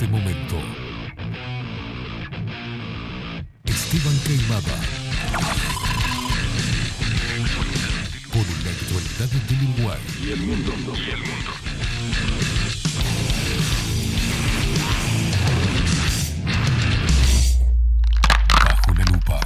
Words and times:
este 0.00 0.12
momento. 0.12 0.54
Esteban 3.64 4.16
Queimada. 4.24 4.80
Por 8.32 8.46
la 8.64 8.70
actualidad 8.70 9.28
del 9.28 9.70
Uruguay. 9.72 9.98
Y 10.22 10.30
el 10.30 10.40
mundo. 10.40 10.72
Y 10.94 11.10
el 11.10 11.18
mundo. 11.18 11.50
Bajo 18.64 18.94
la 18.94 19.04
lupa. 19.04 19.40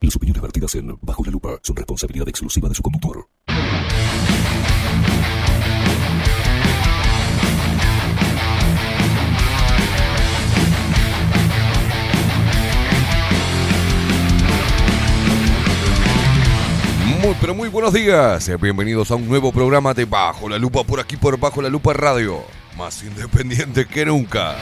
Las 0.00 0.14
opiniones 0.14 0.42
vertidas 0.42 0.74
en 0.76 0.96
Bajo 1.02 1.24
la 1.24 1.32
lupa 1.32 1.58
son 1.64 1.74
responsabilidad 1.74 2.28
exclusiva 2.28 2.68
de 2.68 2.76
su 2.76 2.82
conductor. 2.82 3.26
Muy, 17.26 17.34
pero 17.40 17.56
muy 17.56 17.68
buenos 17.68 17.92
días. 17.92 18.48
Bienvenidos 18.60 19.10
a 19.10 19.16
un 19.16 19.28
nuevo 19.28 19.50
programa 19.50 19.92
de 19.92 20.04
Bajo 20.04 20.48
la 20.48 20.58
Lupa 20.58 20.84
por 20.84 21.00
aquí 21.00 21.16
por 21.16 21.36
Bajo 21.36 21.60
la 21.60 21.68
Lupa 21.68 21.92
Radio. 21.92 22.44
Más 22.78 23.02
independiente 23.02 23.84
que 23.84 24.06
nunca. 24.06 24.54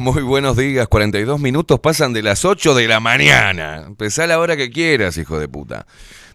Muy 0.00 0.22
buenos 0.22 0.56
días. 0.56 0.88
42 0.88 1.40
minutos 1.40 1.78
pasan 1.80 2.12
de 2.12 2.22
las 2.22 2.44
8 2.44 2.74
de 2.74 2.88
la 2.88 3.00
mañana. 3.00 3.84
Empezá 3.86 4.26
la 4.26 4.38
hora 4.38 4.56
que 4.56 4.70
quieras, 4.70 5.16
hijo 5.18 5.38
de 5.38 5.48
puta. 5.48 5.86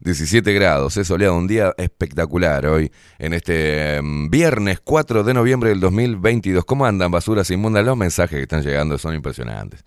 17 0.01 0.53
grados, 0.53 0.95
es 0.97 1.07
soleado, 1.07 1.35
un 1.35 1.47
día 1.47 1.73
espectacular 1.77 2.65
hoy, 2.67 2.89
en 3.17 3.33
este 3.33 4.01
mm, 4.01 4.29
viernes 4.29 4.79
4 4.81 5.23
de 5.23 5.33
noviembre 5.33 5.69
del 5.69 5.81
2022. 5.81 6.63
¿Cómo 6.63 6.85
andan, 6.85 7.11
basuras 7.11 7.49
inmundas? 7.51 7.85
Los 7.85 7.97
mensajes 7.97 8.37
que 8.37 8.43
están 8.43 8.63
llegando 8.63 8.97
son 8.97 9.13
impresionantes. 9.15 9.83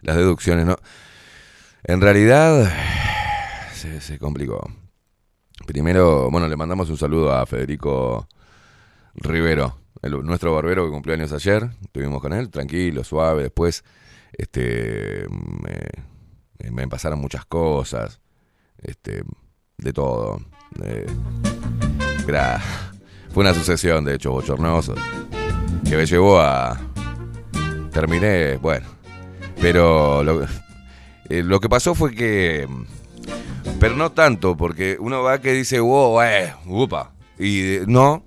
Las 0.00 0.16
deducciones, 0.16 0.64
¿no? 0.64 0.76
En 1.84 2.00
realidad, 2.00 2.72
se 4.00 4.18
complicó. 4.18 4.70
Primero, 5.66 6.30
bueno, 6.30 6.48
le 6.48 6.56
mandamos 6.56 6.88
un 6.88 6.96
saludo 6.96 7.32
a 7.32 7.44
Federico 7.44 8.26
Rivero, 9.14 9.79
nuestro 10.02 10.54
barbero 10.54 10.84
que 10.84 10.90
cumplió 10.90 11.14
años 11.14 11.32
ayer. 11.32 11.70
Estuvimos 11.82 12.20
con 12.20 12.32
él, 12.32 12.50
tranquilo, 12.50 13.04
suave. 13.04 13.44
Después, 13.44 13.84
este, 14.32 15.26
me, 16.70 16.88
pasaron 16.88 17.20
muchas 17.20 17.44
cosas, 17.44 18.20
este, 18.78 19.22
de 19.78 19.92
todo. 19.92 20.40
Eh, 20.82 21.06
Fue 23.30 23.42
una 23.42 23.54
sucesión 23.54 24.04
de 24.04 24.14
hechos 24.14 24.32
bochornosos 24.32 24.98
que 25.88 25.96
me 25.96 26.06
llevó 26.06 26.40
a. 26.40 26.80
Terminé, 27.92 28.56
bueno. 28.56 28.86
Pero 29.60 30.22
lo, 30.22 30.44
eh, 31.28 31.42
lo 31.42 31.60
que 31.60 31.68
pasó 31.68 31.94
fue 31.94 32.14
que. 32.14 32.68
Pero 33.78 33.96
no 33.96 34.12
tanto, 34.12 34.56
porque 34.56 34.96
uno 35.00 35.22
va 35.22 35.40
que 35.40 35.52
dice, 35.52 35.80
wow, 35.80 36.22
eh, 36.22 36.54
upa. 36.66 37.12
Y 37.38 37.76
eh, 37.76 37.84
no, 37.86 38.24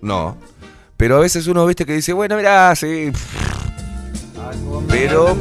no. 0.00 0.36
Pero 1.02 1.16
a 1.16 1.18
veces 1.18 1.48
uno, 1.48 1.66
viste, 1.66 1.84
que 1.84 1.94
dice, 1.94 2.12
bueno, 2.12 2.36
mirá, 2.36 2.76
sí. 2.76 3.10
Pero 4.88 5.36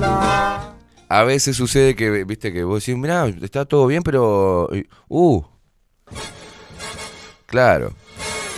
a 1.08 1.24
veces 1.24 1.56
sucede 1.56 1.96
que, 1.96 2.24
viste, 2.24 2.52
que 2.52 2.64
vos 2.64 2.84
decís, 2.84 3.00
mirá, 3.00 3.28
está 3.28 3.66
todo 3.66 3.86
bien, 3.86 4.02
pero. 4.02 4.68
Uh. 5.08 5.44
Claro. 7.46 7.94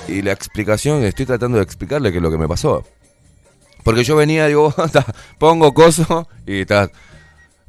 Y 0.07 0.21
la 0.21 0.31
explicación, 0.31 1.03
estoy 1.03 1.25
tratando 1.25 1.57
de 1.57 1.65
explicarle 1.65 2.09
qué 2.09 2.19
es 2.19 2.23
lo 2.23 2.31
que 2.31 2.37
me 2.37 2.47
pasó. 2.47 2.85
Porque 3.83 4.05
yo 4.05 4.15
venía, 4.15 4.47
digo, 4.47 4.73
pongo 5.39 5.73
coso 5.73 6.29
y 6.47 6.61
está. 6.61 6.89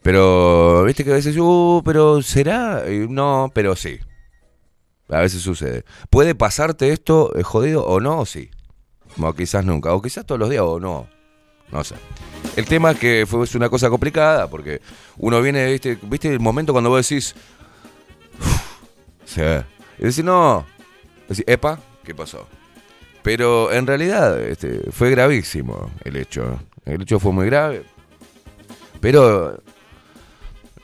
Pero, 0.03 0.85
viste 0.85 1.03
que 1.03 1.11
a 1.11 1.15
veces, 1.15 1.37
uh, 1.37 1.83
pero 1.85 2.23
¿será? 2.23 2.85
No, 3.09 3.51
pero 3.53 3.75
sí. 3.75 3.99
A 5.09 5.19
veces 5.19 5.43
sucede. 5.43 5.85
¿Puede 6.09 6.37
pasarte 6.37 6.93
esto 6.93 7.37
eh, 7.37 7.43
jodido 7.43 7.85
o 7.85 7.99
no? 7.99 8.27
Sí. 8.27 8.49
O 9.19 9.33
quizás 9.33 9.65
nunca. 9.65 9.93
O 9.95 10.03
quizás 10.03 10.25
todos 10.27 10.39
los 10.39 10.51
días 10.51 10.63
o 10.63 10.81
no. 10.81 11.07
No 11.71 11.85
sé. 11.85 11.95
El 12.57 12.67
tema 12.67 12.93
es 12.93 12.99
que 12.99 13.27
fue 13.27 13.45
es 13.45 13.55
una 13.55 13.69
cosa 13.69 13.91
complicada 13.91 14.49
porque 14.49 14.81
uno 15.17 15.41
viene, 15.41 15.73
viste, 15.73 15.99
viste 16.03 16.33
el 16.33 16.41
momento 16.41 16.73
cuando 16.73 16.91
vos 16.91 17.09
decís. 17.09 17.35
Sí. 19.25 19.41
Y 19.99 20.03
decís, 20.03 20.25
no. 20.25 20.65
Decís, 21.29 21.45
epa, 21.47 21.81
¿qué 22.05 22.15
pasó? 22.15 22.47
Pero 23.23 23.73
en 23.73 23.87
realidad 23.87 24.41
este, 24.41 24.91
fue 24.93 25.11
gravísimo 25.11 25.91
el 26.05 26.17
hecho. 26.17 26.61
El 26.85 27.03
hecho 27.03 27.19
fue 27.19 27.33
muy 27.33 27.47
grave. 27.47 27.85
Pero 29.01 29.59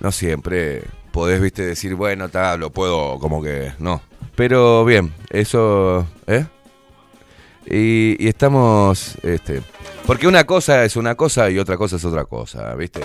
no 0.00 0.12
siempre 0.12 0.82
podés, 1.12 1.40
viste, 1.40 1.64
decir, 1.64 1.94
bueno, 1.94 2.28
tal, 2.28 2.60
lo 2.60 2.70
puedo, 2.70 3.18
como 3.18 3.42
que 3.42 3.72
no. 3.78 4.00
Pero 4.34 4.84
bien, 4.84 5.12
eso, 5.28 6.06
¿eh? 6.26 6.46
Y, 7.66 8.26
estamos, 8.26 9.16
este, 9.22 9.62
porque 10.06 10.26
una 10.26 10.44
cosa 10.44 10.84
es 10.84 10.96
una 10.96 11.14
cosa 11.14 11.50
y 11.50 11.58
otra 11.58 11.76
cosa 11.76 11.96
es 11.96 12.04
otra 12.04 12.24
cosa, 12.24 12.74
¿viste? 12.74 13.00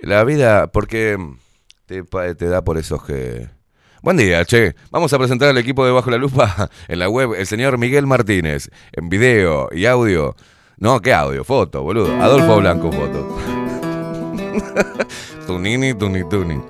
La 0.00 0.24
vida, 0.24 0.66
porque 0.66 1.16
te, 1.86 2.02
te 2.02 2.46
da 2.46 2.62
por 2.62 2.78
esos 2.78 3.04
que... 3.04 3.48
Buen 4.02 4.16
día, 4.16 4.44
che. 4.44 4.74
Vamos 4.90 5.12
a 5.12 5.18
presentar 5.18 5.48
al 5.48 5.58
equipo 5.58 5.86
de 5.86 5.92
Bajo 5.92 6.10
la 6.10 6.16
Lupa 6.16 6.68
en 6.88 6.98
la 6.98 7.08
web, 7.08 7.34
el 7.34 7.46
señor 7.46 7.78
Miguel 7.78 8.06
Martínez, 8.06 8.68
en 8.92 9.08
video 9.08 9.68
y 9.70 9.86
audio. 9.86 10.34
No, 10.76 11.00
¿qué 11.00 11.14
audio? 11.14 11.44
Foto, 11.44 11.82
boludo. 11.82 12.12
Adolfo 12.20 12.56
Blanco, 12.56 12.90
foto. 12.90 13.38
tunini, 15.46 15.94
tuni, 15.94 16.28
tuni. 16.28 16.60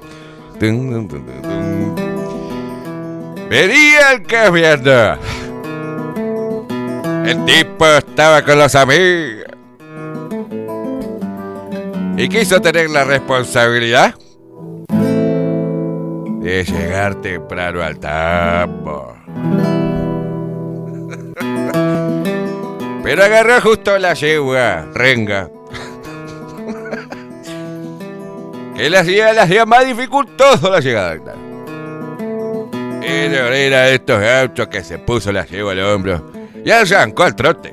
El 3.50 4.22
que 4.28 4.50
viene. 4.50 5.18
El 7.24 7.44
tipo 7.44 7.86
estaba 7.86 8.42
con 8.42 8.58
los 8.58 8.74
amigos. 8.74 9.44
Y 12.16 12.28
quiso 12.28 12.60
tener 12.60 12.90
la 12.90 13.04
responsabilidad 13.04 14.14
de 16.40 16.64
llegar 16.64 17.14
temprano 17.20 17.80
al 17.82 17.98
tambo. 17.98 19.16
Pero 23.04 23.24
agarró 23.24 23.60
justo 23.60 23.98
la 23.98 24.14
yegua, 24.14 24.86
renga. 24.92 25.48
que 28.76 28.90
le 28.90 28.98
hacía, 28.98 29.32
le 29.32 29.40
hacía 29.40 29.64
más 29.64 29.86
dificultoso 29.86 30.70
la 30.70 30.80
llegada. 30.80 31.16
claro. 31.18 31.42
Era 33.00 33.82
de 33.82 33.94
estos 33.94 34.20
gauchos 34.20 34.66
que 34.68 34.82
se 34.82 34.98
puso 34.98 35.30
la 35.32 35.46
yegua 35.46 35.72
al 35.72 35.80
hombro 35.80 36.41
y 36.64 36.70
arrancó 36.70 37.24
al 37.24 37.36
trote. 37.36 37.72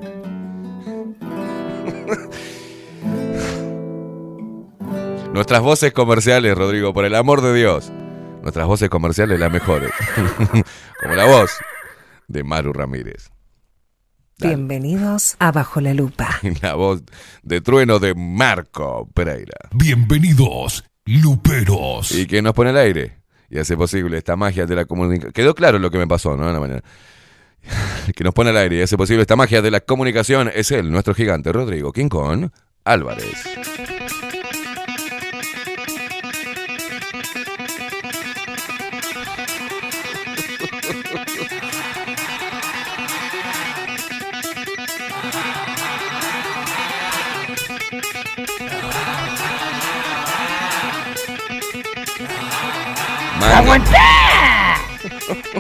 Nuestras 5.34 5.62
voces 5.62 5.94
comerciales, 5.94 6.58
Rodrigo, 6.58 6.94
por 6.94 7.06
el 7.06 7.16
amor 7.16 7.42
de 7.42 7.54
Dios. 7.54 7.92
Nuestras 8.42 8.66
voces 8.66 8.90
comerciales 8.90 9.40
las 9.40 9.52
mejores. 9.52 9.92
Como 11.02 11.16
la 11.16 11.26
voz 11.26 11.52
de 12.28 12.44
Maru 12.44 12.74
Ramírez. 12.74 13.30
Dale. 14.38 14.56
Bienvenidos 14.56 15.36
a 15.40 15.52
Bajo 15.52 15.82
la 15.82 15.94
Lupa. 15.94 16.40
Y 16.44 16.60
la 16.62 16.76
voz 16.76 17.04
de 17.44 17.62
trueno 17.62 18.00
de 18.00 18.16
Marco 18.16 19.10
Pereira. 19.14 19.58
Bienvenidos, 19.74 20.84
luperos. 21.06 22.12
Y 22.14 22.26
que 22.26 22.42
nos 22.42 22.54
pone 22.54 22.72
al 22.72 22.78
aire 22.78 23.20
y 23.50 23.60
hace 23.60 23.76
posible 23.76 24.18
esta 24.18 24.36
magia 24.36 24.66
de 24.66 24.76
la 24.76 24.86
comunicación. 24.86 25.34
Quedó 25.34 25.56
claro 25.56 25.80
lo 25.80 25.90
que 25.92 25.98
me 25.98 26.08
pasó, 26.08 26.38
¿no? 26.38 26.48
En 26.48 26.54
la 26.54 26.60
mañana. 26.60 26.82
que 28.16 28.24
nos 28.24 28.34
pone 28.34 28.50
al 28.50 28.58
aire 28.58 28.78
y 28.78 28.82
hace 28.82 28.98
posible 28.98 29.22
esta 29.22 29.36
magia 29.36 29.62
de 29.62 29.72
la 29.72 29.82
comunicación 29.82 30.52
es 30.54 30.72
él, 30.72 30.92
nuestro 30.92 31.14
gigante 31.14 31.52
Rodrigo 31.52 31.92
Kong 31.94 32.50
Álvarez. 32.84 33.44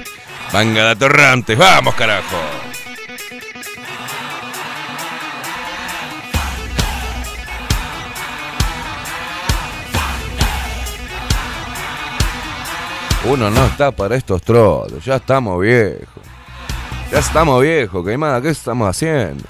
Manga 0.51 0.83
de 0.83 0.91
atorrantes, 0.91 1.57
vamos 1.57 1.93
carajo. 1.93 2.37
Uno 13.25 13.51
no 13.51 13.65
está 13.65 13.91
para 13.91 14.15
estos 14.15 14.41
trolos, 14.41 15.05
ya 15.05 15.17
estamos 15.17 15.61
viejos. 15.61 16.07
Ya 17.11 17.19
estamos 17.19 17.61
viejos, 17.61 18.03
¿qué 18.03 18.17
más? 18.17 18.41
¿Qué 18.41 18.49
estamos 18.49 18.89
haciendo? 18.89 19.43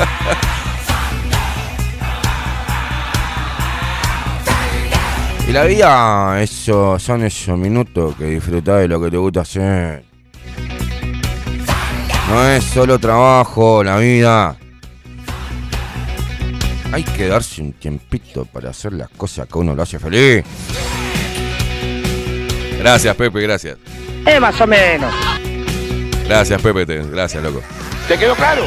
Y 5.50 5.52
la 5.52 5.64
vida, 5.64 6.40
eso, 6.40 6.96
son 7.00 7.24
esos 7.24 7.58
minutos 7.58 8.14
que 8.14 8.26
disfrutás 8.26 8.82
de 8.82 8.86
lo 8.86 9.02
que 9.02 9.10
te 9.10 9.16
gusta 9.16 9.40
hacer. 9.40 10.04
No 12.28 12.48
es 12.50 12.62
solo 12.62 13.00
trabajo, 13.00 13.82
la 13.82 13.96
vida. 13.96 14.56
Hay 16.92 17.02
que 17.02 17.26
darse 17.26 17.62
un 17.62 17.72
tiempito 17.72 18.44
para 18.44 18.70
hacer 18.70 18.92
las 18.92 19.08
cosas 19.08 19.48
que 19.48 19.54
a 19.58 19.60
uno 19.60 19.74
lo 19.74 19.82
hace 19.82 19.98
feliz. 19.98 20.44
Gracias, 22.78 23.16
Pepe, 23.16 23.40
gracias. 23.40 23.76
Eh, 24.26 24.38
más 24.38 24.60
o 24.60 24.68
menos. 24.68 25.12
Gracias, 26.28 26.62
Pepe, 26.62 26.86
te- 26.86 27.02
gracias, 27.08 27.42
loco. 27.42 27.60
¿Te 28.06 28.16
quedó 28.16 28.36
claro? 28.36 28.62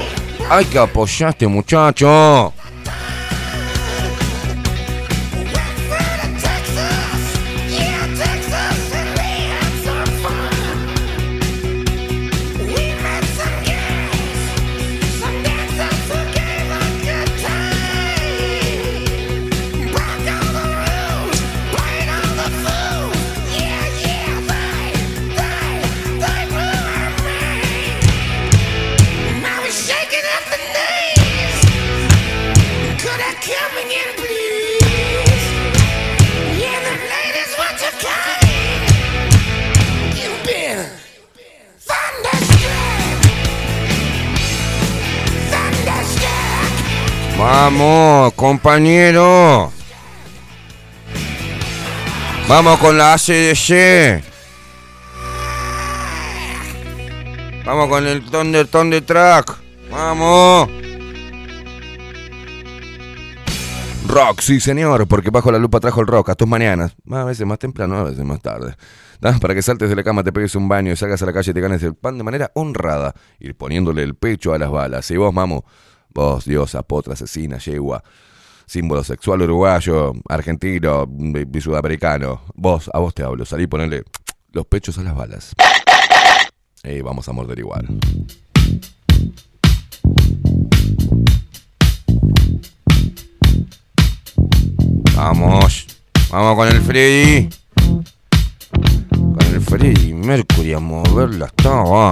Hay 0.50 0.66
que 0.66 0.80
apoyar 0.80 1.28
a 1.28 1.30
este 1.30 1.48
muchacho. 1.48 2.52
Vamos, 47.44 48.34
compañero. 48.36 49.70
Vamos 52.48 52.80
con 52.80 52.98
la 52.98 53.16
ACDC. 53.16 54.24
Vamos 57.66 57.90
con 57.90 58.08
el 58.08 58.24
ton 58.32 58.54
del 58.54 58.70
ton 58.70 58.90
de 58.90 59.02
Track. 59.02 59.58
Vamos. 59.92 60.70
Rock, 64.08 64.40
sí 64.40 64.62
señor, 64.62 65.06
porque 65.10 65.30
bajo 65.30 65.52
la 65.52 65.60
lupa 65.60 65.82
trajo 65.82 66.00
el 66.00 66.08
rock 66.08 66.30
a 66.30 66.36
tus 66.36 66.48
mañanas. 66.48 66.96
A 67.12 67.26
veces 67.26 67.46
más 67.46 67.60
temprano, 67.60 67.98
a 67.98 68.04
veces 68.04 68.24
más 68.24 68.40
tarde. 68.42 68.76
¿No? 69.20 69.38
Para 69.42 69.54
que 69.54 69.62
saltes 69.62 69.90
de 69.90 69.98
la 69.98 70.04
cama, 70.04 70.24
te 70.24 70.32
pegues 70.32 70.56
un 70.56 70.70
baño, 70.70 70.96
salgas 70.96 71.22
a 71.22 71.26
la 71.26 71.34
calle 71.34 71.52
y 71.52 71.54
te 71.54 71.60
ganes 71.60 71.84
el 71.84 71.94
pan 71.94 72.18
de 72.18 72.24
manera 72.24 72.52
honrada. 72.56 73.14
Ir 73.40 73.58
poniéndole 73.58 74.02
el 74.02 74.16
pecho 74.16 74.54
a 74.54 74.58
las 74.58 74.72
balas. 74.72 75.12
Y 75.12 75.18
vos, 75.18 75.34
mamo 75.34 75.66
vos, 76.14 76.46
diosa, 76.46 76.84
potra, 76.84 77.14
asesina, 77.14 77.58
yegua, 77.58 78.04
símbolo 78.66 79.04
sexual 79.04 79.42
uruguayo, 79.42 80.14
argentino 80.30 81.08
sudamericano. 81.60 82.42
Vos, 82.56 82.90
a 82.94 83.00
vos 83.00 83.14
te 83.14 83.24
hablo. 83.24 83.46
Salí 83.46 83.64
y 83.64 83.68
ponele 83.68 84.04
los 84.52 84.66
pechos 84.66 84.98
a 84.98 85.04
las 85.04 85.16
balas. 85.16 85.54
Y 86.84 87.02
vamos 87.02 87.28
a 87.30 87.34
morder 87.34 87.60
igual. 87.60 87.88
Vamos. 95.16 95.88
Vamos 96.30 96.56
con 96.56 96.68
el 96.68 96.82
Freddy. 96.82 97.50
Con 99.12 99.54
el 99.54 99.62
Freddy 99.62 100.14
Mercury 100.14 100.74
a 100.74 100.80
moverla 100.80 101.46
estaba. 101.46 102.12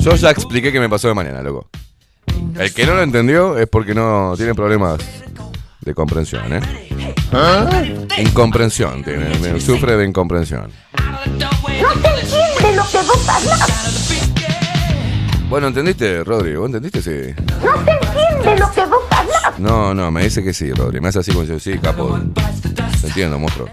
Yo 0.00 0.14
ya 0.16 0.30
expliqué 0.30 0.72
que 0.72 0.80
me 0.80 0.88
pasó 0.88 1.08
de 1.08 1.14
mañana, 1.14 1.42
loco. 1.42 1.68
El 2.58 2.72
que 2.72 2.86
no 2.86 2.94
lo 2.94 3.02
entendió 3.02 3.58
es 3.58 3.66
porque 3.66 3.94
no 3.94 4.34
tiene 4.36 4.54
problemas 4.54 4.98
de 5.80 5.94
comprensión, 5.94 6.52
¿eh? 6.52 6.60
Incomprensión, 8.18 9.02
tiene, 9.02 9.60
sufre 9.60 9.96
de 9.96 10.06
incomprensión. 10.06 10.70
entiende 12.22 12.76
lo 12.76 12.88
que 12.88 12.98
vos 12.98 13.28
hablas. 13.28 14.30
Bueno, 15.48 15.68
¿entendiste, 15.68 16.24
Rodri? 16.24 16.56
¿Vos 16.56 16.66
entendiste? 16.66 17.02
Sí. 17.02 17.34
No 17.62 17.84
se 17.84 17.90
entiende 17.90 18.58
lo 18.58 18.72
que 18.72 18.84
vos 18.86 19.02
hablas. 19.10 19.58
No, 19.58 19.94
no, 19.94 20.10
me 20.10 20.24
dice 20.24 20.42
que 20.42 20.54
sí, 20.54 20.72
Rodri. 20.72 21.00
Me 21.00 21.08
hace 21.08 21.18
así 21.18 21.32
como 21.32 21.44
yo, 21.44 21.58
sí, 21.58 21.78
capo. 21.78 22.18
Te 23.00 23.06
entiendo, 23.08 23.38
monstruo. 23.38 23.68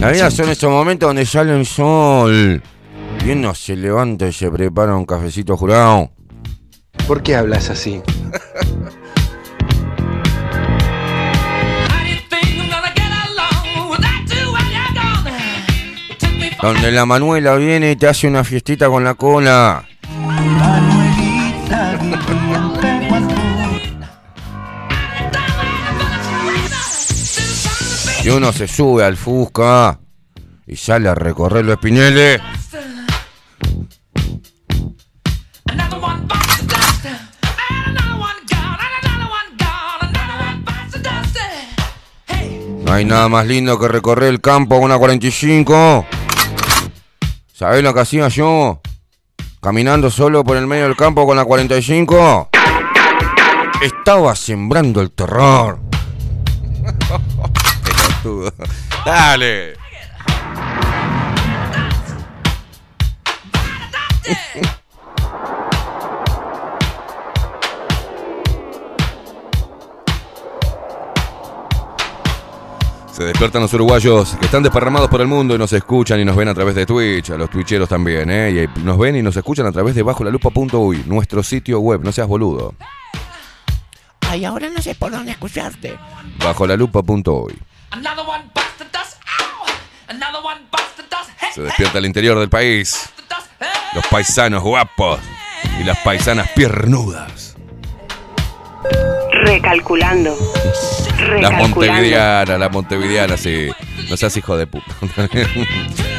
La 0.00 0.10
vida 0.10 0.30
son 0.30 0.48
esos 0.48 0.70
momentos 0.70 1.08
donde 1.08 1.26
sale 1.26 1.58
el 1.58 1.66
sol. 1.66 2.62
Y 3.24 3.30
uno 3.30 3.54
se 3.54 3.76
levanta 3.76 4.26
y 4.26 4.32
se 4.32 4.50
prepara 4.50 4.96
un 4.96 5.06
cafecito 5.06 5.56
jurado. 5.56 6.10
¿Por 7.06 7.22
qué 7.22 7.36
hablas 7.36 7.70
así? 7.70 8.02
Donde 16.62 16.92
la 16.92 17.04
Manuela 17.04 17.56
viene 17.56 17.90
y 17.90 17.96
te 17.96 18.06
hace 18.06 18.28
una 18.28 18.44
fiestita 18.44 18.88
con 18.88 19.02
la 19.02 19.14
cola. 19.14 19.84
Y 28.24 28.28
uno 28.28 28.52
se 28.52 28.68
sube 28.68 29.04
al 29.04 29.16
Fusca 29.16 29.98
y 30.64 30.76
sale 30.76 31.08
a 31.08 31.14
recorrer 31.14 31.64
los 31.64 31.74
espineles. 31.74 32.40
No 42.84 42.92
hay 42.92 43.04
nada 43.04 43.28
más 43.28 43.46
lindo 43.46 43.76
que 43.80 43.88
recorrer 43.88 44.28
el 44.28 44.40
campo 44.40 44.76
con 44.76 44.84
una 44.84 44.98
45. 44.98 46.06
¿Sabés 47.52 47.82
lo 47.82 47.92
que 47.92 48.00
hacía 48.00 48.28
yo? 48.28 48.80
Caminando 49.60 50.10
solo 50.10 50.44
por 50.44 50.56
el 50.56 50.68
medio 50.68 50.84
del 50.84 50.96
campo 50.96 51.26
con 51.26 51.36
la 51.36 51.44
45. 51.44 52.50
Estaba 53.82 54.36
sembrando 54.36 55.00
el 55.00 55.10
terror. 55.10 55.91
Pelotudo. 58.22 58.52
Dale. 59.04 59.74
Se 73.12 73.24
despiertan 73.24 73.62
los 73.62 73.72
uruguayos 73.74 74.34
que 74.40 74.46
están 74.46 74.62
desparramados 74.62 75.08
por 75.08 75.20
el 75.20 75.26
mundo 75.26 75.54
y 75.54 75.58
nos 75.58 75.72
escuchan 75.72 76.18
y 76.18 76.24
nos 76.24 76.34
ven 76.34 76.48
a 76.48 76.54
través 76.54 76.74
de 76.74 76.86
Twitch, 76.86 77.30
a 77.30 77.36
los 77.36 77.50
twitcheros 77.50 77.88
también, 77.88 78.30
¿eh? 78.30 78.68
Y 78.74 78.80
nos 78.80 78.98
ven 78.98 79.16
y 79.16 79.22
nos 79.22 79.36
escuchan 79.36 79.66
a 79.66 79.72
través 79.72 79.94
de 79.94 80.02
bajo 80.02 80.24
la 80.24 80.30
lupa.uy, 80.30 81.04
nuestro 81.06 81.42
sitio 81.42 81.78
web, 81.80 82.00
no 82.02 82.10
seas 82.10 82.26
boludo. 82.26 82.74
Ay, 84.20 84.46
ahora 84.46 84.70
no 84.70 84.80
sé 84.80 84.94
por 84.94 85.12
dónde 85.12 85.32
escucharte. 85.32 85.98
Bajo 86.38 86.66
la 86.66 86.74
lupa.uy. 86.74 87.54
Se 91.54 91.60
despierta 91.60 91.98
el 91.98 92.06
interior 92.06 92.38
del 92.38 92.48
país, 92.48 93.10
los 93.94 94.06
paisanos 94.06 94.62
guapos 94.62 95.20
y 95.78 95.84
las 95.84 95.98
paisanas 95.98 96.48
piernudas. 96.56 97.56
Recalculando. 99.32 100.34
Las 101.18 101.18
Recalculando. 101.18 101.68
montevideanas, 101.68 102.58
las 102.58 102.72
montevideanas, 102.72 103.40
sí. 103.40 103.70
No 104.08 104.16
seas 104.16 104.34
hijo 104.36 104.56
de 104.56 104.66
puta. 104.66 104.94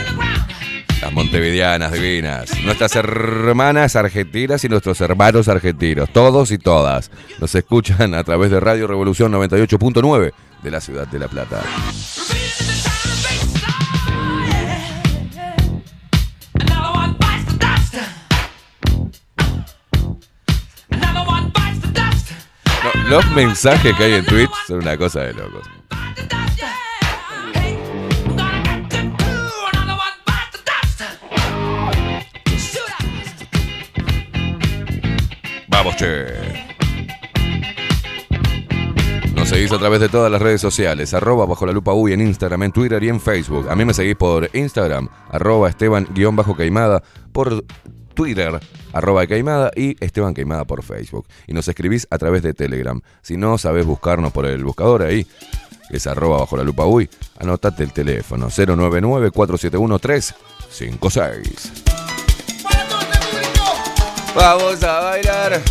Las 1.03 1.12
montevideanas 1.12 1.91
divinas. 1.91 2.50
Nuestras 2.63 2.95
hermanas 2.95 3.98
argentinas 3.98 4.63
y 4.63 4.69
nuestros 4.69 5.01
hermanos 5.01 5.50
argentinos. 5.50 6.10
Todos 6.13 6.50
y 6.51 6.57
todas. 6.57 7.12
Nos 7.41 7.53
escuchan 7.55 8.13
a 8.13 8.24
través 8.24 8.50
de 8.50 8.62
Radio 8.62 8.88
Revolución 8.88 9.33
98.9 9.33 10.31
de 10.63 10.72
la 10.72 10.79
ciudad 10.79 11.05
de 11.05 11.19
La 11.19 11.27
Plata. 11.27 11.62
Los 23.10 23.29
mensajes 23.31 23.93
que 23.98 24.03
hay 24.05 24.13
en 24.13 24.25
Twitch 24.25 24.51
son 24.67 24.77
una 24.77 24.95
cosa 24.95 25.19
de 25.19 25.33
locos. 25.33 25.72
Nos 39.35 39.49
seguís 39.49 39.69
a 39.73 39.77
través 39.77 39.99
de 39.99 40.07
todas 40.07 40.31
las 40.31 40.41
redes 40.41 40.61
sociales, 40.61 41.13
arroba 41.13 41.45
bajo 41.45 41.65
la 41.65 41.73
lupa 41.73 41.93
uy 41.93 42.13
en 42.13 42.21
Instagram, 42.21 42.63
en 42.63 42.71
Twitter 42.71 43.03
y 43.03 43.09
en 43.09 43.19
Facebook. 43.19 43.69
A 43.69 43.75
mí 43.75 43.83
me 43.83 43.93
seguís 43.93 44.15
por 44.15 44.49
Instagram, 44.55 45.09
arroba 45.29 45.69
Esteban 45.69 46.07
guion 46.13 46.37
bajo 46.37 46.55
Caimada, 46.55 47.03
por 47.33 47.65
Twitter, 48.13 48.61
arroba 48.93 49.27
Caimada 49.27 49.71
y 49.75 49.97
Esteban 49.99 50.33
Caimada 50.33 50.63
por 50.63 50.83
Facebook. 50.83 51.27
Y 51.47 51.53
nos 51.53 51.67
escribís 51.67 52.07
a 52.09 52.17
través 52.17 52.43
de 52.43 52.53
Telegram. 52.53 53.01
Si 53.21 53.35
no 53.35 53.57
sabés 53.57 53.85
buscarnos 53.85 54.31
por 54.31 54.45
el 54.45 54.63
buscador 54.63 55.01
ahí, 55.01 55.27
es 55.89 56.07
arroba 56.07 56.37
bajo 56.37 56.55
la 56.55 56.63
lupa 56.63 56.85
uy, 56.85 57.09
anotate 57.39 57.83
el 57.83 57.91
teléfono 57.91 58.47
099 58.47 59.31
471 59.31 59.99
356. 59.99 61.82
Vamos 64.35 64.83
a 64.83 64.99
bailar. 65.01 65.61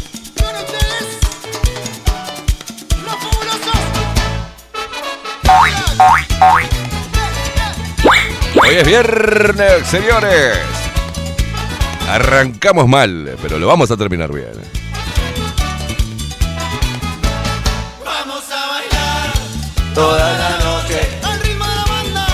Hoy 8.61 8.75
es 8.76 8.87
viernes, 8.87 9.87
señores. 9.87 10.59
Arrancamos 12.09 12.87
mal, 12.88 13.37
pero 13.40 13.59
lo 13.59 13.66
vamos 13.66 13.90
a 13.90 13.97
terminar 13.97 14.33
bien. 14.33 14.50
Vamos 18.04 18.45
a 18.50 18.69
bailar 18.69 19.33
Toda 19.95 20.33
la 20.38 20.50
noche. 20.59 21.00
al 21.23 21.40
ritmo 21.40 21.64
de 21.64 21.75
la 21.75 21.85
banda 21.85 22.26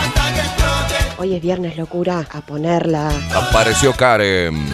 hasta 0.00 0.34
que 0.34 0.40
explote. 0.40 0.94
Hoy 1.18 1.34
es 1.34 1.42
viernes, 1.42 1.76
locura. 1.76 2.26
A 2.32 2.40
ponerla. 2.40 3.10
Apareció 3.34 3.92
Karen. 3.94 4.72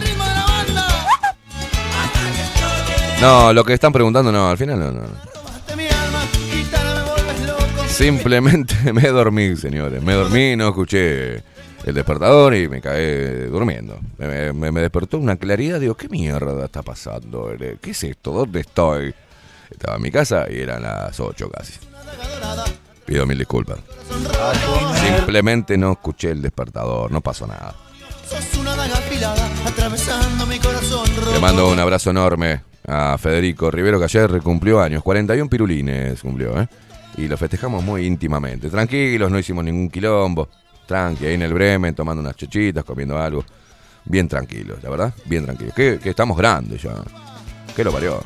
No, 3.21 3.53
lo 3.53 3.63
que 3.63 3.73
están 3.73 3.93
preguntando, 3.93 4.31
no, 4.31 4.49
al 4.49 4.57
final 4.57 4.79
no, 4.79 4.91
no. 4.91 5.01
Simplemente 7.87 8.75
me 8.93 9.07
dormí, 9.09 9.55
señores. 9.55 10.01
Me 10.01 10.13
dormí 10.13 10.55
no 10.55 10.69
escuché 10.69 11.35
el 11.83 11.93
despertador 11.93 12.55
y 12.55 12.67
me 12.67 12.81
caí 12.81 13.45
durmiendo. 13.49 13.99
Me, 14.17 14.51
me- 14.53 14.71
me 14.71 14.81
despertó 14.81 15.17
una 15.17 15.35
claridad, 15.35 15.79
digo, 15.79 15.95
¿qué 15.95 16.09
mierda 16.09 16.65
está 16.65 16.81
pasando? 16.81 17.51
¿Qué 17.81 17.91
es 17.91 18.03
esto? 18.03 18.31
¿Dónde 18.31 18.61
estoy? 18.61 19.13
Estaba 19.69 19.97
en 19.97 20.01
mi 20.01 20.11
casa 20.11 20.47
y 20.49 20.59
eran 20.59 20.81
las 20.81 21.19
8 21.19 21.49
casi. 21.49 21.73
Pido 23.05 23.25
mil 23.25 23.37
disculpas. 23.37 23.77
Simplemente 25.17 25.77
no 25.77 25.91
escuché 25.91 26.31
el 26.31 26.41
despertador, 26.41 27.11
no 27.11 27.21
pasó 27.21 27.45
nada. 27.45 27.75
Le 31.33 31.39
mando 31.39 31.69
un 31.69 31.79
abrazo 31.79 32.09
enorme 32.09 32.61
a 32.87 33.17
Federico 33.17 33.69
Rivero, 33.69 33.99
que 33.99 34.05
ayer 34.05 34.41
cumplió 34.41 34.81
años, 34.81 35.03
41 35.03 35.49
pirulines 35.49 36.21
cumplió, 36.21 36.59
¿eh? 36.59 36.67
Y 37.17 37.27
lo 37.27 37.37
festejamos 37.37 37.83
muy 37.83 38.05
íntimamente. 38.05 38.69
Tranquilos, 38.69 39.29
no 39.29 39.37
hicimos 39.37 39.63
ningún 39.63 39.89
quilombo. 39.89 40.47
Tranqui, 40.87 41.25
ahí 41.25 41.33
en 41.35 41.41
el 41.41 41.53
Bremen, 41.53 41.93
tomando 41.93 42.21
unas 42.21 42.35
chochitas, 42.35 42.83
comiendo 42.83 43.17
algo. 43.17 43.43
Bien 44.05 44.27
tranquilos, 44.27 44.81
la 44.81 44.89
verdad, 44.89 45.13
bien 45.25 45.45
tranquilos. 45.45 45.73
Que, 45.73 45.99
que 45.99 46.09
estamos 46.09 46.37
grandes 46.37 46.81
ya. 46.81 46.95
¿Qué 47.75 47.83
lo 47.83 47.91
parió? 47.91 48.21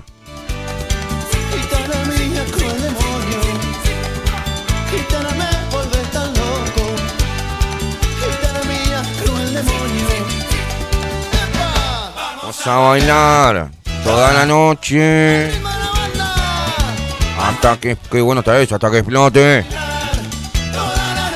A 12.67 12.79
bailar 12.79 13.69
toda 14.05 14.31
la 14.33 14.45
noche. 14.45 15.49
Hasta 17.37 17.77
que, 17.77 17.97
qué 18.09 18.21
bueno 18.21 18.39
está 18.39 18.57
eso, 18.59 18.75
hasta 18.75 18.89
que 18.91 18.99
explote. 18.99 19.65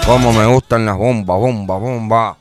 Cómo 0.06 0.32
me 0.32 0.46
gustan 0.46 0.86
las 0.86 0.98
bombas, 0.98 1.38
bombas, 1.38 1.82
bombas. 1.82 2.38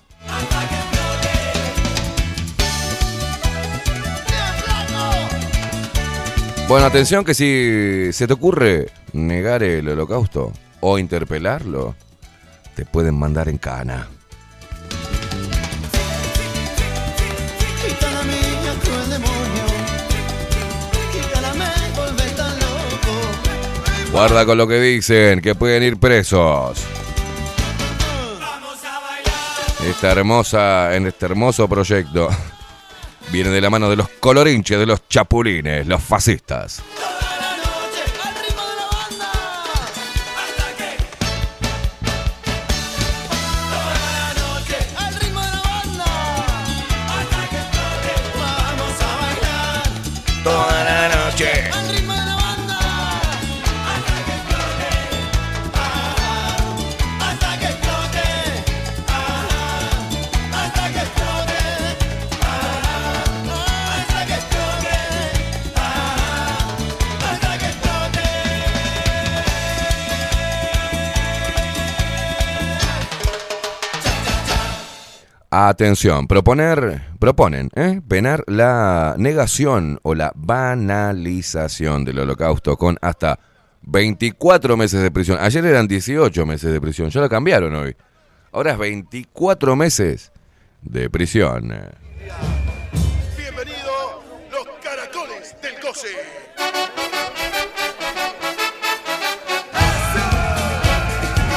Bueno, 6.68 6.86
atención 6.86 7.24
que 7.24 7.32
si 7.32 8.12
se 8.12 8.26
te 8.26 8.34
ocurre 8.34 8.90
negar 9.14 9.62
el 9.62 9.88
holocausto 9.88 10.52
o 10.80 10.98
interpelarlo, 10.98 11.94
te 12.76 12.84
pueden 12.84 13.18
mandar 13.18 13.48
en 13.48 13.56
cana. 13.56 14.06
Guarda 24.18 24.44
con 24.44 24.58
lo 24.58 24.66
que 24.66 24.80
dicen, 24.80 25.40
que 25.40 25.54
pueden 25.54 25.84
ir 25.84 25.96
presos. 25.96 26.84
Esta 29.86 30.10
hermosa, 30.10 30.96
en 30.96 31.06
este 31.06 31.26
hermoso 31.26 31.68
proyecto, 31.68 32.28
viene 33.32 33.50
de 33.50 33.60
la 33.60 33.70
mano 33.70 33.88
de 33.88 33.94
los 33.94 34.08
colorinches, 34.08 34.76
de 34.76 34.86
los 34.86 35.06
chapulines, 35.08 35.86
los 35.86 36.02
fascistas. 36.02 36.82
Atención, 75.60 76.28
proponer, 76.28 77.02
proponen, 77.18 77.68
¿eh? 77.74 78.00
penar 78.06 78.44
la 78.46 79.16
negación 79.18 79.98
o 80.04 80.14
la 80.14 80.30
banalización 80.36 82.04
del 82.04 82.20
holocausto 82.20 82.76
con 82.76 82.96
hasta 83.02 83.40
24 83.82 84.76
meses 84.76 85.02
de 85.02 85.10
prisión. 85.10 85.36
Ayer 85.40 85.64
eran 85.64 85.88
18 85.88 86.46
meses 86.46 86.72
de 86.72 86.80
prisión, 86.80 87.10
ya 87.10 87.20
lo 87.22 87.28
cambiaron 87.28 87.74
hoy. 87.74 87.96
Ahora 88.52 88.70
es 88.70 88.78
24 88.78 89.74
meses 89.74 90.30
de 90.82 91.10
prisión. 91.10 91.74
Bienvenido 93.36 94.22
los 94.52 94.64
caracoles 94.80 95.56
del 95.60 95.74
goce. 95.82 96.06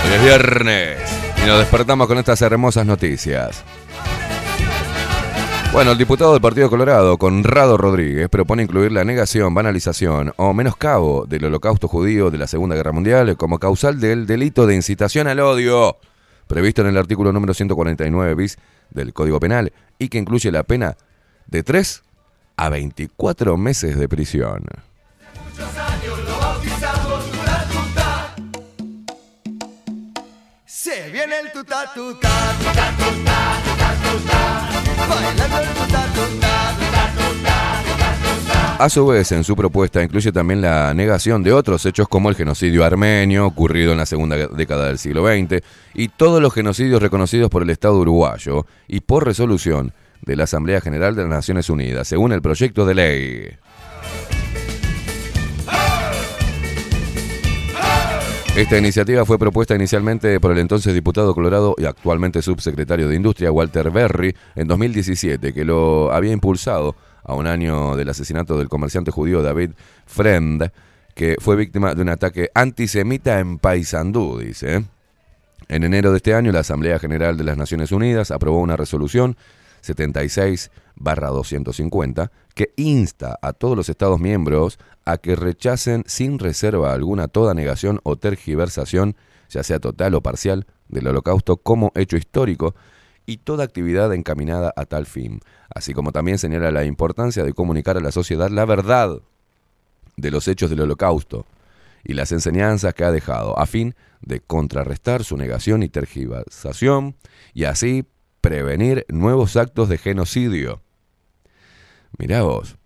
Hoy 0.04 0.14
es 0.16 0.24
viernes 0.24 0.98
y 1.44 1.46
nos 1.46 1.60
despertamos 1.60 2.08
con 2.08 2.18
estas 2.18 2.42
hermosas 2.42 2.84
noticias. 2.84 3.64
Bueno, 5.74 5.94
el 5.94 5.98
diputado 5.98 6.34
del 6.34 6.42
Partido 6.42 6.70
Colorado, 6.70 7.18
Conrado 7.18 7.78
Rodríguez, 7.78 8.28
propone 8.28 8.64
incluir 8.64 8.92
la 8.92 9.06
negación, 9.06 9.54
banalización 9.54 10.34
o 10.36 10.52
menoscabo 10.54 11.26
del 11.26 11.46
holocausto 11.46 11.88
judío 11.88 12.30
de 12.30 12.38
la 12.38 12.48
Segunda 12.48 12.76
Guerra 12.76 12.92
Mundial 12.92 13.38
como 13.38 13.58
causal 13.58 14.02
del 14.02 14.28
delito 14.28 14.68
de 14.68 14.76
incitación 14.76 15.28
al 15.28 15.40
odio, 15.40 15.98
previsto 16.48 16.82
en 16.82 16.90
el 16.90 16.98
artículo 16.98 17.32
número 17.32 17.54
149 17.54 18.36
bis 18.36 18.58
del 18.90 19.14
Código 19.14 19.40
Penal 19.40 19.72
y 19.98 20.10
que 20.10 20.18
incluye 20.18 20.52
la 20.52 20.64
pena 20.64 20.98
de 21.48 21.64
3 21.64 22.04
a 22.58 22.70
24 22.70 23.56
meses 23.56 23.98
de 23.98 24.10
prisión. 24.10 24.66
Se 30.66 31.10
viene 31.12 31.40
el 31.40 31.52
tuta 31.54 31.94
tuta, 31.94 32.30
tuta 32.60 32.94
tuta, 32.98 33.71
A 38.82 38.89
su 38.89 39.06
vez, 39.06 39.32
en 39.32 39.43
su 39.43 39.56
propuesta 39.56 40.02
incluye 40.02 40.32
también 40.32 40.60
la 40.60 40.91
negación 40.95 41.43
de 41.43 41.54
otros 41.54 41.86
hechos 41.86 42.08
como 42.08 42.30
el 42.30 42.36
genocidio 42.36 42.84
armenio 42.84 43.45
ocurrido 43.45 43.91
en 43.91 44.00
la 44.00 44.08
segunda 44.08 44.36
década 44.36 44.88
del 44.88 44.97
siglo 44.97 45.24
XX 45.28 45.63
y 45.93 46.08
todos 46.08 46.41
los 46.41 46.52
genocidios 46.52 47.00
reconocidos 47.00 47.52
por 47.52 47.62
el 47.62 47.69
Estado 47.69 48.00
uruguayo 48.00 48.65
y 48.88 49.02
por 49.02 49.24
resolución 49.24 49.93
de 50.24 50.36
la 50.36 50.45
Asamblea 50.45 50.82
General 50.82 51.15
de 51.15 51.21
las 51.21 51.30
Naciones 51.30 51.69
Unidas, 51.69 52.08
según 52.08 52.32
el 52.32 52.41
proyecto 52.41 52.88
de 52.88 52.95
ley. 52.95 53.50
Esta 58.56 58.78
iniciativa 58.78 59.26
fue 59.26 59.40
propuesta 59.40 59.76
inicialmente 59.76 60.42
por 60.42 60.52
el 60.52 60.58
entonces 60.58 60.94
diputado 60.94 61.34
colorado 61.34 61.74
y 61.78 61.86
actualmente 61.86 62.42
subsecretario 62.42 63.08
de 63.08 63.16
Industria 63.16 63.50
Walter 63.50 63.92
Berry 63.92 64.36
en 64.56 64.68
2017, 64.68 65.54
que 65.54 65.64
lo 65.64 66.12
había 66.12 66.34
impulsado 66.34 66.98
a 67.24 67.34
un 67.34 67.48
año 67.48 67.96
del 67.96 68.10
asesinato 68.10 68.58
del 68.58 68.68
comerciante 68.68 69.10
judío 69.10 69.42
David 69.42 69.70
Friend, 70.06 70.70
que 71.16 71.38
fue 71.40 71.56
víctima 71.56 71.96
de 71.96 72.02
un 72.02 72.10
ataque 72.10 72.50
antisemita 72.54 73.40
en 73.40 73.58
Paysandú, 73.58 74.40
dice. 74.40 74.84
En 75.70 75.84
enero 75.86 76.12
de 76.12 76.18
este 76.18 76.34
año, 76.34 76.52
la 76.52 76.60
Asamblea 76.60 77.00
General 77.00 77.38
de 77.38 77.46
las 77.46 77.56
Naciones 77.56 77.94
Unidas 77.94 78.32
aprobó 78.32 78.60
una 78.60 78.76
resolución 78.76 79.38
76-250 79.82 82.32
que 82.54 82.74
insta 82.76 83.40
a 83.42 83.54
todos 83.54 83.78
los 83.78 83.88
Estados 83.88 84.20
miembros 84.20 84.78
a 85.06 85.18
que 85.18 85.36
rechacen 85.36 86.04
sin 86.08 86.40
reserva 86.40 86.94
alguna 86.94 87.28
toda 87.28 87.54
negación 87.54 88.00
o 88.04 88.18
tergiversación, 88.18 89.16
ya 89.50 89.64
sea 89.64 89.80
total 89.80 90.16
o 90.16 90.22
parcial, 90.22 90.66
del 90.88 91.08
holocausto 91.08 91.58
como 91.58 91.92
hecho 91.96 92.18
histórico 92.18 92.76
y 93.26 93.38
toda 93.38 93.64
actividad 93.64 94.14
encaminada 94.14 94.74
a 94.76 94.86
tal 94.86 95.06
fin, 95.06 95.40
así 95.74 95.94
como 95.94 96.12
también 96.12 96.38
señala 96.38 96.72
la 96.72 96.86
importancia 96.86 97.44
de 97.44 97.54
comunicar 97.54 97.98
a 97.98 98.02
la 98.02 98.12
sociedad 98.12 98.50
la 98.50 98.66
verdad 98.66 99.22
de 100.18 100.32
los 100.32 100.48
hechos 100.48 100.70
del 100.70 100.82
holocausto 100.82 101.46
y 102.04 102.14
las 102.14 102.32
enseñanzas 102.32 102.94
que 102.94 103.04
ha 103.04 103.12
dejado, 103.12 103.58
a 103.58 103.66
fin 103.66 103.96
de 104.22 104.40
contrarrestar 104.40 105.24
su 105.24 105.38
negación 105.38 105.84
y 105.84 105.90
tergiversación 105.90 107.16
y 107.54 107.66
así 107.66 108.06
prevenir 108.42 109.06
nuevos 109.10 109.56
actos 109.56 109.88
de 109.88 109.98
genocidio. 109.98 110.82
Mirá 112.18 112.44
vos, 112.44 112.78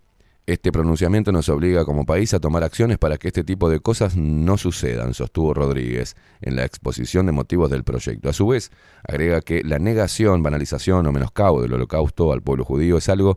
este 0.46 0.70
pronunciamiento 0.70 1.32
nos 1.32 1.48
obliga 1.48 1.84
como 1.84 2.06
país 2.06 2.32
a 2.32 2.38
tomar 2.38 2.62
acciones 2.62 2.98
para 2.98 3.18
que 3.18 3.28
este 3.28 3.42
tipo 3.42 3.68
de 3.68 3.80
cosas 3.80 4.16
no 4.16 4.56
sucedan, 4.56 5.12
sostuvo 5.12 5.52
Rodríguez 5.52 6.14
en 6.40 6.54
la 6.54 6.64
exposición 6.64 7.26
de 7.26 7.32
motivos 7.32 7.68
del 7.68 7.82
proyecto. 7.82 8.28
A 8.28 8.32
su 8.32 8.46
vez, 8.46 8.70
agrega 9.02 9.40
que 9.40 9.64
la 9.64 9.80
negación, 9.80 10.44
banalización 10.44 11.04
o 11.06 11.12
menoscabo 11.12 11.62
del 11.62 11.72
holocausto 11.72 12.32
al 12.32 12.42
pueblo 12.42 12.64
judío 12.64 12.96
es 12.96 13.08
algo 13.08 13.36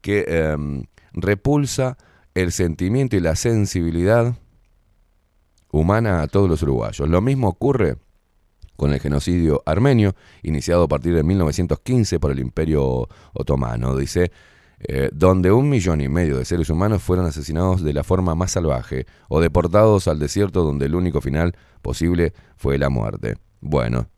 que 0.00 0.24
em, 0.28 0.84
repulsa 1.12 1.98
el 2.34 2.52
sentimiento 2.52 3.16
y 3.16 3.20
la 3.20 3.34
sensibilidad 3.34 4.34
humana 5.72 6.22
a 6.22 6.28
todos 6.28 6.48
los 6.48 6.62
uruguayos. 6.62 7.08
Lo 7.08 7.20
mismo 7.20 7.48
ocurre 7.48 7.96
con 8.76 8.92
el 8.92 9.00
genocidio 9.00 9.62
armenio, 9.66 10.14
iniciado 10.42 10.84
a 10.84 10.88
partir 10.88 11.14
de 11.14 11.24
1915 11.24 12.20
por 12.20 12.30
el 12.30 12.38
Imperio 12.38 13.08
Otomano. 13.32 13.96
Dice, 13.96 14.30
eh, 14.80 15.10
donde 15.12 15.52
un 15.52 15.68
millón 15.68 16.00
y 16.00 16.08
medio 16.08 16.38
de 16.38 16.44
seres 16.44 16.70
humanos 16.70 17.02
fueron 17.02 17.26
asesinados 17.26 17.82
de 17.82 17.92
la 17.92 18.04
forma 18.04 18.34
más 18.34 18.52
salvaje 18.52 19.06
o 19.28 19.40
deportados 19.40 20.08
al 20.08 20.18
desierto 20.18 20.64
donde 20.64 20.86
el 20.86 20.94
único 20.94 21.20
final 21.20 21.56
posible 21.82 22.32
fue 22.56 22.78
la 22.78 22.88
muerte. 22.88 23.36
Bueno, 23.60 24.08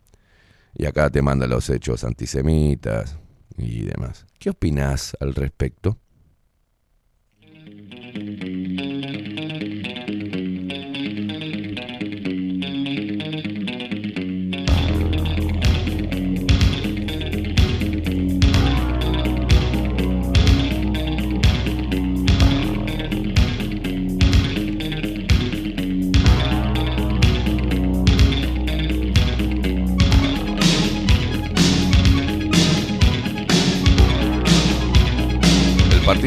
y 0.74 0.86
acá 0.86 1.10
te 1.10 1.22
manda 1.22 1.46
los 1.46 1.70
hechos 1.70 2.04
antisemitas 2.04 3.18
y 3.56 3.82
demás. 3.82 4.26
¿Qué 4.38 4.50
opinás 4.50 5.16
al 5.20 5.34
respecto? 5.34 5.98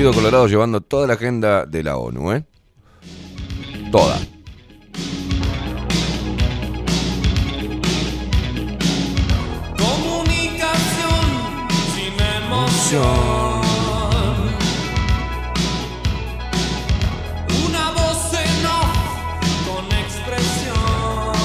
Colorado 0.07 0.47
llevando 0.47 0.79
toda 0.79 1.07
la 1.07 1.15
agenda 1.15 1.65
de 1.65 1.83
la 1.83 1.97
ONU, 1.97 2.31
¿eh? 2.31 2.45
Toda. 3.91 4.17
Comunicación 9.77 11.19
sin 11.93 12.13
emoción. 12.43 13.01
Una 17.67 17.91
voz 17.91 18.33
en 18.33 18.65
off 18.65 18.95
con 19.67 19.85
expresión 19.99 21.35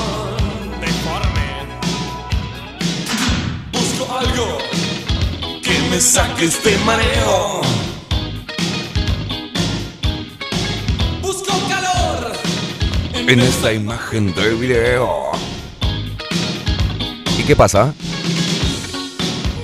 deforme. 0.81 1.49
Busco 3.73 4.17
algo 4.17 4.59
que 5.61 5.77
me 5.91 6.01
saque 6.01 6.45
este 6.45 6.79
mareo. 6.87 7.84
En 13.27 13.41
esta 13.41 13.73
imagen 13.73 14.35
de 14.35 14.55
video. 14.55 15.31
¿Y 17.39 17.43
qué 17.45 17.57
pasa? 17.57 17.95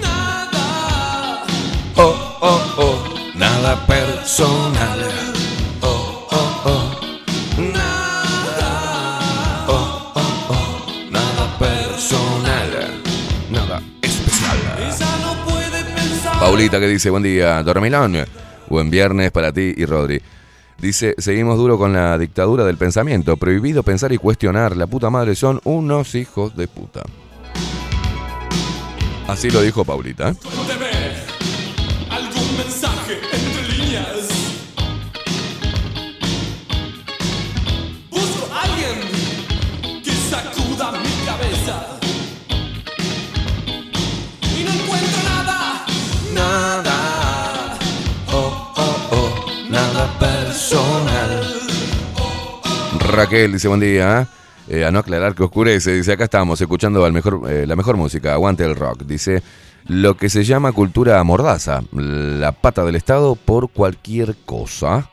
nada. 0.00 1.44
Oh, 1.96 2.38
oh, 2.40 2.74
oh, 2.78 3.04
nada 3.34 3.86
personal. 3.86 5.00
Oh, 5.82 6.26
oh, 6.30 6.62
oh, 6.64 7.60
Nada. 7.60 9.20
oh, 9.68 10.12
oh, 10.14 10.46
oh, 10.48 11.10
nada 11.10 11.58
personal. 11.58 13.02
Nada 13.50 13.82
especial. 14.00 14.58
No 15.22 15.34
puede 15.44 15.84
pensar. 15.84 16.40
Paulita 16.40 16.80
que 16.80 16.88
dice, 16.88 17.10
buen 17.10 17.22
día, 17.22 17.62
dormilón. 17.62 18.24
Buen 18.68 18.88
viernes 18.90 19.30
para 19.32 19.52
ti 19.52 19.74
y 19.76 19.84
Rodri. 19.84 20.20
Dice, 20.80 21.14
seguimos 21.18 21.58
duro 21.58 21.76
con 21.76 21.92
la 21.92 22.16
dictadura 22.16 22.64
del 22.64 22.78
pensamiento. 22.78 23.36
Prohibido 23.36 23.82
pensar 23.82 24.12
y 24.12 24.18
cuestionar. 24.18 24.76
La 24.76 24.86
puta 24.86 25.10
madre 25.10 25.34
son 25.34 25.60
unos 25.64 26.14
hijos 26.14 26.56
de 26.56 26.68
puta. 26.68 27.02
Así 29.28 29.50
lo 29.50 29.60
dijo 29.60 29.84
Paulita. 29.84 30.34
Raquel 53.10 53.52
dice, 53.52 53.68
buen 53.68 53.80
día. 53.80 54.28
Eh, 54.68 54.84
a 54.84 54.90
no 54.92 55.00
aclarar 55.00 55.34
que 55.34 55.42
oscurece, 55.42 55.94
dice, 55.94 56.12
acá 56.12 56.24
estamos 56.24 56.60
escuchando 56.60 57.04
eh, 57.04 57.66
la 57.66 57.74
mejor 57.74 57.96
música, 57.96 58.34
aguante 58.34 58.64
el 58.64 58.76
rock. 58.76 59.02
Dice, 59.02 59.42
lo 59.86 60.16
que 60.16 60.28
se 60.28 60.44
llama 60.44 60.70
cultura 60.72 61.22
mordaza, 61.24 61.82
la 61.92 62.52
pata 62.52 62.84
del 62.84 62.94
Estado 62.94 63.34
por 63.34 63.70
cualquier 63.70 64.36
cosa. 64.44 65.10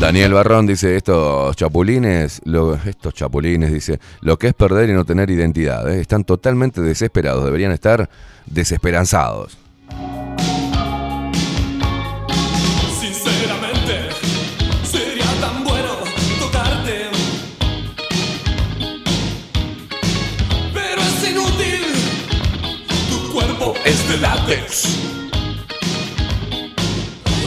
Daniel 0.00 0.32
Barrón 0.32 0.66
dice, 0.66 0.96
estos 0.96 1.56
chapulines, 1.56 2.40
estos 2.86 3.14
chapulines, 3.14 3.72
dice, 3.72 3.98
lo 4.20 4.38
que 4.38 4.48
es 4.48 4.54
perder 4.54 4.90
y 4.90 4.92
no 4.92 5.04
tener 5.04 5.28
identidad, 5.28 5.88
¿eh? 5.90 6.00
están 6.00 6.22
totalmente 6.22 6.80
desesperados, 6.80 7.44
deberían 7.44 7.72
estar 7.72 8.08
desesperanzados. 8.46 9.58
Es 23.88 24.08
de 24.08 24.18
látex. 24.18 24.98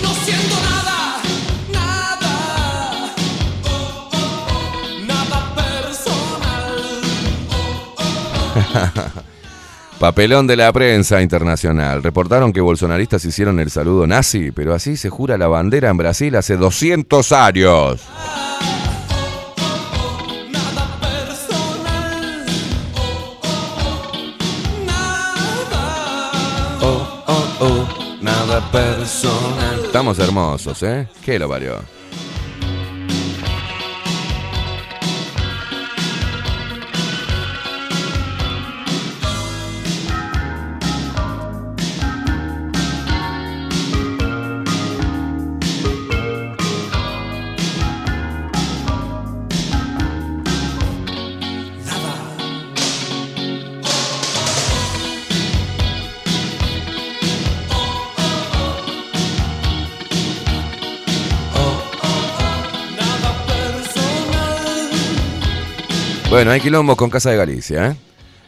No 0.01 0.09
siento 0.25 0.55
nada, 0.63 1.21
nada. 1.71 3.13
Oh, 3.63 3.69
oh, 3.69 4.09
oh, 4.11 5.05
Nada 5.05 5.55
personal. 5.55 6.73
Papelón 9.99 10.47
de 10.47 10.55
la 10.55 10.73
prensa 10.73 11.21
internacional. 11.21 12.01
Reportaron 12.01 12.51
que 12.51 12.61
bolsonaristas 12.61 13.23
hicieron 13.23 13.59
el 13.59 13.69
saludo 13.69 14.07
nazi, 14.07 14.51
pero 14.51 14.73
así 14.73 14.97
se 14.97 15.11
jura 15.11 15.37
la 15.37 15.47
bandera 15.47 15.89
en 15.89 15.97
Brasil 15.97 16.35
hace 16.35 16.57
200 16.57 17.31
años. 17.33 18.01
Nada 18.09 18.40
Oh, 27.63 27.87
nada 28.21 28.59
personal. 28.71 29.81
Estamos 29.85 30.17
hermosos, 30.17 30.81
¿eh? 30.81 31.07
¿Qué 31.23 31.37
lo 31.37 31.47
parió? 31.47 31.75
Bueno, 66.31 66.51
hay 66.51 66.61
quilombos 66.61 66.95
con 66.95 67.09
Casa 67.09 67.29
de 67.29 67.35
Galicia, 67.35 67.87
¿eh? 67.87 67.95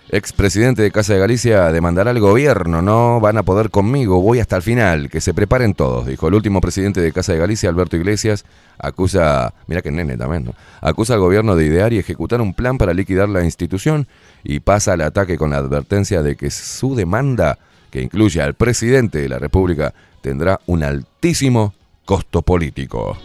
Expresidente 0.07 0.81
de 0.81 0.89
Casa 0.89 1.11
de 1.11 1.19
Galicia 1.19 1.69
demandará 1.69 2.11
al 2.11 2.19
gobierno, 2.21 2.81
no 2.81 3.19
van 3.19 3.37
a 3.37 3.43
poder 3.43 3.71
conmigo, 3.71 4.21
voy 4.21 4.39
hasta 4.39 4.55
el 4.55 4.61
final, 4.61 5.09
que 5.09 5.19
se 5.19 5.33
preparen 5.33 5.73
todos, 5.73 6.07
dijo 6.07 6.29
el 6.29 6.33
último 6.33 6.61
presidente 6.61 7.01
de 7.01 7.11
Casa 7.11 7.33
de 7.33 7.39
Galicia, 7.39 7.67
Alberto 7.67 7.97
Iglesias, 7.97 8.45
acusa, 8.77 9.53
mira 9.67 9.81
que 9.81 9.91
nene 9.91 10.15
también, 10.15 10.45
¿no? 10.45 10.53
Acusa 10.79 11.15
al 11.15 11.19
gobierno 11.19 11.57
de 11.57 11.65
idear 11.65 11.91
y 11.91 11.99
ejecutar 11.99 12.39
un 12.39 12.53
plan 12.53 12.77
para 12.77 12.93
liquidar 12.93 13.27
la 13.27 13.43
institución 13.43 14.07
y 14.45 14.61
pasa 14.61 14.93
al 14.93 15.01
ataque 15.01 15.37
con 15.37 15.49
la 15.49 15.57
advertencia 15.57 16.23
de 16.23 16.37
que 16.37 16.51
su 16.51 16.95
demanda, 16.95 17.59
que 17.91 18.01
incluye 18.01 18.41
al 18.41 18.53
presidente 18.53 19.19
de 19.19 19.27
la 19.27 19.39
República, 19.39 19.93
tendrá 20.21 20.61
un 20.67 20.85
altísimo 20.85 21.73
costo 22.05 22.43
político. 22.43 23.17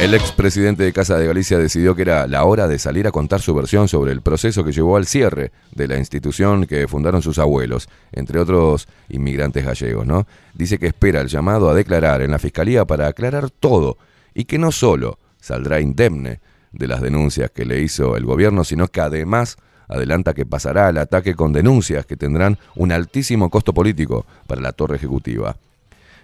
El 0.00 0.14
expresidente 0.14 0.84
de 0.84 0.92
Casa 0.92 1.18
de 1.18 1.26
Galicia 1.26 1.58
decidió 1.58 1.96
que 1.96 2.02
era 2.02 2.28
la 2.28 2.44
hora 2.44 2.68
de 2.68 2.78
salir 2.78 3.08
a 3.08 3.10
contar 3.10 3.40
su 3.40 3.52
versión 3.52 3.88
sobre 3.88 4.12
el 4.12 4.22
proceso 4.22 4.62
que 4.62 4.70
llevó 4.70 4.96
al 4.96 5.06
cierre 5.06 5.50
de 5.74 5.88
la 5.88 5.98
institución 5.98 6.66
que 6.66 6.86
fundaron 6.86 7.20
sus 7.20 7.40
abuelos, 7.40 7.88
entre 8.12 8.38
otros 8.38 8.86
inmigrantes 9.08 9.66
gallegos, 9.66 10.06
¿no? 10.06 10.28
Dice 10.54 10.78
que 10.78 10.86
espera 10.86 11.20
el 11.20 11.26
llamado 11.26 11.68
a 11.68 11.74
declarar 11.74 12.22
en 12.22 12.30
la 12.30 12.38
fiscalía 12.38 12.84
para 12.84 13.08
aclarar 13.08 13.50
todo 13.50 13.98
y 14.34 14.44
que 14.44 14.56
no 14.56 14.70
solo 14.70 15.18
saldrá 15.40 15.80
indemne 15.80 16.40
de 16.70 16.86
las 16.86 17.00
denuncias 17.00 17.50
que 17.50 17.64
le 17.64 17.80
hizo 17.80 18.16
el 18.16 18.24
gobierno, 18.24 18.62
sino 18.62 18.86
que 18.86 19.00
además 19.00 19.56
adelanta 19.88 20.32
que 20.32 20.46
pasará 20.46 20.86
al 20.86 20.98
ataque 20.98 21.34
con 21.34 21.52
denuncias 21.52 22.06
que 22.06 22.16
tendrán 22.16 22.56
un 22.76 22.92
altísimo 22.92 23.50
costo 23.50 23.74
político 23.74 24.26
para 24.46 24.60
la 24.60 24.70
torre 24.70 24.94
ejecutiva. 24.94 25.56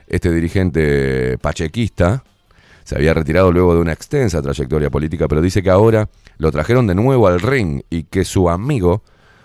Este 0.06 0.30
dirigente 0.30 1.38
pachequista 1.38 2.22
se 2.84 2.94
había 2.96 3.14
retirado 3.14 3.50
luego 3.50 3.74
de 3.74 3.80
una 3.80 3.92
extensa 3.92 4.40
trayectoria 4.42 4.90
política, 4.90 5.26
pero 5.26 5.40
dice 5.40 5.62
que 5.62 5.70
ahora 5.70 6.08
lo 6.36 6.52
trajeron 6.52 6.86
de 6.86 6.94
nuevo 6.94 7.26
al 7.26 7.40
ring 7.40 7.82
y 7.90 8.04
que 8.04 8.24
su 8.24 8.48
amigo, 8.48 9.02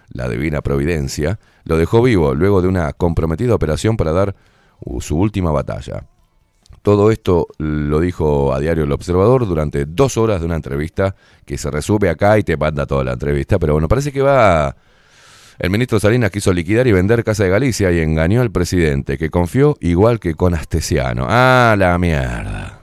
la 0.10 0.30
Divina 0.30 0.62
Providencia, 0.62 1.39
lo 1.63 1.78
dejó 1.78 2.02
vivo 2.02 2.36
luego 2.36 2.62
de 2.62 2.67
una 2.67 2.91
comprometida 2.93 3.56
operación 3.56 3.97
para 3.97 4.12
dar 4.12 4.36
su 4.99 5.17
última 5.17 5.52
batalla. 5.52 6.04
Todo 6.82 7.12
esto 7.12 7.47
lo 7.58 7.99
dijo 7.99 8.54
a 8.54 8.60
Diario 8.60 8.86
El 8.86 8.91
Observador 8.91 9.45
durante 9.47 9.86
dos 9.86 10.17
horas 10.17 10.39
de 10.39 10.45
una 10.45 10.56
entrevista 10.56 11.15
que 11.45 11.58
se 11.58 11.69
resume 11.69 12.10
acá 12.10 12.38
y 12.38 12.43
te 12.43 12.56
manda 12.56 12.86
toda 12.86 13.04
la 13.04 13.13
entrevista. 13.13 13.60
Pero 13.60 13.73
bueno, 13.73 13.88
parece 13.88 14.12
que 14.12 14.21
va. 14.21 14.75
El 15.60 15.69
ministro 15.69 15.99
Salinas 15.99 16.32
quiso 16.32 16.54
liquidar 16.54 16.88
y 16.88 16.93
vender 16.93 17.25
Casa 17.25 17.43
de 17.43 17.49
Galicia 17.49 17.91
y 17.91 17.99
engañó 17.99 18.41
al 18.41 18.52
presidente, 18.52 19.17
que 19.17 19.30
confió 19.30 19.75
igual 19.82 20.21
que 20.21 20.36
con 20.36 20.54
Astesiano. 20.54 21.25
¡Ah, 21.28 21.75
la 21.78 21.97
mierda! 21.97 22.78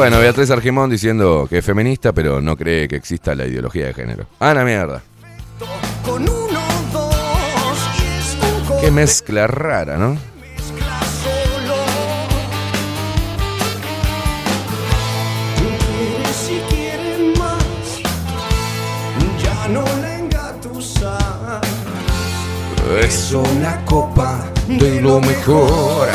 Bueno, 0.00 0.18
Beatriz 0.18 0.50
Argimón 0.50 0.88
diciendo 0.88 1.46
que 1.50 1.58
es 1.58 1.64
feminista, 1.64 2.12
pero 2.12 2.40
no 2.40 2.56
cree 2.56 2.88
que 2.88 2.96
exista 2.96 3.34
la 3.34 3.44
ideología 3.44 3.86
de 3.86 3.92
género. 3.92 4.26
¡Ah, 4.38 4.54
la 4.54 4.64
mierda! 4.64 5.02
Qué 8.80 8.90
mezcla 8.90 9.46
rara, 9.46 9.98
¿no? 9.98 10.16
Es 22.98 23.32
una 23.32 23.84
copa 23.84 24.50
de 24.66 25.00
lo 25.00 25.20
mejor. 25.20 26.08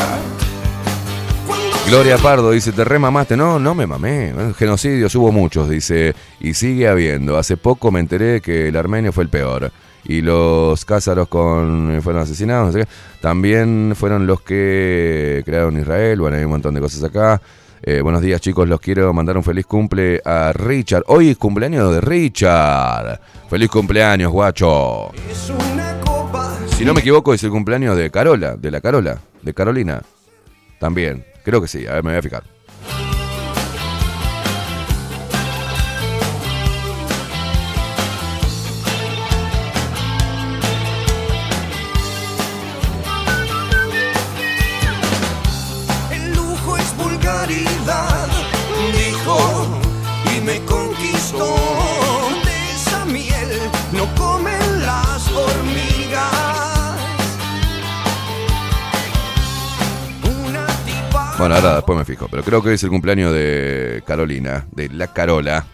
Gloria 1.88 2.18
Pardo 2.18 2.52
dice, 2.52 2.72
te 2.72 2.84
remamaste. 2.84 3.38
No, 3.38 3.60
no 3.60 3.74
me 3.74 3.88
mamé. 3.88 4.34
Genocidios 4.58 5.16
hubo 5.16 5.32
muchos, 5.32 5.70
dice, 5.70 6.14
y 6.40 6.54
sigue 6.54 6.88
habiendo. 6.88 7.38
Hace 7.38 7.58
poco 7.58 7.92
me 7.92 8.00
enteré 8.00 8.42
que 8.42 8.68
el 8.68 8.76
armenio 8.76 9.14
fue 9.14 9.24
el 9.24 9.30
peor. 9.30 9.72
Y 10.04 10.22
los 10.22 10.84
cázaros 10.84 11.28
con, 11.28 12.00
fueron 12.02 12.22
asesinados, 12.22 12.76
no. 12.76 12.84
También 13.22 13.94
fueron 13.96 14.28
los 14.28 14.42
que 14.42 15.44
crearon 15.46 15.80
Israel. 15.80 16.20
Bueno, 16.20 16.38
hay 16.38 16.44
un 16.44 16.52
montón 16.52 16.76
de 16.76 16.82
cosas 16.82 17.04
acá. 17.04 17.42
Eh, 17.82 18.02
buenos 18.02 18.22
días 18.22 18.42
chicos, 18.42 18.68
los 18.68 18.80
quiero 18.80 19.14
mandar 19.14 19.38
un 19.38 19.44
feliz 19.44 19.66
cumple 19.66 20.20
a 20.26 20.52
Richard. 20.54 21.04
Hoy 21.08 21.30
es 21.30 21.38
cumpleaños 21.38 21.94
de 21.94 22.02
Richard. 22.02 23.20
Feliz 23.48 23.70
cumpleaños, 23.70 24.32
guacho. 24.32 25.12
Es 25.30 25.52
una 25.52 25.96
Si 26.78 26.84
no 26.84 26.94
me 26.94 27.00
equivoco, 27.00 27.34
es 27.34 27.42
el 27.42 27.52
cumpleaños 27.52 27.96
de 27.96 28.12
Carola, 28.12 28.58
de 28.58 28.70
la 28.70 28.82
Carola, 28.82 29.22
de 29.42 29.54
Carolina. 29.54 30.02
También, 30.78 31.26
creo 31.46 31.62
que 31.62 31.70
sí, 31.70 31.88
a 31.88 31.94
ver, 31.94 32.04
me 32.04 32.12
voy 32.12 32.20
a 32.20 32.22
fijar. 32.22 32.55
Bueno, 61.38 61.56
ahora 61.56 61.76
después 61.76 61.98
me 61.98 62.06
fijo, 62.06 62.28
pero 62.32 62.44
creo 62.44 62.62
que 62.62 62.70
hoy 62.70 62.76
es 62.76 62.84
el 62.84 62.90
cumpleaños 62.90 63.34
de 63.34 64.02
Carolina, 64.06 64.66
de 64.72 64.90
la 64.90 65.08
Carola. 65.08 65.66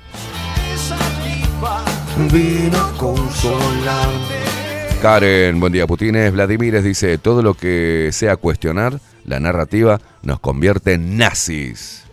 Karen, 5.01 5.59
buen 5.59 5.71
día, 5.71 5.85
Putines. 5.85 6.31
Vladimires 6.33 6.83
dice, 6.83 7.17
todo 7.19 7.43
lo 7.43 7.53
que 7.53 8.09
sea 8.11 8.37
cuestionar 8.37 8.99
la 9.25 9.39
narrativa 9.39 9.99
nos 10.23 10.39
convierte 10.39 10.93
en 10.93 11.17
nazis. 11.17 12.05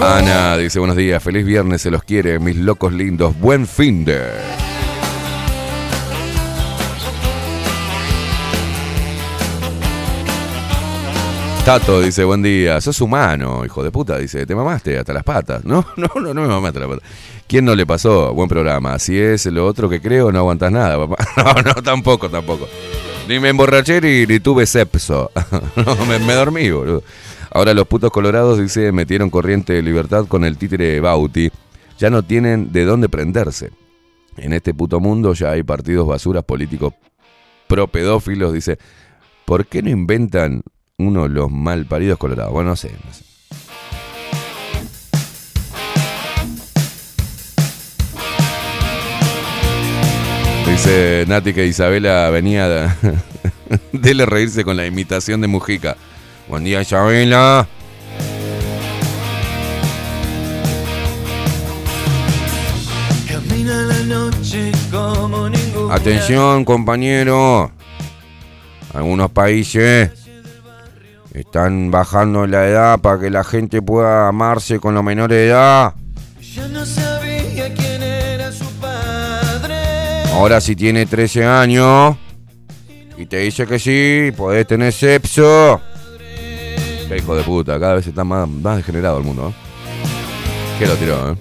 Ana 0.00 0.56
dice, 0.56 0.78
buenos 0.78 0.96
días, 0.96 1.22
feliz 1.22 1.44
viernes, 1.44 1.80
se 1.80 1.90
los 1.90 2.02
quiere, 2.02 2.38
mis 2.38 2.56
locos 2.56 2.92
lindos, 2.92 3.38
buen 3.38 3.66
fin 3.66 4.04
de... 4.04 4.20
Tato 11.66 12.00
dice, 12.00 12.22
buen 12.22 12.42
día, 12.42 12.80
sos 12.80 13.00
humano, 13.00 13.64
hijo 13.64 13.82
de 13.82 13.90
puta, 13.90 14.16
dice, 14.18 14.46
te 14.46 14.54
mamaste 14.54 14.98
hasta 14.98 15.12
las 15.12 15.24
patas. 15.24 15.64
No, 15.64 15.84
no, 15.96 16.08
no, 16.14 16.32
no 16.32 16.42
me 16.42 16.46
mamaste 16.46 16.78
las 16.78 16.88
patas. 16.88 17.10
¿Quién 17.48 17.64
no 17.64 17.74
le 17.74 17.84
pasó? 17.84 18.32
Buen 18.32 18.48
programa. 18.48 18.96
Si 19.00 19.18
es 19.18 19.46
lo 19.46 19.66
otro 19.66 19.88
que 19.88 20.00
creo, 20.00 20.30
no 20.30 20.38
aguantas 20.38 20.70
nada, 20.70 20.96
papá. 20.96 21.16
No, 21.36 21.62
no, 21.62 21.82
tampoco, 21.82 22.30
tampoco. 22.30 22.68
Ni 23.28 23.40
me 23.40 23.48
emborraché 23.48 24.00
ni, 24.00 24.38
tuve 24.38 24.64
sepso. 24.64 25.32
Me, 26.08 26.20
me 26.20 26.34
dormí, 26.34 26.70
boludo. 26.70 27.02
Ahora 27.50 27.74
los 27.74 27.88
putos 27.88 28.12
colorados, 28.12 28.60
dice, 28.60 28.92
metieron 28.92 29.28
corriente 29.28 29.72
de 29.72 29.82
libertad 29.82 30.26
con 30.28 30.44
el 30.44 30.58
títere 30.58 31.00
Bauti. 31.00 31.50
Ya 31.98 32.10
no 32.10 32.22
tienen 32.22 32.70
de 32.70 32.84
dónde 32.84 33.08
prenderse. 33.08 33.72
En 34.36 34.52
este 34.52 34.72
puto 34.72 35.00
mundo 35.00 35.32
ya 35.32 35.50
hay 35.50 35.64
partidos 35.64 36.06
basuras 36.06 36.44
políticos 36.44 36.94
pro 37.66 37.88
pedófilos, 37.88 38.52
dice. 38.52 38.78
¿Por 39.44 39.66
qué 39.66 39.82
no 39.82 39.90
inventan 39.90 40.62
uno 40.98 41.28
los 41.28 41.50
mal 41.50 41.84
paridos 41.84 42.18
colorados? 42.18 42.52
Bueno, 42.52 42.70
no 42.70 42.76
sé, 42.76 42.90
no 43.04 43.12
sé. 43.12 43.24
Dice 50.70 51.24
Nati 51.28 51.52
que 51.52 51.66
Isabela 51.66 52.28
venía 52.30 52.68
de, 52.68 52.88
dele 53.92 54.26
reírse 54.26 54.64
con 54.64 54.76
la 54.76 54.86
imitación 54.86 55.40
de 55.40 55.48
Mujica. 55.48 55.96
Buen 56.48 56.64
día, 56.64 56.80
Isabela. 56.80 57.68
Camina 63.28 63.82
la 63.82 64.00
noche 64.00 64.72
como 64.90 65.48
ningún 65.48 65.92
Atención, 65.92 66.64
compañero. 66.64 67.70
Algunos 68.94 69.30
países 69.30 70.25
están 71.36 71.90
bajando 71.90 72.46
la 72.46 72.66
edad 72.66 73.00
para 73.00 73.20
que 73.20 73.30
la 73.30 73.44
gente 73.44 73.82
pueda 73.82 74.28
amarse 74.28 74.80
con 74.80 74.94
los 74.94 75.04
menores 75.04 75.36
de 75.36 75.48
edad. 75.48 75.94
Ya 76.40 76.66
no 76.68 76.86
sabía 76.86 77.74
quién 77.74 78.02
era 78.02 78.50
su 78.50 78.64
padre. 78.80 79.74
Ahora 80.32 80.62
si 80.62 80.74
tiene 80.74 81.04
13 81.04 81.44
años 81.44 82.16
y 83.18 83.26
te 83.26 83.38
dice 83.38 83.66
que 83.66 83.78
sí, 83.78 84.32
podés 84.34 84.66
tener 84.66 84.92
sexo. 84.94 85.80
Qué 87.08 87.18
hijo 87.18 87.36
de 87.36 87.42
puta, 87.42 87.78
cada 87.78 87.94
vez 87.94 88.06
está 88.06 88.24
más, 88.24 88.48
más 88.48 88.78
degenerado 88.78 89.18
el 89.18 89.24
mundo. 89.24 89.50
¿eh? 89.50 89.54
¿Qué 90.78 90.86
lo 90.86 90.94
tiró, 90.94 91.32
eh? 91.32 91.36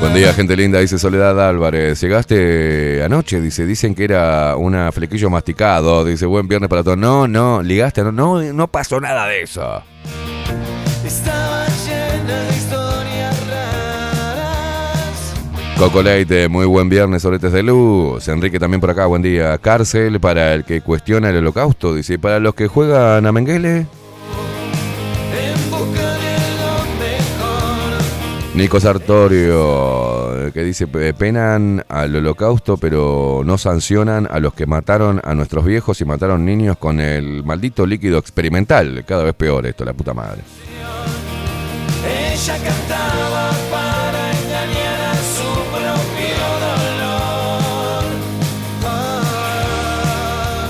Buen 0.00 0.14
día, 0.14 0.32
gente 0.32 0.56
linda, 0.56 0.78
dice 0.78 0.98
Soledad 0.98 1.38
Álvarez. 1.46 2.00
Llegaste 2.00 3.02
anoche, 3.02 3.38
dice, 3.40 3.66
dicen 3.66 3.94
que 3.94 4.04
era 4.04 4.56
una 4.56 4.90
flequillo 4.92 5.28
masticado, 5.28 6.04
dice, 6.06 6.24
buen 6.24 6.48
viernes 6.48 6.70
para 6.70 6.82
todos. 6.82 6.96
No, 6.96 7.28
no, 7.28 7.62
ligaste, 7.62 8.02
no, 8.02 8.12
no, 8.12 8.40
no 8.40 8.68
pasó 8.68 8.98
nada 8.98 9.26
de 9.26 9.42
eso. 9.42 9.82
Estaba 11.04 11.66
llena 11.84 12.40
de 12.44 12.56
historias 12.56 13.46
raras. 13.48 15.34
Coco 15.76 16.02
Leite, 16.02 16.48
muy 16.48 16.64
buen 16.64 16.88
viernes, 16.88 17.20
soletes 17.20 17.52
de 17.52 17.62
luz. 17.62 18.26
Enrique 18.28 18.58
también 18.58 18.80
por 18.80 18.90
acá, 18.90 19.04
buen 19.04 19.20
día. 19.20 19.58
Cárcel 19.58 20.18
para 20.18 20.54
el 20.54 20.64
que 20.64 20.80
cuestiona 20.80 21.28
el 21.28 21.36
holocausto, 21.36 21.94
dice. 21.94 22.14
¿Y 22.14 22.18
para 22.18 22.40
los 22.40 22.54
que 22.54 22.68
juegan 22.68 23.26
a 23.26 23.32
Menguele? 23.32 23.86
Nico 28.60 28.78
Sartorio, 28.78 30.52
que 30.52 30.62
dice, 30.62 30.86
"Pe- 30.86 31.14
penan 31.14 31.82
al 31.88 32.14
holocausto, 32.14 32.76
pero 32.76 33.40
no 33.42 33.56
sancionan 33.56 34.28
a 34.30 34.38
los 34.38 34.52
que 34.52 34.66
mataron 34.66 35.18
a 35.24 35.34
nuestros 35.34 35.64
viejos 35.64 35.98
y 36.02 36.04
mataron 36.04 36.44
niños 36.44 36.76
con 36.76 37.00
el 37.00 37.42
maldito 37.42 37.86
líquido 37.86 38.18
experimental. 38.18 39.02
Cada 39.06 39.24
vez 39.24 39.32
peor 39.34 39.64
esto, 39.66 39.84
la 39.86 39.94
puta 39.94 40.12
madre. 40.12 40.42
Ella 42.06 42.54
cantaba 42.62 43.50
para 43.70 44.30
engañar 44.30 45.00
a 45.00 45.14
su 45.14 45.48
propio 45.70 46.44
dolor. 46.60 48.04
Ah. 48.84 50.68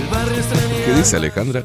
El 0.00 0.06
barrio. 0.14 0.42
¿Qué 0.86 0.92
dice 0.94 1.16
Alejandra? 1.16 1.64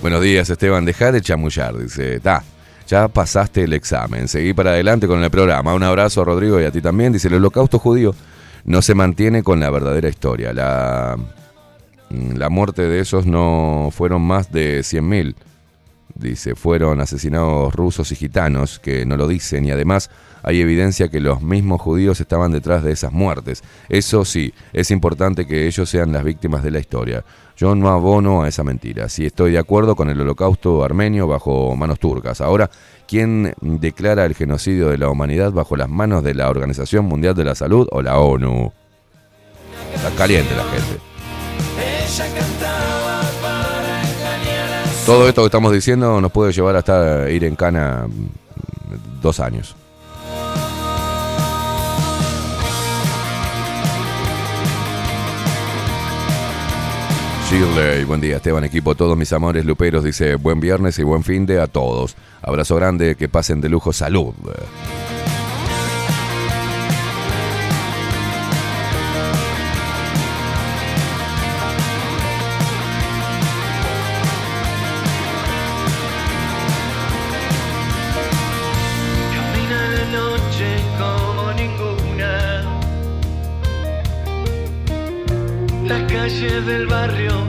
Buenos 0.00 0.22
días, 0.22 0.48
Esteban. 0.48 0.86
Deja 0.86 1.12
de 1.12 1.20
chamullar. 1.20 1.76
Dice, 1.76 2.20
ta, 2.20 2.42
ya 2.90 3.06
pasaste 3.06 3.62
el 3.62 3.72
examen. 3.72 4.26
Seguí 4.26 4.52
para 4.52 4.70
adelante 4.70 5.06
con 5.06 5.22
el 5.22 5.30
programa. 5.30 5.74
Un 5.74 5.84
abrazo 5.84 6.22
a 6.22 6.24
Rodrigo 6.24 6.60
y 6.60 6.64
a 6.64 6.72
ti 6.72 6.82
también. 6.82 7.12
Dice, 7.12 7.28
el 7.28 7.34
holocausto 7.34 7.78
judío 7.78 8.14
no 8.64 8.82
se 8.82 8.96
mantiene 8.96 9.44
con 9.44 9.60
la 9.60 9.70
verdadera 9.70 10.08
historia. 10.08 10.52
La, 10.52 11.16
mm, 12.10 12.32
la 12.32 12.48
muerte 12.50 12.82
de 12.82 12.98
esos 12.98 13.26
no 13.26 13.90
fueron 13.92 14.22
más 14.22 14.50
de 14.50 14.80
100.000. 14.80 15.36
Dice, 16.16 16.56
fueron 16.56 17.00
asesinados 17.00 17.72
rusos 17.74 18.10
y 18.10 18.16
gitanos, 18.16 18.80
que 18.80 19.06
no 19.06 19.16
lo 19.16 19.28
dicen, 19.28 19.64
y 19.64 19.70
además 19.70 20.10
hay 20.42 20.60
evidencia 20.60 21.08
que 21.08 21.20
los 21.20 21.42
mismos 21.42 21.80
judíos 21.80 22.20
estaban 22.20 22.52
detrás 22.52 22.82
de 22.82 22.92
esas 22.92 23.12
muertes. 23.12 23.62
Eso 23.88 24.24
sí, 24.24 24.52
es 24.72 24.90
importante 24.90 25.46
que 25.46 25.66
ellos 25.66 25.88
sean 25.88 26.12
las 26.12 26.24
víctimas 26.24 26.62
de 26.62 26.70
la 26.70 26.80
historia. 26.80 27.24
Yo 27.56 27.74
no 27.74 27.90
abono 27.90 28.42
a 28.42 28.48
esa 28.48 28.64
mentira. 28.64 29.08
Si 29.08 29.26
estoy 29.26 29.52
de 29.52 29.58
acuerdo 29.58 29.94
con 29.94 30.08
el 30.08 30.20
holocausto 30.20 30.82
armenio 30.82 31.26
bajo 31.26 31.76
manos 31.76 31.98
turcas. 31.98 32.40
Ahora, 32.40 32.70
¿quién 33.06 33.52
declara 33.60 34.24
el 34.24 34.34
genocidio 34.34 34.88
de 34.88 34.96
la 34.96 35.10
humanidad 35.10 35.52
bajo 35.52 35.76
las 35.76 35.88
manos 35.88 36.24
de 36.24 36.34
la 36.34 36.48
Organización 36.48 37.04
Mundial 37.04 37.34
de 37.34 37.44
la 37.44 37.54
Salud 37.54 37.86
o 37.92 38.00
la 38.00 38.18
ONU? 38.18 38.72
Está 39.94 40.10
caliente 40.16 40.54
la 40.56 40.64
gente. 40.64 41.10
Todo 45.04 45.28
esto 45.28 45.42
que 45.42 45.46
estamos 45.46 45.72
diciendo 45.72 46.20
nos 46.20 46.32
puede 46.32 46.52
llevar 46.52 46.76
hasta 46.76 47.28
ir 47.30 47.44
en 47.44 47.56
cana 47.56 48.06
dos 49.20 49.40
años. 49.40 49.74
Shirley, 57.50 58.04
buen 58.04 58.20
día 58.20 58.36
Esteban, 58.36 58.62
equipo, 58.62 58.94
todos 58.94 59.16
mis 59.16 59.32
amores 59.32 59.64
luperos, 59.64 60.04
dice 60.04 60.36
buen 60.36 60.60
viernes 60.60 61.00
y 61.00 61.02
buen 61.02 61.24
fin 61.24 61.46
de 61.46 61.60
a 61.60 61.66
todos. 61.66 62.14
Abrazo 62.42 62.76
grande, 62.76 63.16
que 63.16 63.28
pasen 63.28 63.60
de 63.60 63.68
lujo, 63.68 63.92
salud. 63.92 64.34
Del 86.66 86.86
barrio 86.86 87.39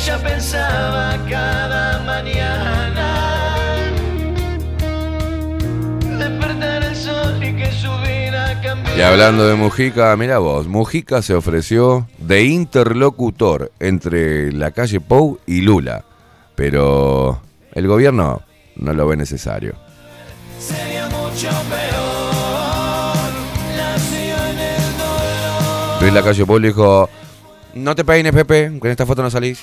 Ella 0.00 0.22
pensaba 0.22 1.18
cada 1.28 1.98
mañana 2.04 3.76
despertar 6.18 6.84
el 6.84 6.96
sol 6.96 7.42
y 7.42 7.52
que 7.54 7.70
su 7.72 7.90
vida 8.02 8.60
cambiara. 8.62 8.96
Y 8.96 9.02
hablando 9.02 9.48
de 9.48 9.56
Mujica, 9.56 10.16
mira 10.16 10.38
vos, 10.38 10.68
Mujica 10.68 11.20
se 11.20 11.34
ofreció 11.34 12.06
de 12.18 12.44
interlocutor 12.44 13.72
entre 13.80 14.52
la 14.52 14.70
calle 14.70 15.00
Pou 15.00 15.40
y 15.46 15.62
Lula, 15.62 16.04
pero 16.54 17.42
el 17.72 17.88
gobierno 17.88 18.42
no 18.76 18.92
lo 18.92 19.06
ve 19.08 19.16
necesario. 19.16 19.74
Sería 20.60 21.06
mucho 21.08 21.48
peor. 21.68 23.16
Nació 23.76 24.36
en 24.52 24.58
el 24.58 24.96
dolor. 24.96 26.02
Luis 26.02 26.12
Lacalle 26.14 26.46
Pou 26.46 26.60
dijo, 26.60 27.10
no 27.74 27.94
te 27.96 28.04
peines 28.04 28.32
Pepe, 28.32 28.78
que 28.80 28.86
en 28.86 28.92
esta 28.92 29.04
foto 29.04 29.22
no 29.22 29.30
salís. 29.30 29.60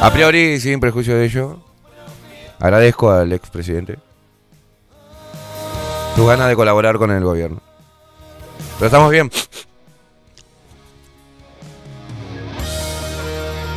A 0.00 0.10
priori, 0.12 0.58
sin 0.60 0.80
prejuicio 0.80 1.16
de 1.16 1.24
ello, 1.24 1.58
agradezco 2.58 3.10
al 3.10 3.32
expresidente 3.32 3.98
sus 6.16 6.26
ganas 6.26 6.48
de 6.48 6.56
colaborar 6.56 6.98
con 6.98 7.10
el 7.10 7.22
gobierno. 7.22 7.60
Pero 8.76 8.86
estamos 8.86 9.10
bien. 9.10 9.30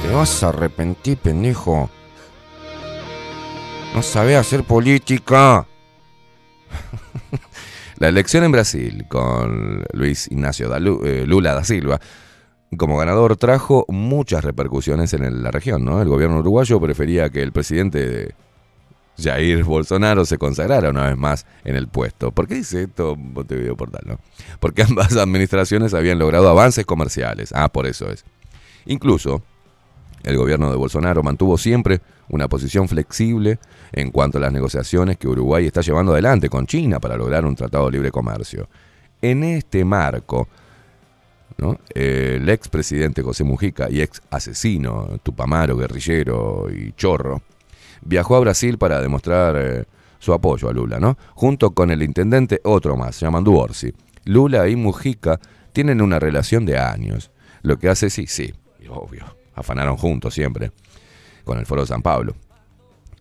Te 0.02 0.10
vas 0.12 0.42
a 0.42 0.50
arrepentir, 0.50 1.18
pendejo. 1.18 1.90
No 3.94 4.02
sabés 4.02 4.38
hacer 4.38 4.64
política. 4.64 5.68
La 7.98 8.08
elección 8.08 8.44
en 8.44 8.52
Brasil 8.52 9.06
con 9.08 9.84
Luis 9.94 10.28
Ignacio 10.32 10.68
da 10.70 10.78
eh, 10.78 11.26
Lula 11.28 11.54
da 11.54 11.64
Silva 11.64 12.00
como 12.78 12.98
ganador 12.98 13.36
trajo 13.36 13.86
muchas 13.90 14.44
repercusiones 14.44 15.14
en 15.14 15.44
la 15.44 15.52
región, 15.52 15.84
¿no? 15.84 16.02
El 16.02 16.08
gobierno 16.08 16.40
uruguayo 16.40 16.80
prefería 16.80 17.30
que 17.30 17.42
el 17.42 17.52
presidente 17.52 18.34
Jair 19.22 19.64
Bolsonaro 19.64 20.26
se 20.26 20.38
consagrara 20.38 20.90
una 20.90 21.08
vez 21.08 21.18
más 21.18 21.46
en 21.64 21.76
el 21.76 21.88
puesto. 21.88 22.32
¿Por 22.32 22.48
qué 22.48 22.56
dice 22.56 22.84
esto 22.84 23.16
Montevideo 23.16 23.76
Portal? 23.76 24.18
Porque 24.60 24.84
ambas 24.84 25.16
administraciones 25.18 25.94
habían 25.94 26.20
logrado 26.20 26.50
avances 26.50 26.86
comerciales. 26.86 27.52
Ah, 27.54 27.70
por 27.70 27.88
eso 27.88 28.10
es. 28.10 28.24
Incluso, 28.86 29.44
el 30.24 30.38
gobierno 30.38 30.70
de 30.70 30.78
Bolsonaro 30.78 31.24
mantuvo 31.24 31.58
siempre 31.58 32.02
una 32.30 32.48
posición 32.48 32.88
flexible 32.88 33.60
en 33.92 34.12
cuanto 34.12 34.38
a 34.38 34.42
las 34.42 34.54
negociaciones 34.54 35.18
que 35.18 35.28
Uruguay 35.28 35.66
está 35.66 35.82
llevando 35.82 36.14
adelante 36.14 36.50
con 36.50 36.66
China 36.66 37.00
para 37.00 37.18
lograr 37.18 37.46
un 37.46 37.56
tratado 37.56 37.86
de 37.86 37.92
libre 37.92 38.12
comercio. 38.12 38.70
En 39.22 39.44
este 39.44 39.84
marco, 39.86 40.48
el 41.94 42.50
expresidente 42.50 43.22
José 43.22 43.44
Mujica 43.44 43.90
y 43.90 44.02
ex 44.02 44.22
asesino, 44.30 45.20
Tupamaro, 45.24 45.78
guerrillero 45.78 46.68
y 46.72 46.94
chorro, 46.94 47.42
viajó 48.02 48.36
a 48.36 48.40
Brasil 48.40 48.78
para 48.78 49.02
demostrar 49.02 49.56
eh, 49.58 49.86
su 50.20 50.34
apoyo 50.34 50.70
a 50.70 50.74
Lula, 50.74 51.00
¿no? 51.00 51.18
Junto 51.34 51.72
con 51.72 51.92
el 51.92 52.04
intendente 52.04 52.62
otro 52.64 52.98
más, 52.98 53.20
Yamandu 53.20 53.56
Orsi. 53.56 53.94
Lula 54.26 54.68
y 54.68 54.76
Mujica 54.76 55.40
tienen 55.74 56.02
una 56.02 56.20
relación 56.20 56.66
de 56.66 56.78
años. 56.78 57.32
Lo 57.64 57.78
que 57.78 57.90
hace, 57.90 58.10
sí, 58.10 58.28
sí, 58.28 58.54
obvio, 58.90 59.26
afanaron 59.56 59.98
juntos 59.98 60.34
siempre, 60.34 60.72
con 61.44 61.58
el 61.58 61.66
Foro 61.66 61.82
de 61.82 61.88
San 61.88 62.02
Pablo, 62.02 62.36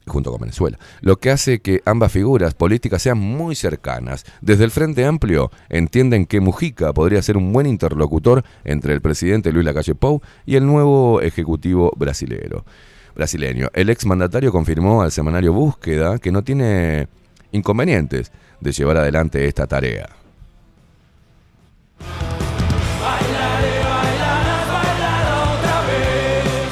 junto 0.07 0.31
con 0.31 0.41
Venezuela. 0.41 0.79
Lo 1.01 1.17
que 1.17 1.31
hace 1.31 1.61
que 1.61 1.83
ambas 1.85 2.13
figuras 2.13 2.55
políticas 2.55 3.03
sean 3.03 3.19
muy 3.19 3.55
cercanas. 3.55 4.25
Desde 4.41 4.65
el 4.65 4.71
Frente 4.71 5.05
Amplio 5.05 5.51
entienden 5.69 6.27
que 6.27 6.41
Mujica 6.41 6.93
podría 6.93 7.23
ser 7.23 7.37
un 7.37 7.53
buen 7.53 7.67
interlocutor 7.67 8.45
entre 8.65 8.93
el 8.95 9.01
presidente 9.01 9.53
Luis 9.53 9.65
Lacalle 9.65 9.95
Pou 9.95 10.21
y 10.47 10.57
el 10.57 10.67
nuevo 10.67 11.21
ejecutivo. 11.21 11.93
Brasileño. 11.97 13.69
El 13.75 13.91
exmandatario 13.91 14.53
confirmó 14.53 15.03
al 15.03 15.13
semanario 15.13 15.53
Búsqueda 15.53 16.19
que 16.19 16.33
no 16.33 16.43
tiene 16.43 17.09
inconvenientes 17.53 18.33
de 18.61 18.73
llevar 18.73 18.99
adelante 18.99 19.47
esta 19.47 19.67
tarea. 19.67 20.09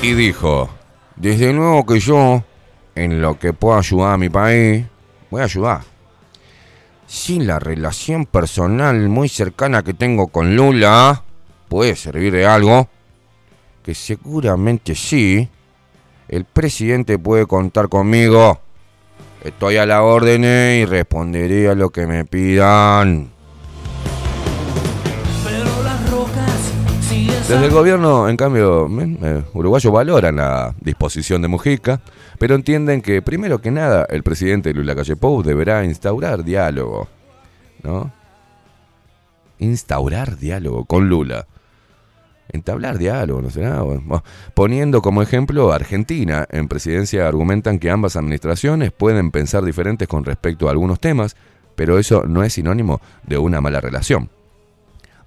Y 0.00 0.14
dijo, 0.14 0.70
desde 1.16 1.52
luego 1.52 1.84
que 1.84 1.98
yo, 1.98 2.44
en 2.98 3.22
lo 3.22 3.38
que 3.38 3.52
puedo 3.52 3.78
ayudar 3.78 4.14
a 4.14 4.18
mi 4.18 4.28
país, 4.28 4.84
voy 5.30 5.40
a 5.40 5.44
ayudar. 5.44 5.80
Si 7.06 7.40
la 7.40 7.58
relación 7.58 8.26
personal 8.26 9.08
muy 9.08 9.28
cercana 9.28 9.82
que 9.82 9.94
tengo 9.94 10.28
con 10.28 10.56
Lula 10.56 11.22
puede 11.68 11.96
servir 11.96 12.32
de 12.32 12.46
algo, 12.46 12.88
que 13.82 13.94
seguramente 13.94 14.94
sí, 14.94 15.48
el 16.28 16.44
presidente 16.44 17.18
puede 17.18 17.46
contar 17.46 17.88
conmigo. 17.88 18.60
Estoy 19.42 19.76
a 19.76 19.86
la 19.86 20.02
orden 20.02 20.44
y 20.44 20.84
responderé 20.84 21.68
a 21.68 21.74
lo 21.74 21.90
que 21.90 22.06
me 22.06 22.24
pidan. 22.24 23.37
Desde 27.48 27.64
el 27.64 27.72
gobierno, 27.72 28.28
en 28.28 28.36
cambio, 28.36 28.86
eh, 29.00 29.42
uruguayo 29.54 29.90
valoran 29.90 30.36
la 30.36 30.74
disposición 30.82 31.40
de 31.40 31.48
Mujica, 31.48 31.98
pero 32.38 32.54
entienden 32.54 33.00
que, 33.00 33.22
primero 33.22 33.62
que 33.62 33.70
nada, 33.70 34.06
el 34.10 34.22
presidente 34.22 34.74
Luis 34.74 34.86
Lacalle 34.86 35.16
Pou 35.16 35.42
deberá 35.42 35.82
instaurar 35.82 36.44
diálogo, 36.44 37.08
¿no? 37.82 38.12
Instaurar 39.60 40.36
diálogo 40.36 40.84
con 40.84 41.08
Lula. 41.08 41.46
Entablar 42.50 42.98
diálogo, 42.98 43.40
¿no 43.40 43.48
será? 43.48 43.80
Bueno, 43.80 44.22
poniendo 44.52 45.00
como 45.00 45.22
ejemplo 45.22 45.72
Argentina, 45.72 46.46
en 46.50 46.68
presidencia 46.68 47.26
argumentan 47.26 47.78
que 47.78 47.88
ambas 47.88 48.16
administraciones 48.16 48.92
pueden 48.92 49.30
pensar 49.30 49.64
diferentes 49.64 50.06
con 50.06 50.26
respecto 50.26 50.68
a 50.68 50.72
algunos 50.72 51.00
temas, 51.00 51.34
pero 51.76 51.98
eso 51.98 52.24
no 52.28 52.42
es 52.42 52.52
sinónimo 52.52 53.00
de 53.26 53.38
una 53.38 53.62
mala 53.62 53.80
relación. 53.80 54.28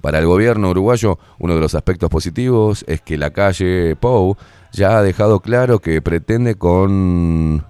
Para 0.01 0.19
el 0.19 0.25
gobierno 0.25 0.69
uruguayo, 0.71 1.19
uno 1.39 1.53
de 1.55 1.61
los 1.61 1.75
aspectos 1.75 2.09
positivos 2.09 2.83
es 2.87 3.01
que 3.01 3.17
la 3.17 3.29
calle 3.31 3.95
Pou 3.95 4.35
ya 4.71 4.97
ha 4.97 5.03
dejado 5.03 5.39
claro 5.39 5.79
que 5.79 6.01
pretende 6.01 6.55
con 6.55 7.63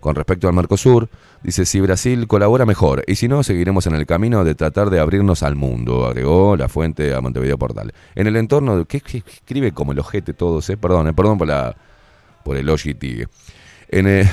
con 0.00 0.16
respecto 0.16 0.48
al 0.48 0.54
Mercosur, 0.54 1.08
dice 1.44 1.64
si 1.64 1.80
Brasil 1.80 2.26
colabora 2.26 2.66
mejor 2.66 3.04
y 3.06 3.14
si 3.14 3.28
no 3.28 3.44
seguiremos 3.44 3.86
en 3.86 3.94
el 3.94 4.04
camino 4.04 4.42
de 4.42 4.56
tratar 4.56 4.90
de 4.90 4.98
abrirnos 4.98 5.44
al 5.44 5.54
mundo, 5.54 6.06
agregó 6.06 6.56
la 6.56 6.68
fuente 6.68 7.14
a 7.14 7.20
Montevideo 7.20 7.56
Portal. 7.56 7.94
En 8.16 8.26
el 8.26 8.34
entorno 8.34 8.78
de, 8.78 8.84
¿qué, 8.86 9.00
qué 9.00 9.18
escribe 9.18 9.70
como 9.70 9.92
el 9.92 10.00
ojete 10.00 10.34
todos, 10.34 10.68
eh? 10.70 10.76
Perdón, 10.76 11.06
eh, 11.06 11.12
perdón 11.12 11.38
por 11.38 11.46
la 11.46 11.76
por 12.42 12.56
el 12.56 12.68
OGT. 12.68 13.28
En 13.90 14.08
el- 14.08 14.28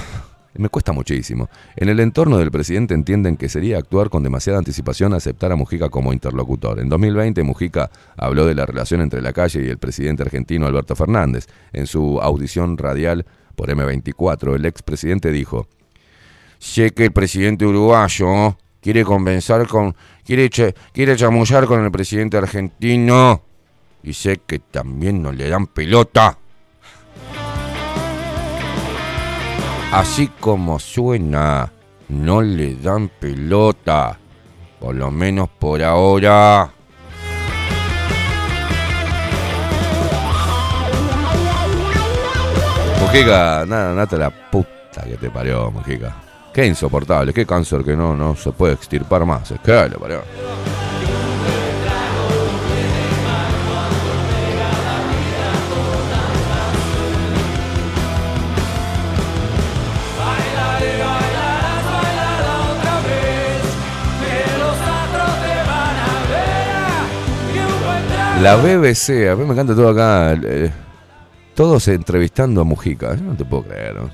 me 0.59 0.69
cuesta 0.69 0.91
muchísimo. 0.91 1.49
En 1.75 1.89
el 1.89 1.99
entorno 1.99 2.37
del 2.37 2.51
presidente 2.51 2.93
entienden 2.93 3.37
que 3.37 3.49
sería 3.49 3.77
actuar 3.77 4.09
con 4.09 4.23
demasiada 4.23 4.59
anticipación 4.59 5.13
aceptar 5.13 5.51
a 5.51 5.55
Mujica 5.55 5.89
como 5.89 6.13
interlocutor. 6.13 6.79
En 6.79 6.89
2020 6.89 7.43
Mujica 7.43 7.89
habló 8.17 8.45
de 8.45 8.55
la 8.55 8.65
relación 8.65 9.01
entre 9.01 9.21
la 9.21 9.33
calle 9.33 9.63
y 9.63 9.69
el 9.69 9.77
presidente 9.77 10.23
argentino 10.23 10.67
Alberto 10.67 10.95
Fernández. 10.95 11.47
En 11.71 11.87
su 11.87 12.19
audición 12.21 12.77
radial 12.77 13.25
por 13.55 13.69
M24, 13.69 14.55
el 14.55 14.65
expresidente 14.65 15.31
dijo, 15.31 15.67
sé 16.57 16.91
que 16.91 17.05
el 17.05 17.11
presidente 17.11 17.65
uruguayo 17.65 18.57
quiere 18.81 19.03
convencer 19.03 19.67
con, 19.67 19.95
quiere, 20.25 20.49
quiere 20.91 21.15
chamullar 21.15 21.65
con 21.65 21.83
el 21.83 21.91
presidente 21.91 22.37
argentino 22.37 23.43
y 24.03 24.13
sé 24.13 24.41
que 24.45 24.59
también 24.59 25.21
no 25.21 25.31
le 25.31 25.49
dan 25.49 25.67
pelota. 25.67 26.37
Así 29.91 30.27
como 30.39 30.77
suena, 30.77 31.71
no 32.09 32.41
le 32.43 32.75
dan 32.75 33.09
pelota. 33.09 34.19
Por 34.79 34.95
lo 34.95 35.09
menos 35.09 35.49
por 35.49 35.81
ahora. 35.81 36.69
Mujica, 43.01 43.65
nada, 43.65 43.95
nada 43.95 44.17
la 44.17 44.29
puta 44.29 45.01
que 45.03 45.17
te 45.17 45.31
parió, 45.31 45.71
Mujica. 45.71 46.15
Qué 46.53 46.67
insoportable, 46.67 47.33
qué 47.33 47.47
cáncer 47.47 47.83
que 47.83 47.95
no, 47.95 48.15
no 48.15 48.35
se 48.35 48.51
puede 48.51 48.73
extirpar 48.73 49.25
más. 49.25 49.49
Es 49.49 49.59
que 49.59 49.71
le 49.71 49.97
parió. 49.97 50.21
La 68.41 68.55
BBC, 68.55 69.29
a 69.29 69.35
mí 69.35 69.43
me 69.43 69.51
encanta 69.51 69.75
todo 69.75 69.89
acá. 69.89 70.33
eh, 70.33 70.71
todos 71.53 71.87
entrevistando 71.89 72.61
a 72.61 72.63
Mujica. 72.63 73.15
Yo 73.15 73.23
no 73.23 73.35
te 73.35 73.43
puedo 73.43 73.63
creer. 73.63 73.95
¿no? 73.95 74.09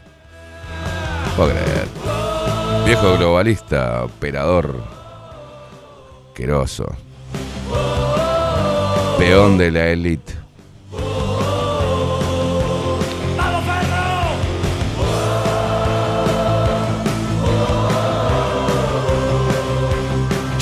puedo 1.36 1.50
creer. 1.52 1.88
Viejo 2.86 3.18
globalista, 3.18 4.04
operador. 4.06 4.82
Queroso. 6.34 6.86
Peón 9.20 9.58
de 9.60 9.72
la 9.72 9.88
élite. 9.88 10.34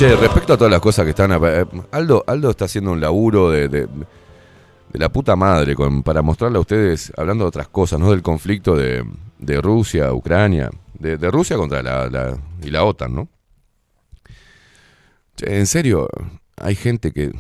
Che, 0.04 0.18
respecto 0.18 0.52
a 0.52 0.58
todas 0.58 0.70
las 0.70 0.82
cosas 0.82 1.06
que 1.06 1.12
están... 1.12 1.32
Aldo, 1.92 2.26
Aldo 2.28 2.50
está 2.50 2.66
haciendo 2.66 2.92
un 2.92 3.00
laburo 3.00 3.50
de, 3.50 3.70
de- 3.70 3.88
de 3.88 5.00
la 5.00 5.08
puta 5.08 5.38
madre 5.38 5.78
para 6.04 6.22
mostrarle 6.22 6.58
a 6.58 6.60
ustedes, 6.60 7.14
hablando 7.16 7.46
de 7.46 7.48
otras 7.48 7.70
cosas, 7.70 8.02
no 8.02 8.12
del 8.12 8.22
conflicto 8.22 8.76
de, 8.76 9.06
Rusia, 9.62 10.12
Ucrania, 10.12 10.70
de, 11.00 11.16
de 11.16 11.32
Rusia 11.32 11.56
contra 11.56 11.82
la, 11.82 12.10
la- 12.10 12.38
y 12.62 12.70
la 12.70 12.84
OTAN, 12.84 13.16
¿no? 13.16 13.30
Che, 15.38 15.58
en 15.58 15.68
serio, 15.68 16.10
hay 16.58 16.76
gente 16.76 17.14
que... 17.14 17.32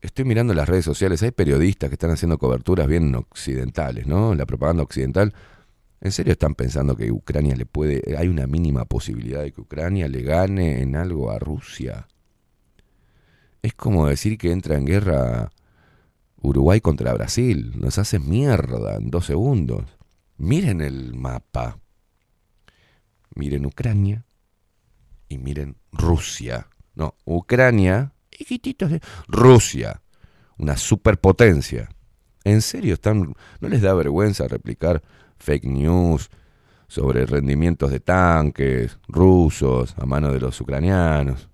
Estoy 0.00 0.24
mirando 0.24 0.54
las 0.54 0.68
redes 0.68 0.84
sociales, 0.84 1.22
hay 1.22 1.30
periodistas 1.30 1.88
que 1.88 1.94
están 1.94 2.10
haciendo 2.10 2.36
coberturas 2.36 2.88
bien 2.88 3.14
occidentales, 3.14 4.08
¿no? 4.08 4.34
La 4.34 4.44
propaganda 4.44 4.82
occidental. 4.82 5.32
¿En 6.04 6.12
serio 6.12 6.32
están 6.32 6.54
pensando 6.54 6.96
que 6.96 7.10
Ucrania 7.10 7.56
le 7.56 7.64
puede... 7.64 8.16
Hay 8.18 8.28
una 8.28 8.46
mínima 8.46 8.84
posibilidad 8.84 9.42
de 9.42 9.52
que 9.52 9.62
Ucrania 9.62 10.06
le 10.06 10.20
gane 10.20 10.82
en 10.82 10.96
algo 10.96 11.30
a 11.30 11.38
Rusia? 11.38 12.08
Es 13.62 13.72
como 13.72 14.06
decir 14.06 14.36
que 14.36 14.52
entra 14.52 14.76
en 14.76 14.84
guerra 14.84 15.50
Uruguay 16.42 16.82
contra 16.82 17.14
Brasil. 17.14 17.72
Nos 17.76 17.96
hace 17.96 18.18
mierda 18.18 18.96
en 18.96 19.10
dos 19.10 19.24
segundos. 19.24 19.96
Miren 20.36 20.82
el 20.82 21.14
mapa. 21.14 21.78
Miren 23.34 23.64
Ucrania 23.64 24.26
y 25.30 25.38
miren 25.38 25.78
Rusia. 25.90 26.68
No, 26.94 27.14
Ucrania, 27.24 28.12
de 28.30 29.00
Rusia, 29.26 30.02
una 30.58 30.76
superpotencia. 30.76 31.88
¿En 32.44 32.60
serio 32.60 32.92
están 32.92 33.34
no 33.60 33.68
les 33.68 33.80
da 33.80 33.94
vergüenza 33.94 34.46
replicar 34.46 35.02
fake 35.44 35.66
news 35.66 36.30
sobre 36.88 37.26
rendimientos 37.26 37.90
de 37.90 38.00
tanques 38.00 38.98
rusos 39.08 39.94
a 39.98 40.06
mano 40.06 40.32
de 40.32 40.40
los 40.40 40.60
ucranianos? 40.60 41.48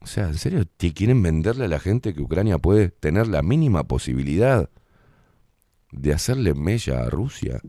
O 0.00 0.06
sea, 0.06 0.28
¿en 0.28 0.38
serio 0.38 0.64
quieren 0.94 1.22
venderle 1.22 1.66
a 1.66 1.68
la 1.68 1.80
gente 1.80 2.14
que 2.14 2.22
Ucrania 2.22 2.58
puede 2.58 2.88
tener 2.88 3.26
la 3.26 3.42
mínima 3.42 3.84
posibilidad 3.84 4.70
de 5.92 6.12
hacerle 6.12 6.54
mella 6.54 7.02
a 7.02 7.10
Rusia? 7.10 7.60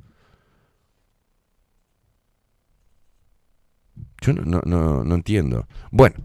Yo 4.22 4.34
no, 4.34 4.44
no, 4.44 4.62
no, 4.66 5.04
no 5.04 5.16
entiendo. 5.16 5.68
Bueno, 5.92 6.16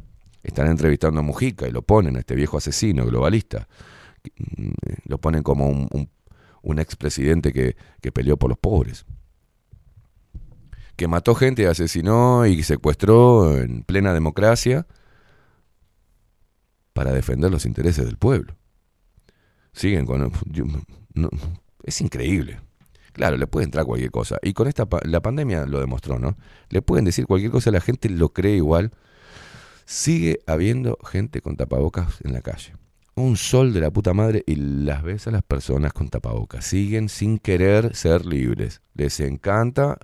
están 0.42 0.66
entrevistando 0.68 1.20
a 1.20 1.22
Mujica 1.22 1.66
y 1.66 1.72
lo 1.72 1.82
ponen, 1.82 2.16
a 2.16 2.20
este 2.20 2.34
viejo 2.34 2.58
asesino 2.58 3.06
globalista. 3.06 3.68
Mm, 4.56 4.70
Lo 5.06 5.18
ponen 5.18 5.42
como 5.42 5.68
un, 5.68 6.08
un 6.64 6.78
expresidente 6.78 7.52
que, 7.52 7.76
que 8.00 8.10
peleó 8.10 8.36
por 8.36 8.48
los 8.50 8.58
pobres. 8.58 9.04
Que 10.96 11.08
mató 11.08 11.34
gente, 11.34 11.66
asesinó 11.66 12.46
y 12.46 12.62
secuestró 12.62 13.56
en 13.56 13.82
plena 13.82 14.12
democracia 14.12 14.86
para 16.92 17.12
defender 17.12 17.50
los 17.50 17.66
intereses 17.66 18.06
del 18.06 18.16
pueblo. 18.16 18.56
Siguen 19.72 20.06
con... 20.06 20.32
es 21.82 22.00
increíble. 22.00 22.60
Claro, 23.12 23.36
le 23.36 23.46
puede 23.46 23.64
entrar 23.64 23.84
cualquier 23.84 24.10
cosa. 24.10 24.38
Y 24.42 24.54
con 24.54 24.66
esta 24.66 24.86
la 25.04 25.20
pandemia 25.20 25.66
lo 25.66 25.80
demostró, 25.80 26.18
¿no? 26.18 26.36
Le 26.68 26.82
pueden 26.82 27.04
decir 27.04 27.26
cualquier 27.26 27.52
cosa, 27.52 27.70
la 27.70 27.80
gente 27.80 28.08
lo 28.08 28.30
cree 28.30 28.56
igual. 28.56 28.92
Sigue 29.84 30.40
habiendo 30.46 30.98
gente 31.04 31.40
con 31.40 31.56
tapabocas 31.56 32.20
en 32.24 32.32
la 32.32 32.40
calle. 32.40 32.72
Un 33.16 33.36
sol 33.36 33.72
de 33.72 33.80
la 33.80 33.92
puta 33.92 34.12
madre 34.12 34.42
y 34.46 34.56
las 34.56 35.02
ves 35.02 35.28
a 35.28 35.30
las 35.30 35.42
personas 35.42 35.92
con 35.92 36.08
tapabocas. 36.08 36.64
Siguen 36.64 37.08
sin 37.08 37.38
querer 37.38 37.94
ser 37.94 38.26
libres. 38.26 38.80
Les 38.94 39.20
encanta, 39.20 39.98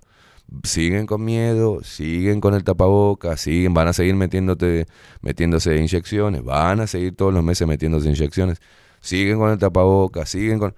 siguen 0.62 1.06
con 1.06 1.24
miedo, 1.24 1.82
siguen 1.82 2.40
con 2.40 2.54
el 2.54 2.64
tapabocas, 2.64 3.40
siguen, 3.40 3.74
van 3.74 3.88
a 3.88 3.92
seguir 3.92 4.14
metiéndote, 4.14 4.86
metiéndose 5.22 5.76
inyecciones, 5.76 6.44
van 6.44 6.80
a 6.80 6.86
seguir 6.86 7.16
todos 7.16 7.32
los 7.32 7.42
meses 7.42 7.66
metiéndose 7.66 8.08
inyecciones, 8.08 8.60
siguen 9.00 9.38
con 9.38 9.50
el 9.50 9.58
tapabocas, 9.58 10.28
siguen 10.28 10.58
con... 10.58 10.74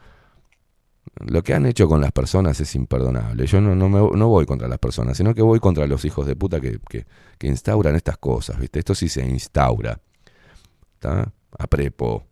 Lo 1.26 1.42
que 1.42 1.52
han 1.52 1.66
hecho 1.66 1.88
con 1.88 2.00
las 2.00 2.12
personas 2.12 2.58
es 2.60 2.74
imperdonable. 2.74 3.46
Yo 3.46 3.60
no, 3.60 3.74
no, 3.74 3.88
no 3.88 4.28
voy 4.28 4.46
contra 4.46 4.68
las 4.68 4.78
personas, 4.78 5.16
sino 5.16 5.34
que 5.34 5.42
voy 5.42 5.60
contra 5.60 5.86
los 5.86 6.04
hijos 6.04 6.26
de 6.26 6.36
puta 6.36 6.60
que, 6.60 6.78
que, 6.88 7.06
que 7.38 7.46
instauran 7.48 7.96
estas 7.96 8.16
cosas, 8.16 8.58
¿viste? 8.58 8.78
Esto 8.78 8.94
sí 8.94 9.08
se 9.08 9.26
instaura. 9.26 10.00
¿Está? 10.94 11.32
A 11.58 11.66
prepo. 11.66 12.26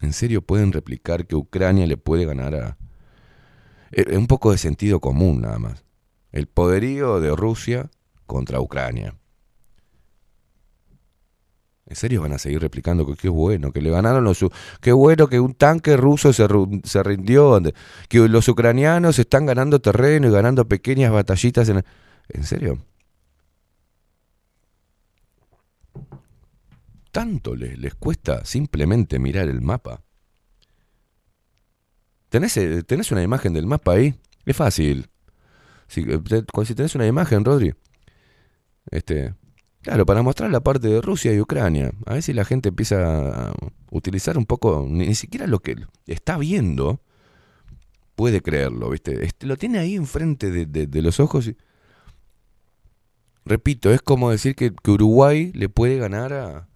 ¿En 0.00 0.12
serio 0.12 0.42
pueden 0.42 0.72
replicar 0.72 1.26
que 1.26 1.36
Ucrania 1.36 1.86
le 1.86 1.96
puede 1.96 2.24
ganar 2.24 2.54
a... 2.54 2.76
Eh, 3.90 4.16
Un 4.16 4.26
poco 4.26 4.52
de 4.52 4.58
sentido 4.58 5.00
común 5.00 5.40
nada 5.40 5.58
más. 5.58 5.84
El 6.32 6.46
poderío 6.46 7.20
de 7.20 7.34
Rusia 7.34 7.90
contra 8.26 8.60
Ucrania. 8.60 9.14
¿En 11.86 11.94
serio 11.94 12.20
van 12.20 12.32
a 12.32 12.38
seguir 12.38 12.60
replicando 12.60 13.06
que 13.06 13.14
qué 13.14 13.28
bueno, 13.28 13.70
que 13.70 13.80
le 13.80 13.90
ganaron 13.90 14.24
los... 14.24 14.44
Qué 14.80 14.92
bueno 14.92 15.28
que 15.28 15.38
un 15.38 15.54
tanque 15.54 15.96
ruso 15.96 16.32
se, 16.32 16.46
se 16.82 17.02
rindió, 17.04 17.60
que 18.08 18.28
los 18.28 18.48
ucranianos 18.48 19.20
están 19.20 19.46
ganando 19.46 19.80
terreno 19.80 20.28
y 20.28 20.32
ganando 20.32 20.66
pequeñas 20.66 21.12
batallitas 21.12 21.68
en... 21.68 21.84
¿En 22.28 22.42
serio? 22.42 22.78
Tanto 27.16 27.56
les, 27.56 27.78
les 27.78 27.94
cuesta 27.94 28.44
simplemente 28.44 29.18
mirar 29.18 29.48
el 29.48 29.62
mapa. 29.62 30.02
¿Tenés, 32.28 32.54
eh, 32.58 32.82
¿Tenés 32.82 33.10
una 33.10 33.22
imagen 33.22 33.54
del 33.54 33.64
mapa 33.64 33.92
ahí? 33.92 34.16
Es 34.44 34.54
fácil. 34.54 35.08
Si, 35.88 36.02
eh, 36.02 36.20
si 36.66 36.74
tenés 36.74 36.94
una 36.94 37.06
imagen, 37.06 37.42
Rodri. 37.42 37.72
Este, 38.90 39.32
claro, 39.80 40.04
para 40.04 40.20
mostrar 40.20 40.50
la 40.50 40.60
parte 40.60 40.88
de 40.88 41.00
Rusia 41.00 41.32
y 41.32 41.40
Ucrania. 41.40 41.90
A 42.04 42.12
ver 42.12 42.22
si 42.22 42.34
la 42.34 42.44
gente 42.44 42.68
empieza 42.68 43.48
a 43.48 43.54
utilizar 43.90 44.36
un 44.36 44.44
poco, 44.44 44.86
ni, 44.86 45.14
siquiera 45.14 45.46
lo 45.46 45.60
que 45.60 45.74
está 46.06 46.36
viendo, 46.36 47.00
puede 48.14 48.42
creerlo, 48.42 48.90
¿viste? 48.90 49.24
Este, 49.24 49.46
lo 49.46 49.56
tiene 49.56 49.78
ahí 49.78 49.94
enfrente 49.94 50.50
de, 50.50 50.66
de- 50.66 51.00
los 51.00 51.18
ojos. 51.18 51.46
y- 51.48 51.56
Repito, 53.46 53.90
es 53.90 54.02
como 54.02 54.30
decir 54.30 54.54
que 54.54 54.70
Uruguay 54.86 55.50
le 55.54 55.70
puede 55.70 55.96
ganar 55.96 56.34
a, 56.34 56.68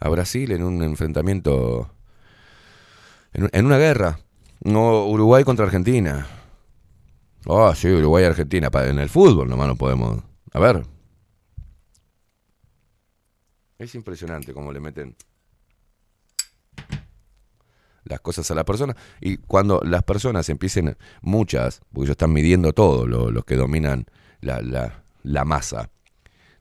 a 0.00 0.08
Brasil 0.08 0.50
en 0.52 0.62
un 0.62 0.82
enfrentamiento, 0.82 1.92
en, 3.32 3.44
un- 3.44 3.50
en 3.52 3.66
una 3.66 3.78
guerra. 3.78 4.18
No 4.62 5.06
Uruguay 5.06 5.44
contra 5.44 5.64
Argentina. 5.66 6.26
Oh, 7.46 7.74
sí, 7.74 7.88
Uruguay 7.88 8.24
y 8.24 8.26
Argentina. 8.26 8.68
En 8.74 8.98
el 8.98 9.08
fútbol 9.08 9.48
nomás 9.48 9.68
no 9.68 9.76
podemos. 9.76 10.22
A 10.52 10.58
ver. 10.58 10.82
Es 13.78 13.94
impresionante 13.94 14.52
cómo 14.52 14.72
le 14.72 14.80
meten 14.80 15.16
las 18.04 18.20
cosas 18.20 18.50
a 18.50 18.54
la 18.54 18.64
persona. 18.64 18.94
Y 19.20 19.38
cuando 19.38 19.80
las 19.84 20.02
personas 20.02 20.48
empiecen, 20.48 20.96
muchas, 21.22 21.80
porque 21.92 22.06
ellos 22.06 22.10
están 22.14 22.32
midiendo 22.32 22.72
todo, 22.72 23.06
lo- 23.06 23.30
los 23.30 23.44
que 23.44 23.56
dominan 23.56 24.04
la, 24.40 24.60
la- 24.60 25.02
la 25.22 25.44
masa, 25.44 25.90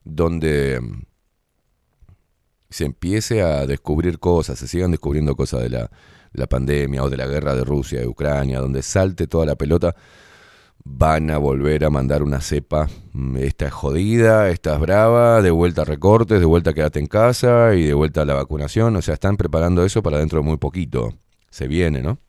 donde 0.04 0.80
se 2.70 2.86
empiece 2.86 3.42
a 3.42 3.66
descubrir 3.66 4.20
cosas, 4.20 4.60
se 4.60 4.68
sigan 4.68 4.92
descubriendo 4.92 5.36
cosas 5.36 5.62
de 5.62 5.70
la, 5.70 5.90
de 6.34 6.48
pandemia 6.48 7.04
o 7.04 7.10
de 7.10 7.18
la 7.18 7.28
guerra 7.28 7.56
de 7.56 7.64
Rusia 7.64 8.02
y 8.04 8.06
Ucrania, 8.06 8.60
donde 8.60 8.82
salte 8.82 9.28
toda 9.28 9.46
la 9.46 9.56
pelota, 9.56 9.96
van 10.84 11.30
a 11.32 11.38
volver 11.38 11.86
a 11.86 11.90
mandar 11.90 12.24
una 12.24 12.42
cepa. 12.42 12.88
mm, 13.14 13.38
Esta 13.38 13.68
es 13.68 13.74
jodida, 13.74 14.50
esta 14.50 14.76
es 14.76 14.80
brava, 14.80 15.42
de 15.42 15.52
vuelta 15.52 15.82
a 15.84 15.86
recortes, 15.86 16.40
de 16.40 16.46
vuelta 16.46 16.72
a 16.72 16.74
quedarte 16.74 17.00
en 17.00 17.08
casa 17.08 17.76
y 17.76 17.84
de 17.84 17.94
vuelta 17.94 18.22
a 18.22 18.26
la 18.26 18.34
vacunación. 18.36 18.96
O 18.96 19.02
sea, 19.02 19.16
están 19.16 19.38
preparando 19.38 19.84
eso 19.86 20.02
para 20.04 20.20
dentro 20.20 20.40
de 20.40 20.46
muy 20.46 20.58
poquito. 20.58 21.14
Se 21.50 21.68
viene, 21.68 22.02
¿no? 22.02 22.20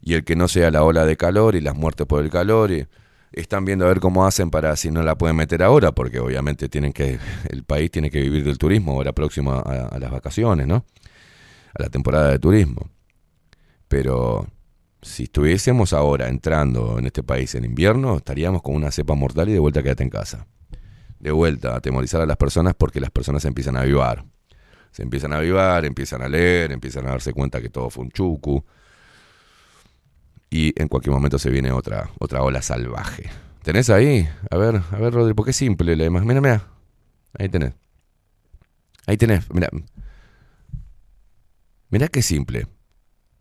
Y 0.00 0.14
el 0.14 0.24
que 0.24 0.36
no 0.36 0.48
sea 0.48 0.70
la 0.70 0.84
ola 0.84 1.04
de 1.04 1.16
calor 1.16 1.56
y 1.56 1.60
las 1.60 1.76
muertes 1.76 2.06
por 2.06 2.22
el 2.22 2.30
calor. 2.30 2.70
Y 2.70 2.86
están 3.32 3.64
viendo 3.64 3.84
a 3.84 3.88
ver 3.88 4.00
cómo 4.00 4.26
hacen 4.26 4.50
para 4.50 4.74
si 4.76 4.90
no 4.90 5.02
la 5.02 5.16
pueden 5.16 5.36
meter 5.36 5.62
ahora, 5.62 5.92
porque 5.92 6.20
obviamente 6.20 6.68
tienen 6.68 6.92
que, 6.92 7.18
el 7.50 7.64
país 7.64 7.90
tiene 7.90 8.10
que 8.10 8.20
vivir 8.20 8.44
del 8.44 8.58
turismo 8.58 8.92
ahora 8.92 9.12
próximo 9.12 9.52
a, 9.52 9.60
a 9.60 9.98
las 9.98 10.10
vacaciones, 10.10 10.66
¿no? 10.66 10.84
A 11.74 11.82
la 11.82 11.88
temporada 11.88 12.30
de 12.30 12.38
turismo. 12.38 12.90
Pero 13.88 14.46
si 15.02 15.24
estuviésemos 15.24 15.92
ahora 15.92 16.28
entrando 16.28 16.98
en 16.98 17.06
este 17.06 17.22
país 17.22 17.54
en 17.54 17.64
invierno, 17.64 18.16
estaríamos 18.16 18.62
con 18.62 18.74
una 18.74 18.90
cepa 18.90 19.14
mortal 19.14 19.48
y 19.48 19.52
de 19.52 19.58
vuelta 19.58 19.82
quédate 19.82 20.02
en 20.02 20.10
casa. 20.10 20.46
De 21.20 21.30
vuelta 21.30 21.76
atemorizar 21.76 22.20
a 22.20 22.26
las 22.26 22.36
personas 22.36 22.74
porque 22.74 23.00
las 23.00 23.10
personas 23.10 23.42
se 23.42 23.48
empiezan 23.48 23.76
a 23.76 23.82
avivar. 23.82 24.24
Se 24.90 25.02
empiezan 25.02 25.32
a 25.32 25.36
avivar, 25.36 25.84
empiezan 25.84 26.22
a 26.22 26.28
leer, 26.28 26.72
empiezan 26.72 27.06
a 27.06 27.10
darse 27.10 27.32
cuenta 27.32 27.60
que 27.60 27.68
todo 27.68 27.88
fue 27.90 28.04
un 28.04 28.10
chucu. 28.10 28.64
Y 30.50 30.80
en 30.80 30.88
cualquier 30.88 31.12
momento 31.12 31.38
se 31.38 31.50
viene 31.50 31.72
otra, 31.72 32.10
otra 32.18 32.42
ola 32.42 32.62
salvaje. 32.62 33.28
¿Tenés 33.62 33.90
ahí? 33.90 34.28
A 34.50 34.56
ver, 34.56 34.80
a 34.90 34.96
ver, 34.96 35.12
Rodri, 35.12 35.34
porque 35.34 35.50
es 35.50 35.56
simple 35.56 35.96
la 35.96 36.04
imagen. 36.04 36.28
Mira, 36.28 36.40
mira. 36.40 36.68
Ahí 37.38 37.48
tenés. 37.48 37.74
Ahí 39.06 39.16
tenés, 39.16 39.52
mira. 39.52 39.68
Mira 41.90 42.08
qué 42.08 42.22
simple. 42.22 42.66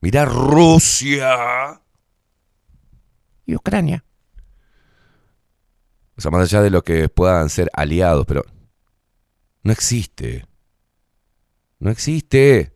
Mira 0.02 0.26
Rusia. 0.26 1.82
Y 3.46 3.56
Ucrania. 3.56 4.04
O 6.18 6.22
sea, 6.22 6.32
más 6.32 6.44
allá 6.44 6.62
de 6.62 6.70
lo 6.70 6.84
que 6.84 7.10
puedan 7.10 7.50
ser 7.50 7.70
aliados, 7.74 8.26
pero 8.26 8.44
no 9.64 9.72
existe. 9.72 10.46
No 11.80 11.90
existe. 11.90 12.75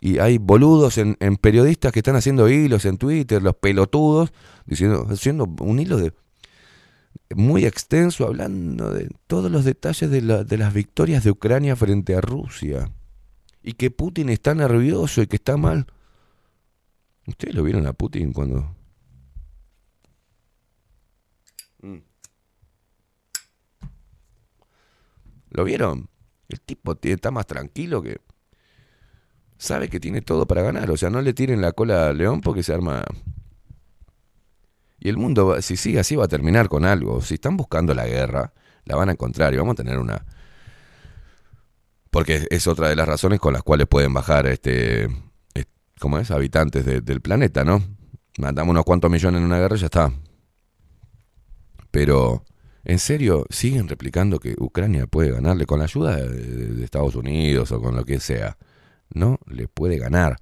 Y 0.00 0.18
hay 0.18 0.38
boludos 0.38 0.96
en, 0.98 1.16
en 1.20 1.36
periodistas 1.36 1.92
que 1.92 1.98
están 2.00 2.16
haciendo 2.16 2.48
hilos 2.48 2.84
en 2.84 2.98
Twitter, 2.98 3.42
los 3.42 3.56
pelotudos, 3.56 4.32
diciendo, 4.64 5.06
haciendo 5.10 5.44
un 5.60 5.80
hilo 5.80 5.96
de 5.96 6.12
muy 7.34 7.66
extenso 7.66 8.26
hablando 8.26 8.90
de 8.90 9.10
todos 9.26 9.50
los 9.50 9.64
detalles 9.64 10.10
de, 10.10 10.22
la- 10.22 10.44
de 10.44 10.56
las 10.56 10.72
victorias 10.72 11.24
de 11.24 11.30
Ucrania 11.30 11.74
frente 11.76 12.14
a 12.14 12.20
Rusia. 12.20 12.92
Y 13.62 13.72
que 13.72 13.90
Putin 13.90 14.28
está 14.28 14.54
nervioso 14.54 15.20
y 15.20 15.26
que 15.26 15.36
está 15.36 15.56
mal. 15.56 15.86
¿Ustedes 17.26 17.54
lo 17.54 17.62
vieron 17.64 17.86
a 17.86 17.92
Putin 17.92 18.32
cuando 18.32 18.74
Mm. 21.82 21.98
¿Lo 25.50 25.64
vieron? 25.64 26.08
El 26.48 26.60
tipo 26.60 26.96
está 27.02 27.30
más 27.30 27.46
tranquilo 27.46 28.02
que... 28.02 28.20
Sabe 29.58 29.88
que 29.88 30.00
tiene 30.00 30.22
todo 30.22 30.46
para 30.46 30.62
ganar. 30.62 30.90
O 30.90 30.96
sea, 30.96 31.10
no 31.10 31.20
le 31.20 31.34
tiren 31.34 31.60
la 31.60 31.72
cola 31.72 32.08
a 32.08 32.12
León 32.12 32.40
porque 32.40 32.62
se 32.62 32.72
arma... 32.72 33.04
Y 35.00 35.08
el 35.08 35.16
mundo, 35.16 35.60
si 35.62 35.76
sigue 35.76 36.00
así, 36.00 36.16
va 36.16 36.24
a 36.24 36.28
terminar 36.28 36.68
con 36.68 36.84
algo. 36.84 37.20
Si 37.20 37.34
están 37.34 37.56
buscando 37.56 37.94
la 37.94 38.06
guerra, 38.06 38.52
la 38.84 38.96
van 38.96 39.08
a 39.08 39.12
encontrar 39.12 39.52
y 39.54 39.56
vamos 39.56 39.72
a 39.72 39.76
tener 39.76 39.98
una... 39.98 40.24
Porque 42.10 42.46
es 42.50 42.66
otra 42.66 42.88
de 42.88 42.96
las 42.96 43.06
razones 43.06 43.38
con 43.38 43.52
las 43.52 43.62
cuales 43.62 43.86
pueden 43.86 44.14
bajar, 44.14 44.46
este, 44.46 45.04
es- 45.54 45.66
¿cómo 46.00 46.18
es? 46.18 46.30
Habitantes 46.30 46.84
de- 46.86 47.00
del 47.00 47.20
planeta, 47.20 47.64
¿no? 47.64 47.82
Mandamos 48.38 48.72
unos 48.72 48.84
cuantos 48.84 49.10
millones 49.10 49.40
en 49.40 49.44
una 49.44 49.58
guerra 49.58 49.76
y 49.76 49.80
ya 49.80 49.86
está. 49.86 50.12
Pero, 51.90 52.44
¿en 52.84 52.98
serio 52.98 53.44
siguen 53.50 53.88
replicando 53.88 54.38
que 54.40 54.54
Ucrania 54.58 55.06
puede 55.06 55.32
ganarle 55.32 55.66
con 55.66 55.78
la 55.80 55.84
ayuda 55.84 56.16
de 56.16 56.84
Estados 56.84 57.14
Unidos 57.14 57.72
o 57.72 57.80
con 57.80 57.94
lo 57.94 58.04
que 58.04 58.20
sea? 58.20 58.56
No 59.10 59.38
le 59.46 59.68
puede 59.68 59.98
ganar. 59.98 60.36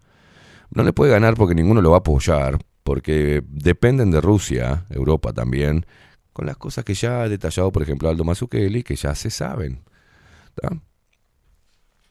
No 0.70 0.82
le 0.82 0.92
puede 0.92 1.12
ganar 1.12 1.34
porque 1.34 1.54
ninguno 1.54 1.80
lo 1.80 1.90
va 1.90 1.98
a 1.98 2.00
apoyar, 2.00 2.58
porque 2.82 3.42
dependen 3.48 4.10
de 4.10 4.20
Rusia, 4.20 4.86
Europa 4.90 5.32
también, 5.32 5.86
con 6.32 6.46
las 6.46 6.56
cosas 6.56 6.84
que 6.84 6.94
ya 6.94 7.22
ha 7.22 7.28
detallado, 7.28 7.72
por 7.72 7.82
ejemplo, 7.82 8.08
Aldo 8.08 8.24
Mazzucchelli, 8.24 8.82
que 8.82 8.96
ya 8.96 9.14
se 9.14 9.30
saben. 9.30 9.82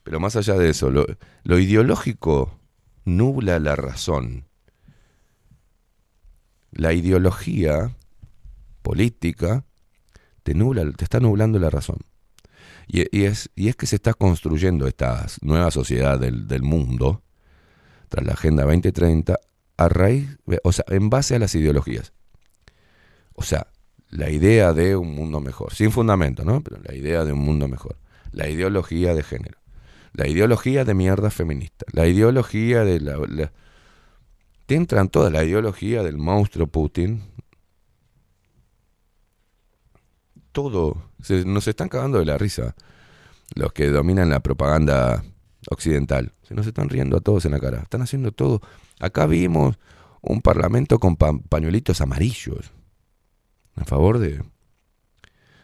Pero 0.02 0.20
más 0.20 0.36
allá 0.36 0.54
de 0.54 0.70
eso, 0.70 0.90
lo, 0.90 1.06
lo 1.44 1.58
ideológico 1.58 2.58
nubla 3.04 3.58
la 3.58 3.76
razón. 3.76 4.44
La 6.72 6.92
ideología 6.92 7.96
política 8.82 9.64
te 10.42 10.54
nubla, 10.54 10.90
te 10.92 11.04
está 11.04 11.20
nublando 11.20 11.58
la 11.58 11.70
razón. 11.70 11.98
Y, 12.88 13.24
es, 13.24 13.50
y 13.56 13.68
es 13.68 13.76
que 13.76 13.86
se 13.86 13.96
está 13.96 14.14
construyendo 14.14 14.86
esta 14.86 15.26
nueva 15.42 15.70
sociedad 15.70 16.18
del, 16.20 16.46
del 16.46 16.62
mundo, 16.62 17.22
tras 18.08 18.24
la 18.24 18.34
Agenda 18.34 18.64
2030, 18.64 19.38
a 19.76 19.88
raíz, 19.88 20.38
o 20.62 20.72
sea, 20.72 20.84
en 20.88 21.10
base 21.10 21.34
a 21.34 21.38
las 21.38 21.54
ideologías. 21.54 22.12
O 23.34 23.42
sea, 23.42 23.66
la 24.10 24.30
idea 24.30 24.72
de 24.72 24.96
un 24.96 25.14
mundo 25.14 25.40
mejor, 25.40 25.74
sin 25.74 25.90
fundamento, 25.90 26.44
¿no? 26.44 26.62
Pero 26.62 26.80
la 26.82 26.94
idea 26.94 27.24
de 27.24 27.32
un 27.32 27.40
mundo 27.40 27.68
mejor. 27.68 27.96
La 28.32 28.48
ideología 28.48 29.14
de 29.14 29.22
género. 29.22 29.58
La 30.12 30.28
ideología 30.28 30.84
de 30.84 30.94
mierda 30.94 31.30
feminista. 31.30 31.84
La 31.92 32.06
ideología 32.06 32.84
de 32.84 33.00
la... 33.00 33.16
la- 33.28 33.52
te 34.66 34.74
entran 34.74 35.08
toda 35.08 35.30
la 35.30 35.44
ideología 35.44 36.02
del 36.02 36.16
monstruo 36.18 36.66
Putin, 36.66 37.22
todo. 40.56 40.96
Se, 41.22 41.44
nos 41.44 41.68
están 41.68 41.90
cagando 41.90 42.18
de 42.18 42.24
la 42.24 42.38
risa 42.38 42.74
los 43.54 43.74
que 43.74 43.88
dominan 43.90 44.30
la 44.30 44.40
propaganda 44.40 45.22
occidental. 45.70 46.32
Se 46.44 46.54
nos 46.54 46.66
están 46.66 46.88
riendo 46.88 47.18
a 47.18 47.20
todos 47.20 47.44
en 47.44 47.52
la 47.52 47.60
cara. 47.60 47.82
Están 47.82 48.00
haciendo 48.00 48.32
todo. 48.32 48.62
Acá 48.98 49.26
vimos 49.26 49.78
un 50.22 50.40
parlamento 50.40 50.98
con 50.98 51.16
pa- 51.16 51.38
pañuelitos 51.50 52.00
amarillos 52.00 52.72
a 53.76 53.84
favor 53.84 54.18
de, 54.18 54.42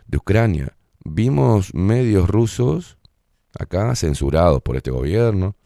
de 0.07 0.17
Ucrania. 0.19 0.77
Vimos 1.07 1.73
medios 1.75 2.29
rusos 2.29 2.99
acá 3.59 3.95
censurados 3.97 4.61
por 4.61 4.77
este 4.77 4.91
gobierno. 4.91 5.57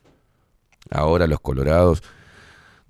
Ahora 0.89 1.27
los 1.27 1.41
colorados 1.41 2.05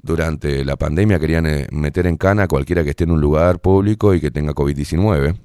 durante 0.02 0.66
la 0.66 0.76
pandemia 0.76 1.18
querían 1.18 1.46
eh, 1.46 1.66
meter 1.72 2.06
en 2.06 2.18
cana 2.18 2.42
a 2.42 2.48
cualquiera 2.48 2.84
que 2.84 2.90
esté 2.90 3.04
en 3.04 3.12
un 3.12 3.22
lugar 3.22 3.58
público 3.60 4.12
y 4.12 4.20
que 4.20 4.30
tenga 4.30 4.52
COVID-19. 4.52 5.40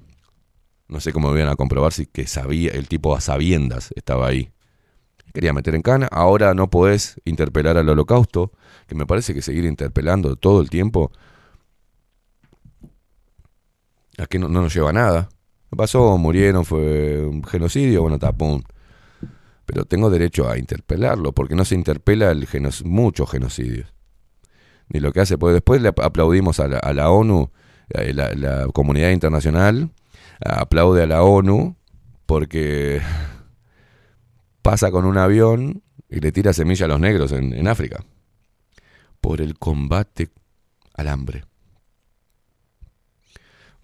No 0.92 1.00
sé 1.00 1.14
cómo 1.14 1.36
iban 1.36 1.48
a 1.48 1.56
comprobar 1.56 1.94
si 1.94 2.06
que 2.06 2.28
sabía, 2.28 2.72
el 2.72 2.88
tipo 2.88 3.16
a 3.16 3.22
sabiendas 3.22 3.92
estaba 3.96 4.28
ahí. 4.28 4.52
Quería 5.34 5.54
meter 5.54 5.74
en 5.74 5.82
cana, 5.82 6.08
ahora 6.12 6.54
no 6.54 6.70
podés 6.70 7.16
interpelar 7.24 7.78
al 7.78 7.88
holocausto, 7.88 8.52
que 8.88 8.96
me 8.96 9.06
parece 9.06 9.34
que 9.34 9.42
seguir 9.42 9.64
interpelando 9.66 10.36
todo 10.36 10.62
el 10.62 10.70
tiempo 10.70 11.12
aquí 14.18 14.38
no, 14.38 14.48
no 14.50 14.62
nos 14.62 14.74
lleva 14.74 14.90
a 14.90 14.94
nada. 14.94 15.30
Pasó, 15.76 16.18
murieron, 16.18 16.66
fue 16.66 17.26
un 17.26 17.44
genocidio, 17.44 18.02
bueno, 18.02 18.20
tapón. 18.20 18.64
Pero 19.66 19.86
tengo 19.86 20.10
derecho 20.10 20.50
a 20.50 20.58
interpelarlo, 20.58 21.32
porque 21.32 21.56
no 21.56 21.64
se 21.64 21.76
interpela 21.76 22.32
el 22.32 22.46
genos- 22.48 22.84
muchos 22.84 23.32
genocidios. 23.32 23.94
Ni 24.90 25.00
lo 25.00 25.14
que 25.14 25.22
hace, 25.22 25.38
pues 25.38 25.54
después 25.54 25.82
le 25.82 25.88
ap- 25.90 26.02
aplaudimos 26.02 26.60
a 26.60 26.68
la, 26.68 26.80
a 26.80 27.10
ONU, 27.10 27.52
eh, 27.90 28.14
la, 28.14 28.34
la 28.34 28.68
comunidad 28.74 29.12
internacional 29.12 29.92
aplaude 30.46 31.04
a 31.04 31.08
la 31.08 31.24
ONU 31.24 31.76
porque 32.26 33.02
pasa 34.62 34.92
con 34.92 35.06
un 35.06 35.18
avión 35.18 35.84
y 36.10 36.20
le 36.20 36.32
tira 36.32 36.54
semilla 36.54 36.86
a 36.86 36.90
los 36.90 37.00
negros 37.00 37.32
en, 37.32 37.68
África 37.68 38.04
por 39.20 39.42
el 39.42 39.58
combate 39.58 40.30
al 40.94 41.08
hambre. 41.08 41.46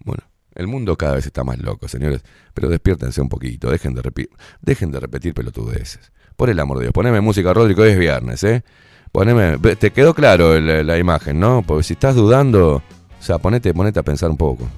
Bueno, 0.00 0.24
el 0.54 0.66
mundo 0.66 0.96
cada 0.96 1.14
vez 1.14 1.26
está 1.26 1.44
más 1.44 1.58
loco, 1.58 1.88
señores, 1.88 2.22
pero 2.54 2.68
despiértense 2.68 3.20
un 3.20 3.28
poquito, 3.28 3.70
dejen 3.70 3.94
de, 3.94 4.02
repi- 4.02 4.28
dejen 4.60 4.90
de 4.90 5.00
repetir 5.00 5.34
pelotudeces. 5.34 6.12
Por 6.36 6.50
el 6.50 6.60
amor 6.60 6.78
de 6.78 6.84
Dios, 6.84 6.92
poneme 6.92 7.20
música, 7.20 7.52
Rodrigo, 7.52 7.82
hoy 7.82 7.90
es 7.90 7.98
viernes, 7.98 8.44
¿eh? 8.44 8.64
Poneme, 9.12 9.58
te 9.58 9.90
quedó 9.90 10.14
claro 10.14 10.54
el- 10.54 10.86
la 10.86 10.98
imagen, 10.98 11.40
¿no? 11.40 11.62
Porque 11.66 11.82
si 11.82 11.94
estás 11.94 12.14
dudando, 12.14 12.76
o 12.76 13.22
sea, 13.22 13.38
ponete, 13.38 13.72
ponete 13.74 13.98
a 14.00 14.02
pensar 14.02 14.30
un 14.30 14.36
poco. 14.36 14.68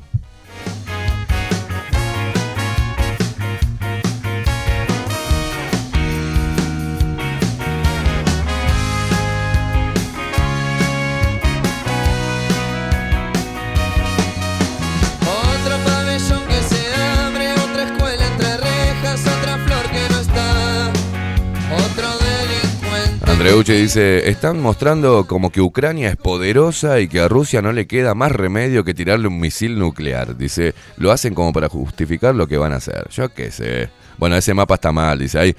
Andreucci 23.40 23.72
dice, 23.72 24.28
están 24.28 24.60
mostrando 24.60 25.26
como 25.26 25.48
que 25.48 25.62
Ucrania 25.62 26.10
es 26.10 26.16
poderosa 26.16 27.00
y 27.00 27.08
que 27.08 27.20
a 27.20 27.28
Rusia 27.28 27.62
no 27.62 27.72
le 27.72 27.86
queda 27.86 28.14
más 28.14 28.32
remedio 28.32 28.84
que 28.84 28.92
tirarle 28.92 29.28
un 29.28 29.40
misil 29.40 29.78
nuclear. 29.78 30.36
Dice, 30.36 30.74
lo 30.98 31.10
hacen 31.10 31.34
como 31.34 31.50
para 31.50 31.70
justificar 31.70 32.34
lo 32.34 32.46
que 32.46 32.58
van 32.58 32.74
a 32.74 32.76
hacer. 32.76 33.08
Yo 33.08 33.30
qué 33.32 33.50
sé. 33.50 33.88
Bueno, 34.18 34.36
ese 34.36 34.52
mapa 34.52 34.74
está 34.74 34.92
mal, 34.92 35.18
dice, 35.18 35.38
hay, 35.38 35.56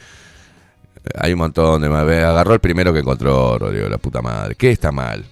hay 1.15 1.33
un 1.33 1.39
montón 1.39 1.81
de 1.81 1.89
mapas. 1.89 2.23
Agarró 2.23 2.53
el 2.53 2.59
primero 2.59 2.93
que 2.93 2.99
encontró, 2.99 3.57
Rodrigo, 3.57 3.89
la 3.89 3.97
puta 3.97 4.21
madre. 4.21 4.53
¿Qué 4.53 4.69
está 4.69 4.91
mal? 4.91 5.25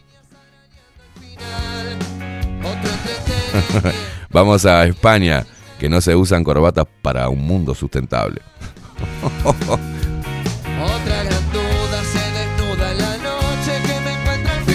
Vamos 4.32 4.66
a 4.66 4.86
España, 4.86 5.46
que 5.80 5.88
no 5.88 6.02
se 6.02 6.16
usan 6.16 6.44
corbatas 6.44 6.88
para 7.04 7.30
un 7.30 7.46
mundo 7.46 7.76
sustentable. 7.76 8.42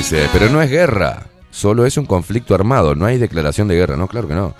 Dice, 0.04 0.28
pero 0.34 0.50
no 0.50 0.60
es 0.60 0.68
guerra, 0.68 1.28
solo 1.50 1.86
es 1.86 1.96
un 1.96 2.04
conflicto 2.04 2.54
armado, 2.54 2.94
no 2.94 3.06
hay 3.06 3.16
declaración 3.16 3.68
de 3.68 3.76
guerra. 3.76 3.96
No, 3.96 4.06
claro 4.06 4.28
que 4.28 4.34
no. 4.34 4.54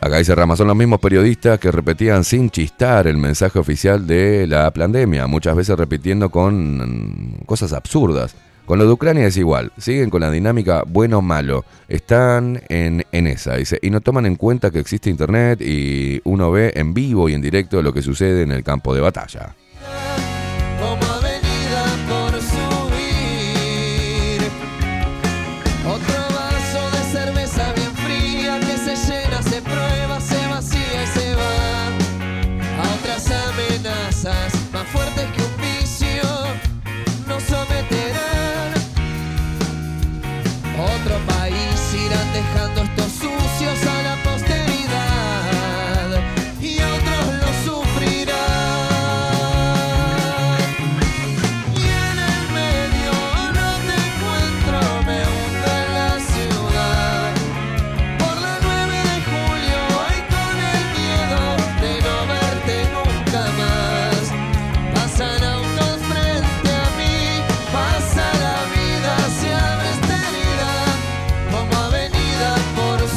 Acá 0.00 0.16
dice 0.16 0.34
Rama, 0.34 0.56
son 0.56 0.68
los 0.68 0.76
mismos 0.76 0.98
periodistas 0.98 1.58
que 1.58 1.70
repetían 1.70 2.24
sin 2.24 2.48
chistar 2.48 3.06
el 3.06 3.18
mensaje 3.18 3.58
oficial 3.58 4.06
de 4.06 4.46
la 4.46 4.70
pandemia, 4.70 5.26
muchas 5.26 5.54
veces 5.54 5.76
repitiendo 5.76 6.30
con 6.30 6.78
mm, 6.78 7.44
cosas 7.44 7.74
absurdas. 7.74 8.34
Con 8.64 8.78
lo 8.78 8.86
de 8.86 8.92
Ucrania 8.92 9.26
es 9.26 9.36
igual, 9.36 9.72
siguen 9.76 10.08
con 10.08 10.22
la 10.22 10.30
dinámica 10.30 10.84
bueno 10.88 11.18
o 11.18 11.22
malo, 11.22 11.66
están 11.86 12.62
en, 12.70 13.04
en 13.12 13.26
esa, 13.26 13.56
dice, 13.56 13.78
y 13.82 13.90
no 13.90 14.00
toman 14.00 14.24
en 14.24 14.36
cuenta 14.36 14.70
que 14.70 14.78
existe 14.78 15.10
internet 15.10 15.60
y 15.60 16.22
uno 16.24 16.50
ve 16.50 16.72
en 16.76 16.94
vivo 16.94 17.28
y 17.28 17.34
en 17.34 17.42
directo 17.42 17.82
lo 17.82 17.92
que 17.92 18.00
sucede 18.00 18.40
en 18.40 18.52
el 18.52 18.64
campo 18.64 18.94
de 18.94 19.02
batalla. 19.02 19.54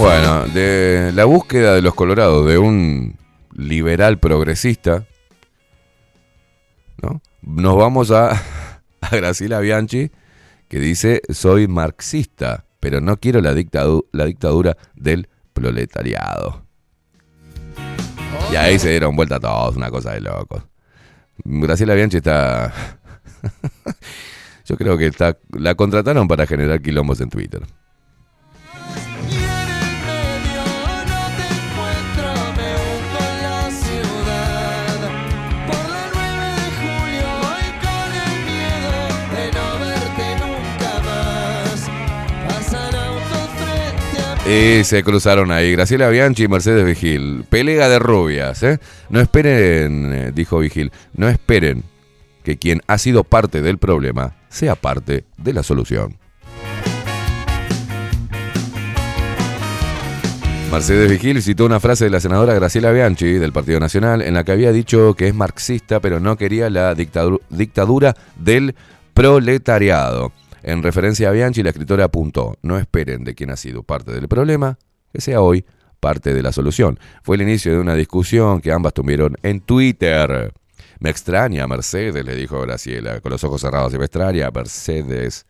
Bueno, 0.02 0.46
de 0.48 1.12
la 1.14 1.26
búsqueda 1.26 1.76
de 1.76 1.82
los 1.84 1.94
colorados 1.94 2.48
de 2.48 2.58
un 2.58 3.18
liberal 3.54 4.18
progresista, 4.20 5.06
¿no? 7.04 7.22
Nos 7.44 7.76
vamos 7.78 8.10
a, 8.12 8.32
a 9.02 9.16
Graciela 9.16 9.60
Bianchi, 9.60 10.10
que 10.68 10.80
dice, 10.80 11.22
soy 11.30 11.68
marxista, 11.68 12.66
pero 12.80 13.00
no 13.00 13.18
quiero 13.18 13.42
la, 13.42 13.54
dictadu- 13.54 14.06
la 14.12 14.26
dictadura 14.26 14.76
del 14.96 15.30
proletariado. 15.54 16.66
Y 18.52 18.56
ahí 18.56 18.80
se 18.80 18.90
dieron 18.90 19.16
vuelta 19.16 19.40
todos, 19.40 19.76
una 19.76 19.92
cosa 19.92 20.14
de 20.14 20.22
locos. 20.22 20.64
Graciela 21.44 21.94
Bianchi 21.94 22.18
está... 22.18 22.74
Yo 24.66 24.78
creo 24.78 24.98
que 24.98 25.08
está, 25.08 25.38
la 25.52 25.76
contrataron 25.76 26.28
para 26.28 26.48
generar 26.48 26.82
quilombos 26.82 27.20
en 27.22 27.30
Twitter. 27.30 27.62
Y 44.52 44.84
se 44.84 45.02
cruzaron 45.04 45.50
ahí 45.52 45.72
Graciela 45.72 46.10
Bianchi 46.10 46.44
y 46.44 46.48
Mercedes 46.50 46.86
Vigil. 46.86 47.46
Pelea 47.50 47.88
de 47.88 48.00
rubias, 48.00 48.62
¿eh? 48.64 48.80
No 49.10 49.22
esperen, 49.22 50.12
eh, 50.14 50.32
dijo 50.36 50.60
Vigil, 50.60 50.92
no 51.14 51.30
esperen 51.30 51.84
que 52.44 52.58
quien 52.58 52.82
ha 52.88 52.98
sido 52.98 53.24
parte 53.24 53.62
del 53.62 53.78
problema 53.78 54.36
sea 54.50 54.76
parte 54.76 55.24
de 55.38 55.54
la 55.54 55.64
solución. 55.64 56.18
Mercedes 60.70 61.10
Vigil 61.10 61.42
citó 61.42 61.66
una 61.66 61.80
frase 61.80 62.06
de 62.06 62.10
la 62.12 62.20
senadora 62.20 62.54
Graciela 62.54 62.92
Bianchi 62.92 63.34
del 63.34 63.54
Partido 63.54 63.80
Nacional 63.80 64.22
en 64.22 64.34
la 64.34 64.44
que 64.44 64.52
había 64.54 64.72
dicho 64.74 65.14
que 65.16 65.28
es 65.28 65.36
marxista 65.36 66.00
pero 66.02 66.20
no 66.20 66.36
quería 66.38 66.70
la 66.70 66.94
dictadu- 66.96 67.42
dictadura 67.50 68.16
del 68.38 68.76
proletariado. 69.14 70.32
En 70.64 70.84
referencia 70.84 71.30
a 71.30 71.32
Bianchi, 71.32 71.64
la 71.64 71.70
escritora 71.70 72.06
apuntó, 72.06 72.58
no 72.62 72.78
esperen 72.78 73.24
de 73.24 73.36
quien 73.36 73.50
ha 73.50 73.58
sido 73.58 73.84
parte 73.84 74.12
del 74.12 74.28
problema, 74.28 74.78
que 75.12 75.22
sea 75.22 75.42
hoy 75.42 75.66
parte 76.00 76.34
de 76.34 76.44
la 76.44 76.52
solución. 76.52 77.00
Fue 77.24 77.36
el 77.36 77.44
inicio 77.44 77.72
de 77.72 77.80
una 77.80 77.96
discusión 77.96 78.62
que 78.62 78.72
ambas 78.72 78.94
tuvieron 78.94 79.38
en 79.44 79.62
Twitter. 79.62 80.54
Me 81.00 81.10
extraña, 81.10 81.68
Mercedes, 81.68 82.26
le 82.26 82.36
dijo 82.36 82.60
Graciela, 82.62 83.22
con 83.22 83.32
los 83.32 83.44
ojos 83.44 83.62
cerrados. 83.62 83.94
Y 83.94 83.98
me 83.98 84.06
extraña, 84.06 84.50
Mercedes. 84.52 85.46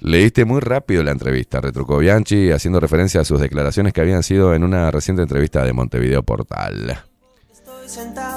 Leíste 0.00 0.46
muy 0.46 0.60
rápido 0.60 1.02
la 1.02 1.10
entrevista, 1.10 1.60
retrucó 1.60 1.98
Bianchi, 1.98 2.50
haciendo 2.50 2.80
referencia 2.80 3.20
a 3.20 3.24
sus 3.24 3.40
declaraciones 3.40 3.92
que 3.92 4.00
habían 4.00 4.22
sido 4.22 4.54
en 4.54 4.64
una 4.64 4.90
reciente 4.90 5.22
entrevista 5.22 5.64
de 5.64 5.74
Montevideo 5.74 6.22
Portal. 6.22 7.04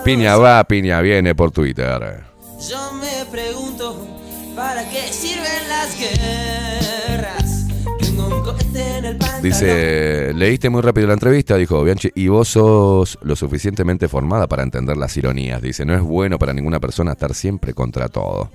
Piña 0.04 0.36
va, 0.36 0.64
piña 0.66 1.00
viene 1.02 1.36
por 1.36 1.52
Twitter. 1.52 2.24
Yo 2.70 2.94
me 2.94 3.26
pregunto, 3.32 4.23
¿para 4.56 4.88
qué 4.90 5.12
sirven 5.12 5.68
las 5.68 5.98
guerras? 5.98 7.68
Tengo 8.00 8.28
un 8.28 8.44
cohete 8.44 9.18
Dice, 9.42 10.34
leíste 10.34 10.70
muy 10.70 10.82
rápido 10.82 11.08
la 11.08 11.14
entrevista, 11.14 11.58
dijo 11.58 11.84
Bianchi, 11.84 12.10
y 12.16 12.28
vos 12.28 12.48
sos 12.48 13.20
lo 13.22 13.36
suficientemente 13.36 14.08
formada 14.08 14.48
para 14.48 14.64
entender 14.64 14.96
las 14.96 15.16
ironías. 15.18 15.62
Dice, 15.62 15.86
no 15.86 15.94
es 15.94 16.02
bueno 16.02 16.40
para 16.40 16.54
ninguna 16.54 16.80
persona 16.80 17.12
estar 17.12 17.34
siempre 17.34 17.74
contra 17.74 18.08
todo. 18.08 18.50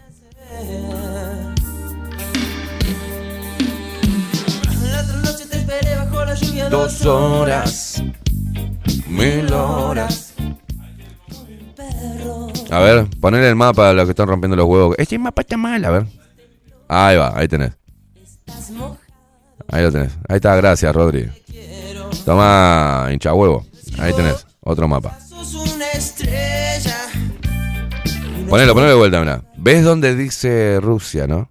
Dos 6.71 7.07
horas, 7.07 8.03
mil 9.07 9.53
horas. 9.53 10.28
A 12.71 12.81
ver, 12.81 13.07
ponele 13.21 13.49
el 13.49 13.57
mapa 13.57 13.91
a 13.91 13.93
los 13.93 14.05
que 14.05 14.11
están 14.11 14.29
rompiendo 14.29 14.57
los 14.57 14.66
huevos. 14.66 14.95
Este 14.99 15.19
mapa 15.19 15.43
está 15.43 15.57
mal, 15.57 15.85
a 15.85 15.91
ver. 15.91 16.07
Ahí 16.89 17.16
va, 17.16 17.33
ahí 17.37 17.49
tenés. 17.49 17.73
Ahí 19.69 19.83
lo 19.83 19.93
tenés. 19.93 20.12
Ahí 20.29 20.37
está, 20.37 20.55
gracias, 20.57 20.95
Rodri. 20.95 21.31
Toma, 22.25 23.09
hincha 23.11 23.33
huevo. 23.33 23.66
Ahí 23.99 24.12
tenés, 24.12 24.47
otro 24.61 24.87
mapa. 24.87 25.19
Ponelo, 28.49 28.75
ponelo 28.75 28.93
de 28.93 28.99
vuelta, 28.99 29.21
mirá. 29.21 29.43
¿Ves 29.57 29.85
dónde 29.85 30.14
dice 30.14 30.79
Rusia, 30.81 31.27
no? 31.27 31.51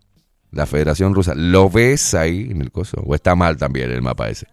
La 0.51 0.65
Federación 0.65 1.13
Rusa. 1.13 1.33
¿Lo 1.35 1.69
ves 1.69 2.15
ahí 2.15 2.47
en 2.49 2.61
el 2.61 2.71
coso? 2.71 3.01
¿O 3.05 3.13
está 3.13 3.35
mal 3.35 3.57
también 3.57 3.91
el 3.91 4.01
mapa 4.01 4.29
ese? 4.29 4.47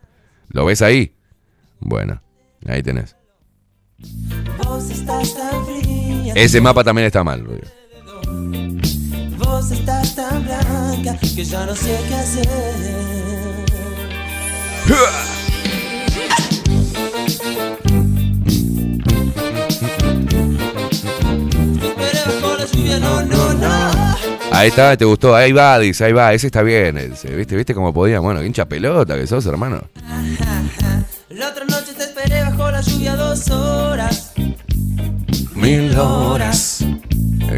¿Lo 0.48 0.64
ves 0.66 0.82
ahí? 0.82 1.14
Bueno, 1.80 2.20
ahí 2.66 2.82
tenés. 2.82 3.16
Ese 6.34 6.60
mapa 6.60 6.82
también 6.82 7.06
está 7.06 7.22
mal. 7.22 7.44
Vos 9.38 9.70
estás 9.70 10.14
tan 10.14 10.44
blanca 10.44 11.18
que 11.18 11.44
ya 11.44 11.66
no 11.66 11.74
sé 11.74 11.98
qué 12.08 12.14
hacer. 12.14 13.54
Ahí 24.52 24.68
está, 24.68 24.96
te 24.96 25.04
gustó. 25.04 25.34
Ahí 25.34 25.52
va, 25.52 25.78
dice, 25.78 26.04
ahí 26.04 26.12
va. 26.12 26.32
Ese 26.32 26.46
está 26.46 26.62
bien. 26.62 26.96
Ese, 26.96 27.34
¿Viste? 27.34 27.56
¿Viste 27.56 27.74
cómo 27.74 27.92
podía? 27.92 28.20
Bueno, 28.20 28.42
hincha 28.42 28.64
pelota 28.66 29.16
que 29.16 29.26
sos, 29.26 29.44
hermano. 29.46 29.82
La 31.34 31.48
otra 31.48 31.64
noche 31.64 31.92
te 31.96 32.04
esperé 32.04 32.42
bajo 32.42 32.70
la 32.70 32.80
lluvia 32.80 33.16
dos 33.16 33.50
horas. 33.50 34.32
Mil 35.56 35.96
horas. 35.98 36.84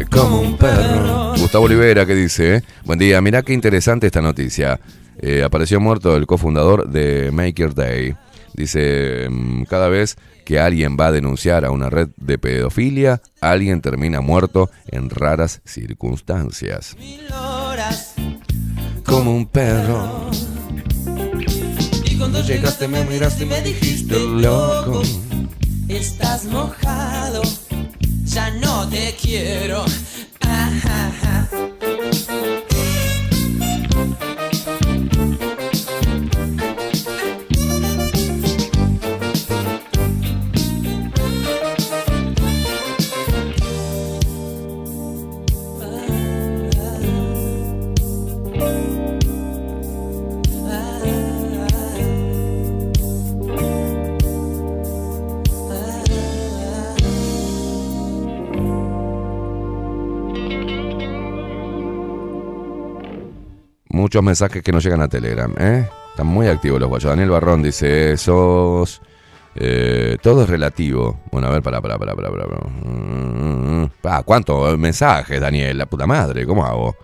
Como 0.09 0.41
un 0.41 0.57
perro. 0.57 1.33
Gustavo 1.37 1.65
Olivera, 1.65 2.07
que 2.07 2.15
dice, 2.15 2.55
eh? 2.55 2.63
Buen 2.85 2.97
día, 2.97 3.21
mirá 3.21 3.43
qué 3.43 3.53
interesante 3.53 4.07
esta 4.07 4.19
noticia. 4.19 4.79
Eh, 5.19 5.43
apareció 5.43 5.79
muerto 5.79 6.15
el 6.15 6.25
cofundador 6.25 6.89
de 6.89 7.29
Maker 7.31 7.75
Day. 7.75 8.15
Dice, 8.55 9.27
mm, 9.29 9.65
cada 9.65 9.89
vez 9.89 10.15
que 10.43 10.59
alguien 10.59 10.97
va 10.99 11.07
a 11.07 11.11
denunciar 11.11 11.63
a 11.63 11.69
una 11.69 11.91
red 11.91 12.09
de 12.17 12.39
pedofilia, 12.39 13.21
alguien 13.41 13.81
termina 13.81 14.21
muerto 14.21 14.71
en 14.87 15.11
raras 15.11 15.61
circunstancias. 15.65 16.95
Mil 16.97 17.31
horas. 17.31 18.15
Como 19.05 19.35
un 19.35 19.45
perro. 19.45 20.31
Cuando 22.17 22.41
llegaste 22.41 22.87
me 22.87 23.03
miraste 23.05 23.43
y 23.43 23.45
me 23.45 23.61
dijiste 23.61 24.19
loco. 24.19 25.01
Estás 25.87 26.45
mojado. 26.45 27.41
Ya 28.25 28.49
no 28.51 28.87
te 28.89 29.15
quiero. 29.21 29.85
Ah, 30.41 30.71
ah, 30.85 31.11
ah. 31.23 31.76
Muchos 63.97 64.21
mensajes 64.21 64.61
que 64.61 64.71
no 64.71 64.77
llegan 64.77 65.01
a 65.01 65.07
Telegram, 65.07 65.51
¿eh? 65.57 65.89
Están 66.11 66.27
muy 66.27 66.45
activos 66.47 66.79
los 66.79 66.87
guachos. 66.87 67.09
Daniel 67.09 67.31
Barrón 67.31 67.63
dice, 67.63 68.15
sos... 68.15 69.01
eh, 69.55 70.17
todo 70.21 70.43
es 70.43 70.49
relativo. 70.49 71.19
Bueno, 71.31 71.47
a 71.47 71.49
ver, 71.49 71.63
para, 71.63 71.81
para, 71.81 71.97
para, 71.97 72.13
para, 72.13 72.29
para. 72.29 72.47
Ah, 74.03 74.21
¿cuántos 74.23 74.77
mensajes, 74.77 75.41
Daniel? 75.41 75.79
La 75.79 75.87
puta 75.87 76.05
madre, 76.05 76.45
¿cómo 76.45 76.63
hago? 76.63 76.95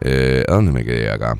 Eh, 0.00 0.46
¿A 0.48 0.52
dónde 0.54 0.72
me 0.72 0.82
quedé 0.82 1.10
acá? 1.10 1.36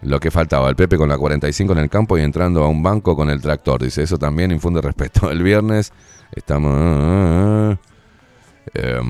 Lo 0.00 0.18
que 0.18 0.30
faltaba, 0.30 0.70
el 0.70 0.74
Pepe 0.74 0.96
con 0.96 1.10
la 1.10 1.18
45 1.18 1.74
en 1.74 1.78
el 1.80 1.90
campo 1.90 2.16
y 2.16 2.22
entrando 2.22 2.64
a 2.64 2.68
un 2.68 2.82
banco 2.82 3.14
con 3.14 3.28
el 3.28 3.42
tractor. 3.42 3.82
Dice, 3.82 4.02
eso 4.02 4.16
también 4.16 4.50
infunde 4.50 4.80
respeto. 4.80 5.30
El 5.30 5.42
viernes 5.42 5.92
estamos... 6.34 7.76
Em, 8.74 9.06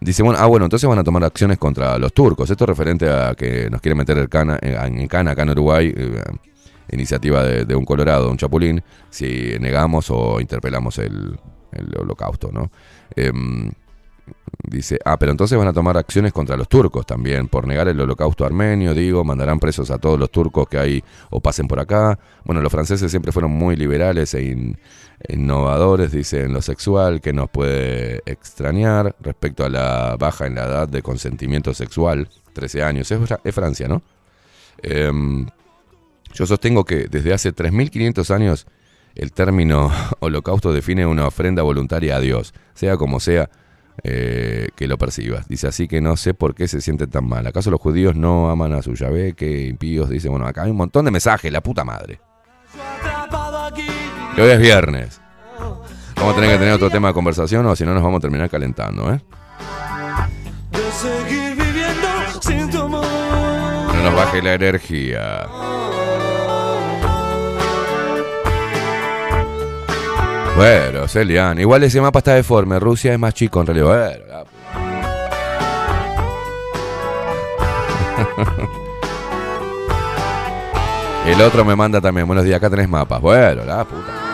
dice, 0.00 0.22
bueno, 0.22 0.38
ah, 0.40 0.46
bueno, 0.46 0.66
entonces 0.66 0.88
van 0.88 0.98
a 0.98 1.04
tomar 1.04 1.24
acciones 1.24 1.58
contra 1.58 1.98
los 1.98 2.12
turcos. 2.12 2.50
Esto 2.50 2.64
es 2.64 2.68
referente 2.68 3.08
a 3.08 3.34
que 3.34 3.68
nos 3.70 3.80
quieren 3.80 3.98
meter 3.98 4.18
el 4.18 4.28
cana, 4.28 4.58
en, 4.60 5.00
en 5.00 5.08
cana 5.08 5.32
acá 5.32 5.42
en 5.42 5.50
Uruguay, 5.50 5.92
eh, 5.96 6.22
iniciativa 6.90 7.42
de, 7.42 7.64
de 7.64 7.74
un 7.74 7.84
colorado, 7.84 8.30
un 8.30 8.36
chapulín, 8.36 8.82
si 9.10 9.56
negamos 9.60 10.10
o 10.10 10.40
interpelamos 10.40 10.98
el, 10.98 11.38
el 11.72 11.96
holocausto, 11.98 12.50
¿no? 12.52 12.70
Dice, 14.62 14.98
ah, 15.04 15.18
pero 15.18 15.32
entonces 15.32 15.56
van 15.56 15.68
a 15.68 15.72
tomar 15.72 15.96
acciones 15.96 16.32
contra 16.32 16.56
los 16.56 16.68
turcos 16.68 17.06
también, 17.06 17.48
por 17.48 17.66
negar 17.66 17.88
el 17.88 17.98
holocausto 18.00 18.44
armenio, 18.44 18.92
digo, 18.92 19.24
mandarán 19.24 19.58
presos 19.60 19.90
a 19.90 19.98
todos 19.98 20.18
los 20.18 20.30
turcos 20.30 20.68
que 20.68 20.78
hay 20.78 21.04
o 21.30 21.40
pasen 21.40 21.66
por 21.68 21.80
acá. 21.80 22.18
Bueno, 22.44 22.60
los 22.60 22.70
franceses 22.70 23.10
siempre 23.10 23.32
fueron 23.32 23.50
muy 23.52 23.76
liberales 23.76 24.34
e 24.34 24.42
in- 24.42 24.78
innovadores, 25.28 26.12
dice, 26.12 26.42
en 26.42 26.52
lo 26.52 26.60
sexual, 26.60 27.20
que 27.20 27.32
nos 27.32 27.48
puede 27.48 28.20
extrañar 28.26 29.16
respecto 29.20 29.64
a 29.64 29.68
la 29.70 30.16
baja 30.18 30.46
en 30.46 30.56
la 30.56 30.66
edad 30.66 30.88
de 30.88 31.02
consentimiento 31.02 31.72
sexual, 31.72 32.28
13 32.52 32.82
años, 32.82 33.10
es, 33.10 33.20
es 33.44 33.54
Francia, 33.54 33.88
¿no? 33.88 34.02
Em, 34.82 35.46
yo 36.34 36.46
sostengo 36.46 36.84
que 36.84 37.06
desde 37.08 37.32
hace 37.32 37.54
3.500 37.54 38.30
años 38.34 38.66
el 39.14 39.32
término 39.32 39.90
holocausto 40.20 40.72
define 40.72 41.06
una 41.06 41.26
ofrenda 41.26 41.62
voluntaria 41.62 42.16
a 42.16 42.20
Dios, 42.20 42.52
sea 42.74 42.96
como 42.96 43.18
sea 43.18 43.48
eh, 44.04 44.68
que 44.76 44.86
lo 44.86 44.98
percibas. 44.98 45.48
Dice 45.48 45.68
así 45.68 45.88
que 45.88 46.00
no 46.00 46.16
sé 46.16 46.34
por 46.34 46.54
qué 46.54 46.68
se 46.68 46.80
siente 46.80 47.06
tan 47.06 47.28
mal. 47.28 47.46
¿Acaso 47.46 47.70
los 47.70 47.80
judíos 47.80 48.16
no 48.16 48.50
aman 48.50 48.72
a 48.72 48.82
su 48.82 48.94
Yahvé? 48.94 49.34
Que 49.34 49.66
impíos 49.66 50.08
dice, 50.08 50.28
bueno, 50.28 50.46
acá 50.46 50.62
hay 50.62 50.70
un 50.70 50.76
montón 50.76 51.04
de 51.04 51.10
mensajes, 51.10 51.52
la 51.52 51.60
puta 51.60 51.84
madre. 51.84 52.20
Que 54.34 54.42
hoy 54.42 54.50
es 54.50 54.60
viernes. 54.60 55.20
Vamos 56.16 56.32
a 56.32 56.34
tener 56.34 56.50
que 56.50 56.58
tener 56.58 56.74
otro 56.74 56.90
tema 56.90 57.08
de 57.08 57.14
conversación 57.14 57.66
o 57.66 57.76
si 57.76 57.84
no 57.84 57.94
nos 57.94 58.02
vamos 58.02 58.18
a 58.18 58.20
terminar 58.22 58.50
calentando, 58.50 59.12
¿eh? 59.12 59.20
No 63.94 64.02
nos 64.02 64.14
baje 64.14 64.42
la 64.42 64.54
energía. 64.54 65.46
Bueno, 70.58 71.06
Celian. 71.06 71.60
Igual 71.60 71.84
ese 71.84 72.00
mapa 72.00 72.18
está 72.18 72.34
deforme. 72.34 72.80
Rusia 72.80 73.12
es 73.12 73.18
más 73.18 73.32
chico 73.32 73.60
en 73.60 73.66
realidad. 73.68 73.86
Bueno, 73.86 74.24
la 74.26 74.44
El 81.30 81.40
otro 81.42 81.64
me 81.64 81.76
manda 81.76 82.00
también. 82.00 82.26
Buenos 82.26 82.44
días, 82.44 82.56
acá 82.56 82.68
tenés 82.68 82.88
mapas. 82.88 83.20
Bueno, 83.20 83.64
la 83.64 83.84
puta. 83.84 84.27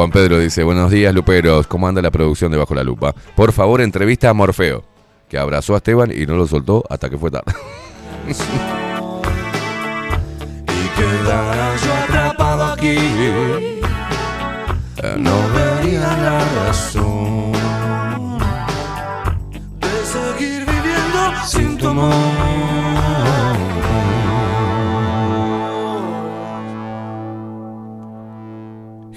Juan 0.00 0.10
Pedro 0.12 0.38
dice, 0.38 0.64
buenos 0.64 0.90
días, 0.90 1.14
Luperos. 1.14 1.66
¿Cómo 1.66 1.86
anda 1.86 2.00
la 2.00 2.10
producción 2.10 2.50
de 2.50 2.56
Bajo 2.56 2.74
la 2.74 2.82
Lupa? 2.82 3.14
Por 3.36 3.52
favor, 3.52 3.82
entrevista 3.82 4.30
a 4.30 4.32
Morfeo, 4.32 4.82
que 5.28 5.36
abrazó 5.36 5.74
a 5.74 5.76
Esteban 5.76 6.10
y 6.10 6.24
no 6.24 6.36
lo 6.36 6.46
soltó 6.46 6.82
hasta 6.88 7.10
que 7.10 7.18
fue 7.18 7.30
tarde. 7.30 7.52
Y 10.66 10.88
quedara 10.98 11.76
yo 11.76 11.92
atrapado 11.92 12.64
aquí. 12.72 12.96
Eh, 12.96 13.80
No 15.18 15.36
vería 15.52 16.00
la 16.00 16.44
razón. 16.66 17.52
De 19.80 20.04
seguir 20.06 20.64
viviendo 20.64 21.46
sin 21.46 21.76
tu 21.76 21.88
amor. 21.88 22.59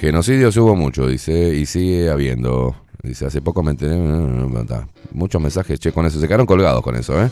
Genocidios 0.04 0.58
hubo 0.58 0.76
mucho, 0.76 1.08
dice, 1.08 1.56
y 1.56 1.66
sigue 1.66 2.10
habiendo. 2.10 2.76
Dice, 3.02 3.26
hace 3.26 3.42
poco 3.42 3.64
me 3.64 3.72
enteré. 3.72 3.96
Muchos 5.14 5.42
mensajes, 5.42 5.80
che, 5.80 5.94
con 5.94 6.06
eso. 6.06 6.20
Se 6.20 6.28
quedaron 6.28 6.46
colgados 6.46 6.82
con 6.84 6.98
eso, 6.98 7.24
¿eh? 7.24 7.30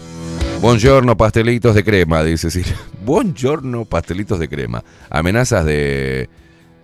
Buongiorno, 0.62 1.18
pastelitos 1.18 1.76
de 1.76 1.84
crema, 1.84 2.24
dice 2.24 2.50
sí. 2.50 2.62
Buongiorno, 3.06 3.84
pastelitos 3.84 4.40
de 4.40 4.48
crema. 4.48 4.82
Amenazas 5.10 5.66
de 5.66 6.30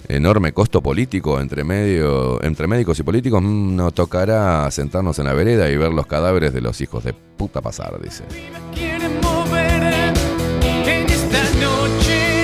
enorme 0.09 0.51
costo 0.51 0.83
político 0.83 1.39
entre, 1.39 1.63
medio, 1.63 2.43
entre 2.43 2.67
médicos 2.67 2.99
y 2.99 3.03
políticos. 3.03 3.41
mm, 3.41 3.77
nos 3.77 3.93
tocará 3.93 4.69
sentarnos 4.71 5.17
en 5.19 5.25
la 5.25 5.33
vereda 5.33 5.69
y 5.69 5.77
ver 5.77 5.93
los 5.93 6.05
cadáveres 6.05 6.51
de 6.51 6.59
los 6.59 6.81
hijos 6.81 7.05
de 7.05 7.13
puta 7.13 7.61
pasar, 7.61 7.97
dice. 8.01 8.25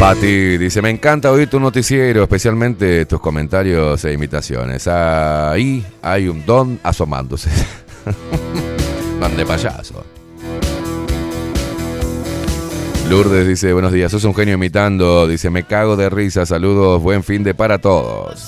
Pati 0.04 0.58
dice, 0.58 0.82
me 0.82 0.90
encanta 0.90 1.32
oír 1.32 1.50
tu 1.50 1.62
noticiero, 1.62 2.24
especialmente 2.24 3.06
tus 3.06 3.22
comentarios 3.22 4.04
e 4.04 4.12
imitaciones. 4.12 4.86
Ahí 4.86 5.86
hay 6.02 6.28
un 6.28 6.46
don 6.46 6.78
asomándose. 6.84 7.50
don 9.22 9.38
de 9.38 9.46
payaso. 9.46 10.04
Lourdes 13.10 13.48
dice, 13.48 13.72
buenos 13.72 13.94
días, 13.94 14.12
sos 14.12 14.26
un 14.26 14.36
genio 14.36 14.56
imitando. 14.56 15.26
Dice, 15.26 15.50
me 15.50 15.64
cago 15.64 15.96
de 15.96 16.10
risa, 16.10 16.46
saludos, 16.46 17.02
buen 17.02 17.24
fin 17.24 17.42
de 17.42 17.54
para 17.54 17.78
todos. 17.78 18.46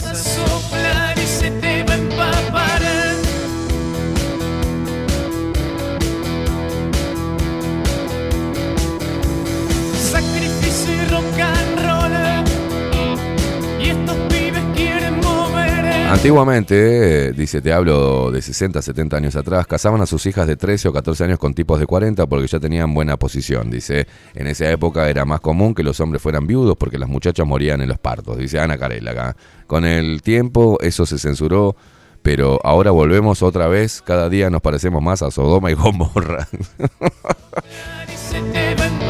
Antiguamente, 16.07 17.27
eh, 17.27 17.31
dice, 17.33 17.61
te 17.61 17.73
hablo 17.73 18.31
de 18.31 18.41
60, 18.41 18.81
70 18.81 19.17
años 19.17 19.35
atrás, 19.35 19.65
casaban 19.65 20.01
a 20.01 20.05
sus 20.05 20.25
hijas 20.27 20.47
de 20.47 20.55
13 20.55 20.89
o 20.89 20.93
14 20.93 21.23
años 21.23 21.39
con 21.39 21.53
tipos 21.53 21.79
de 21.79 21.87
40 21.87 22.27
porque 22.27 22.47
ya 22.47 22.59
tenían 22.59 22.93
buena 22.93 23.17
posición. 23.17 23.71
Dice, 23.71 24.07
en 24.35 24.47
esa 24.47 24.69
época 24.69 25.09
era 25.09 25.25
más 25.25 25.41
común 25.41 25.73
que 25.73 25.83
los 25.83 25.99
hombres 25.99 26.21
fueran 26.21 26.45
viudos 26.45 26.77
porque 26.77 26.99
las 26.99 27.09
muchachas 27.09 27.45
morían 27.47 27.81
en 27.81 27.89
los 27.89 27.97
partos. 27.97 28.37
Dice 28.37 28.59
Ana 28.59 28.77
Carela 28.77 29.11
acá. 29.11 29.35
Con 29.67 29.83
el 29.83 30.21
tiempo 30.21 30.77
eso 30.81 31.05
se 31.05 31.17
censuró, 31.17 31.75
pero 32.21 32.59
ahora 32.63 32.91
volvemos 32.91 33.41
otra 33.41 33.67
vez. 33.67 34.01
Cada 34.01 34.29
día 34.29 34.49
nos 34.49 34.61
parecemos 34.61 35.01
más 35.01 35.21
a 35.21 35.31
Sodoma 35.31 35.71
y 35.71 35.73
Gomorra. 35.73 36.47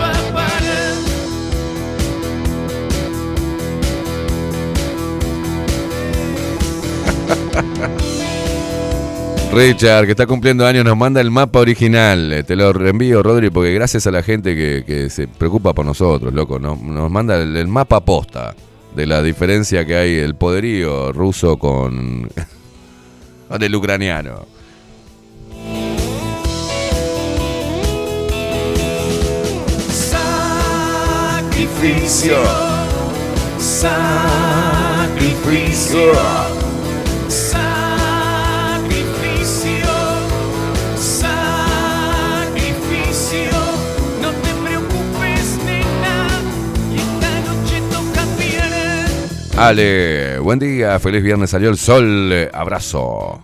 Richard, 9.56 10.06
que 10.06 10.12
está 10.12 10.28
cumpliendo 10.28 10.68
años, 10.68 10.84
nos 10.84 10.98
manda 10.98 11.22
el 11.22 11.32
mapa 11.32 11.60
original. 11.60 12.34
Eh, 12.34 12.44
Te 12.44 12.58
lo 12.58 12.74
reenvío, 12.74 13.24
Rodri, 13.24 13.50
porque 13.50 13.74
gracias 13.74 14.06
a 14.06 14.12
la 14.12 14.22
gente 14.22 14.54
que, 14.54 14.84
que 14.86 15.10
se 15.10 15.30
preocupa 15.30 15.72
por 15.74 15.86
nosotros, 15.86 16.34
loco. 16.34 16.60
Nos, 16.60 16.82
nos 16.82 17.10
manda 17.10 17.38
el, 17.38 17.68
mapa 17.70 18.04
posta 18.04 18.54
de 18.94 19.06
la 19.06 19.24
diferencia 19.24 19.86
que 19.86 19.96
hay 19.96 20.16
el 20.16 20.36
poderío 20.36 21.14
ruso 21.14 21.56
con, 21.58 22.30
con 23.48 23.64
el 23.64 23.74
ucraniano. 23.74 24.46
Sacrificio. 31.48 32.40
Sacrificio. 33.58 34.66
Ale, 49.58 50.38
buen 50.40 50.60
día, 50.60 51.00
feliz 51.00 51.24
viernes, 51.24 51.50
salió 51.50 51.70
el 51.70 51.78
sol. 51.78 52.30
eh, 52.32 52.50
Abrazo. 52.54 53.42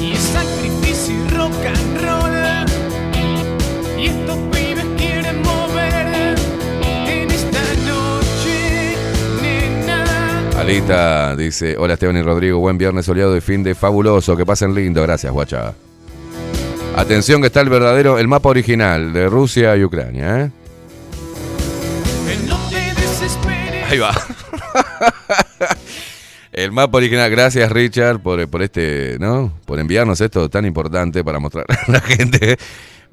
Y 0.00 0.12
es 0.12 0.18
sacrificio 0.18 1.14
y 1.14 1.28
rock 1.30 1.52
and 1.64 2.00
roll. 2.02 2.34
Y 3.96 4.06
estos 4.06 4.36
pibes 4.50 4.84
quieren 4.98 5.40
mover 5.42 6.36
en 6.84 7.30
esta 7.30 7.60
noche, 7.86 8.96
nena. 9.40 10.50
Alita 10.58 11.36
dice, 11.36 11.76
hola 11.78 11.94
Esteban 11.94 12.16
y 12.16 12.22
Rodrigo, 12.22 12.58
buen 12.58 12.76
viernes 12.76 13.06
soleado 13.06 13.36
y 13.36 13.40
fin 13.40 13.62
de 13.62 13.76
fabuloso, 13.76 14.36
que 14.36 14.44
pasen 14.44 14.74
lindo, 14.74 15.02
gracias 15.02 15.32
guacha. 15.32 15.72
Atención 16.96 17.40
que 17.40 17.46
está 17.46 17.60
el 17.60 17.68
verdadero, 17.68 18.18
el 18.18 18.26
mapa 18.26 18.48
original 18.48 19.12
de 19.12 19.28
Rusia 19.28 19.76
y 19.76 19.84
Ucrania, 19.84 20.40
¿eh? 20.40 20.50
Ahí 23.88 23.98
va. 23.98 24.14
El 26.52 26.70
mapa 26.70 26.98
original, 26.98 27.28
gracias 27.30 27.70
Richard 27.72 28.20
por, 28.20 28.48
por 28.48 28.62
este, 28.62 29.16
¿no? 29.18 29.52
Por 29.64 29.80
enviarnos 29.80 30.20
esto 30.20 30.48
tan 30.48 30.64
importante 30.64 31.24
para 31.24 31.40
mostrar 31.40 31.66
a 31.68 31.90
la 31.90 32.00
gente. 32.00 32.56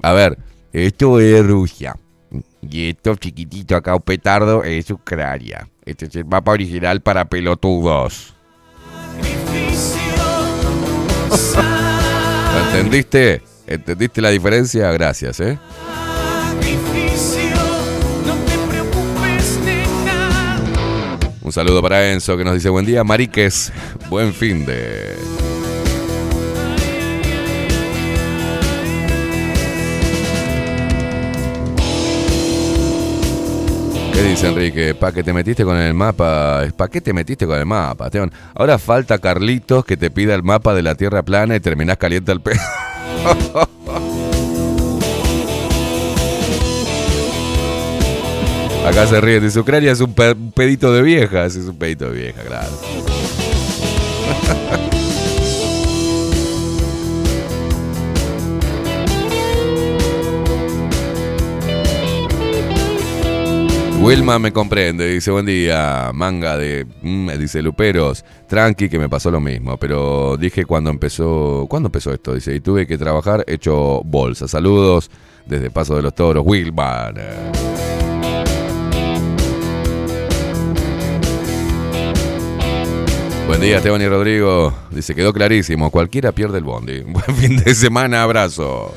A 0.00 0.12
ver, 0.12 0.38
esto 0.72 1.18
es 1.18 1.44
Rusia. 1.44 1.96
Y 2.62 2.90
esto 2.90 3.16
chiquitito 3.16 3.74
acá, 3.74 3.96
un 3.96 4.02
petardo, 4.02 4.62
es 4.62 4.88
Ucrania. 4.90 5.68
Este 5.84 6.06
es 6.06 6.16
el 6.16 6.24
mapa 6.24 6.52
original 6.52 7.00
para 7.00 7.24
pelotudos. 7.24 8.34
¿Lo 12.52 12.60
¿Entendiste? 12.66 13.42
¿Entendiste 13.66 14.20
la 14.20 14.30
diferencia? 14.30 14.90
Gracias, 14.92 15.40
¿eh? 15.40 15.58
Un 21.52 21.54
saludo 21.54 21.82
para 21.82 22.10
Enzo 22.10 22.34
que 22.38 22.44
nos 22.44 22.54
dice 22.54 22.70
buen 22.70 22.86
día, 22.86 23.04
Mariques. 23.04 23.70
Buen 24.08 24.32
fin 24.32 24.64
de. 24.64 25.18
¿Qué 34.14 34.22
dice 34.22 34.48
Enrique? 34.48 34.94
¿Pa 34.94 35.12
que 35.12 35.22
te 35.22 35.34
metiste 35.34 35.62
con 35.62 35.76
el 35.76 35.92
mapa? 35.92 36.62
¿Pa 36.74 36.88
qué 36.88 37.02
te 37.02 37.12
metiste 37.12 37.46
con 37.46 37.58
el 37.58 37.66
mapa, 37.66 38.06
Esteban? 38.06 38.32
Ahora 38.54 38.78
falta 38.78 39.18
Carlitos 39.18 39.84
que 39.84 39.98
te 39.98 40.10
pida 40.10 40.34
el 40.34 40.42
mapa 40.42 40.72
de 40.72 40.80
la 40.80 40.94
Tierra 40.94 41.22
plana 41.22 41.54
y 41.54 41.60
terminás 41.60 41.98
caliente 41.98 42.32
al 42.32 42.40
pedo. 42.40 42.62
Acá 48.86 49.06
se 49.06 49.20
ríe, 49.20 49.40
dice 49.40 49.60
Ucrania 49.60 49.92
es 49.92 50.00
un, 50.00 50.12
pe- 50.12 50.32
un 50.32 50.52
pedito 50.52 50.92
de 50.92 51.02
vieja, 51.02 51.44
es 51.46 51.56
un 51.56 51.76
pedito 51.78 52.10
de 52.10 52.20
vieja, 52.20 52.42
claro. 52.42 52.68
Wilma 64.00 64.40
me 64.40 64.52
comprende, 64.52 65.06
dice 65.06 65.30
buen 65.30 65.46
día, 65.46 66.10
manga 66.12 66.56
de, 66.56 66.84
mm, 67.02 67.30
dice 67.38 67.62
Luperos, 67.62 68.24
tranqui 68.48 68.88
que 68.88 68.98
me 68.98 69.08
pasó 69.08 69.30
lo 69.30 69.40
mismo, 69.40 69.76
pero 69.76 70.36
dije 70.36 70.64
cuando 70.64 70.90
empezó, 70.90 71.66
¿cuándo 71.70 71.86
empezó 71.86 72.12
esto? 72.12 72.34
Dice, 72.34 72.52
y 72.52 72.60
tuve 72.60 72.84
que 72.86 72.98
trabajar 72.98 73.44
hecho 73.46 74.02
bolsa. 74.04 74.48
Saludos 74.48 75.08
desde 75.46 75.70
Paso 75.70 75.94
de 75.94 76.02
los 76.02 76.14
Toros, 76.16 76.42
Wilman. 76.44 77.14
Buen 83.52 83.60
día, 83.60 83.76
Esteban 83.76 84.00
y 84.00 84.08
Rodrigo. 84.08 84.72
Dice, 84.90 85.14
quedó 85.14 85.34
clarísimo. 85.34 85.90
Cualquiera 85.90 86.32
pierde 86.32 86.56
el 86.56 86.64
bondi. 86.64 87.00
Buen 87.02 87.36
fin 87.36 87.58
de 87.58 87.74
semana, 87.74 88.22
abrazo. 88.22 88.94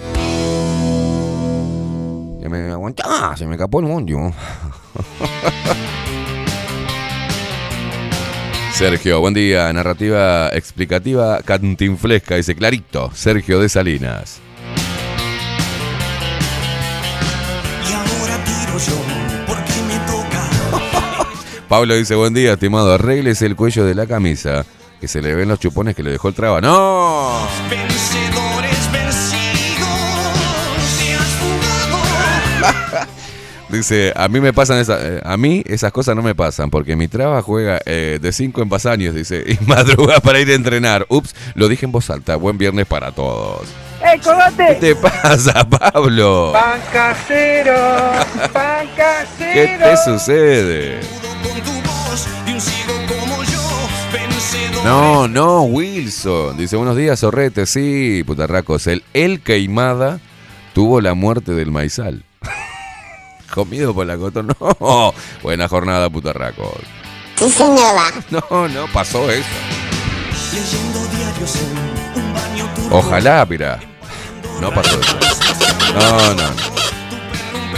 Ya 2.42 2.48
me 2.48 2.72
aguantá, 2.72 3.36
se 3.36 3.46
me 3.46 3.56
escapó 3.56 3.82
el 3.82 3.88
bondi. 3.88 4.14
¿no? 4.14 4.34
Sergio, 8.72 9.20
buen 9.20 9.34
día. 9.34 9.74
Narrativa 9.74 10.48
explicativa 10.54 11.42
cantinflesca. 11.42 12.36
Dice 12.36 12.56
clarito. 12.56 13.12
Sergio 13.14 13.60
de 13.60 13.68
Salinas. 13.68 14.40
Y 17.90 17.92
ahora 17.92 18.42
tiro 18.46 18.78
yo. 18.78 19.15
Pablo 21.68 21.96
dice, 21.96 22.16
buen 22.16 22.34
día, 22.34 22.54
estimado. 22.54 22.94
Arréglese 22.94 23.46
el 23.46 23.56
cuello 23.56 23.86
de 23.86 23.96
la 23.96 24.06
camisa. 24.06 24.66
Que 25.00 25.08
se 25.08 25.22
le 25.22 25.34
ven 25.36 25.50
los 25.50 25.60
chupones 25.60 25.96
que 25.96 26.04
le 26.04 26.12
dejó 26.12 26.30
el 26.30 26.36
traba. 26.36 26.62
¡No! 26.62 27.48
Vencedores 27.70 28.92
vencidos, 28.92 29.88
te 31.00 31.14
has 31.14 31.26
fugado. 32.62 33.08
Dice, 33.70 34.14
a 34.16 34.28
mí 34.28 34.40
me 34.40 34.54
pasan 34.54 34.78
esas, 34.78 35.02
eh, 35.04 35.22
a 35.24 35.36
mí 35.38 35.64
esas 35.66 35.92
cosas 35.92 36.16
no 36.16 36.22
me 36.22 36.36
pasan 36.36 36.70
porque 36.70 36.96
mi 36.96 37.08
traba 37.08 37.42
juega 37.42 37.80
eh, 37.86 38.20
de 38.22 38.32
5 38.32 38.62
en 38.62 38.70
pasaños, 38.70 39.16
dice, 39.16 39.44
y 39.48 39.58
madruga 39.66 40.20
para 40.20 40.40
ir 40.40 40.50
a 40.52 40.54
entrenar. 40.54 41.06
Ups, 41.10 41.36
lo 41.56 41.68
dije 41.68 41.86
en 41.86 41.92
voz 41.92 42.10
alta. 42.12 42.36
Buen 42.36 42.58
viernes 42.58 42.86
para 42.86 43.12
todos. 43.12 43.68
¡Ey, 44.06 44.20
¿Qué 44.20 44.76
te 44.76 44.96
pasa, 44.96 45.68
Pablo? 45.68 46.52
¡Pan 46.54 46.80
casero! 46.94 47.76
¡Pan 48.54 48.88
casero! 48.96 49.54
¿Qué 49.54 49.80
te 49.82 49.98
sucede? 49.98 51.25
Con 51.48 51.62
tu 51.62 51.72
voz 51.90 52.28
de 52.46 52.54
un 52.54 52.62
ciego 52.62 52.94
como 53.08 53.44
yo, 53.44 53.60
vencedor. 54.12 54.84
No, 54.84 55.28
no, 55.28 55.62
Wilson. 55.64 56.58
Dice, 56.58 56.76
buenos 56.76 56.96
días, 56.98 57.20
Zorrete. 57.20 57.66
Sí, 57.66 58.24
putarracos. 58.26 58.88
El 58.88 59.04
El 59.14 59.42
Queimada 59.42 60.20
tuvo 60.74 61.02
la 61.02 61.14
muerte 61.14 61.54
del 61.54 61.72
maizal. 61.72 62.24
Comido 63.54 63.94
por 63.94 64.06
la 64.08 64.18
coto. 64.18 64.44
No. 64.44 65.14
Buena 65.44 65.68
jornada, 65.68 66.10
putarracos. 66.10 66.74
Sí, 67.38 67.50
señora. 67.50 68.12
No, 68.32 68.68
no, 68.68 68.88
pasó 68.92 69.30
eso. 69.30 69.46
Ojalá, 72.92 73.46
mira. 73.50 73.80
No 74.62 74.72
pasó 74.74 75.00
eso. 75.00 75.18
No, 75.94 76.34
no, 76.34 76.50
no. 76.50 76.75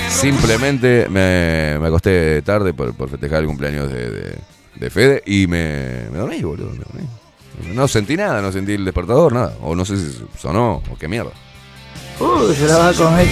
Simplemente 0.09 1.07
me, 1.09 1.77
me 1.79 1.87
acosté 1.87 2.41
tarde 2.41 2.73
por, 2.73 2.93
por 2.93 3.09
festejar 3.09 3.41
el 3.41 3.47
cumpleaños 3.47 3.91
de, 3.91 4.09
de, 4.09 4.37
de 4.75 4.89
Fede 4.89 5.21
y 5.25 5.47
me, 5.47 6.07
me 6.11 6.17
dormí, 6.17 6.41
boludo. 6.41 6.71
Me 6.71 6.79
dormí. 6.79 7.07
No 7.75 7.87
sentí 7.87 8.15
nada, 8.15 8.41
no 8.41 8.51
sentí 8.51 8.73
el 8.73 8.85
despertador, 8.85 9.33
nada. 9.33 9.55
O 9.61 9.75
no 9.75 9.85
sé 9.85 9.97
si 9.97 10.23
sonó 10.39 10.81
o 10.91 10.97
qué 10.97 11.07
mierda. 11.07 11.31
Uy, 12.19 12.55
se 12.55 12.65
la 12.67 12.77
va 12.77 12.89
a 12.89 12.93
comer. 12.93 13.27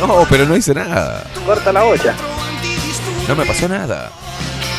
No, 0.00 0.26
pero 0.30 0.46
no 0.46 0.56
hice 0.56 0.74
nada. 0.74 1.24
Corta 1.44 1.72
la 1.72 1.84
olla. 1.84 2.14
No 3.26 3.36
me 3.36 3.44
pasó 3.44 3.68
nada. 3.68 4.10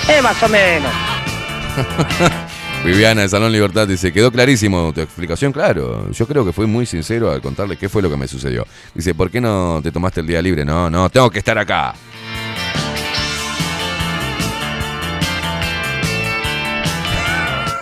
Eh, 0.07 0.21
más 0.21 0.41
o 0.41 0.49
menos. 0.49 0.91
Viviana 2.85 3.21
de 3.21 3.29
Salón 3.29 3.51
Libertad 3.51 3.87
dice, 3.87 4.13
quedó 4.13 4.31
clarísimo 4.31 4.93
tu 4.93 5.01
explicación, 5.01 5.51
claro. 5.51 6.09
Yo 6.11 6.25
creo 6.25 6.45
que 6.45 6.53
fui 6.53 6.65
muy 6.65 6.85
sincero 6.85 7.29
al 7.29 7.41
contarle 7.41 7.75
qué 7.77 7.89
fue 7.89 8.01
lo 8.01 8.09
que 8.09 8.15
me 8.15 8.27
sucedió. 8.27 8.65
Dice, 8.95 9.13
¿por 9.13 9.29
qué 9.29 9.41
no 9.41 9.81
te 9.83 9.91
tomaste 9.91 10.21
el 10.21 10.27
día 10.27 10.41
libre? 10.41 10.63
No, 10.63 10.89
no, 10.89 11.09
tengo 11.09 11.29
que 11.29 11.39
estar 11.39 11.57
acá. 11.57 11.93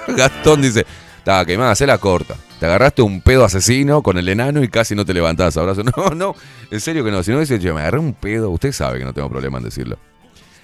Gastón 0.18 0.64
dice, 0.64 0.86
estaba 1.20 1.46
quemada, 1.46 1.76
se 1.76 1.86
la 1.86 2.00
corta. 2.00 2.36
Te 2.60 2.66
agarraste 2.66 3.04
un 3.04 3.22
pedo 3.22 3.46
asesino 3.46 4.02
con 4.02 4.18
el 4.18 4.28
enano 4.28 4.64
y 4.64 4.68
casi 4.68 4.96
no 4.96 5.06
te 5.06 5.14
levantás. 5.14 5.56
Abrazo. 5.58 5.84
No, 5.96 6.10
no, 6.16 6.36
en 6.72 6.80
serio 6.80 7.04
que 7.04 7.12
no. 7.12 7.22
Si 7.22 7.32
no 7.32 7.40
dice, 7.40 7.60
yo 7.60 7.76
me 7.76 7.82
agarré 7.82 8.00
un 8.00 8.14
pedo, 8.14 8.50
usted 8.50 8.72
sabe 8.72 8.98
que 8.98 9.06
no 9.06 9.14
tengo 9.14 9.30
problema 9.30 9.60
en 9.60 9.66
decirlo. 9.66 10.00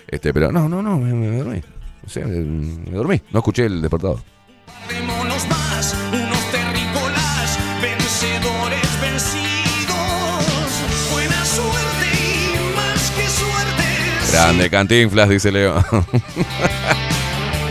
Este, 0.08 0.34
pero 0.34 0.52
no, 0.52 0.68
no, 0.68 0.82
no, 0.82 0.98
me, 0.98 1.14
me 1.14 1.38
dormí. 1.38 1.62
O 2.06 2.10
sea, 2.10 2.26
me, 2.26 2.92
dormí. 2.92 3.22
No 3.32 3.40
escuché 3.40 3.66
el 3.66 3.82
despertador. 3.82 4.20
Más, 5.50 5.96
unos 6.12 6.52
terrícolas, 6.52 7.60
vencedores 7.82 9.02
vencidos. 9.02 10.44
Buena 11.12 11.46
suerte 11.46 12.08
y 12.14 12.76
más 12.76 13.12
que 13.12 13.28
suerte. 13.30 14.32
Grande 14.32 14.70
cantinflas, 14.70 15.30
dice 15.30 15.52
Leo. 15.52 15.76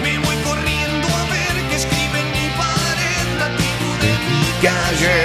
Me 0.03 0.19
voy 0.19 0.37
corriendo 0.45 1.09
a 1.09 1.25
ver 1.31 1.55
qué 1.71 1.77
escribe 1.77 2.21
en 2.21 2.31
mi 2.33 2.49
pared 2.57 3.39
la 3.39 3.49
de 3.49 4.13
mi 4.29 4.43
calle. 4.61 5.22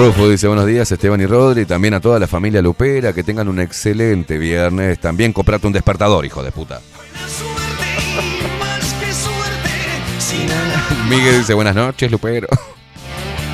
Rufo 0.00 0.28
dice 0.30 0.46
buenos 0.46 0.64
días 0.64 0.90
Esteban 0.90 1.20
y 1.20 1.26
Rodri, 1.26 1.66
también 1.66 1.92
a 1.92 2.00
toda 2.00 2.18
la 2.18 2.26
familia 2.26 2.62
Lupera, 2.62 3.12
que 3.12 3.22
tengan 3.22 3.48
un 3.48 3.60
excelente 3.60 4.38
viernes. 4.38 4.98
También 4.98 5.34
comprate 5.34 5.66
un 5.66 5.74
despertador, 5.74 6.24
hijo 6.24 6.42
de 6.42 6.50
puta. 6.50 6.80
Miguel 11.10 11.40
dice 11.40 11.52
buenas 11.52 11.74
noches, 11.74 12.10
Lupero. 12.10 12.48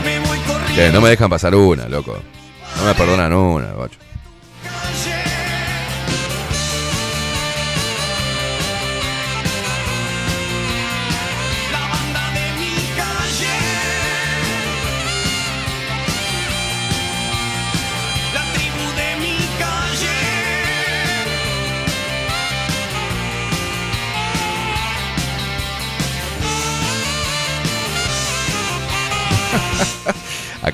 me 0.05 0.20
voy. 0.20 0.38
Que 0.76 0.92
no 0.92 1.01
me 1.01 1.09
dejan 1.09 1.28
pasar 1.28 1.53
una, 1.53 1.88
loco. 1.88 2.16
No 2.76 2.84
me 2.84 2.94
perdonan 2.94 3.32
una, 3.32 3.72
guacho. 3.72 3.99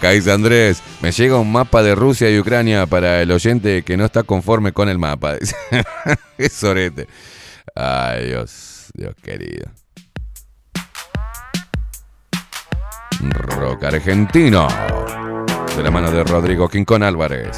Acá 0.02 0.10
dice 0.10 0.32
Andrés, 0.32 0.82
me 1.00 1.12
llega 1.12 1.38
un 1.38 1.52
mapa 1.52 1.80
de 1.80 1.94
Rusia 1.94 2.28
y 2.28 2.36
Ucrania 2.36 2.86
para 2.86 3.22
el 3.22 3.30
oyente 3.30 3.84
que 3.84 3.96
no 3.96 4.04
está 4.04 4.24
conforme 4.24 4.72
con 4.72 4.88
el 4.88 4.98
mapa. 4.98 5.36
Qué 6.36 6.48
sorete. 6.48 7.06
Ay, 7.76 8.26
Dios, 8.26 8.90
Dios 8.94 9.14
querido. 9.22 9.70
Rock 13.20 13.84
argentino. 13.84 14.66
De 15.76 15.84
la 15.84 15.92
mano 15.92 16.10
de 16.10 16.24
Rodrigo 16.24 16.68
Quincón 16.68 17.04
Álvarez. 17.04 17.56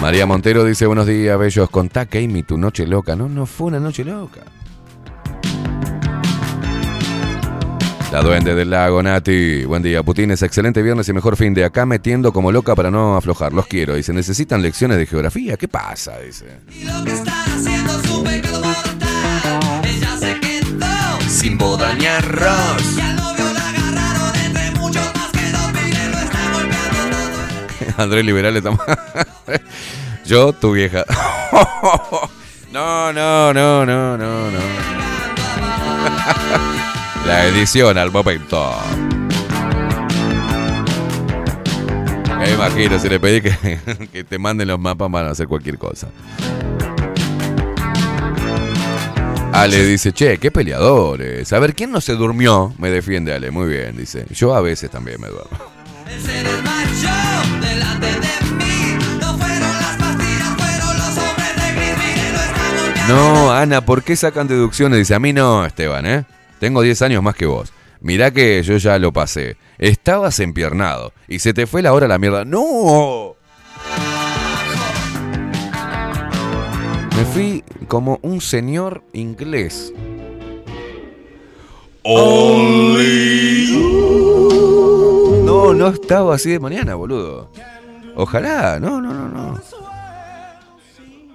María 0.00 0.26
Montero 0.26 0.64
dice 0.64 0.86
buenos 0.86 1.06
días, 1.06 1.38
bellos. 1.38 1.70
Contá, 1.70 2.08
Amy, 2.12 2.42
tu 2.42 2.58
noche 2.58 2.84
loca. 2.84 3.14
No, 3.14 3.28
no 3.28 3.46
fue 3.46 3.68
una 3.68 3.78
noche 3.78 4.04
loca. 4.04 4.40
La 8.12 8.22
duende 8.22 8.54
del 8.54 8.70
lago, 8.70 9.02
Nati. 9.02 9.64
Buen 9.64 9.82
día, 9.82 10.02
Putines. 10.02 10.40
Excelente 10.42 10.80
viernes 10.82 11.06
y 11.08 11.12
mejor 11.12 11.36
fin 11.36 11.52
de 11.52 11.64
acá 11.64 11.84
metiendo 11.84 12.32
como 12.32 12.50
loca 12.50 12.74
para 12.74 12.90
no 12.90 13.16
aflojar. 13.16 13.52
Los 13.52 13.66
quiero. 13.66 13.94
Dice, 13.94 14.14
necesitan 14.14 14.62
lecciones 14.62 14.96
de 14.96 15.04
geografía. 15.06 15.56
¿Qué 15.58 15.68
pasa? 15.68 16.18
Dice. 16.18 16.46
Y 16.74 16.84
lo 16.84 17.04
que 17.04 17.12
está 17.12 17.44
haciendo 17.44 18.00
es 18.00 18.10
un 18.10 18.24
pecado 18.24 18.60
mortal. 18.60 19.80
Ella 19.84 20.16
se 20.18 20.40
quedó 20.40 21.20
Sin 21.28 21.58
boda 21.58 21.92
ni 21.94 22.06
arroz. 22.06 22.96
y 22.96 23.00
al 23.00 23.16
novio 23.16 23.44
la 23.52 23.68
agarraron 23.68 24.36
entre 24.46 24.70
muchos 24.80 25.04
más 25.14 25.30
que 25.30 25.52
dos 25.52 25.72
miles. 25.74 26.10
Lo 26.10 26.18
está 26.18 26.52
golpeando 26.54 27.16
todo. 27.28 27.94
Andrés 28.02 28.24
Liberal 28.24 28.56
estamos. 28.56 28.80
Yo, 30.24 30.52
tu 30.54 30.72
vieja. 30.72 31.04
No, 32.70 33.14
no, 33.14 33.54
no, 33.54 33.86
no, 33.86 34.18
no, 34.18 34.50
no. 34.50 34.58
La 37.28 37.44
edición 37.44 37.98
al 37.98 38.10
momento. 38.10 38.74
Me 42.38 42.50
imagino, 42.54 42.98
si 42.98 43.06
le 43.10 43.20
pedí 43.20 43.42
que, 43.42 43.78
que 44.12 44.24
te 44.24 44.38
manden 44.38 44.68
los 44.68 44.80
mapas, 44.80 45.10
van 45.10 45.26
a 45.26 45.30
hacer 45.32 45.46
cualquier 45.46 45.76
cosa. 45.76 46.08
Ale 49.52 49.84
dice, 49.84 50.12
che, 50.12 50.38
qué 50.38 50.50
peleadores. 50.50 51.52
A 51.52 51.58
ver, 51.58 51.74
¿quién 51.74 51.92
no 51.92 52.00
se 52.00 52.14
durmió? 52.14 52.72
Me 52.78 52.88
defiende 52.88 53.34
Ale, 53.34 53.50
muy 53.50 53.68
bien, 53.68 53.94
dice. 53.94 54.24
Yo 54.30 54.54
a 54.54 54.62
veces 54.62 54.90
también 54.90 55.20
me 55.20 55.28
duermo. 55.28 55.58
No, 63.06 63.52
Ana, 63.52 63.82
¿por 63.82 64.02
qué 64.02 64.16
sacan 64.16 64.48
deducciones? 64.48 64.98
Dice, 65.00 65.14
a 65.14 65.18
mí 65.18 65.34
no, 65.34 65.66
Esteban, 65.66 66.06
¿eh? 66.06 66.24
Tengo 66.60 66.82
10 66.82 67.02
años 67.02 67.22
más 67.22 67.34
que 67.34 67.46
vos. 67.46 67.72
Mirá 68.00 68.30
que 68.30 68.62
yo 68.62 68.76
ya 68.76 68.98
lo 68.98 69.12
pasé. 69.12 69.56
Estabas 69.78 70.38
empiernado 70.40 71.12
y 71.26 71.40
se 71.40 71.52
te 71.52 71.66
fue 71.66 71.82
la 71.82 71.92
hora 71.92 72.06
a 72.06 72.08
la 72.08 72.18
mierda. 72.18 72.44
¡No! 72.44 73.36
Me 77.16 77.24
fui 77.24 77.64
como 77.88 78.18
un 78.22 78.40
señor 78.40 79.02
inglés. 79.12 79.92
No, 85.44 85.74
no 85.74 85.88
estaba 85.88 86.36
así 86.36 86.50
de 86.50 86.60
mañana, 86.60 86.94
boludo. 86.94 87.50
Ojalá, 88.14 88.78
no, 88.80 89.00
no, 89.00 89.12
no, 89.12 89.28
no. 89.28 89.60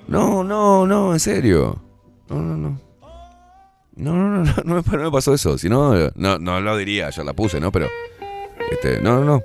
No, 0.07 0.43
no, 0.43 0.88
no, 0.88 1.13
en 1.13 1.19
serio. 1.19 1.82
No, 2.30 2.41
no, 2.41 2.57
no. 2.57 2.82
No, 3.96 4.16
no, 4.16 4.44
no, 4.44 4.54
no, 4.64 4.82
no 4.84 5.04
me, 5.04 5.12
pasó 5.12 5.34
eso. 5.34 5.58
Si 5.58 5.70
no, 5.70 5.94
no, 6.16 6.39
no 6.39 6.62
lo 6.62 6.78
diría, 6.78 7.10
ya 7.10 7.24
la 7.24 7.34
puse, 7.34 7.60
¿no? 7.60 7.72
Pero. 7.72 7.88
Este, 8.72 9.02
no, 9.02 9.20
no, 9.20 9.26
no. 9.26 9.44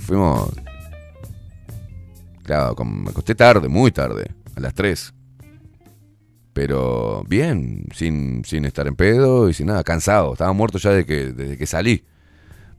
Fuimos. 0.00 0.50
Claro, 2.44 2.74
con- 2.76 3.02
me 3.04 3.10
acosté 3.10 3.34
tarde, 3.34 3.68
muy 3.68 3.90
tarde, 3.90 4.30
a 4.54 4.60
las 4.60 4.72
3. 4.74 5.12
Pero 6.52 7.22
bien, 7.28 7.84
sin, 7.92 8.44
sin 8.44 8.64
estar 8.64 8.86
en 8.86 8.94
pedo 8.96 9.48
y 9.48 9.54
sin 9.54 9.66
nada, 9.66 9.82
cansado. 9.84 10.32
Estaba 10.32 10.52
muerto 10.52 10.78
ya 10.78 11.02
que, 11.04 11.32
desde 11.32 11.58
que 11.58 11.66
salí 11.66 12.04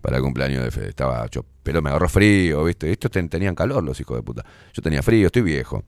para 0.01 0.17
el 0.17 0.23
cumpleaños 0.23 0.63
de 0.63 0.71
Fede. 0.71 0.89
Estaba 0.89 1.23
hecho, 1.25 1.45
pero 1.63 1.81
me 1.81 1.89
agarró 1.89 2.09
frío, 2.09 2.63
¿viste? 2.63 2.91
Estos 2.91 3.11
ten- 3.11 3.29
tenían 3.29 3.53
calor, 3.53 3.83
los 3.83 3.99
hijos 3.99 4.17
de 4.17 4.23
puta. 4.23 4.43
Yo 4.73 4.81
tenía 4.81 5.03
frío, 5.03 5.27
estoy 5.27 5.41
viejo. 5.43 5.83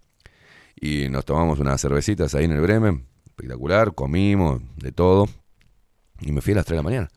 Y 0.82 1.09
nos 1.09 1.25
tomamos 1.25 1.59
unas 1.59 1.82
cervecitas 1.82 2.36
ahí 2.36 2.45
en 2.45 2.51
el 2.51 2.61
Bremen, 2.61 3.05
espectacular, 3.25 3.93
comimos, 3.93 4.61
de 4.77 4.91
todo. 4.91 5.27
Y 6.21 6.32
me 6.32 6.41
fui 6.41 6.53
a 6.53 6.57
las 6.57 6.65
3 6.65 6.77
de 6.77 6.77
la 6.77 6.89
mañana. 6.89 7.09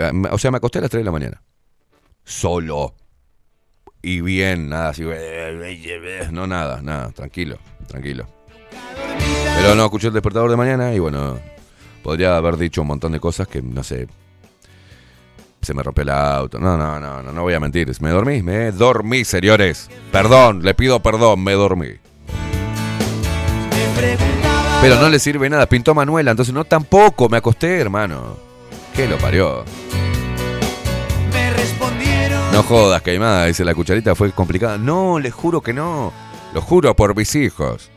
Ah, 0.00 0.12
o 0.32 0.38
sea, 0.38 0.50
me 0.50 0.58
acosté 0.58 0.78
a 0.78 0.82
las 0.82 0.90
3 0.90 1.00
de 1.00 1.04
la 1.04 1.12
mañana. 1.12 1.42
Solo. 2.24 2.94
Y 4.02 4.20
bien, 4.20 4.68
nada 4.68 4.90
así. 4.90 5.02
No, 6.30 6.46
nada, 6.46 6.82
nada, 6.82 7.10
tranquilo, 7.12 7.58
tranquilo. 7.86 8.26
Pero 9.56 9.74
no, 9.74 9.84
escuché 9.84 10.08
el 10.08 10.12
despertador 10.12 10.50
de 10.50 10.56
mañana 10.56 10.94
y 10.94 10.98
bueno, 10.98 11.38
podría 12.02 12.36
haber 12.36 12.56
dicho 12.56 12.82
un 12.82 12.88
montón 12.88 13.12
de 13.12 13.20
cosas 13.20 13.48
que 13.48 13.62
no 13.62 13.82
sé. 13.82 14.06
Se 15.66 15.74
me 15.74 15.82
rompió 15.82 16.02
el 16.02 16.10
auto. 16.10 16.60
No, 16.60 16.76
no, 16.76 17.00
no, 17.00 17.24
no, 17.24 17.32
no 17.32 17.42
voy 17.42 17.52
a 17.52 17.58
mentir. 17.58 17.92
Me 18.00 18.10
dormí, 18.10 18.40
me 18.40 18.70
dormí, 18.70 19.24
señores. 19.24 19.90
Perdón, 20.12 20.62
le 20.62 20.74
pido 20.74 21.00
perdón, 21.02 21.42
me 21.42 21.54
dormí. 21.54 21.88
Pero 24.80 25.00
no 25.00 25.08
le 25.08 25.18
sirve 25.18 25.50
nada, 25.50 25.66
pintó 25.66 25.92
Manuela, 25.92 26.30
entonces 26.30 26.54
no 26.54 26.62
tampoco 26.62 27.28
me 27.28 27.38
acosté, 27.38 27.80
hermano. 27.80 28.36
¿Qué 28.94 29.08
lo 29.08 29.18
parió? 29.18 29.64
No 32.52 32.62
jodas, 32.62 33.02
queimada, 33.02 33.46
dice 33.46 33.64
la 33.64 33.74
cucharita, 33.74 34.14
fue 34.14 34.30
complicada. 34.30 34.78
No, 34.78 35.18
les 35.18 35.34
juro 35.34 35.62
que 35.62 35.72
no. 35.72 36.12
Lo 36.54 36.62
juro 36.62 36.94
por 36.94 37.16
mis 37.16 37.34
hijos. 37.34 37.90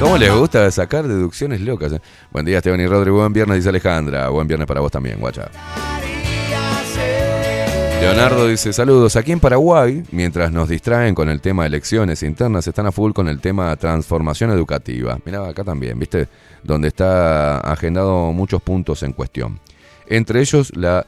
¿Cómo 0.00 0.16
les 0.16 0.34
gusta 0.34 0.70
sacar 0.70 1.06
deducciones 1.06 1.60
locas? 1.60 1.92
Buen 2.32 2.46
día, 2.46 2.56
Esteban 2.56 2.80
y 2.80 2.86
Rodri. 2.86 3.10
Buen 3.10 3.34
viernes, 3.34 3.58
dice 3.58 3.68
Alejandra. 3.68 4.30
Buen 4.30 4.48
viernes 4.48 4.66
para 4.66 4.80
vos 4.80 4.90
también, 4.90 5.20
guacha. 5.20 5.50
Leonardo 8.00 8.48
dice, 8.48 8.72
saludos. 8.72 9.16
Aquí 9.16 9.32
en 9.32 9.40
Paraguay, 9.40 10.02
mientras 10.10 10.52
nos 10.52 10.70
distraen 10.70 11.14
con 11.14 11.28
el 11.28 11.42
tema 11.42 11.66
elecciones 11.66 12.22
internas, 12.22 12.66
están 12.66 12.86
a 12.86 12.92
full 12.92 13.12
con 13.12 13.28
el 13.28 13.40
tema 13.40 13.76
transformación 13.76 14.50
educativa. 14.52 15.18
Mirá, 15.26 15.46
acá 15.46 15.64
también, 15.64 15.98
¿viste? 15.98 16.28
Donde 16.62 16.88
está 16.88 17.58
agendado 17.58 18.32
muchos 18.32 18.62
puntos 18.62 19.02
en 19.02 19.12
cuestión. 19.12 19.60
Entre 20.06 20.40
ellos, 20.40 20.74
la 20.74 21.06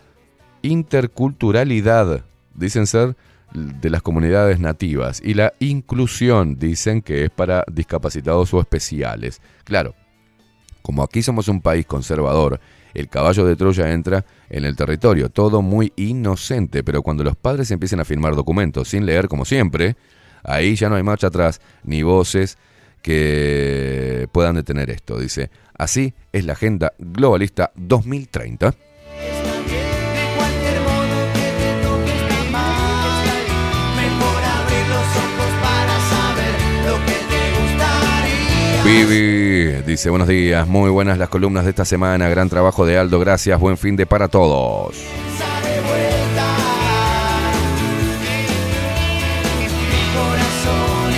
interculturalidad, 0.61 2.25
dicen 2.55 2.87
ser 2.87 3.17
de 3.55 3.91
las 3.91 4.03
comunidades 4.03 4.61
nativas, 4.61 5.21
y 5.25 5.35
la 5.35 5.53
inclusión, 5.61 6.59
dicen 6.59 7.03
que 7.03 7.25
es 7.25 7.31
para 7.31 7.65
discapacitados 7.71 8.53
o 8.55 8.61
especiales. 8.61 9.41
Claro, 9.65 9.95
como 10.83 11.03
aquí 11.03 11.23
somos 11.23 11.49
un 11.49 11.61
país 11.61 11.87
conservador, 11.87 12.61
el 12.95 13.09
caballo 13.09 13.47
de 13.47 13.57
Troya 13.57 13.91
entra 13.93 14.25
en 14.51 14.65
el 14.65 14.77
territorio, 14.77 15.31
todo 15.31 15.63
muy 15.63 15.93
inocente, 15.97 16.83
pero 16.83 17.03
cuando 17.03 17.25
los 17.25 17.37
padres 17.37 17.71
empiezan 17.71 18.01
a 18.01 18.05
firmar 18.05 18.35
documentos 18.35 18.89
sin 18.89 19.07
leer 19.07 19.29
como 19.29 19.45
siempre, 19.45 19.97
ahí 20.43 20.75
ya 20.75 20.89
no 20.89 20.97
hay 20.97 21.03
marcha 21.03 21.29
atrás 21.29 21.61
ni 21.85 22.03
voces 22.03 22.59
que 23.01 24.29
puedan 24.33 24.57
detener 24.57 24.91
esto, 24.91 25.19
dice. 25.19 25.51
Así 25.77 26.15
es 26.33 26.45
la 26.45 26.53
Agenda 26.53 26.93
Globalista 26.99 27.73
2030. 27.75 28.75
Vivi 38.85 39.81
dice 39.87 40.11
buenos 40.11 40.27
días, 40.27 40.67
muy 40.67 40.91
buenas 40.91 41.17
las 41.17 41.29
columnas 41.29 41.63
de 41.63 41.71
esta 41.71 41.85
semana, 41.85 42.29
gran 42.29 42.49
trabajo 42.49 42.85
de 42.85 42.99
Aldo, 42.99 43.21
gracias, 43.21 43.61
buen 43.61 43.79
fin 43.79 43.95
de 43.95 44.07
para 44.07 44.27
todos. 44.27 44.97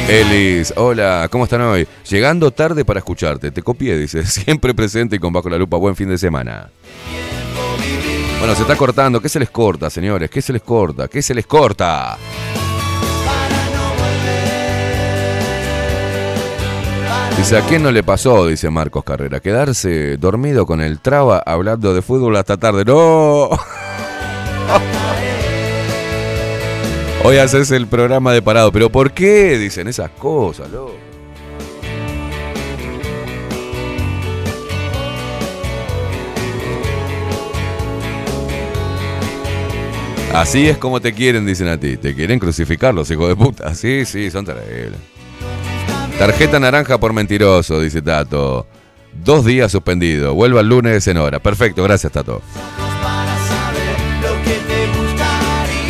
Elis, 0.06 0.74
hola, 0.76 1.28
¿cómo 1.30 1.44
están 1.44 1.62
hoy? 1.62 1.88
Llegando 2.10 2.50
tarde 2.50 2.84
para 2.84 2.98
escucharte, 2.98 3.50
te 3.50 3.62
copié, 3.62 3.96
dice, 3.96 4.26
siempre 4.26 4.74
presente 4.74 5.16
y 5.16 5.18
con 5.18 5.32
bajo 5.32 5.48
la 5.48 5.56
lupa, 5.56 5.78
buen 5.78 5.96
fin 5.96 6.10
de 6.10 6.18
semana. 6.18 6.68
Bueno, 8.40 8.54
se 8.54 8.60
está 8.60 8.76
cortando, 8.76 9.22
¿qué 9.22 9.30
se 9.30 9.40
les 9.40 9.48
corta, 9.48 9.88
señores? 9.88 10.28
¿Qué 10.28 10.42
se 10.42 10.52
les 10.52 10.60
corta? 10.60 11.08
¿Qué 11.08 11.22
se 11.22 11.34
les 11.34 11.46
corta? 11.46 12.18
Dice, 17.36 17.58
¿a 17.58 17.62
quién 17.62 17.82
no 17.82 17.90
le 17.90 18.02
pasó? 18.02 18.46
Dice 18.46 18.70
Marcos 18.70 19.04
Carrera. 19.04 19.40
Quedarse 19.40 20.16
dormido 20.16 20.64
con 20.66 20.80
el 20.80 21.00
traba 21.00 21.42
hablando 21.44 21.92
de 21.92 22.00
fútbol 22.00 22.36
hasta 22.36 22.56
tarde. 22.56 22.84
¡No! 22.84 23.50
Hoy 27.24 27.38
haces 27.38 27.70
el 27.70 27.86
programa 27.86 28.32
de 28.32 28.40
parado. 28.40 28.72
¿Pero 28.72 28.90
por 28.90 29.12
qué 29.12 29.58
dicen 29.58 29.88
esas 29.88 30.10
cosas, 30.10 30.70
loco? 30.70 30.94
Así 40.34 40.68
es 40.68 40.78
como 40.78 41.00
te 41.00 41.12
quieren, 41.12 41.46
dicen 41.46 41.68
a 41.68 41.78
ti. 41.78 41.96
Te 41.96 42.14
quieren 42.14 42.38
crucificar 42.38 42.92
los 42.92 43.10
hijos 43.10 43.28
de 43.28 43.36
puta. 43.36 43.74
Sí, 43.74 44.04
sí, 44.04 44.30
son 44.30 44.44
terribles. 44.44 45.13
Tarjeta 46.18 46.60
naranja 46.60 46.98
por 46.98 47.12
mentiroso, 47.12 47.80
dice 47.80 48.00
Tato. 48.00 48.66
Dos 49.12 49.44
días 49.44 49.70
suspendido. 49.70 50.34
Vuelva 50.34 50.60
el 50.60 50.68
lunes 50.68 51.06
en 51.08 51.18
hora. 51.18 51.38
Perfecto, 51.40 51.82
gracias, 51.82 52.12
Tato. 52.12 52.40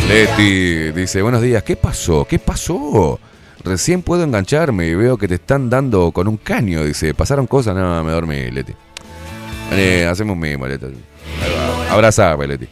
Leti 0.07 0.91
dice, 0.91 1.21
buenos 1.21 1.41
días, 1.41 1.63
¿qué 1.63 1.75
pasó? 1.75 2.25
¿Qué 2.25 2.37
pasó? 2.37 3.19
Recién 3.63 4.03
puedo 4.03 4.23
engancharme 4.23 4.87
y 4.87 4.95
veo 4.95 5.17
que 5.17 5.27
te 5.27 5.35
están 5.35 5.69
dando 5.69 6.11
con 6.11 6.27
un 6.27 6.37
caño. 6.37 6.83
Dice, 6.83 7.13
¿pasaron 7.13 7.47
cosas? 7.47 7.75
No, 7.75 8.03
me 8.03 8.11
dormí, 8.11 8.51
Leti. 8.51 8.73
Vení, 9.71 10.03
hacemos 10.03 10.33
un 10.33 10.39
mismo, 10.39 10.67
Leti. 10.67 10.85
Abrazame, 11.89 12.47
Leti. 12.47 12.67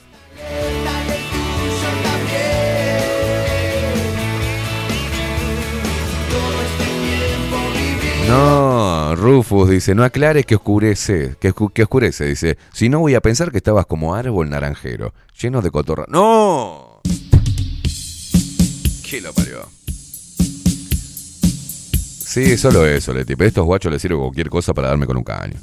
No, 8.33 9.15
Rufus 9.15 9.69
dice, 9.69 9.93
no 9.93 10.03
aclares 10.03 10.43
que 10.47 10.55
oscurece, 10.55 11.35
que, 11.39 11.53
que 11.71 11.83
oscurece, 11.83 12.25
dice, 12.25 12.57
si 12.73 12.89
no 12.89 12.99
voy 12.99 13.13
a 13.13 13.21
pensar 13.21 13.51
que 13.51 13.57
estabas 13.57 13.85
como 13.85 14.15
árbol 14.15 14.49
naranjero, 14.49 15.13
lleno 15.39 15.61
de 15.61 15.69
cotorra. 15.69 16.05
¡No! 16.07 16.99
¿Qué 19.07 19.21
lo 19.21 19.31
parió? 19.33 19.69
Sí, 22.25 22.57
solo 22.57 22.87
eso, 22.87 23.13
Leti, 23.13 23.35
pero 23.35 23.49
estos 23.49 23.65
guachos 23.65 23.91
les 23.91 24.01
sirve 24.01 24.17
cualquier 24.17 24.49
cosa 24.49 24.73
para 24.73 24.87
darme 24.87 25.05
con 25.05 25.17
un 25.17 25.23
caño. 25.23 25.59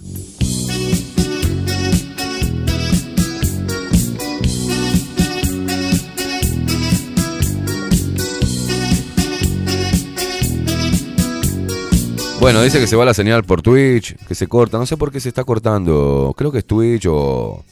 Bueno, 12.40 12.62
dice 12.62 12.80
que 12.80 12.86
se 12.86 12.96
va 12.96 13.04
la 13.04 13.12
señal 13.12 13.44
por 13.44 13.60
Twitch, 13.60 14.16
que 14.26 14.34
se 14.34 14.46
corta. 14.46 14.78
No 14.78 14.86
sé 14.86 14.96
por 14.96 15.12
qué 15.12 15.20
se 15.20 15.28
está 15.28 15.44
cortando. 15.44 16.34
Creo 16.36 16.50
que 16.50 16.58
es 16.58 16.64
Twitch 16.64 17.06
o. 17.06 17.62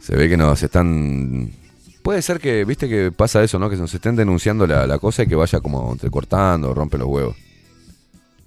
Se 0.00 0.14
ve 0.14 0.28
que 0.28 0.36
nos 0.36 0.62
están. 0.62 1.50
Puede 2.02 2.22
ser 2.22 2.38
que, 2.38 2.64
viste 2.64 2.88
que 2.88 3.10
pasa 3.10 3.42
eso, 3.42 3.58
¿no? 3.58 3.68
Que 3.68 3.76
nos 3.76 3.92
estén 3.92 4.14
denunciando 4.14 4.68
la, 4.68 4.98
cosa 4.98 5.24
y 5.24 5.26
que 5.26 5.34
vaya 5.34 5.58
como 5.60 5.90
entrecortando, 5.92 6.72
rompe 6.72 6.96
los 6.96 7.08
huevos. 7.08 7.36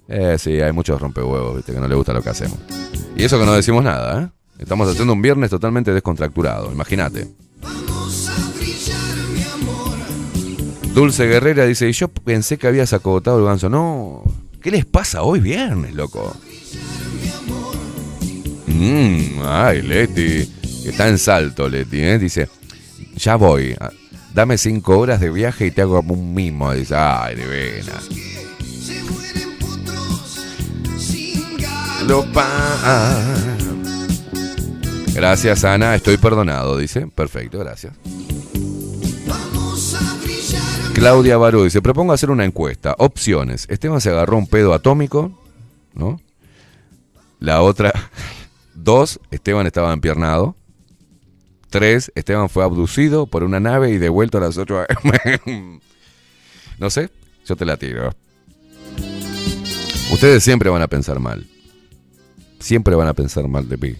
Eh, 0.08 0.36
sí, 0.38 0.58
hay 0.58 0.72
muchos 0.72 0.98
rompehuevos, 0.98 1.56
viste, 1.56 1.74
que 1.74 1.80
no 1.80 1.86
le 1.86 1.94
gusta 1.94 2.14
lo 2.14 2.22
que 2.22 2.30
hacemos. 2.30 2.58
Y 3.14 3.24
eso 3.24 3.38
que 3.38 3.44
no 3.44 3.52
decimos 3.52 3.84
nada, 3.84 4.22
¿eh? 4.22 4.28
Estamos 4.58 4.88
haciendo 4.88 5.12
un 5.12 5.20
viernes 5.20 5.50
totalmente 5.50 5.92
descontracturado, 5.92 6.72
imagínate. 6.72 7.28
Dulce 10.94 11.26
Guerrera 11.26 11.66
dice, 11.66 11.88
y 11.88 11.92
yo 11.92 12.08
pensé 12.08 12.56
que 12.56 12.66
habías 12.66 12.92
acogotado 12.92 13.38
el 13.38 13.44
ganso. 13.44 13.68
No, 13.68 14.24
¿qué 14.68 14.76
les 14.76 14.84
pasa 14.84 15.22
hoy 15.22 15.40
viernes, 15.40 15.94
loco? 15.94 16.36
Mmm, 18.66 19.40
ay, 19.46 19.80
Leti, 19.80 20.46
está 20.84 21.08
en 21.08 21.16
salto, 21.18 21.70
Leti, 21.70 22.00
¿eh? 22.02 22.18
Dice, 22.18 22.50
ya 23.16 23.36
voy, 23.36 23.74
dame 24.34 24.58
cinco 24.58 24.98
horas 24.98 25.20
de 25.22 25.30
viaje 25.30 25.68
y 25.68 25.70
te 25.70 25.80
hago 25.80 26.00
un 26.02 26.34
mimo. 26.34 26.74
Dice, 26.74 26.94
ay, 26.96 27.36
de 27.36 27.46
pa- 32.34 33.24
Gracias, 35.14 35.64
Ana, 35.64 35.94
estoy 35.94 36.18
perdonado, 36.18 36.76
dice. 36.76 37.06
Perfecto, 37.06 37.58
gracias. 37.58 37.94
Claudia 40.98 41.36
Barú 41.36 41.62
dice, 41.62 41.80
propongo 41.80 42.12
hacer 42.12 42.28
una 42.28 42.44
encuesta. 42.44 42.96
Opciones. 42.98 43.66
Esteban 43.70 44.00
se 44.00 44.10
agarró 44.10 44.36
un 44.36 44.48
pedo 44.48 44.74
atómico, 44.74 45.30
¿no? 45.94 46.20
La 47.38 47.62
otra, 47.62 47.92
dos, 48.74 49.20
Esteban 49.30 49.68
estaba 49.68 49.92
empiernado. 49.92 50.56
Tres, 51.70 52.10
Esteban 52.16 52.48
fue 52.48 52.64
abducido 52.64 53.28
por 53.28 53.44
una 53.44 53.60
nave 53.60 53.90
y 53.90 53.98
devuelto 53.98 54.38
a 54.38 54.40
las 54.40 54.58
8 54.58 54.78
a.m. 54.80 55.80
no 56.78 56.90
sé, 56.90 57.10
yo 57.46 57.54
te 57.54 57.64
la 57.64 57.76
tiro. 57.76 58.10
Ustedes 60.12 60.42
siempre 60.42 60.68
van 60.68 60.82
a 60.82 60.88
pensar 60.88 61.20
mal. 61.20 61.46
Siempre 62.58 62.96
van 62.96 63.06
a 63.06 63.14
pensar 63.14 63.46
mal 63.46 63.68
de 63.68 63.76
mí. 63.76 63.94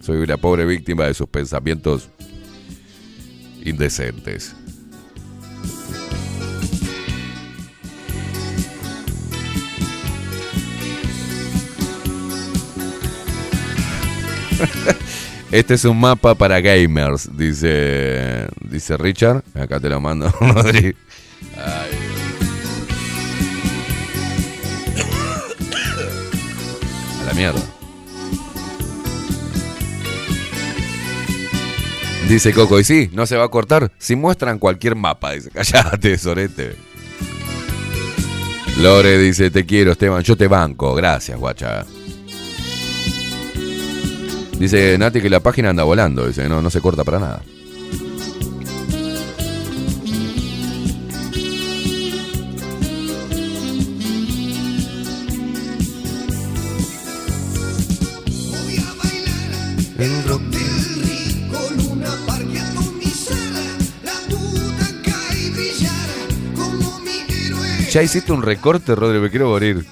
Soy 0.00 0.16
una 0.16 0.36
pobre 0.38 0.66
víctima 0.66 1.04
de 1.04 1.14
sus 1.14 1.28
pensamientos 1.28 2.08
indecentes. 3.64 4.56
Este 15.52 15.74
es 15.74 15.84
un 15.84 16.00
mapa 16.00 16.34
para 16.34 16.62
gamers, 16.62 17.28
dice 17.36 18.48
dice 18.62 18.96
Richard. 18.96 19.44
Acá 19.54 19.78
te 19.78 19.90
lo 19.90 20.00
mando, 20.00 20.30
Rodri. 20.40 20.96
A 27.20 27.24
la 27.26 27.34
mierda. 27.34 27.60
Dice 32.28 32.54
Coco, 32.54 32.80
y 32.80 32.84
sí, 32.84 33.10
no 33.12 33.26
se 33.26 33.36
va 33.36 33.44
a 33.44 33.48
cortar 33.48 33.92
si 33.98 34.16
muestran 34.16 34.58
cualquier 34.58 34.96
mapa. 34.96 35.32
Dice, 35.32 35.50
callate, 35.52 36.16
sorete. 36.16 36.76
Lore 38.78 39.18
dice, 39.18 39.50
te 39.50 39.66
quiero, 39.66 39.92
Esteban, 39.92 40.22
yo 40.22 40.34
te 40.34 40.48
banco. 40.48 40.94
Gracias, 40.94 41.38
guacha. 41.38 41.84
Dice 44.62 44.96
Nati 44.96 45.20
que 45.20 45.28
la 45.28 45.40
página 45.40 45.70
anda 45.70 45.82
volando, 45.82 46.24
dice, 46.24 46.48
no, 46.48 46.62
no 46.62 46.70
se 46.70 46.80
corta 46.80 47.02
para 47.02 47.18
nada. 47.18 47.42
Con 61.50 61.98
una 61.98 62.10
parque 62.24 62.60
atomizada, 62.60 63.64
la 64.04 64.14
puta 64.28 64.86
cae 65.02 65.50
brillar 65.50 66.08
como 66.54 67.00
mi 67.00 67.34
héroe. 67.34 67.90
Ya 67.90 68.00
hiciste 68.00 68.30
un 68.30 68.42
recorte, 68.42 68.94
Rodri, 68.94 69.18
me 69.18 69.28
quiero 69.28 69.48
morir. 69.48 69.84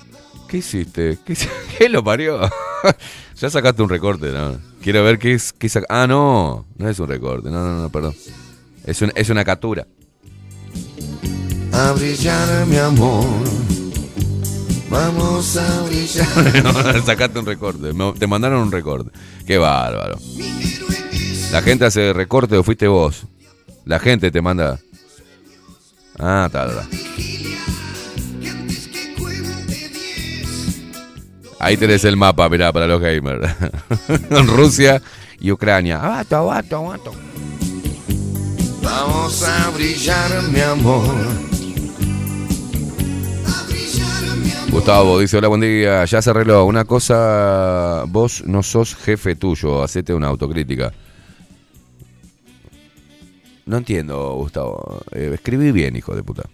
¿Qué 0.50 0.56
hiciste? 0.56 1.16
¿Qué, 1.24 1.34
hici- 1.34 1.48
¿Qué 1.78 1.88
lo 1.88 2.02
parió? 2.02 2.40
ya 3.36 3.48
sacaste 3.50 3.82
un 3.82 3.88
recorte, 3.88 4.32
¿no? 4.32 4.58
Quiero 4.82 5.04
ver 5.04 5.18
qué 5.20 5.34
es. 5.34 5.52
Qué 5.52 5.68
saca- 5.68 5.86
ah, 5.88 6.06
no, 6.08 6.66
no 6.76 6.88
es 6.88 6.98
un 6.98 7.06
recorte, 7.08 7.48
no, 7.50 7.64
no, 7.64 7.82
no, 7.82 7.88
perdón. 7.88 8.14
Es, 8.84 9.00
un- 9.00 9.12
es 9.14 9.30
una 9.30 9.44
captura. 9.44 9.86
A 11.72 11.92
brillar, 11.92 12.66
mi 12.66 12.76
amor. 12.78 13.24
Vamos 14.90 15.56
a 15.56 15.82
brillar. 15.82 17.02
Sacaste 17.06 17.38
un 17.38 17.46
recorte, 17.46 17.92
te 18.18 18.26
mandaron 18.26 18.62
un 18.62 18.72
recorte. 18.72 19.12
Qué 19.46 19.56
bárbaro. 19.56 20.18
La 21.52 21.62
gente 21.62 21.84
hace 21.84 22.12
recorte 22.12 22.56
o 22.56 22.64
fuiste 22.64 22.88
vos. 22.88 23.22
La 23.84 24.00
gente 24.00 24.32
te 24.32 24.42
manda. 24.42 24.80
Ah, 26.18 26.48
tal, 26.50 26.70
Ahí 31.60 31.76
tenés 31.76 32.04
el 32.04 32.16
mapa, 32.16 32.48
mirá, 32.48 32.72
para 32.72 32.86
los 32.86 33.00
gamers. 33.00 33.54
Rusia 34.46 35.02
y 35.38 35.50
Ucrania. 35.50 36.00
Abato, 36.00 36.36
abato, 36.36 36.76
abato. 36.78 37.12
Vamos 38.82 39.42
a 39.42 39.70
brillar, 39.70 40.42
mi 40.50 40.60
amor. 40.60 41.14
Gustavo 44.70 45.18
dice, 45.20 45.36
hola, 45.36 45.48
buen 45.48 45.60
día. 45.60 46.02
Ya 46.06 46.22
se 46.22 46.30
arregló. 46.30 46.64
Una 46.64 46.86
cosa, 46.86 48.04
vos 48.08 48.42
no 48.46 48.62
sos 48.62 48.96
jefe 48.96 49.36
tuyo. 49.36 49.82
Hacete 49.82 50.14
una 50.14 50.28
autocrítica. 50.28 50.94
No 53.66 53.76
entiendo, 53.76 54.32
Gustavo. 54.36 55.02
Eh, 55.12 55.32
escribí 55.34 55.72
bien, 55.72 55.94
hijo 55.94 56.16
de 56.16 56.22
puta. 56.22 56.44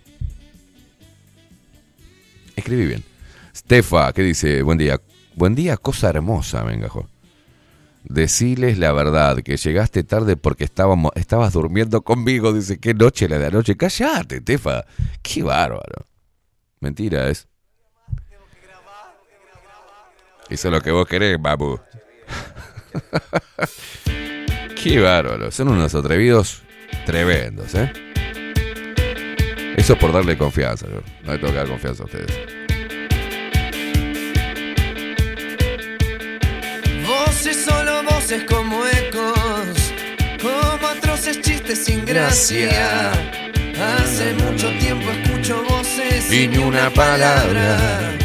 Escribí 2.57 2.87
bien. 2.87 3.16
Stefa, 3.57 4.13
¿qué 4.13 4.23
dice? 4.23 4.63
Buen 4.63 4.77
día. 4.77 5.01
Buen 5.35 5.55
día, 5.55 5.79
cosa 5.79 6.11
hermosa, 6.11 6.63
venga, 6.63 6.91
jo. 6.91 7.09
Deciles 8.05 8.77
la 8.79 8.93
verdad, 8.93 9.39
que 9.39 9.57
llegaste 9.57 10.05
tarde 10.05 10.37
porque 10.37 10.65
estábamos, 10.65 11.11
estabas 11.15 11.55
durmiendo 11.55 12.03
conmigo. 12.03 12.53
Dice, 12.53 12.79
qué 12.79 12.93
noche 12.93 13.29
la 13.29 13.39
de 13.39 13.47
anoche. 13.47 13.77
Cállate, 13.77 14.41
Stefa. 14.41 14.85
Qué 15.23 15.43
bárbaro. 15.43 16.07
Mentira 16.81 17.31
es. 17.31 17.49
Eso 20.51 20.69
es 20.69 20.73
lo 20.75 20.81
que 20.83 20.91
vos 20.91 21.07
querés, 21.07 21.41
babu. 21.41 21.81
Qué 24.83 25.01
bárbaro. 25.01 25.51
Son 25.51 25.69
unos 25.69 25.95
atrevidos 25.95 26.63
tremendos, 27.07 27.75
¿eh? 27.75 27.91
Eso 29.77 29.95
es 29.95 29.99
por 29.99 30.13
darle 30.13 30.39
confianza. 30.39 30.87
yo. 30.87 31.01
No 31.25 31.33
le 31.33 31.39
tengo 31.39 31.53
que 31.53 31.59
dar 31.59 31.69
confianza 31.69 32.03
a 32.05 32.07
ustedes. 32.07 32.56
Voces 37.37 37.67
solo 37.67 38.03
voces 38.03 38.45
como 38.45 38.83
ecos, 38.87 39.93
como 40.41 40.87
atroces 40.89 41.39
chistes 41.43 41.85
sin 41.85 42.03
gracia. 42.07 43.13
Hace 43.79 44.33
mucho 44.43 44.71
tiempo 44.79 45.11
escucho 45.11 45.63
voces 45.69 46.33
Y 46.33 46.49
ni 46.49 46.57
una 46.57 46.89
palabra. 46.89 48.17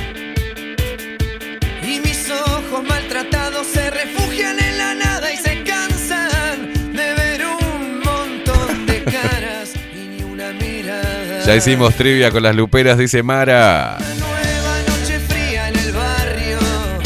Y 1.83 1.99
mis 1.99 2.31
ojos 2.31 2.85
maltratados 2.87 3.67
se 3.67 3.91
refugian 3.91 4.57
en 4.57 4.77
la 4.77 4.93
nada 4.93 5.33
y 5.33 5.35
se 5.35 5.61
cansan 5.63 6.93
de 6.93 7.13
ver 7.13 7.41
un 7.45 7.99
montón 7.99 8.85
de 8.85 9.03
caras 9.03 9.73
y 9.93 10.07
ni 10.07 10.23
una 10.23 10.53
mirada. 10.53 11.43
Ya 11.45 11.57
hicimos 11.57 11.95
trivia 11.95 12.31
con 12.31 12.43
las 12.43 12.55
luperas, 12.55 12.97
dice 12.97 13.21
Mara. 13.23 13.97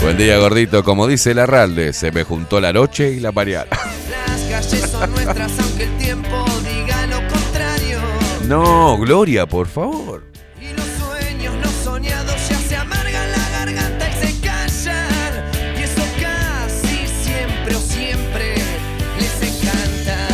Buen 0.05 0.17
día, 0.19 0.37
gordito. 0.37 0.83
Como 0.83 1.07
dice 1.07 1.33
Larralde, 1.33 1.91
se 1.91 2.11
me 2.11 2.23
juntó 2.23 2.61
la 2.61 2.71
noche 2.71 3.13
y 3.13 3.19
la 3.19 3.31
mañana. 3.31 3.65
Las 3.71 4.39
calles 4.43 4.87
son 4.91 5.09
nuestras 5.09 5.59
aunque 5.59 5.85
el 5.85 5.97
tiempo 5.97 6.45
diga 6.61 7.07
lo 7.07 7.27
contrario. 7.27 7.99
No, 8.47 8.99
Gloria, 8.99 9.47
por 9.47 9.65
favor. 9.65 10.21
Y 10.61 10.73
los 10.73 10.85
sueños 10.85 11.55
no 11.55 11.71
soñados 11.83 12.35
ya 12.47 12.55
se 12.55 12.75
amargan 12.75 13.31
la 13.31 13.49
garganta 13.49 14.07
y 14.07 14.27
se 14.27 14.41
callan. 14.41 15.33
Y 15.75 15.81
eso 15.81 16.03
casi 16.21 17.07
siempre 17.23 17.75
o 17.75 17.79
siempre 17.79 18.53
les 19.19 19.41
encanta. 19.41 20.27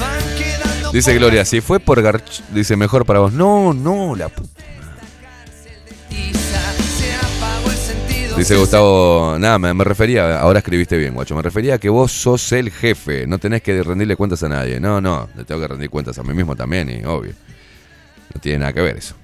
Van 0.00 0.36
quedando 0.36 0.90
Dice 0.90 1.14
Gloria, 1.14 1.44
si 1.44 1.60
fue 1.60 1.78
por 1.78 2.02
Garch... 2.02 2.42
Dice, 2.52 2.74
mejor 2.74 3.06
para 3.06 3.20
vos. 3.20 3.32
No, 3.32 3.72
no, 3.72 4.16
la 4.16 4.28
puta. 4.28 4.59
Dice 8.40 8.56
Gustavo, 8.56 9.36
nada, 9.38 9.58
me, 9.58 9.74
me 9.74 9.84
refería, 9.84 10.40
ahora 10.40 10.60
escribiste 10.60 10.96
bien, 10.96 11.12
guacho, 11.12 11.36
me 11.36 11.42
refería 11.42 11.74
a 11.74 11.78
que 11.78 11.90
vos 11.90 12.10
sos 12.10 12.50
el 12.52 12.70
jefe, 12.70 13.26
no 13.26 13.36
tenés 13.38 13.60
que 13.60 13.82
rendirle 13.82 14.16
cuentas 14.16 14.42
a 14.42 14.48
nadie. 14.48 14.80
No, 14.80 14.98
no, 14.98 15.28
le 15.36 15.44
tengo 15.44 15.60
que 15.60 15.68
rendir 15.68 15.90
cuentas 15.90 16.18
a 16.18 16.22
mí 16.22 16.32
mismo 16.32 16.56
también, 16.56 16.88
y 16.88 17.04
obvio. 17.04 17.34
No 18.34 18.40
tiene 18.40 18.60
nada 18.60 18.72
que 18.72 18.80
ver 18.80 18.96
eso. 18.96 19.14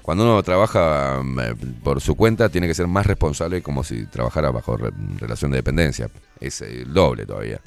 Cuando 0.00 0.24
uno 0.24 0.42
trabaja 0.42 1.20
mm, 1.22 1.40
eh, 1.40 1.54
por 1.84 2.00
su 2.00 2.14
cuenta, 2.14 2.48
tiene 2.48 2.66
que 2.66 2.72
ser 2.72 2.86
más 2.86 3.04
responsable 3.04 3.60
como 3.62 3.84
si 3.84 4.06
trabajara 4.06 4.50
bajo 4.50 4.78
re- 4.78 4.92
relación 5.18 5.50
de 5.50 5.58
dependencia. 5.58 6.08
Es 6.40 6.62
el 6.62 6.90
doble 6.90 7.26
todavía. 7.26 7.60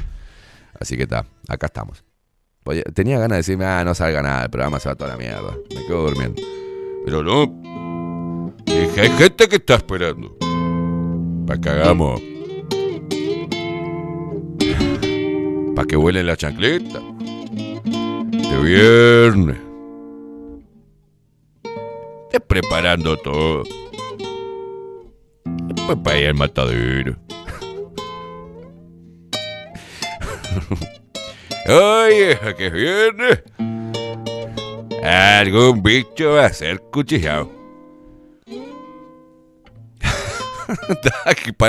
Así 0.79 0.97
que 0.97 1.03
está, 1.03 1.27
acá 1.47 1.67
estamos. 1.67 2.03
Tenía 2.95 3.19
ganas 3.19 3.35
de 3.35 3.37
decirme, 3.37 3.65
ah, 3.65 3.83
no 3.85 3.93
salga 3.93 4.23
nada, 4.23 4.45
el 4.45 4.49
programa 4.49 4.79
se 4.79 4.89
va 4.89 4.95
toda 4.95 5.11
la 5.11 5.17
mierda. 5.17 5.55
Me 5.69 5.85
quedo 5.85 6.05
durmiendo. 6.09 6.41
Pero 7.05 7.21
no. 7.21 8.51
Dije, 8.65 9.01
hay 9.01 9.09
gente 9.11 9.47
que 9.47 9.57
está 9.57 9.75
esperando. 9.75 10.35
Pa' 11.45 11.57
que 11.59 11.69
hagamos. 11.69 12.21
Pa' 15.75 15.85
que 15.85 15.95
huelen 15.95 16.25
la 16.27 16.35
chancleta. 16.35 16.99
De 18.31 18.57
viernes. 18.63 19.57
Esté 22.23 22.39
preparando 22.39 23.17
todo. 23.17 23.63
Después 25.43 25.97
para 26.03 26.19
ir 26.19 26.27
al 26.27 26.35
matadero. 26.35 27.15
Oye, 31.67 32.39
que 32.57 32.69
viene. 32.69 33.43
Algún 35.03 35.83
bicho 35.83 36.31
va 36.31 36.45
a 36.45 36.53
ser 36.53 36.79
cuchillado. 36.91 37.64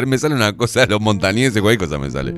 Me 0.06 0.18
sale 0.18 0.34
una 0.34 0.56
cosa 0.56 0.80
de 0.80 0.86
los 0.88 1.00
montañeses, 1.00 1.60
cualquier 1.62 1.88
cosa 1.88 1.98
me 1.98 2.10
sale. 2.10 2.34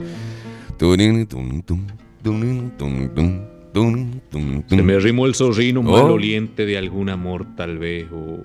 Se 4.68 4.82
me 4.82 4.94
arrimó 4.94 5.26
el 5.26 5.35
zorrino 5.35 5.80
Oh. 5.80 5.82
maloliente 6.02 6.66
de 6.66 6.78
algún 6.78 7.10
amor 7.10 7.47
tal 7.56 7.78
vez 7.78 8.06
o, 8.12 8.44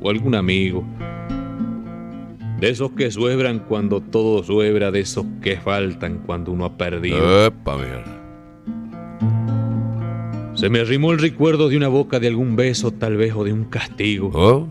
o 0.00 0.10
algún 0.10 0.34
amigo. 0.34 0.84
De 2.60 2.68
esos 2.68 2.90
que 2.92 3.10
suebran 3.10 3.60
cuando 3.60 4.00
todo 4.02 4.42
suebra, 4.42 4.90
de 4.90 5.00
esos 5.00 5.24
que 5.40 5.56
faltan 5.56 6.18
cuando 6.26 6.52
uno 6.52 6.66
ha 6.66 6.76
perdido. 6.76 7.46
Epa. 7.46 7.78
Se 10.54 10.68
me 10.68 10.80
arrimó 10.80 11.12
el 11.12 11.18
recuerdo 11.18 11.70
de 11.70 11.78
una 11.78 11.88
boca 11.88 12.20
de 12.20 12.28
algún 12.28 12.56
beso 12.56 12.90
tal 12.90 13.16
vez 13.16 13.32
o 13.34 13.44
de 13.44 13.52
un 13.54 13.64
castigo. 13.64 14.30
Oh, 14.34 14.68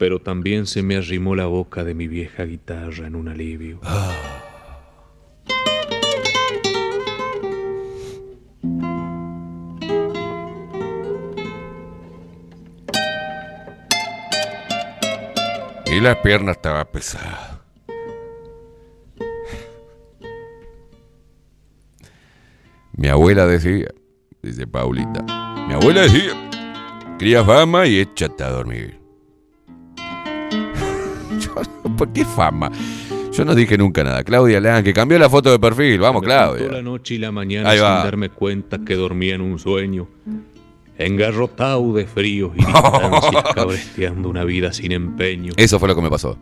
Pero 0.00 0.18
también 0.18 0.66
se 0.66 0.82
me 0.82 0.96
arrimó 0.96 1.36
la 1.36 1.44
boca 1.44 1.84
de 1.84 1.92
mi 1.92 2.08
vieja 2.08 2.44
guitarra 2.44 3.06
en 3.06 3.14
un 3.14 3.28
alivio. 3.28 3.80
Y 15.84 16.00
la 16.00 16.22
pierna 16.22 16.52
estaba 16.52 16.82
pesada. 16.86 17.62
Mi 22.96 23.08
abuela 23.08 23.46
decía, 23.46 23.88
dice 24.42 24.66
Paulita, 24.66 25.22
mi 25.68 25.74
abuela 25.74 26.00
decía, 26.00 26.32
cría 27.18 27.44
fama 27.44 27.86
y 27.86 27.98
échate 27.98 28.42
a 28.44 28.48
dormir. 28.48 28.99
¿Por 31.96 32.12
qué 32.12 32.24
fama? 32.24 32.70
Yo 33.32 33.44
no 33.44 33.54
dije 33.54 33.78
nunca 33.78 34.02
nada. 34.04 34.24
Claudia 34.24 34.60
Leán, 34.60 34.82
que 34.84 34.92
cambió 34.92 35.18
la 35.18 35.30
foto 35.30 35.50
de 35.50 35.58
perfil. 35.58 36.00
Vamos, 36.00 36.22
Me 36.22 36.28
contó 36.28 36.42
la 36.54 36.56
Claudia. 36.58 36.82
noche 36.82 37.14
y 37.14 37.18
la 37.18 37.30
mañana 37.32 37.70
Ahí 37.70 37.78
sin 37.78 37.86
va. 37.86 38.04
darme 38.04 38.28
cuenta 38.28 38.78
que 38.84 38.94
dormía 38.96 39.34
en 39.36 39.40
un 39.40 39.58
sueño. 39.58 40.08
Engarrotado 40.98 41.94
de 41.94 42.06
fríos 42.06 42.52
y 42.56 42.58
distancias, 42.64 43.44
cabresteando 43.54 44.28
una 44.28 44.44
vida 44.44 44.72
sin 44.72 44.92
empeño. 44.92 45.52
Eso 45.56 45.78
fue 45.78 45.88
lo 45.88 45.94
que 45.94 46.02
me 46.02 46.10
pasó. 46.10 46.36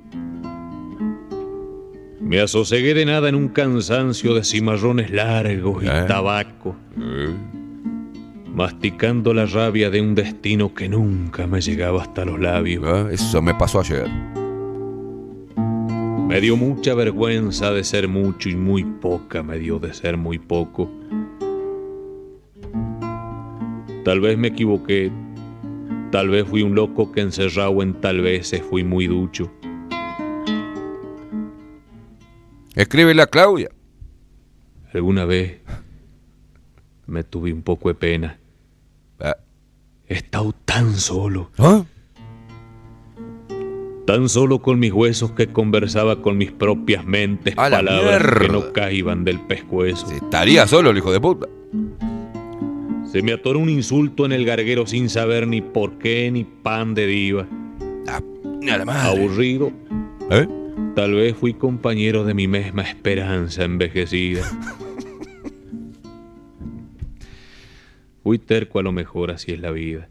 Me 2.20 2.40
asosegué 2.40 2.94
de 2.94 3.04
nada 3.06 3.28
en 3.28 3.34
un 3.36 3.48
cansancio 3.48 4.34
de 4.34 4.42
cimarrones 4.44 5.10
largos 5.10 5.82
y 5.84 5.86
Eh. 5.86 6.04
tabaco, 6.08 6.74
masticando 8.52 9.32
la 9.32 9.46
rabia 9.46 9.90
de 9.90 10.00
un 10.00 10.14
destino 10.14 10.74
que 10.74 10.88
nunca 10.88 11.46
me 11.46 11.60
llegaba 11.60 12.02
hasta 12.02 12.24
los 12.24 12.40
labios. 12.40 12.84
¿Eh? 12.86 13.14
Eso 13.14 13.40
me 13.40 13.54
pasó 13.54 13.80
ayer. 13.80 14.08
Me 16.28 16.42
dio 16.42 16.58
mucha 16.58 16.92
vergüenza 16.92 17.72
de 17.72 17.82
ser 17.82 18.06
mucho 18.06 18.50
y 18.50 18.54
muy 18.54 18.84
poca 18.84 19.42
me 19.42 19.58
dio 19.58 19.78
de 19.78 19.94
ser 19.94 20.18
muy 20.18 20.38
poco. 20.38 20.90
Tal 24.04 24.20
vez 24.20 24.36
me 24.36 24.48
equivoqué, 24.48 25.10
tal 26.12 26.28
vez 26.28 26.46
fui 26.46 26.60
un 26.60 26.74
loco 26.74 27.12
que 27.12 27.22
encerrado 27.22 27.82
en 27.82 27.94
tal 27.94 28.20
vez 28.20 28.52
fui 28.68 28.84
muy 28.84 29.06
ducho. 29.06 29.50
Escríbele 32.74 33.22
a 33.22 33.26
Claudia. 33.26 33.70
Alguna 34.92 35.24
vez 35.24 35.62
me 37.06 37.24
tuve 37.24 37.54
un 37.54 37.62
poco 37.62 37.88
de 37.88 37.94
pena. 37.94 38.38
Ah. 39.18 39.38
He 40.06 40.16
estado 40.16 40.54
tan 40.66 40.94
solo, 40.94 41.50
¿Ah? 41.56 41.86
Tan 44.08 44.30
solo 44.30 44.60
con 44.62 44.78
mis 44.78 44.90
huesos 44.90 45.32
que 45.32 45.48
conversaba 45.48 46.22
con 46.22 46.38
mis 46.38 46.50
propias 46.50 47.04
mentes, 47.04 47.52
A 47.58 47.68
palabras 47.68 48.38
que 48.40 48.48
no 48.48 48.72
caíban 48.72 49.22
del 49.22 49.38
pescuezo. 49.38 50.10
Estaría 50.10 50.66
solo 50.66 50.88
el 50.88 50.96
hijo 50.96 51.12
de 51.12 51.20
puta. 51.20 51.46
Se 53.12 53.20
me 53.20 53.34
atoró 53.34 53.58
un 53.58 53.68
insulto 53.68 54.24
en 54.24 54.32
el 54.32 54.46
garguero 54.46 54.86
sin 54.86 55.10
saber 55.10 55.46
ni 55.46 55.60
por 55.60 55.98
qué 55.98 56.30
ni 56.30 56.44
pan 56.44 56.94
de 56.94 57.06
diva. 57.06 57.46
Nada 58.62 58.86
más. 58.86 59.04
Aburrido, 59.04 59.72
¿Eh? 60.30 60.48
tal 60.94 61.12
vez 61.12 61.36
fui 61.36 61.52
compañero 61.52 62.24
de 62.24 62.32
mi 62.32 62.48
misma 62.48 62.84
esperanza 62.84 63.64
envejecida. 63.64 64.42
Fui 68.22 68.38
terco 68.38 68.78
a 68.78 68.82
lo 68.82 68.92
mejor, 68.92 69.30
así 69.30 69.52
es 69.52 69.60
la 69.60 69.70
vida. 69.70 70.08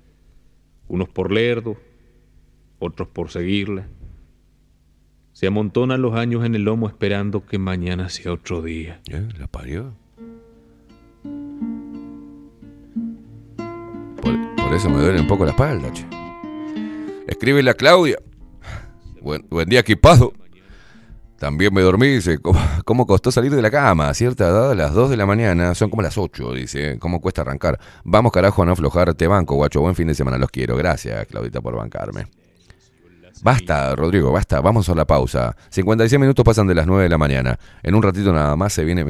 Unos 0.88 1.10
por 1.10 1.32
lerdo, 1.32 1.78
otros 2.80 3.08
por 3.08 3.30
seguirla. 3.30 3.88
Se 5.34 5.48
amontonan 5.48 6.02
los 6.02 6.16
años 6.16 6.44
en 6.46 6.56
el 6.56 6.64
lomo 6.64 6.88
esperando 6.88 7.46
que 7.46 7.60
mañana 7.60 8.10
sea 8.10 8.34
otro 8.34 8.64
día. 8.64 9.02
¿Eh? 9.08 9.28
¿La 9.38 9.48
parió? 9.48 9.94
Por, 14.22 14.74
eso 14.74 14.90
me 14.90 14.98
duele 14.98 15.22
un 15.22 15.28
poco 15.28 15.46
la 15.46 15.52
espalda, 15.52 15.92
che. 15.94 16.08
Escríbele 17.28 17.70
a 17.70 17.76
Claudia. 17.76 18.18
Buen, 19.22 19.70
día, 19.70 19.82
equipado. 19.82 20.34
También 21.38 21.72
me 21.72 21.82
dormí, 21.82 22.08
dice, 22.08 22.40
¿cómo, 22.40 22.60
cómo 22.84 23.06
costó 23.06 23.32
salir 23.32 23.54
de 23.54 23.62
la 23.62 23.70
cama? 23.70 24.10
A 24.10 24.16
cierta 24.16 24.48
edad, 24.48 24.72
a 24.72 24.76
las 24.76 24.94
2 24.94 25.12
de 25.12 25.18
la 25.18 25.28
mañana, 25.28 25.76
son 25.76 25.92
como 25.92 26.02
las 26.02 26.18
8, 26.18 26.54
dice, 26.54 26.98
¿cómo 26.98 27.22
cuesta 27.22 27.42
arrancar? 27.44 27.80
Vamos, 28.04 28.32
carajo, 28.32 28.64
a 28.64 28.66
no 28.66 28.72
aflojar, 28.72 29.14
te 29.14 29.28
banco, 29.28 29.54
guacho, 29.54 29.82
buen 29.82 29.94
fin 29.94 30.08
de 30.08 30.16
semana, 30.16 30.40
los 30.40 30.50
quiero. 30.50 30.76
Gracias, 30.78 31.28
Claudita, 31.28 31.62
por 31.62 31.76
bancarme. 31.76 32.26
Basta, 33.44 33.96
Rodrigo, 33.96 34.32
basta, 34.32 34.62
vamos 34.62 34.90
a 34.90 34.96
la 34.96 35.06
pausa. 35.06 35.56
56 35.70 36.20
minutos 36.20 36.44
pasan 36.44 36.68
de 36.68 36.76
las 36.76 36.88
9 36.88 37.04
de 37.04 37.10
la 37.10 37.18
mañana. 37.18 37.60
En 37.84 37.96
un 37.96 38.04
ratito 38.04 38.34
nada 38.34 38.56
más 38.56 38.74
se 38.74 38.84
viene... 38.84 39.02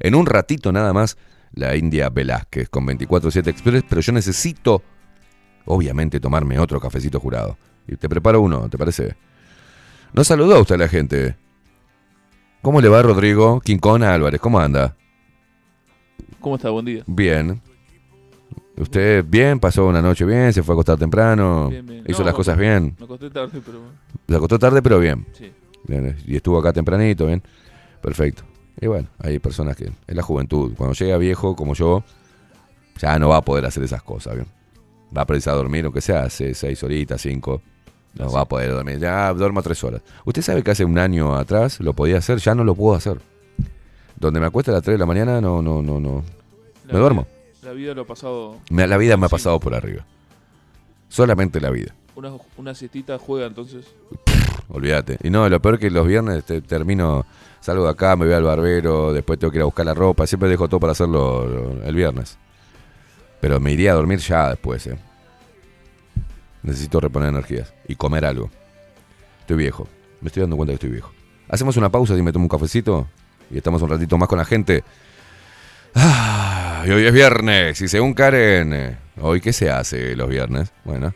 En 0.00 0.14
un 0.14 0.26
ratito 0.26 0.72
nada 0.72 0.92
más 0.92 1.16
la 1.52 1.76
India 1.76 2.08
Velázquez 2.10 2.68
con 2.68 2.86
24-7 2.86 3.48
Express, 3.48 3.84
pero 3.88 4.00
yo 4.00 4.12
necesito, 4.12 4.82
obviamente, 5.64 6.20
tomarme 6.20 6.58
otro 6.58 6.80
cafecito 6.80 7.18
jurado. 7.18 7.56
Y 7.88 7.96
te 7.96 8.08
preparo 8.08 8.40
uno, 8.40 8.68
¿te 8.68 8.78
parece? 8.78 9.16
No 10.12 10.24
saludó 10.24 10.56
a 10.56 10.60
usted 10.60 10.76
a 10.76 10.78
la 10.78 10.88
gente. 10.88 11.36
¿Cómo 12.62 12.80
le 12.80 12.88
va, 12.88 13.02
Rodrigo? 13.02 13.60
Quincona 13.60 14.12
Álvarez, 14.12 14.40
¿cómo 14.40 14.58
anda? 14.60 14.96
¿Cómo 16.40 16.56
está? 16.56 16.70
Buen 16.70 16.84
día. 16.84 17.02
Bien. 17.06 17.60
¿Usted 18.76 19.24
bien? 19.26 19.58
¿Pasó 19.58 19.86
una 19.86 20.02
noche 20.02 20.24
bien? 20.24 20.52
¿Se 20.52 20.62
fue 20.62 20.72
a 20.72 20.76
acostar 20.76 20.98
temprano? 20.98 21.68
Bien, 21.70 21.86
bien. 21.86 22.04
¿Hizo 22.06 22.20
No, 22.20 22.26
las 22.26 22.34
cosas 22.34 22.56
acosté- 22.56 22.60
bien? 22.60 22.96
Me 22.98 23.04
acosté 23.04 23.30
tarde, 23.30 23.60
pero. 23.64 23.78
Se 24.28 24.36
acostó 24.36 24.58
tarde, 24.58 24.82
pero 24.82 24.98
bien. 24.98 25.26
Sí. 25.32 25.50
Bien, 25.84 26.16
Y 26.26 26.36
estuvo 26.36 26.58
acá 26.58 26.72
tempranito, 26.72 27.26
bien. 27.26 27.42
Perfecto. 28.02 28.42
Y 28.80 28.86
bueno, 28.86 29.08
hay 29.18 29.38
personas 29.38 29.76
que 29.76 29.90
es 30.06 30.14
la 30.16 30.22
juventud. 30.22 30.74
Cuando 30.76 30.94
llega 30.94 31.16
viejo 31.16 31.56
como 31.56 31.74
yo, 31.74 32.04
ya 32.98 33.18
no 33.18 33.30
va 33.30 33.38
a 33.38 33.42
poder 33.42 33.64
hacer 33.64 33.82
esas 33.82 34.02
cosas, 34.02 34.34
bien. 34.34 34.46
Va 35.16 35.22
a 35.22 35.26
precisar 35.26 35.54
dormir, 35.54 35.84
aunque 35.86 36.00
sea 36.02 36.24
hace 36.24 36.52
seis 36.54 36.82
horitas, 36.82 37.22
cinco. 37.22 37.62
No 38.14 38.30
va 38.30 38.42
a 38.42 38.44
poder 38.44 38.70
dormir. 38.72 38.98
Ya 38.98 39.32
duermo 39.32 39.62
tres 39.62 39.82
horas. 39.84 40.02
Usted 40.24 40.42
sabe 40.42 40.62
que 40.62 40.70
hace 40.72 40.84
un 40.84 40.98
año 40.98 41.34
atrás 41.36 41.80
lo 41.80 41.92
podía 41.94 42.18
hacer, 42.18 42.38
ya 42.38 42.54
no 42.54 42.64
lo 42.64 42.74
puedo 42.74 42.94
hacer. 42.96 43.20
Donde 44.18 44.40
me 44.40 44.46
acuesto 44.46 44.70
a 44.70 44.74
las 44.74 44.82
3 44.82 44.94
de 44.94 44.98
la 44.98 45.04
mañana, 45.06 45.40
no, 45.42 45.60
no, 45.60 45.82
no, 45.82 46.00
no. 46.00 46.24
Me 46.90 46.98
duermo. 46.98 47.26
La 47.66 47.72
vida 47.72 47.94
lo 47.94 48.02
ha 48.02 48.06
pasado. 48.06 48.58
Me- 48.70 48.86
La 48.86 48.96
vida 48.96 49.16
me 49.16 49.26
ha 49.26 49.28
pasado 49.28 49.58
por 49.58 49.74
arriba. 49.74 50.04
Solamente 51.08 51.60
la 51.60 51.70
vida. 51.70 51.92
Una, 52.14 52.30
una 52.56 52.74
siestita 52.76 53.18
juega 53.18 53.46
entonces. 53.48 53.84
Olvídate. 54.68 55.18
Y 55.24 55.30
no, 55.30 55.48
lo 55.48 55.60
peor 55.60 55.76
que 55.80 55.90
los 55.90 56.06
viernes 56.06 56.44
te- 56.44 56.60
termino, 56.60 57.26
salgo 57.60 57.82
de 57.84 57.90
acá, 57.90 58.14
me 58.14 58.24
voy 58.26 58.34
al 58.34 58.44
barbero, 58.44 59.12
después 59.12 59.40
tengo 59.40 59.50
que 59.50 59.58
ir 59.58 59.62
a 59.62 59.64
buscar 59.64 59.84
la 59.84 59.94
ropa, 59.94 60.28
siempre 60.28 60.48
dejo 60.48 60.68
todo 60.68 60.78
para 60.78 60.92
hacerlo 60.92 61.44
lo- 61.44 61.82
el 61.84 61.94
viernes. 61.96 62.38
Pero 63.40 63.58
me 63.58 63.72
iría 63.72 63.90
a 63.90 63.94
dormir 63.96 64.20
ya 64.20 64.50
después, 64.50 64.86
eh. 64.86 64.96
Necesito 66.62 67.00
reponer 67.00 67.30
energías 67.30 67.74
y 67.88 67.96
comer 67.96 68.24
algo. 68.26 68.48
Estoy 69.40 69.56
viejo, 69.56 69.88
me 70.20 70.28
estoy 70.28 70.42
dando 70.42 70.56
cuenta 70.56 70.70
que 70.70 70.74
estoy 70.76 70.90
viejo. 70.90 71.10
Hacemos 71.48 71.76
una 71.76 71.90
pausa 71.90 72.16
y 72.16 72.22
me 72.22 72.32
tomo 72.32 72.44
un 72.44 72.48
cafecito 72.48 73.08
y 73.50 73.56
estamos 73.56 73.82
un 73.82 73.88
ratito 73.90 74.16
más 74.18 74.28
con 74.28 74.38
la 74.38 74.44
gente. 74.44 74.84
Ah, 75.94 76.65
y 76.86 76.90
hoy 76.90 77.06
es 77.06 77.12
viernes 77.12 77.80
y 77.80 77.88
según 77.88 78.14
Karen, 78.14 78.72
eh, 78.74 78.96
¿hoy 79.20 79.40
qué 79.40 79.52
se 79.52 79.70
hace 79.70 80.14
los 80.16 80.28
viernes? 80.28 80.72
Bueno, 80.84 81.14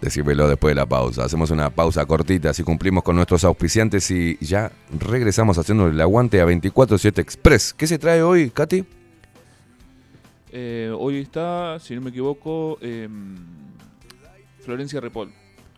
decímelo 0.00 0.48
después 0.48 0.72
de 0.72 0.76
la 0.80 0.86
pausa. 0.86 1.24
Hacemos 1.24 1.50
una 1.50 1.70
pausa 1.70 2.04
cortita, 2.06 2.50
así 2.50 2.62
cumplimos 2.62 3.02
con 3.02 3.16
nuestros 3.16 3.44
auspiciantes 3.44 4.10
y 4.10 4.36
ya 4.40 4.70
regresamos 5.00 5.58
haciendo 5.58 5.88
el 5.88 6.00
aguante 6.00 6.40
a 6.40 6.46
24-7 6.46 7.18
Express. 7.18 7.74
¿Qué 7.74 7.86
se 7.86 7.98
trae 7.98 8.22
hoy, 8.22 8.50
Katy? 8.50 8.84
Eh, 10.52 10.92
hoy 10.96 11.18
está, 11.20 11.78
si 11.80 11.94
no 11.94 12.00
me 12.02 12.10
equivoco, 12.10 12.78
em, 12.80 13.36
Florencia 14.64 15.00
Repol. 15.00 15.32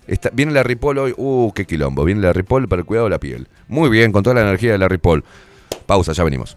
Está- 0.07 0.31
viene 0.33 0.53
la 0.53 0.63
Ripoll 0.63 0.99
hoy. 0.99 1.15
Uh, 1.17 1.51
qué 1.53 1.65
quilombo. 1.65 2.05
Viene 2.05 2.21
la 2.21 2.33
Ripoll 2.33 2.69
para 2.69 2.81
el 2.81 2.87
cuidado 2.87 3.07
de 3.07 3.11
la 3.11 3.19
piel. 3.19 3.49
Muy 3.67 3.89
bien, 3.91 4.13
con 4.13 4.23
toda 4.23 4.35
la 4.35 4.43
energía 4.43 4.71
de 4.73 4.79
la 4.79 4.87
Ripoll. 4.89 5.25
Pausa, 5.87 6.13
ya 6.13 6.23
venimos. 6.23 6.57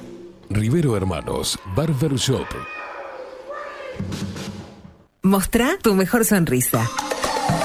Rivero 0.51 0.95
Hermanos, 0.95 1.57
Barber 1.75 2.13
Shop. 2.17 2.45
Mostrá 5.23 5.75
tu 5.81 5.95
mejor 5.95 6.23
sonrisa. 6.23 6.87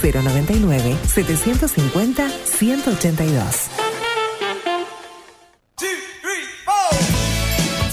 099 0.00 0.96
750 1.06 2.28
182. 2.48 3.83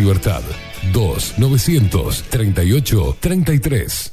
Libertad. 0.00 0.42
2 0.92 1.16
900 1.36 2.24
38 2.30 3.16
33. 3.20 4.12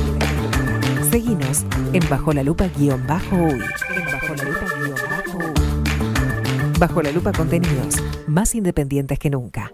Seguinos 1.11 1.65
en 1.91 2.07
Bajo 2.09 2.31
la 2.31 2.41
Lupa 2.41 2.69
guion 2.77 3.05
bajo 3.05 3.35
uy. 3.35 3.59
Bajo 4.13 4.33
la 4.33 4.43
Lupa 4.45 4.65
bajo. 5.09 5.39
Bajo 6.79 7.01
la 7.01 7.11
Lupa 7.11 7.33
contenidos 7.33 8.01
más 8.27 8.55
independientes 8.55 9.19
que 9.19 9.29
nunca. 9.29 9.73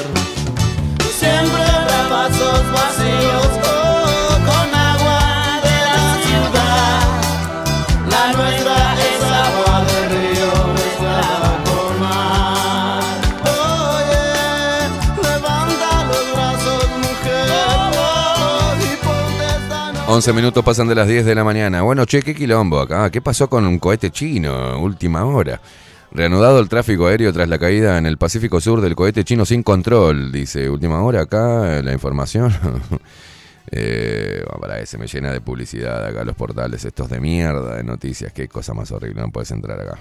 11 20.13 20.33
minutos 20.33 20.61
pasan 20.65 20.89
de 20.89 20.95
las 20.95 21.07
10 21.07 21.25
de 21.25 21.33
la 21.33 21.45
mañana. 21.45 21.83
Bueno, 21.83 22.03
che, 22.03 22.21
qué 22.21 22.35
quilombo 22.35 22.81
acá. 22.81 23.09
¿Qué 23.09 23.21
pasó 23.21 23.49
con 23.49 23.65
un 23.65 23.79
cohete 23.79 24.11
chino? 24.11 24.77
Última 24.77 25.23
hora. 25.23 25.61
Reanudado 26.11 26.59
el 26.59 26.67
tráfico 26.67 27.07
aéreo 27.07 27.31
tras 27.31 27.47
la 27.47 27.57
caída 27.57 27.97
en 27.97 28.05
el 28.05 28.17
Pacífico 28.17 28.59
Sur 28.59 28.81
del 28.81 28.93
cohete 28.93 29.23
chino 29.23 29.45
sin 29.45 29.63
control. 29.63 30.29
Dice, 30.29 30.69
última 30.69 31.01
hora 31.01 31.21
acá, 31.21 31.81
la 31.81 31.93
información. 31.93 32.51
eh, 33.71 34.43
para 34.59 34.85
se 34.85 34.97
me 34.97 35.07
llena 35.07 35.31
de 35.31 35.39
publicidad 35.39 36.05
acá 36.05 36.25
los 36.25 36.35
portales 36.35 36.83
estos 36.83 37.09
de 37.09 37.21
mierda, 37.21 37.77
de 37.77 37.83
noticias. 37.85 38.33
Qué 38.33 38.49
cosa 38.49 38.73
más 38.73 38.91
horrible, 38.91 39.21
no 39.21 39.31
puedes 39.31 39.51
entrar 39.51 39.79
acá. 39.79 39.97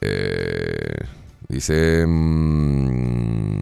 Eh, 0.00 1.04
dice... 1.48 2.04
mm, 2.04 3.60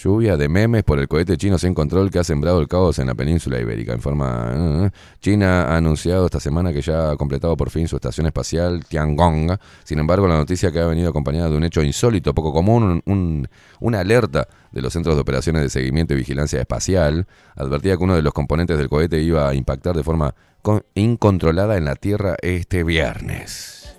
Lluvia 0.00 0.36
de 0.36 0.48
memes 0.48 0.84
por 0.84 1.00
el 1.00 1.08
cohete 1.08 1.36
chino 1.36 1.58
sin 1.58 1.74
control 1.74 2.08
que 2.12 2.20
ha 2.20 2.24
sembrado 2.24 2.60
el 2.60 2.68
caos 2.68 3.00
en 3.00 3.08
la 3.08 3.16
península 3.16 3.58
ibérica. 3.58 3.92
Informa. 3.94 4.52
eh, 4.86 4.90
China 5.20 5.64
ha 5.64 5.76
anunciado 5.76 6.26
esta 6.26 6.38
semana 6.38 6.72
que 6.72 6.80
ya 6.82 7.10
ha 7.10 7.16
completado 7.16 7.56
por 7.56 7.68
fin 7.70 7.88
su 7.88 7.96
estación 7.96 8.26
espacial 8.26 8.84
Tiangong. 8.86 9.58
Sin 9.82 9.98
embargo, 9.98 10.28
la 10.28 10.36
noticia 10.36 10.70
que 10.70 10.78
ha 10.78 10.86
venido 10.86 11.08
acompañada 11.10 11.50
de 11.50 11.56
un 11.56 11.64
hecho 11.64 11.82
insólito, 11.82 12.32
poco 12.32 12.52
común, 12.52 12.84
un- 12.84 13.02
un- 13.12 13.48
una 13.80 13.98
alerta 13.98 14.46
de 14.70 14.82
los 14.82 14.92
centros 14.92 15.16
de 15.16 15.20
operaciones 15.22 15.62
de 15.62 15.68
seguimiento 15.70 16.14
y 16.14 16.18
vigilancia 16.18 16.60
espacial, 16.60 17.26
advertía 17.56 17.96
que 17.96 18.04
uno 18.04 18.14
de 18.14 18.22
los 18.22 18.32
componentes 18.32 18.78
del 18.78 18.88
cohete 18.88 19.20
iba 19.20 19.48
a 19.48 19.54
impactar 19.54 19.96
de 19.96 20.04
forma 20.04 20.32
con- 20.62 20.84
incontrolada 20.94 21.76
en 21.76 21.84
la 21.86 21.96
Tierra 21.96 22.36
este 22.40 22.84
viernes. 22.84 23.96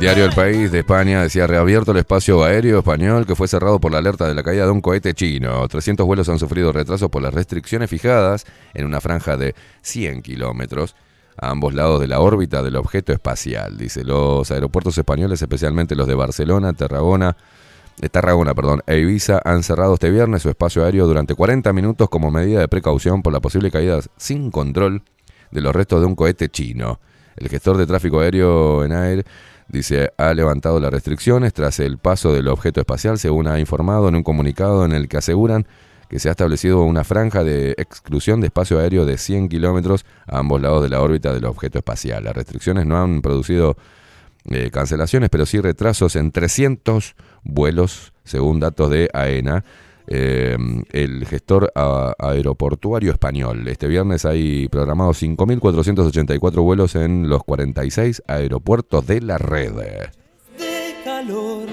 Diario 0.00 0.24
El 0.24 0.32
País 0.32 0.72
de 0.72 0.78
España 0.78 1.20
decía 1.20 1.46
reabierto 1.46 1.90
el 1.90 1.98
espacio 1.98 2.42
aéreo 2.42 2.78
español 2.78 3.26
que 3.26 3.34
fue 3.34 3.46
cerrado 3.46 3.78
por 3.78 3.92
la 3.92 3.98
alerta 3.98 4.26
de 4.26 4.34
la 4.34 4.42
caída 4.42 4.64
de 4.64 4.70
un 4.70 4.80
cohete 4.80 5.12
chino. 5.12 5.68
300 5.68 6.06
vuelos 6.06 6.26
han 6.30 6.38
sufrido 6.38 6.72
retrasos 6.72 7.10
por 7.10 7.20
las 7.20 7.34
restricciones 7.34 7.90
fijadas 7.90 8.46
en 8.72 8.86
una 8.86 9.02
franja 9.02 9.36
de 9.36 9.54
100 9.82 10.22
kilómetros 10.22 10.96
a 11.36 11.50
ambos 11.50 11.74
lados 11.74 12.00
de 12.00 12.08
la 12.08 12.20
órbita 12.20 12.62
del 12.62 12.76
objeto 12.76 13.12
espacial. 13.12 13.76
Dice, 13.76 14.02
los 14.02 14.50
aeropuertos 14.50 14.96
españoles, 14.96 15.42
especialmente 15.42 15.94
los 15.94 16.08
de 16.08 16.14
Barcelona, 16.14 16.72
Tarragona, 16.72 17.36
de 17.98 18.08
Tarragona, 18.08 18.54
perdón, 18.54 18.82
e 18.86 19.00
Ibiza 19.00 19.42
han 19.44 19.62
cerrado 19.62 19.92
este 19.92 20.10
viernes 20.10 20.40
su 20.40 20.48
espacio 20.48 20.82
aéreo 20.82 21.06
durante 21.06 21.34
40 21.34 21.74
minutos 21.74 22.08
como 22.08 22.30
medida 22.30 22.60
de 22.60 22.68
precaución 22.68 23.20
por 23.20 23.34
la 23.34 23.40
posible 23.40 23.70
caída 23.70 24.00
sin 24.16 24.50
control 24.50 25.02
de 25.50 25.60
los 25.60 25.76
restos 25.76 26.00
de 26.00 26.06
un 26.06 26.14
cohete 26.14 26.48
chino. 26.48 27.00
El 27.36 27.50
gestor 27.50 27.76
de 27.76 27.86
tráfico 27.86 28.20
aéreo 28.20 28.82
en 28.82 28.92
aire 28.92 29.24
dice 29.70 30.12
ha 30.16 30.34
levantado 30.34 30.80
las 30.80 30.90
restricciones 30.90 31.52
tras 31.52 31.80
el 31.80 31.98
paso 31.98 32.32
del 32.32 32.48
objeto 32.48 32.80
espacial, 32.80 33.18
según 33.18 33.48
ha 33.48 33.58
informado 33.58 34.08
en 34.08 34.16
un 34.16 34.22
comunicado 34.22 34.84
en 34.84 34.92
el 34.92 35.08
que 35.08 35.18
aseguran 35.18 35.66
que 36.08 36.18
se 36.18 36.28
ha 36.28 36.32
establecido 36.32 36.82
una 36.82 37.04
franja 37.04 37.44
de 37.44 37.70
exclusión 37.78 38.40
de 38.40 38.48
espacio 38.48 38.80
aéreo 38.80 39.06
de 39.06 39.16
100 39.16 39.48
kilómetros 39.48 40.04
a 40.26 40.38
ambos 40.40 40.60
lados 40.60 40.82
de 40.82 40.88
la 40.88 41.00
órbita 41.00 41.32
del 41.32 41.44
objeto 41.44 41.78
espacial. 41.78 42.24
Las 42.24 42.34
restricciones 42.34 42.84
no 42.84 43.00
han 43.00 43.22
producido 43.22 43.76
eh, 44.46 44.70
cancelaciones, 44.72 45.30
pero 45.30 45.46
sí 45.46 45.60
retrasos 45.60 46.16
en 46.16 46.32
300 46.32 47.14
vuelos, 47.44 48.12
según 48.24 48.58
datos 48.58 48.90
de 48.90 49.08
AENA, 49.12 49.64
eh, 50.10 50.56
el 50.92 51.24
gestor 51.26 51.72
a- 51.74 52.12
aeroportuario 52.18 53.12
español. 53.12 53.66
Este 53.68 53.86
viernes 53.86 54.24
hay 54.24 54.68
programados 54.68 55.22
5.484 55.22 56.62
vuelos 56.62 56.94
en 56.96 57.28
los 57.28 57.42
46 57.44 58.22
aeropuertos 58.26 59.06
de 59.06 59.20
la 59.20 59.38
red. 59.38 59.72
de 59.72 60.10
calor, 61.04 61.68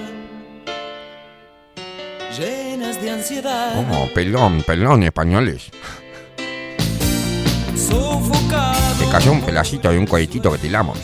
llenas 2.38 3.02
de 3.02 3.10
ansiedad, 3.10 3.84
Oh, 3.92 4.08
pelón, 4.14 4.62
pelón, 4.66 5.02
españoles. 5.02 5.70
sofocado. 7.76 8.78
Te 8.98 9.10
cayó 9.10 9.32
un 9.32 9.40
pedacito 9.42 9.90
de 9.90 9.98
un 9.98 10.06
cohetito 10.06 10.52
que 10.52 10.58
tiramos. 10.58 10.98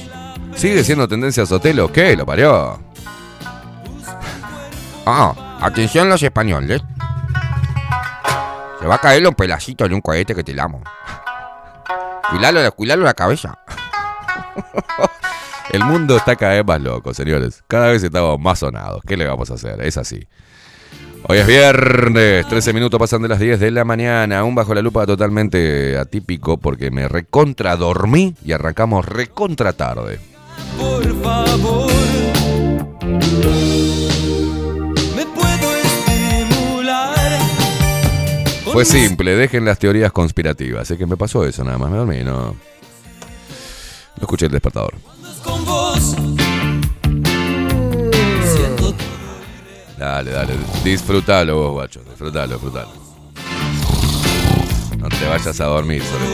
¿Sigue 0.55 0.85
siendo 0.85 1.09
tendencia 1.09 1.45
Sotelo? 1.47 1.91
¿Qué? 1.91 2.17
¿Lo 2.17 2.25
parió? 2.25 2.79
Ah, 5.07 5.59
atención 5.61 6.09
los 6.09 6.23
españoles. 6.23 6.81
Se 8.85 8.89
va 8.89 8.97
a 8.97 9.01
caer 9.01 9.27
un 9.27 9.33
pedacito 9.33 9.89
de 9.89 9.95
un 9.95 10.03
cohete 10.03 10.35
que 10.35 10.45
tiramos. 10.45 10.83
Cuidalo, 12.29 12.71
cuidalo 12.73 13.03
la 13.03 13.15
cabeza. 13.15 13.59
El 15.73 15.83
mundo 15.85 16.19
está 16.19 16.37
cada 16.37 16.53
vez 16.53 16.67
más 16.67 16.83
loco, 16.83 17.15
señores. 17.15 17.65
Cada 17.67 17.87
vez 17.89 18.03
estamos 18.03 18.39
más 18.39 18.59
sonados. 18.59 19.01
¿Qué 19.07 19.17
le 19.17 19.27
vamos 19.27 19.51
a 19.51 19.55
hacer? 19.55 19.81
Es 19.81 19.97
así. 19.97 20.29
Hoy 21.27 21.39
es 21.39 21.47
viernes, 21.47 22.47
13 22.47 22.75
minutos 22.75 23.01
pasan 23.01 23.23
de 23.23 23.29
las 23.29 23.39
10 23.39 23.59
de 23.59 23.71
la 23.71 23.87
mañana, 23.87 24.41
aún 24.41 24.55
bajo 24.55 24.75
la 24.75 24.83
lupa 24.83 25.07
totalmente 25.07 25.97
atípico 25.97 26.59
porque 26.59 26.91
me 26.91 27.09
recontra 27.09 27.77
dormí 27.77 28.37
y 28.45 28.53
arrancamos 28.53 29.07
recontra 29.07 29.73
tarde. 29.73 30.21
Por 30.77 31.23
favor, 31.23 31.91
Fue 38.75 38.85
simple, 38.85 39.37
dejen 39.37 39.65
las 39.65 39.79
teorías 39.79 40.11
conspirativas. 40.11 40.91
Es 40.91 40.99
que 40.99 41.07
me 41.07 41.17
pasó 41.17 41.45
eso 41.45 41.63
nada 41.63 41.79
más, 41.79 41.93
me 41.93 41.97
dormí, 41.97 42.25
no. 42.25 42.47
No 42.47 42.57
escuché 44.21 44.47
el 44.47 44.53
despertador. 44.53 44.95
Dale, 49.97 50.31
dale, 50.33 50.55
disfrutalo 50.83 51.57
vos, 51.57 51.73
guacho, 51.75 52.03
disfrutalo, 52.03 52.55
disfrutalo. 52.55 52.89
No 54.99 55.09
te 55.09 55.29
vayas 55.29 55.61
a 55.61 55.67
dormir, 55.67 56.03
solo. 56.03 56.25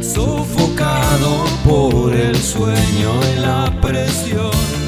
sofocado 0.00 1.44
por 1.64 2.14
el 2.14 2.36
sueño 2.36 3.10
y 3.34 3.40
la 3.40 3.80
presión. 3.82 4.85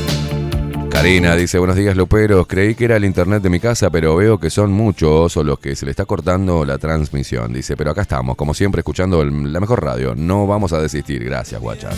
Karina 0.91 1.37
dice, 1.37 1.59
buenos 1.59 1.77
días 1.77 1.97
Luperos, 1.97 2.47
creí 2.47 2.75
que 2.75 2.87
era 2.87 2.97
el 2.97 3.05
internet 3.05 3.43
de 3.43 3.51
mi 3.51 3.61
casa, 3.61 3.91
pero 3.91 4.17
veo 4.17 4.39
que 4.39 4.51
son 4.51 4.73
muchos 4.73 5.37
o 5.37 5.45
los 5.45 5.59
que 5.59 5.77
se 5.77 5.85
le 5.85 5.93
está 5.93 6.07
cortando 6.07 6.65
la 6.65 6.79
transmisión. 6.79 7.53
Dice, 7.53 7.77
pero 7.77 7.91
acá 7.91 8.03
estamos, 8.03 8.37
como 8.37 8.55
siempre, 8.55 8.81
escuchando 8.81 9.25
la 9.25 9.61
mejor 9.61 9.85
radio. 9.85 10.15
No 10.17 10.47
vamos 10.47 10.73
a 10.73 10.81
desistir. 10.81 11.23
Gracias, 11.25 11.61
guacha. 11.61 11.91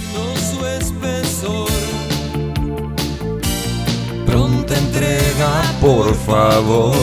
Pronta 4.26 4.76
entrega, 4.76 5.62
por 5.80 6.14
favor. 6.14 6.96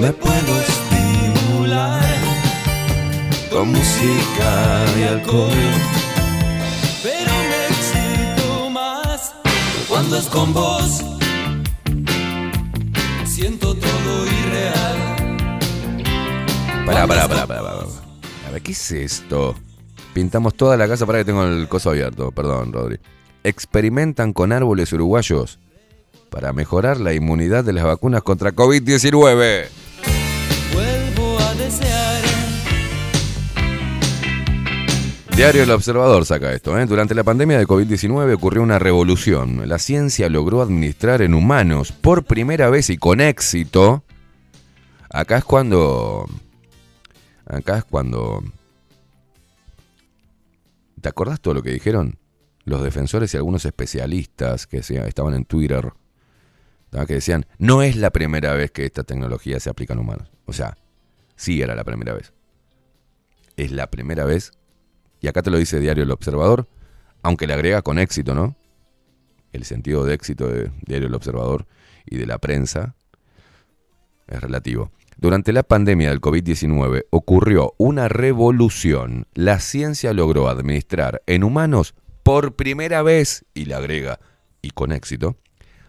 Me 0.00 0.12
puedo 0.12 0.60
estimular 0.60 2.02
con 3.50 3.68
música 3.72 4.84
y 4.98 5.02
alcohol. 5.02 5.99
Con 10.32 10.52
vos. 10.52 11.04
Siento 13.24 13.74
todo 13.76 14.26
irreal. 14.26 15.28
Pará, 16.84 17.06
pará, 17.06 17.28
pará, 17.28 17.46
pará, 17.46 17.62
pará. 17.62 17.86
A 18.46 18.50
ver, 18.50 18.60
¿qué 18.60 18.72
es 18.72 18.90
esto? 18.90 19.54
Pintamos 20.12 20.54
toda 20.54 20.76
la 20.76 20.88
casa 20.88 21.06
para 21.06 21.18
que 21.18 21.26
tengo 21.26 21.44
el 21.44 21.68
coso 21.68 21.90
abierto. 21.90 22.32
Perdón, 22.32 22.72
Rodri. 22.72 22.98
Experimentan 23.44 24.32
con 24.32 24.52
árboles 24.52 24.92
uruguayos 24.92 25.60
para 26.28 26.52
mejorar 26.52 26.98
la 26.98 27.14
inmunidad 27.14 27.62
de 27.62 27.72
las 27.72 27.84
vacunas 27.84 28.22
contra 28.22 28.52
COVID-19. 28.52 29.68
Diario 35.40 35.62
El 35.62 35.70
Observador 35.70 36.26
saca 36.26 36.52
esto. 36.52 36.78
¿eh? 36.78 36.84
Durante 36.84 37.14
la 37.14 37.24
pandemia 37.24 37.56
de 37.58 37.66
COVID-19 37.66 38.34
ocurrió 38.34 38.62
una 38.62 38.78
revolución. 38.78 39.66
La 39.66 39.78
ciencia 39.78 40.28
logró 40.28 40.60
administrar 40.60 41.22
en 41.22 41.32
humanos 41.32 41.92
por 41.92 42.24
primera 42.24 42.68
vez 42.68 42.90
y 42.90 42.98
con 42.98 43.22
éxito. 43.22 44.04
Acá 45.08 45.38
es 45.38 45.44
cuando... 45.44 46.26
Acá 47.46 47.78
es 47.78 47.84
cuando... 47.84 48.44
¿Te 51.00 51.08
acordás 51.08 51.40
todo 51.40 51.54
lo 51.54 51.62
que 51.62 51.70
dijeron? 51.70 52.18
Los 52.64 52.82
defensores 52.82 53.32
y 53.32 53.38
algunos 53.38 53.64
especialistas 53.64 54.66
que 54.66 54.76
estaban 54.76 55.32
en 55.32 55.46
Twitter. 55.46 55.94
Que 57.06 57.14
decían, 57.14 57.46
no 57.56 57.80
es 57.80 57.96
la 57.96 58.10
primera 58.10 58.52
vez 58.52 58.72
que 58.72 58.84
esta 58.84 59.04
tecnología 59.04 59.58
se 59.58 59.70
aplica 59.70 59.94
en 59.94 60.00
humanos. 60.00 60.30
O 60.44 60.52
sea, 60.52 60.76
sí 61.34 61.62
era 61.62 61.74
la 61.74 61.84
primera 61.84 62.12
vez. 62.12 62.34
Es 63.56 63.72
la 63.72 63.86
primera 63.90 64.26
vez 64.26 64.52
y 65.20 65.28
acá 65.28 65.42
te 65.42 65.50
lo 65.50 65.58
dice 65.58 65.80
Diario 65.80 66.04
El 66.04 66.10
Observador, 66.10 66.66
aunque 67.22 67.46
le 67.46 67.54
agrega 67.54 67.82
con 67.82 67.98
éxito, 67.98 68.34
¿no? 68.34 68.56
El 69.52 69.64
sentido 69.64 70.04
de 70.04 70.14
éxito 70.14 70.48
de 70.48 70.70
Diario 70.86 71.08
El 71.08 71.14
Observador 71.14 71.66
y 72.06 72.16
de 72.16 72.26
la 72.26 72.38
prensa 72.38 72.94
es 74.26 74.40
relativo. 74.40 74.90
Durante 75.16 75.52
la 75.52 75.62
pandemia 75.62 76.08
del 76.08 76.20
COVID-19 76.20 77.04
ocurrió 77.10 77.74
una 77.76 78.08
revolución. 78.08 79.26
La 79.34 79.60
ciencia 79.60 80.14
logró 80.14 80.48
administrar 80.48 81.22
en 81.26 81.44
humanos 81.44 81.94
por 82.22 82.56
primera 82.56 83.02
vez, 83.02 83.44
y 83.52 83.66
le 83.66 83.74
agrega, 83.74 84.20
y 84.62 84.70
con 84.70 84.92
éxito, 84.92 85.36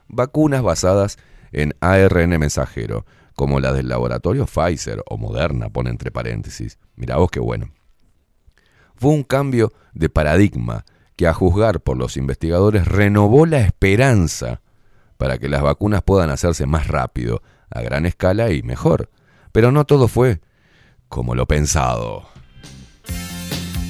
vacunas 0.07 0.63
basadas 0.63 1.17
en 1.53 1.75
ARN 1.79 2.39
mensajero, 2.39 3.05
como 3.35 3.59
la 3.59 3.71
del 3.71 3.87
laboratorio 3.87 4.47
Pfizer 4.47 5.01
o 5.07 5.17
Moderna, 5.17 5.69
pone 5.69 5.89
entre 5.89 6.11
paréntesis. 6.11 6.77
Mirá 6.95 7.17
vos 7.17 7.31
qué 7.31 7.39
bueno 7.39 7.71
fue 9.01 9.13
un 9.13 9.23
cambio 9.23 9.73
de 9.93 10.09
paradigma 10.09 10.85
que 11.15 11.25
a 11.25 11.33
juzgar 11.33 11.81
por 11.81 11.97
los 11.97 12.17
investigadores 12.17 12.87
renovó 12.87 13.47
la 13.47 13.61
esperanza 13.61 14.61
para 15.17 15.39
que 15.39 15.49
las 15.49 15.63
vacunas 15.63 16.03
puedan 16.03 16.29
hacerse 16.29 16.67
más 16.67 16.87
rápido, 16.87 17.41
a 17.71 17.81
gran 17.81 18.05
escala 18.05 18.51
y 18.51 18.61
mejor. 18.61 19.09
Pero 19.51 19.71
no 19.71 19.85
todo 19.85 20.07
fue 20.07 20.39
como 21.09 21.33
lo 21.33 21.47
pensado. 21.47 22.27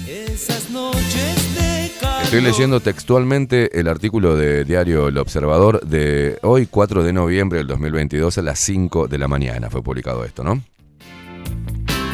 Esas 0.07 0.69
noches 0.69 1.55
de 1.55 1.91
calor. 1.99 2.23
Estoy 2.23 2.39
leyendo 2.39 2.79
textualmente 2.79 3.77
el 3.77 3.89
artículo 3.89 4.37
de 4.37 4.63
Diario 4.63 5.09
El 5.09 5.17
Observador 5.17 5.85
de 5.85 6.39
hoy, 6.41 6.67
4 6.67 7.03
de 7.03 7.11
noviembre 7.11 7.57
del 7.57 7.67
2022, 7.67 8.37
a 8.37 8.41
las 8.43 8.59
5 8.59 9.09
de 9.09 9.17
la 9.17 9.27
mañana. 9.27 9.69
Fue 9.69 9.83
publicado 9.83 10.23
esto, 10.23 10.41
¿no? 10.41 10.63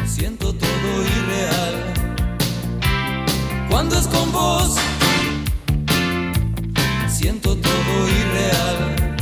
Siento 0.08 0.47
Cuando 3.78 3.96
es 3.96 4.08
con 4.08 4.32
vos, 4.32 4.76
siento 7.08 7.56
todo 7.56 8.08
irreal. 8.10 9.16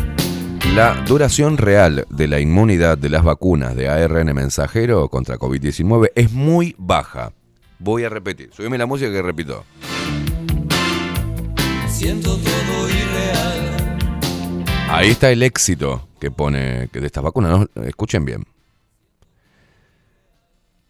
La 0.74 1.04
duración 1.06 1.58
real 1.58 2.06
de 2.10 2.28
la 2.30 2.40
inmunidad 2.40 2.98
de 2.98 3.10
las 3.10 3.26
vacunas 3.26 3.76
de 3.76 3.90
ARN 3.90 4.34
mensajero 4.34 5.10
contra 5.10 5.38
COVID-19 5.38 6.12
es 6.16 6.32
muy 6.32 6.74
baja. 6.78 7.34
Voy 7.80 8.06
a 8.06 8.10
repetir. 8.10 8.50
Subime 8.54 8.78
la 8.78 8.86
música 8.86 9.12
que 9.12 9.22
repito. 9.22 9.66
Siento 11.90 12.38
todo 12.38 12.90
irreal. 12.90 14.66
Ahí 14.88 15.10
está 15.10 15.32
el 15.32 15.44
éxito 15.44 16.08
que 16.18 16.32
pone 16.32 16.88
que 16.94 17.02
de 17.02 17.08
estas 17.08 17.26
vacunas. 17.26 17.68
¿no? 17.76 17.84
Escuchen 17.84 18.24
bien. 18.24 18.46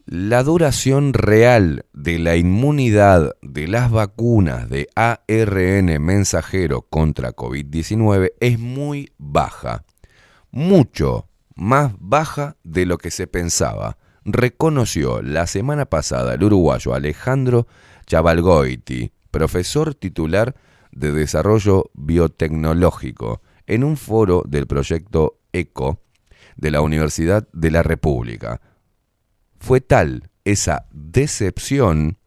La 0.07 0.43
duración 0.43 1.13
real 1.13 1.87
de 1.91 2.19
la 2.19 2.35
inmunidad 2.35 3.35
de 3.41 3.67
las 3.67 3.89
vacunas 3.89 4.69
de 4.69 4.87
ARN 4.93 5.99
mensajero 5.99 6.83
contra 6.83 7.35
COVID-19 7.35 8.33
es 8.39 8.59
muy 8.59 9.13
baja. 9.17 9.83
Mucho 10.51 11.27
más 11.55 11.93
baja 11.97 12.55
de 12.63 12.85
lo 12.85 12.99
que 12.99 13.09
se 13.09 13.25
pensaba, 13.25 13.97
reconoció 14.25 15.23
la 15.23 15.47
semana 15.47 15.85
pasada 15.85 16.35
el 16.35 16.43
uruguayo 16.43 16.93
Alejandro 16.93 17.65
Chavalgoiti, 18.05 19.11
profesor 19.31 19.95
titular 19.95 20.53
de 20.91 21.13
Desarrollo 21.13 21.89
Biotecnológico 21.95 23.41
en 23.65 23.83
un 23.83 23.97
foro 23.97 24.43
del 24.47 24.67
proyecto 24.67 25.39
ECO 25.51 25.99
de 26.57 26.69
la 26.69 26.81
Universidad 26.81 27.47
de 27.53 27.71
la 27.71 27.81
República. 27.81 28.61
Fue 29.65 29.81
tal 29.81 30.29
esa 30.43 30.85
decepción 30.91 32.19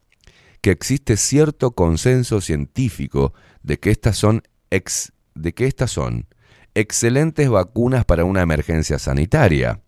que 0.60 0.73
existe 0.73 1.16
cierto 1.16 1.70
consenso 1.70 2.40
científico 2.40 3.32
de 3.62 3.78
que 3.78 3.90
estas 3.90 4.16
son 4.19 4.43
excelentes 6.74 7.48
vacunas 7.48 8.05
para 8.05 8.24
una 8.24 8.43
emergencia 8.43 8.98
sanitaria, 8.98 9.82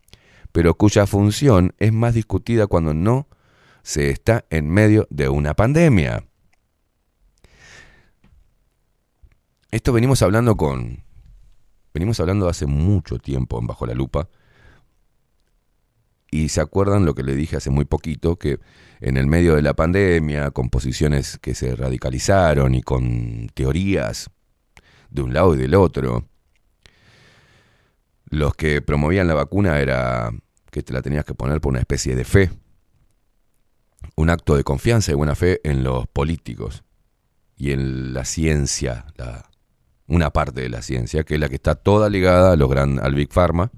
pero 0.52 0.74
cuya 0.74 1.08
función 1.08 1.74
es 1.80 1.92
más 1.92 2.14
discutida 2.14 2.68
cuando 2.68 2.94
no 2.94 3.26
se 3.82 4.10
está 4.10 4.44
en 4.50 4.68
medio 4.68 5.08
de 5.10 5.28
una 5.28 5.54
pandemia. 5.54 6.24
Esto 9.72 9.92
venimos 9.92 10.22
hablando 10.22 10.56
con 10.56 11.02
venimos 11.92 12.20
hablando 12.20 12.48
hace 12.48 12.66
mucho 12.66 13.18
tiempo 13.18 13.58
en 13.58 13.66
Bajo 13.66 13.86
la 13.86 13.94
Lupa. 13.94 14.28
Y 16.30 16.48
se 16.50 16.60
acuerdan 16.60 17.04
lo 17.04 17.14
que 17.14 17.22
le 17.24 17.34
dije 17.34 17.56
hace 17.56 17.70
muy 17.70 17.84
poquito, 17.84 18.36
que 18.36 18.60
en 19.00 19.16
el 19.16 19.26
medio 19.26 19.56
de 19.56 19.62
la 19.62 19.74
pandemia, 19.74 20.50
con 20.52 20.70
posiciones 20.70 21.38
que 21.38 21.54
se 21.54 21.74
radicalizaron 21.74 22.74
y 22.74 22.82
con 22.82 23.48
teorías 23.54 24.30
de 25.10 25.22
un 25.22 25.32
lado 25.34 25.54
y 25.54 25.58
del 25.58 25.74
otro, 25.74 26.28
los 28.26 28.54
que 28.54 28.80
promovían 28.80 29.26
la 29.26 29.34
vacuna 29.34 29.80
era 29.80 30.30
que 30.70 30.82
te 30.82 30.92
la 30.92 31.02
tenías 31.02 31.24
que 31.24 31.34
poner 31.34 31.60
por 31.60 31.70
una 31.70 31.80
especie 31.80 32.14
de 32.14 32.24
fe, 32.24 32.50
un 34.14 34.30
acto 34.30 34.54
de 34.56 34.62
confianza 34.62 35.10
y 35.10 35.14
buena 35.14 35.34
fe 35.34 35.60
en 35.64 35.82
los 35.82 36.06
políticos 36.06 36.84
y 37.56 37.72
en 37.72 38.14
la 38.14 38.24
ciencia, 38.24 39.06
la- 39.16 39.50
una 40.06 40.30
parte 40.30 40.60
de 40.60 40.68
la 40.68 40.82
ciencia, 40.82 41.24
que 41.24 41.34
es 41.34 41.40
la 41.40 41.48
que 41.48 41.56
está 41.56 41.74
toda 41.74 42.08
ligada 42.08 42.52
a 42.52 42.56
los 42.56 42.70
gran, 42.70 43.00
al 43.00 43.14
Big 43.14 43.32
Pharma 43.32 43.70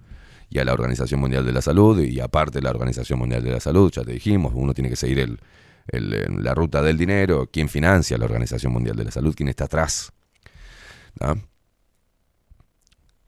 y 0.52 0.58
a 0.58 0.64
la 0.64 0.72
Organización 0.74 1.20
Mundial 1.20 1.44
de 1.46 1.52
la 1.52 1.62
Salud, 1.62 1.98
y 2.00 2.20
aparte 2.20 2.60
la 2.60 2.70
Organización 2.70 3.18
Mundial 3.18 3.42
de 3.42 3.50
la 3.52 3.60
Salud, 3.60 3.90
ya 3.90 4.02
te 4.04 4.12
dijimos, 4.12 4.52
uno 4.54 4.74
tiene 4.74 4.90
que 4.90 4.96
seguir 4.96 5.18
el, 5.20 5.38
el- 5.88 6.42
la 6.44 6.54
ruta 6.54 6.82
del 6.82 6.98
dinero, 6.98 7.48
quién 7.52 7.68
financia 7.68 8.18
la 8.18 8.26
Organización 8.26 8.72
Mundial 8.72 8.96
de 8.96 9.04
la 9.04 9.10
Salud, 9.10 9.34
quién 9.34 9.48
está 9.48 9.64
atrás. 9.64 10.12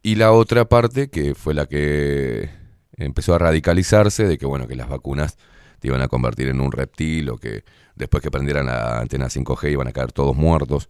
Y 0.02 0.16
la 0.16 0.32
otra 0.32 0.66
parte, 0.68 1.08
que 1.08 1.34
fue 1.34 1.54
la 1.54 1.66
que 1.66 2.50
empezó 2.96 3.34
a 3.34 3.38
radicalizarse, 3.38 4.26
de 4.26 4.38
que 4.38 4.46
bueno, 4.46 4.66
que 4.68 4.76
las 4.76 4.88
vacunas 4.88 5.36
te 5.80 5.88
iban 5.88 6.02
a 6.02 6.08
convertir 6.08 6.48
en 6.48 6.60
un 6.60 6.72
reptil, 6.72 7.30
o 7.30 7.38
que 7.38 7.64
después 7.94 8.22
que 8.22 8.30
prendieran 8.30 8.66
la 8.66 9.00
antena 9.00 9.28
5G 9.30 9.72
iban 9.72 9.88
a 9.88 9.92
caer 9.92 10.12
todos 10.12 10.36
muertos 10.36 10.88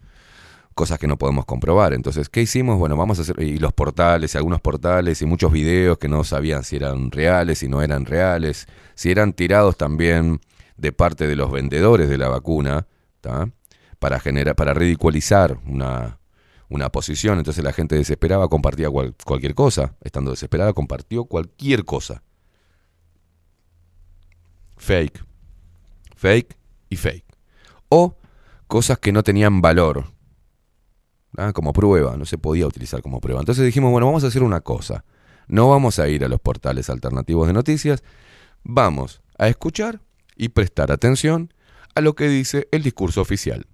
cosas 0.74 0.98
que 0.98 1.06
no 1.06 1.16
podemos 1.16 1.44
comprobar. 1.44 1.92
Entonces, 1.94 2.28
¿qué 2.28 2.42
hicimos? 2.42 2.78
Bueno, 2.78 2.96
vamos 2.96 3.18
a 3.18 3.22
hacer, 3.22 3.40
y 3.40 3.58
los 3.58 3.72
portales, 3.72 4.34
y 4.34 4.38
algunos 4.38 4.60
portales, 4.60 5.22
y 5.22 5.26
muchos 5.26 5.52
videos 5.52 5.98
que 5.98 6.08
no 6.08 6.24
sabían 6.24 6.64
si 6.64 6.76
eran 6.76 7.10
reales, 7.10 7.58
si 7.60 7.68
no 7.68 7.80
eran 7.82 8.04
reales, 8.06 8.66
si 8.94 9.10
eran 9.10 9.32
tirados 9.32 9.76
también 9.76 10.40
de 10.76 10.92
parte 10.92 11.26
de 11.26 11.36
los 11.36 11.50
vendedores 11.52 12.08
de 12.08 12.18
la 12.18 12.28
vacuna, 12.28 12.86
¿tá? 13.20 13.48
para 13.98 14.18
generar, 14.20 14.54
para 14.56 14.74
ridiculizar 14.74 15.58
una, 15.66 16.18
una 16.68 16.90
posición. 16.90 17.38
Entonces 17.38 17.62
la 17.64 17.72
gente 17.72 17.94
desesperaba, 17.96 18.48
compartía 18.48 18.90
cual- 18.90 19.14
cualquier 19.24 19.54
cosa. 19.54 19.94
Estando 20.02 20.32
desesperada, 20.32 20.72
compartió 20.72 21.24
cualquier 21.24 21.84
cosa. 21.84 22.22
Fake. 24.76 25.24
Fake 26.16 26.56
y 26.90 26.96
fake. 26.96 27.24
O 27.88 28.16
cosas 28.66 28.98
que 28.98 29.12
no 29.12 29.22
tenían 29.22 29.60
valor. 29.60 30.06
Ah, 31.36 31.52
como 31.52 31.72
prueba, 31.72 32.16
no 32.16 32.24
se 32.24 32.38
podía 32.38 32.66
utilizar 32.66 33.02
como 33.02 33.20
prueba. 33.20 33.40
Entonces 33.40 33.64
dijimos, 33.64 33.90
bueno, 33.90 34.06
vamos 34.06 34.24
a 34.24 34.28
hacer 34.28 34.42
una 34.42 34.60
cosa. 34.60 35.04
No 35.48 35.68
vamos 35.68 35.98
a 35.98 36.08
ir 36.08 36.24
a 36.24 36.28
los 36.28 36.40
portales 36.40 36.88
alternativos 36.88 37.46
de 37.46 37.52
noticias, 37.52 38.02
vamos 38.62 39.20
a 39.38 39.48
escuchar 39.48 40.00
y 40.36 40.48
prestar 40.48 40.90
atención 40.90 41.52
a 41.94 42.00
lo 42.00 42.14
que 42.14 42.28
dice 42.28 42.68
el 42.70 42.82
discurso 42.82 43.20
oficial. 43.20 43.66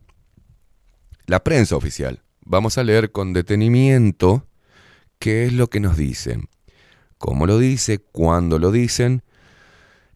La 1.27 1.45
prensa 1.45 1.77
oficial. 1.77 2.23
Vamos 2.45 2.79
a 2.79 2.83
leer 2.83 3.13
con 3.13 3.33
detenimiento 3.33 4.47
qué 5.19 5.45
es 5.45 5.53
lo 5.53 5.69
que 5.69 5.79
nos 5.79 5.97
dicen, 5.97 6.49
cómo 7.19 7.47
lo 7.47 7.59
dice, 7.59 7.99
cuándo 7.99 8.59
lo 8.59 8.73
dicen 8.73 9.23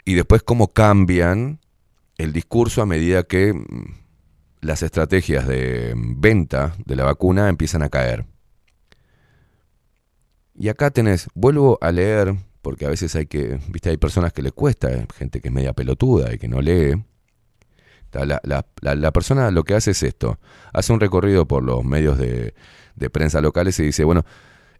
y 0.04 0.14
después 0.14 0.42
cómo 0.42 0.68
cambian 0.68 1.60
el 2.18 2.32
discurso 2.32 2.82
a 2.82 2.86
medida 2.86 3.22
que 3.22 3.52
mm, 3.52 4.03
las 4.64 4.82
estrategias 4.82 5.46
de 5.46 5.92
venta 5.96 6.74
de 6.84 6.96
la 6.96 7.04
vacuna 7.04 7.48
empiezan 7.48 7.82
a 7.82 7.88
caer. 7.90 8.24
Y 10.54 10.68
acá 10.68 10.90
tenés, 10.90 11.28
vuelvo 11.34 11.78
a 11.80 11.90
leer, 11.90 12.34
porque 12.62 12.86
a 12.86 12.88
veces 12.88 13.14
hay 13.16 13.26
que, 13.26 13.58
viste, 13.68 13.90
hay 13.90 13.96
personas 13.96 14.32
que 14.32 14.42
les 14.42 14.52
cuesta, 14.52 14.88
gente 15.16 15.40
que 15.40 15.48
es 15.48 15.54
media 15.54 15.72
pelotuda 15.72 16.32
y 16.32 16.38
que 16.38 16.48
no 16.48 16.60
lee. 16.60 17.02
La, 18.12 18.24
la- 18.44 18.64
la- 18.80 18.94
la 18.94 19.12
persona 19.12 19.50
lo 19.50 19.64
que 19.64 19.74
hace 19.74 19.90
es 19.90 20.02
esto, 20.04 20.38
hace 20.72 20.92
un 20.92 21.00
recorrido 21.00 21.46
por 21.48 21.64
los 21.64 21.84
medios 21.84 22.16
de, 22.16 22.54
de 22.94 23.10
prensa 23.10 23.40
locales 23.40 23.78
y 23.80 23.84
dice, 23.84 24.04
bueno, 24.04 24.24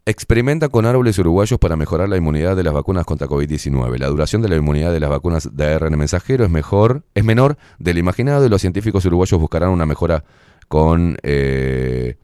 experimenta 0.05 0.69
con 0.69 0.85
árboles 0.85 1.17
uruguayos 1.17 1.59
para 1.59 1.75
mejorar 1.75 2.07
la 2.09 2.17
inmunidad 2.17 2.55
de 2.55 2.63
las 2.63 2.73
vacunas 2.73 3.05
contra 3.05 3.27
COVID-19. 3.27 3.97
La 3.97 4.07
duración 4.07 4.41
de 4.41 4.49
la 4.49 4.55
inmunidad 4.55 4.91
de 4.91 4.99
las 4.99 5.09
vacunas 5.09 5.49
de 5.55 5.65
ARN 5.65 5.97
mensajero 5.97 6.43
es 6.45 6.49
mejor, 6.51 7.03
es 7.15 7.23
menor 7.23 7.57
del 7.79 7.97
imaginado 7.97 8.45
y 8.45 8.49
los 8.49 8.61
científicos 8.61 9.03
uruguayos 9.05 9.39
buscarán 9.39 9.69
una 9.69 9.85
mejora 9.85 10.23
con 10.67 11.17
eh, 11.23 12.17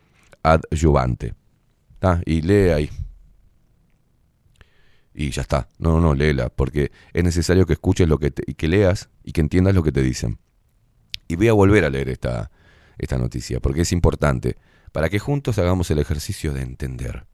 adyuvante. 0.43 1.33
Ta, 1.99 2.21
Y 2.25 2.41
lee 2.41 2.69
ahí. 2.69 2.89
Y 5.13 5.31
ya 5.31 5.41
está. 5.41 5.67
No, 5.77 5.99
no, 5.99 6.13
léela, 6.13 6.49
porque 6.49 6.91
es 7.13 7.23
necesario 7.23 7.65
que 7.65 7.73
escuches 7.73 8.07
lo 8.07 8.17
que 8.17 8.31
te- 8.31 8.43
y 8.47 8.53
que 8.53 8.67
leas 8.67 9.09
y 9.23 9.33
que 9.33 9.41
entiendas 9.41 9.75
lo 9.75 9.83
que 9.83 9.91
te 9.91 10.01
dicen. 10.01 10.39
Y 11.27 11.35
voy 11.35 11.47
a 11.47 11.53
volver 11.53 11.85
a 11.85 11.89
leer 11.89 12.09
esta, 12.09 12.51
esta 12.97 13.17
noticia, 13.17 13.59
porque 13.59 13.81
es 13.81 13.91
importante, 13.91 14.57
para 14.91 15.09
que 15.09 15.19
juntos 15.19 15.57
hagamos 15.59 15.91
el 15.91 15.99
ejercicio 15.99 16.53
de 16.53 16.61
entender. 16.61 17.25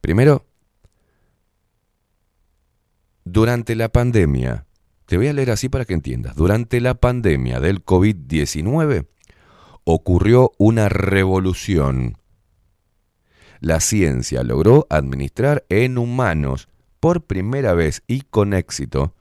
Primero, 0.00 0.46
durante 3.24 3.76
la 3.76 3.90
pandemia, 3.90 4.66
te 5.06 5.16
voy 5.16 5.28
a 5.28 5.32
leer 5.32 5.50
así 5.50 5.68
para 5.68 5.84
que 5.84 5.94
entiendas, 5.94 6.36
durante 6.36 6.80
la 6.80 6.94
pandemia 6.94 7.60
del 7.60 7.84
COVID-19 7.84 9.06
ocurrió 9.84 10.52
una 10.58 10.88
revolución. 10.88 12.16
La 13.60 13.80
ciencia 13.80 14.42
logró 14.42 14.86
administrar 14.88 15.64
en 15.68 15.98
humanos 15.98 16.68
por 16.98 17.24
primera 17.24 17.74
vez 17.74 18.02
y 18.06 18.22
con 18.22 18.54
éxito, 18.54 19.14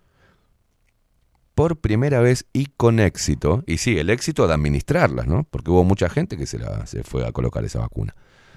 por 1.56 1.78
primera 1.78 2.22
vez 2.22 2.46
y 2.54 2.68
con 2.68 3.00
éxito, 3.00 3.64
y 3.68 3.80
sí, 3.80 3.98
el 3.98 4.10
éxito 4.10 4.48
de 4.48 4.54
administrarlas, 4.54 5.28
¿no? 5.28 5.44
Porque 5.44 5.72
hubo 5.72 5.84
mucha 5.84 6.10
gente 6.10 6.38
que 6.38 6.46
se, 6.46 6.58
la, 6.58 6.86
se 6.86 7.04
fue 7.04 7.28
a 7.28 7.34
colocar 7.34 7.66
esa 7.66 7.80
vacuna. 7.80 8.16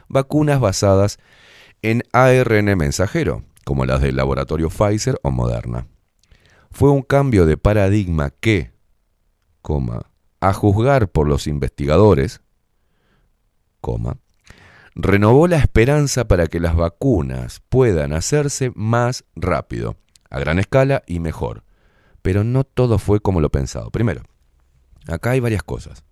Vacunas 0.09 0.61
basadas 0.61 1.19
en 1.19 1.23
ARN 2.13 2.77
mensajero, 2.77 3.45
como 3.65 3.85
las 3.87 4.01
del 4.01 4.17
laboratorio 4.17 4.71
Pfizer 4.71 5.19
o 5.23 5.31
Moderna. 5.31 5.89
Fue 6.71 6.91
un 6.91 7.03
cambio 7.03 7.45
de 7.45 7.57
paradigma 7.57 8.31
que, 8.31 8.73
a 10.41 10.53
juzgar 10.53 11.09
por 11.09 11.29
los 11.29 11.47
investigadores, 11.47 12.41
renovó 14.95 15.49
la 15.49 15.59
esperanza 15.59 16.29
para 16.29 16.47
que 16.47 16.61
las 16.61 16.77
vacunas 16.77 17.61
puedan 17.69 18.13
hacerse 18.13 18.73
más 18.75 19.25
rápido, 19.35 19.97
a 20.31 20.39
gran 20.39 20.59
escala 20.59 21.03
y 21.07 21.21
mejor. 21.21 21.65
Pero 22.23 22.45
no 22.45 22.65
todo 22.65 22.99
fue 22.99 23.21
como 23.21 23.41
lo 23.41 23.51
pensado. 23.51 23.91
Primero, 23.91 24.23
acá 25.09 25.31
hay 25.31 25.41
varias 25.41 25.63
cosas. 25.63 26.05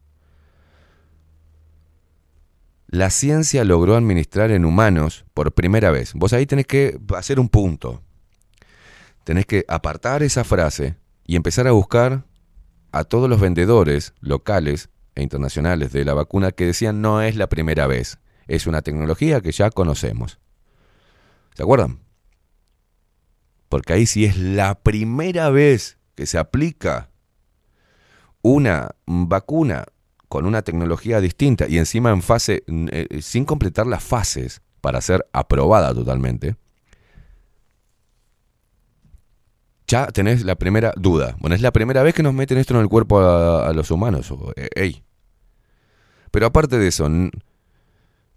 La 2.93 3.11
ciencia 3.11 3.63
logró 3.63 3.95
administrar 3.95 4.51
en 4.51 4.65
humanos 4.65 5.25
por 5.33 5.53
primera 5.53 5.93
vez. 5.93 6.13
Vos 6.13 6.33
ahí 6.33 6.45
tenés 6.45 6.67
que 6.67 6.99
hacer 7.17 7.39
un 7.39 7.49
punto. 7.49 8.03
Tenés 9.23 9.47
que 9.47 9.65
apartar 9.69 10.25
esa 10.25 10.43
frase 10.43 10.97
y 11.25 11.37
empezar 11.37 11.69
a 11.69 11.71
buscar 11.71 12.25
a 12.91 13.05
todos 13.05 13.31
los 13.31 13.41
vendedores 13.41 14.13
locales 14.19 14.89
e 15.15 15.23
internacionales 15.23 15.93
de 15.93 16.05
la 16.05 16.15
vacuna 16.15 16.51
que 16.51 16.67
decían 16.67 17.01
no 17.01 17.23
es 17.23 17.37
la 17.37 17.49
primera 17.49 17.87
vez, 17.87 18.19
es 18.49 18.67
una 18.67 18.83
tecnología 18.83 19.41
que 19.41 19.53
ya 19.53 19.71
conocemos. 19.71 20.41
¿Se 21.55 21.63
acuerdan? 21.63 22.01
Porque 23.69 23.93
ahí 23.93 24.07
sí 24.07 24.25
es 24.25 24.37
la 24.37 24.75
primera 24.81 25.49
vez 25.51 25.97
que 26.17 26.27
se 26.27 26.39
aplica 26.39 27.09
una 28.43 28.97
vacuna 29.07 29.87
con 30.31 30.47
una 30.47 30.63
tecnología 30.63 31.21
distinta 31.21 31.67
y 31.69 31.77
encima 31.77 32.11
en 32.11 32.23
fase, 32.23 32.63
eh, 32.69 33.21
sin 33.21 33.45
completar 33.45 33.89
las 33.89 34.05
fases 34.05 34.63
para 34.81 35.01
ser 35.01 35.27
aprobada 35.33 35.93
totalmente, 35.93 36.55
ya 39.89 40.07
tenés 40.07 40.45
la 40.45 40.55
primera 40.55 40.95
duda. 40.97 41.37
Bueno, 41.41 41.57
es 41.57 41.63
la 41.63 41.73
primera 41.73 42.05
vez 42.05 42.15
que 42.15 42.23
nos 42.23 42.33
meten 42.33 42.59
esto 42.59 42.75
en 42.75 42.81
el 42.81 42.89
cuerpo 42.89 43.19
a, 43.19 43.73
los 43.73 43.91
humanos. 43.91 44.33
eh. 44.55 45.03
Pero 46.31 46.47
aparte 46.47 46.79
de 46.79 46.87
eso, 46.87 47.11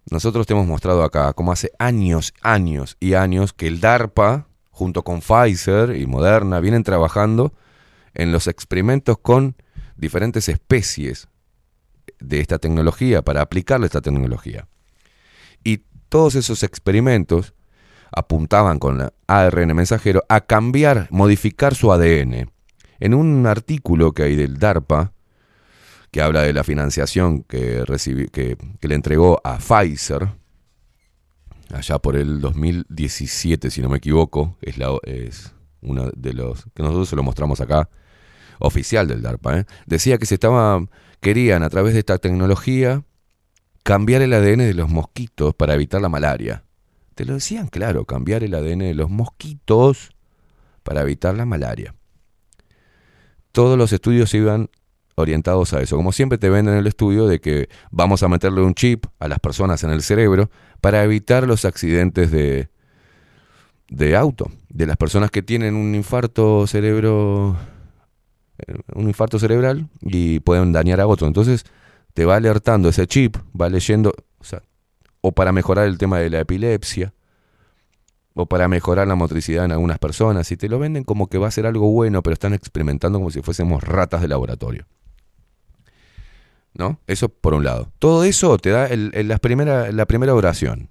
nosotros 0.09 0.47
te 0.47 0.53
hemos 0.53 0.65
mostrado 0.65 1.03
acá 1.03 1.33
como 1.33 1.51
hace 1.51 1.69
años, 1.77 2.33
años 2.41 2.97
y 2.99 3.13
años 3.13 3.53
que 3.53 3.67
el 3.67 3.79
DARPA, 3.79 4.47
junto 4.71 5.03
con 5.03 5.21
Pfizer 5.21 5.95
y 5.95 6.07
Moderna, 6.07 6.59
vienen 6.59 6.81
trabajando 6.81 7.53
en 8.15 8.31
los 8.31 8.47
experimentos 8.47 9.19
con 9.19 9.55
diferentes 9.95 10.49
especies 10.49 11.27
de 12.23 12.39
esta 12.39 12.57
tecnología, 12.59 13.21
para 13.21 13.41
aplicarle 13.41 13.85
esta 13.85 14.01
tecnología. 14.01 14.67
Y 15.63 15.83
todos 16.09 16.35
esos 16.35 16.63
experimentos 16.63 17.53
apuntaban 18.11 18.79
con 18.79 18.97
la 18.97 19.13
ARN 19.27 19.75
mensajero 19.75 20.23
a 20.29 20.41
cambiar, 20.41 21.07
modificar 21.11 21.75
su 21.75 21.91
ADN. 21.91 22.51
En 22.99 23.13
un 23.13 23.45
artículo 23.47 24.11
que 24.13 24.23
hay 24.23 24.35
del 24.35 24.59
DARPA, 24.59 25.13
que 26.11 26.21
habla 26.21 26.43
de 26.43 26.53
la 26.53 26.63
financiación 26.63 27.41
que, 27.43 27.83
recibi- 27.85 28.29
que, 28.29 28.55
que 28.79 28.87
le 28.87 28.95
entregó 28.95 29.41
a 29.43 29.57
Pfizer, 29.57 30.29
allá 31.73 31.97
por 31.97 32.15
el 32.15 32.39
2017, 32.39 33.71
si 33.71 33.81
no 33.81 33.89
me 33.89 33.97
equivoco, 33.97 34.57
es, 34.61 34.77
la, 34.77 34.95
es 35.03 35.53
uno 35.81 36.11
de 36.15 36.33
los 36.33 36.65
que 36.75 36.83
nosotros 36.83 37.09
se 37.09 37.15
lo 37.15 37.23
mostramos 37.23 37.61
acá, 37.61 37.89
oficial 38.59 39.07
del 39.07 39.23
DARPA, 39.23 39.59
¿eh? 39.59 39.65
decía 39.87 40.19
que 40.19 40.27
se 40.27 40.35
estaba, 40.35 40.85
querían 41.23 41.63
a 41.63 41.69
través 41.69 41.93
de 41.93 41.99
esta 41.99 42.19
tecnología 42.19 43.03
cambiar 43.81 44.21
el 44.21 44.33
ADN 44.33 44.59
de 44.59 44.73
los 44.73 44.89
mosquitos 44.89 45.55
para 45.55 45.73
evitar 45.73 46.01
la 46.01 46.09
malaria. 46.09 46.65
Te 47.15 47.25
lo 47.25 47.35
decían 47.35 47.67
claro, 47.67 48.05
cambiar 48.05 48.43
el 48.43 48.53
ADN 48.53 48.79
de 48.79 48.93
los 48.93 49.09
mosquitos 49.09 50.11
para 50.83 51.01
evitar 51.01 51.35
la 51.35 51.45
malaria. 51.45 51.95
Todos 53.53 53.77
los 53.77 53.93
estudios 53.93 54.33
iban 54.33 54.69
orientados 55.15 55.73
a 55.73 55.81
eso. 55.81 55.95
Como 55.95 56.11
siempre 56.11 56.37
te 56.37 56.49
venden 56.49 56.75
el 56.75 56.87
estudio 56.87 57.25
de 57.25 57.39
que 57.39 57.69
vamos 57.89 58.21
a 58.21 58.27
meterle 58.27 58.61
un 58.61 58.73
chip 58.73 59.05
a 59.19 59.27
las 59.27 59.39
personas 59.39 59.83
en 59.83 59.91
el 59.91 60.01
cerebro 60.01 60.49
para 60.81 61.03
evitar 61.03 61.47
los 61.47 61.63
accidentes 61.63 62.31
de, 62.31 62.67
de 63.87 64.15
auto, 64.17 64.51
de 64.69 64.87
las 64.87 64.97
personas 64.97 65.31
que 65.31 65.41
tienen 65.41 65.75
un 65.75 65.95
infarto 65.95 66.67
cerebro 66.67 67.55
un 68.93 69.07
infarto 69.07 69.39
cerebral 69.39 69.87
y 70.01 70.39
pueden 70.39 70.71
dañar 70.73 70.99
a 71.01 71.07
otro. 71.07 71.27
Entonces 71.27 71.65
te 72.13 72.25
va 72.25 72.35
alertando 72.35 72.89
ese 72.89 73.07
chip, 73.07 73.37
va 73.59 73.69
leyendo, 73.69 74.13
o 75.21 75.31
para 75.31 75.51
mejorar 75.51 75.87
el 75.87 75.97
tema 75.97 76.19
de 76.19 76.29
la 76.29 76.41
epilepsia, 76.41 77.13
o 78.35 78.45
para 78.45 78.67
mejorar 78.67 79.07
la 79.07 79.15
motricidad 79.15 79.65
en 79.65 79.71
algunas 79.71 79.99
personas, 79.99 80.51
y 80.51 80.57
te 80.57 80.67
lo 80.67 80.79
venden 80.79 81.03
como 81.03 81.27
que 81.27 81.37
va 81.37 81.47
a 81.47 81.51
ser 81.51 81.65
algo 81.65 81.89
bueno, 81.91 82.21
pero 82.23 82.33
están 82.33 82.53
experimentando 82.53 83.19
como 83.19 83.31
si 83.31 83.41
fuésemos 83.41 83.83
ratas 83.83 84.21
de 84.21 84.27
laboratorio. 84.27 84.85
¿No? 86.73 86.99
Eso 87.05 87.29
por 87.29 87.53
un 87.53 87.63
lado. 87.63 87.91
Todo 87.99 88.23
eso 88.23 88.57
te 88.57 88.71
da 88.71 88.87
el- 88.87 89.11
primera, 89.41 89.91
la 89.91 90.05
primera 90.07 90.33
oración. 90.33 90.89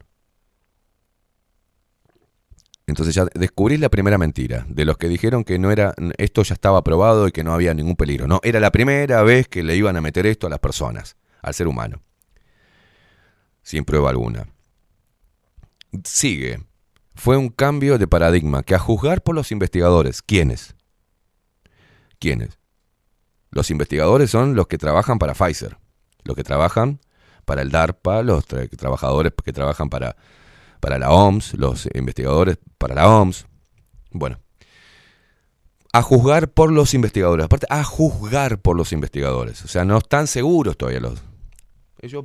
Entonces 2.86 3.14
ya 3.14 3.26
descubrís 3.34 3.78
la 3.78 3.88
primera 3.88 4.18
mentira, 4.18 4.66
de 4.68 4.84
los 4.84 4.98
que 4.98 5.08
dijeron 5.08 5.44
que 5.44 5.58
no 5.58 5.70
era, 5.70 5.94
esto 6.18 6.42
ya 6.42 6.54
estaba 6.54 6.82
probado 6.82 7.28
y 7.28 7.32
que 7.32 7.44
no 7.44 7.54
había 7.54 7.74
ningún 7.74 7.96
peligro. 7.96 8.26
No, 8.26 8.40
era 8.42 8.58
la 8.60 8.72
primera 8.72 9.22
vez 9.22 9.48
que 9.48 9.62
le 9.62 9.76
iban 9.76 9.96
a 9.96 10.00
meter 10.00 10.26
esto 10.26 10.46
a 10.46 10.50
las 10.50 10.58
personas, 10.58 11.16
al 11.42 11.54
ser 11.54 11.68
humano. 11.68 12.02
Sin 13.62 13.84
prueba 13.84 14.10
alguna. 14.10 14.48
Sigue. 16.04 16.64
Fue 17.14 17.36
un 17.36 17.50
cambio 17.50 17.98
de 17.98 18.08
paradigma 18.08 18.62
que 18.62 18.74
a 18.74 18.78
juzgar 18.78 19.22
por 19.22 19.34
los 19.34 19.52
investigadores, 19.52 20.22
¿quiénes? 20.22 20.74
¿Quiénes? 22.18 22.58
Los 23.50 23.70
investigadores 23.70 24.30
son 24.30 24.56
los 24.56 24.66
que 24.66 24.78
trabajan 24.78 25.18
para 25.18 25.34
Pfizer, 25.34 25.76
los 26.24 26.34
que 26.34 26.42
trabajan 26.42 27.00
para 27.44 27.62
el 27.62 27.70
DARPA, 27.70 28.22
los 28.22 28.48
tra- 28.48 28.68
trabajadores 28.76 29.32
que 29.44 29.52
trabajan 29.52 29.90
para, 29.90 30.16
para 30.82 30.98
la 30.98 31.12
OMS, 31.12 31.54
los 31.54 31.88
investigadores 31.94 32.58
para 32.76 32.96
la 32.96 33.08
OMS. 33.08 33.46
Bueno, 34.10 34.40
a 35.92 36.02
juzgar 36.02 36.48
por 36.50 36.72
los 36.72 36.92
investigadores, 36.92 37.44
aparte 37.46 37.68
a 37.70 37.84
juzgar 37.84 38.58
por 38.58 38.76
los 38.76 38.92
investigadores, 38.92 39.64
o 39.64 39.68
sea, 39.68 39.84
no 39.84 39.98
están 39.98 40.26
seguros 40.26 40.76
todavía 40.76 40.98
los... 40.98 41.22
Ellos 42.00 42.24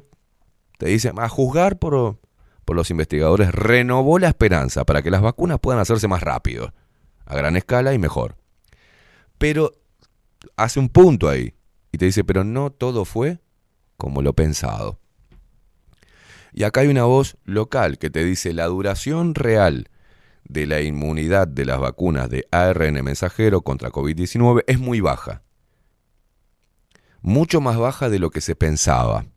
te 0.80 0.88
dicen, 0.88 1.20
a 1.20 1.30
juzgar 1.30 1.78
por, 1.78 2.18
por 2.66 2.76
los 2.76 2.90
investigadores, 2.90 3.52
renovó 3.52 4.18
la 4.18 4.30
esperanza 4.30 4.86
para 4.86 5.04
que 5.04 5.12
las 5.12 5.22
vacunas 5.22 5.60
puedan 5.60 5.80
hacerse 5.80 6.08
más 6.08 6.24
rápido, 6.24 6.74
a 7.28 7.36
gran 7.36 7.56
escala 7.58 7.94
y 7.94 8.00
mejor. 8.00 8.38
Pero 9.38 9.72
hace 10.56 10.80
un 10.80 10.90
punto 10.90 11.30
ahí 11.30 11.54
y 11.92 12.00
te 12.00 12.06
dice, 12.06 12.24
pero 12.24 12.44
no 12.44 12.72
todo 12.72 13.06
fue 13.06 13.40
como 13.98 14.24
lo 14.24 14.34
pensado. 14.34 15.00
Y 16.58 16.64
acá 16.64 16.82
hay 16.82 16.88
una 16.88 17.04
voz 17.04 17.38
local 17.44 18.00
que 18.00 18.10
te 18.10 18.26
dice, 18.26 18.52
la 18.52 18.66
duración 18.66 19.36
real 19.36 19.92
de 20.44 20.66
la 20.66 20.82
inmunidad 20.82 21.48
de 21.48 21.66
las 21.66 21.80
vacunas 21.80 22.32
de 22.32 22.48
ARN 22.50 23.04
mensajero 23.04 23.62
contra 23.62 23.92
COVID-19 23.92 24.64
es 24.66 24.80
muy 24.80 25.00
baja. 25.00 25.44
Mucho 27.22 27.62
más 27.62 27.78
baja 27.78 28.10
de 28.10 28.18
lo 28.18 28.32
que 28.32 28.42
se 28.42 28.56
pensaba. 28.56 29.28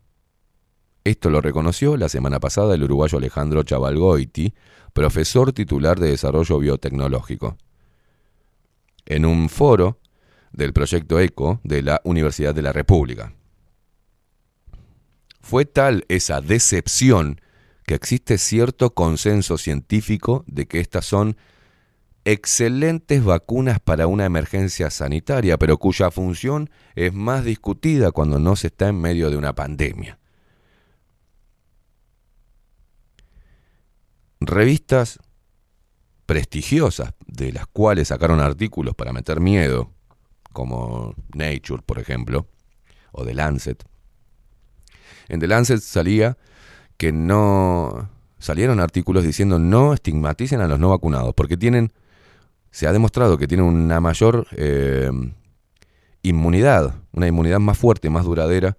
Esto 1.05 1.29
lo 1.29 1.43
reconoció 1.43 1.99
la 1.99 2.09
semana 2.09 2.41
pasada 2.41 2.75
el 2.75 2.85
uruguayo 2.85 3.19
Alejandro 3.19 3.65
Chavalgoiti, 3.65 4.55
profesor 4.95 5.53
titular 5.53 6.01
de 6.01 6.09
Desarrollo 6.09 6.59
Biotecnológico, 6.59 7.59
en 9.05 9.27
un 9.27 9.51
foro 9.51 9.99
del 10.53 10.73
proyecto 10.73 11.21
ECO 11.21 11.61
de 11.65 11.83
la 11.83 12.01
Universidad 12.05 12.55
de 12.55 12.63
la 12.63 12.73
República. 12.73 13.35
Fue 15.41 15.65
tal 15.65 16.05
esa 16.09 16.41
decepción 16.41 17.41
que 17.87 17.95
existe 17.95 18.39
cierto 18.39 18.95
consenso 18.95 19.59
científico 19.59 20.45
de 20.47 20.67
que 20.67 20.81
estas 20.81 21.07
son 21.07 21.37
excelentes 22.25 23.25
vacunas 23.25 23.81
para 23.81 24.07
una 24.07 24.27
emergencia 24.27 24.91
sanitaria, 24.91 25.59
pero 25.59 25.79
cuya 25.79 26.11
función 26.11 26.71
es 26.95 27.13
más 27.13 27.45
discutida 27.45 28.13
cuando 28.13 28.39
no 28.39 28.57
se 28.57 28.69
está 28.69 28.89
en 28.89 29.01
medio 29.01 29.31
de 29.31 29.37
una 29.37 29.55
pandemia. 29.55 30.19
Revistas 34.41 35.19
prestigiosas, 36.27 37.15
de 37.27 37.53
las 37.53 37.67
cuales 37.67 38.09
sacaron 38.09 38.41
artículos 38.41 38.95
para 38.95 39.13
meter 39.13 39.41
miedo, 39.41 39.91
como 40.53 41.15
Nature, 41.35 41.83
por 41.85 41.99
ejemplo, 41.99 42.47
o 43.13 43.25
The 43.25 43.35
Lancet. 43.35 43.90
En 45.31 45.39
The 45.39 45.47
Lancet 45.47 45.81
salía 45.81 46.37
que 46.97 47.13
no 47.13 48.11
salieron 48.39 48.81
artículos 48.81 49.23
diciendo 49.23 49.59
no 49.61 49.95
estigmaticen 49.95 50.61
a 50.61 50.67
los 50.67 50.81
no 50.81 50.91
vacunados, 50.91 51.35
porque 51.35 51.57
tienen, 51.57 51.93
se 52.73 52.89
ha 52.89 52.93
demostrado 52.93 53.39
que 53.39 53.47
tienen 53.47 53.65
una 53.65 54.01
mayor 54.01 54.49
eh, 54.57 55.11
inmunidad, 56.23 56.97
una 57.13 57.29
inmunidad 57.29 57.61
más 57.61 57.79
fuerte, 57.79 58.11
más 58.11 58.25
duradera 58.25 58.77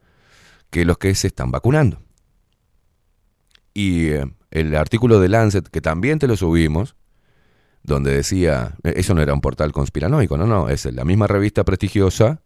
que 0.70 0.84
los 0.84 0.98
que 0.98 1.16
se 1.16 1.28
están 1.28 1.52
vacunando. 1.52 2.02
Y 3.74 4.10
eh, 4.10 4.26
el 4.52 4.76
artículo 4.76 5.22
de 5.22 5.30
Lancet, 5.30 5.70
que 5.70 5.80
también 5.80 6.20
te 6.20 6.28
lo 6.28 6.36
subimos, 6.36 6.96
donde 7.82 8.14
decía, 8.14 8.76
eh, 8.84 8.96
eso 8.98 9.14
no 9.16 9.22
era 9.22 9.34
un 9.34 9.42
portal 9.42 9.72
conspiranoico, 9.72 10.38
no, 10.38 10.46
no, 10.48 10.68
es 10.68 10.84
la 10.86 11.06
misma 11.06 11.28
revista 11.28 11.64
prestigiosa 11.64 12.42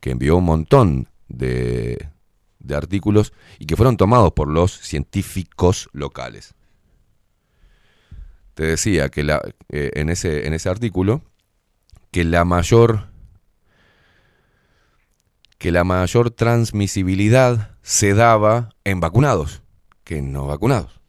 que 0.00 0.10
envió 0.10 0.36
un 0.36 0.44
montón 0.44 1.08
de, 1.28 2.08
de 2.58 2.74
artículos 2.74 3.32
y 3.58 3.66
que 3.66 3.76
fueron 3.76 3.96
tomados 3.96 4.32
por 4.32 4.48
los 4.48 4.72
científicos 4.72 5.88
locales. 5.92 6.54
Te 8.54 8.64
decía 8.64 9.08
que 9.08 9.24
la, 9.24 9.40
eh, 9.70 9.90
en, 9.94 10.10
ese, 10.10 10.46
en 10.46 10.54
ese 10.54 10.68
artículo 10.68 11.22
que 12.10 12.24
la 12.24 12.44
mayor 12.44 13.10
que 15.58 15.70
la 15.70 15.84
mayor 15.84 16.32
transmisibilidad 16.32 17.76
se 17.82 18.14
daba 18.14 18.70
en 18.82 18.98
vacunados 18.98 19.62
que 20.02 20.18
en 20.18 20.32
no 20.32 20.46
vacunados. 20.46 21.00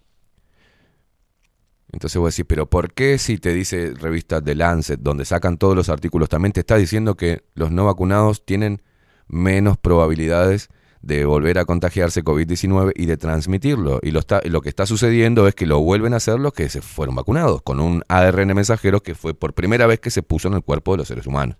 Entonces 1.91 2.17
voy 2.17 2.27
a 2.27 2.29
decir, 2.29 2.45
pero 2.45 2.69
¿por 2.69 2.93
qué 2.93 3.17
si 3.17 3.37
te 3.37 3.53
dice 3.53 3.93
revista 3.95 4.41
The 4.41 4.55
Lancet, 4.55 4.99
donde 4.99 5.25
sacan 5.25 5.57
todos 5.57 5.75
los 5.75 5.89
artículos, 5.89 6.29
también 6.29 6.51
te 6.51 6.61
está 6.61 6.75
diciendo 6.75 7.15
que 7.15 7.43
los 7.53 7.71
no 7.71 7.85
vacunados 7.85 8.45
tienen 8.45 8.81
menos 9.27 9.77
probabilidades 9.77 10.69
de 11.01 11.25
volver 11.25 11.59
a 11.59 11.65
contagiarse 11.65 12.23
COVID-19 12.23 12.93
y 12.95 13.05
de 13.05 13.17
transmitirlo? 13.17 13.99
Y 14.01 14.11
lo, 14.11 14.19
está, 14.19 14.41
lo 14.45 14.61
que 14.61 14.69
está 14.69 14.85
sucediendo 14.85 15.47
es 15.47 15.55
que 15.55 15.65
lo 15.65 15.79
vuelven 15.79 16.13
a 16.13 16.17
hacer 16.17 16.39
los 16.39 16.53
que 16.53 16.69
se 16.69 16.81
fueron 16.81 17.15
vacunados, 17.15 17.61
con 17.61 17.79
un 17.79 18.03
ARN 18.07 18.53
mensajero 18.55 19.01
que 19.01 19.15
fue 19.15 19.33
por 19.33 19.53
primera 19.53 19.87
vez 19.87 19.99
que 19.99 20.11
se 20.11 20.23
puso 20.23 20.47
en 20.47 20.55
el 20.55 20.63
cuerpo 20.63 20.93
de 20.93 20.99
los 20.99 21.07
seres 21.07 21.27
humanos. 21.27 21.57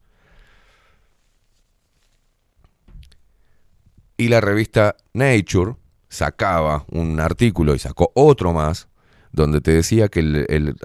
Y 4.16 4.30
la 4.30 4.42
revista 4.42 4.96
Nature 5.14 5.76
sacaba 6.08 6.86
un 6.92 7.20
artículo 7.20 7.74
y 7.74 7.80
sacó 7.80 8.12
otro 8.14 8.54
más 8.54 8.88
donde 9.32 9.62
te 9.62 9.72
decía 9.72 10.08
que 10.08 10.20
el, 10.20 10.46
el, 10.48 10.76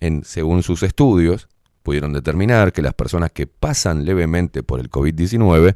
en, 0.00 0.24
según 0.24 0.62
sus 0.62 0.82
estudios 0.82 1.48
pudieron 1.82 2.12
determinar 2.12 2.72
que 2.72 2.82
las 2.82 2.94
personas 2.94 3.30
que 3.32 3.46
pasan 3.46 4.04
levemente 4.04 4.62
por 4.62 4.80
el 4.80 4.90
COVID-19 4.90 5.74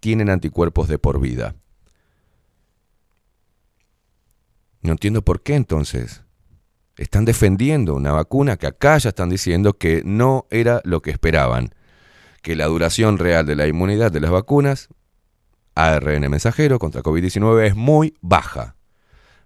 tienen 0.00 0.30
anticuerpos 0.30 0.88
de 0.88 0.98
por 0.98 1.20
vida. 1.20 1.54
No 4.82 4.92
entiendo 4.92 5.22
por 5.22 5.42
qué 5.42 5.54
entonces. 5.54 6.22
Están 6.96 7.24
defendiendo 7.24 7.94
una 7.94 8.12
vacuna 8.12 8.56
que 8.56 8.66
acá 8.66 8.98
ya 8.98 9.10
están 9.10 9.30
diciendo 9.30 9.78
que 9.78 10.02
no 10.04 10.46
era 10.50 10.80
lo 10.84 11.00
que 11.02 11.10
esperaban. 11.10 11.74
Que 12.42 12.56
la 12.56 12.66
duración 12.66 13.18
real 13.18 13.46
de 13.46 13.56
la 13.56 13.66
inmunidad 13.66 14.10
de 14.10 14.20
las 14.20 14.30
vacunas, 14.30 14.88
ARN 15.74 16.30
mensajero 16.30 16.78
contra 16.78 17.02
COVID-19, 17.02 17.66
es 17.66 17.76
muy 17.76 18.14
baja. 18.20 18.76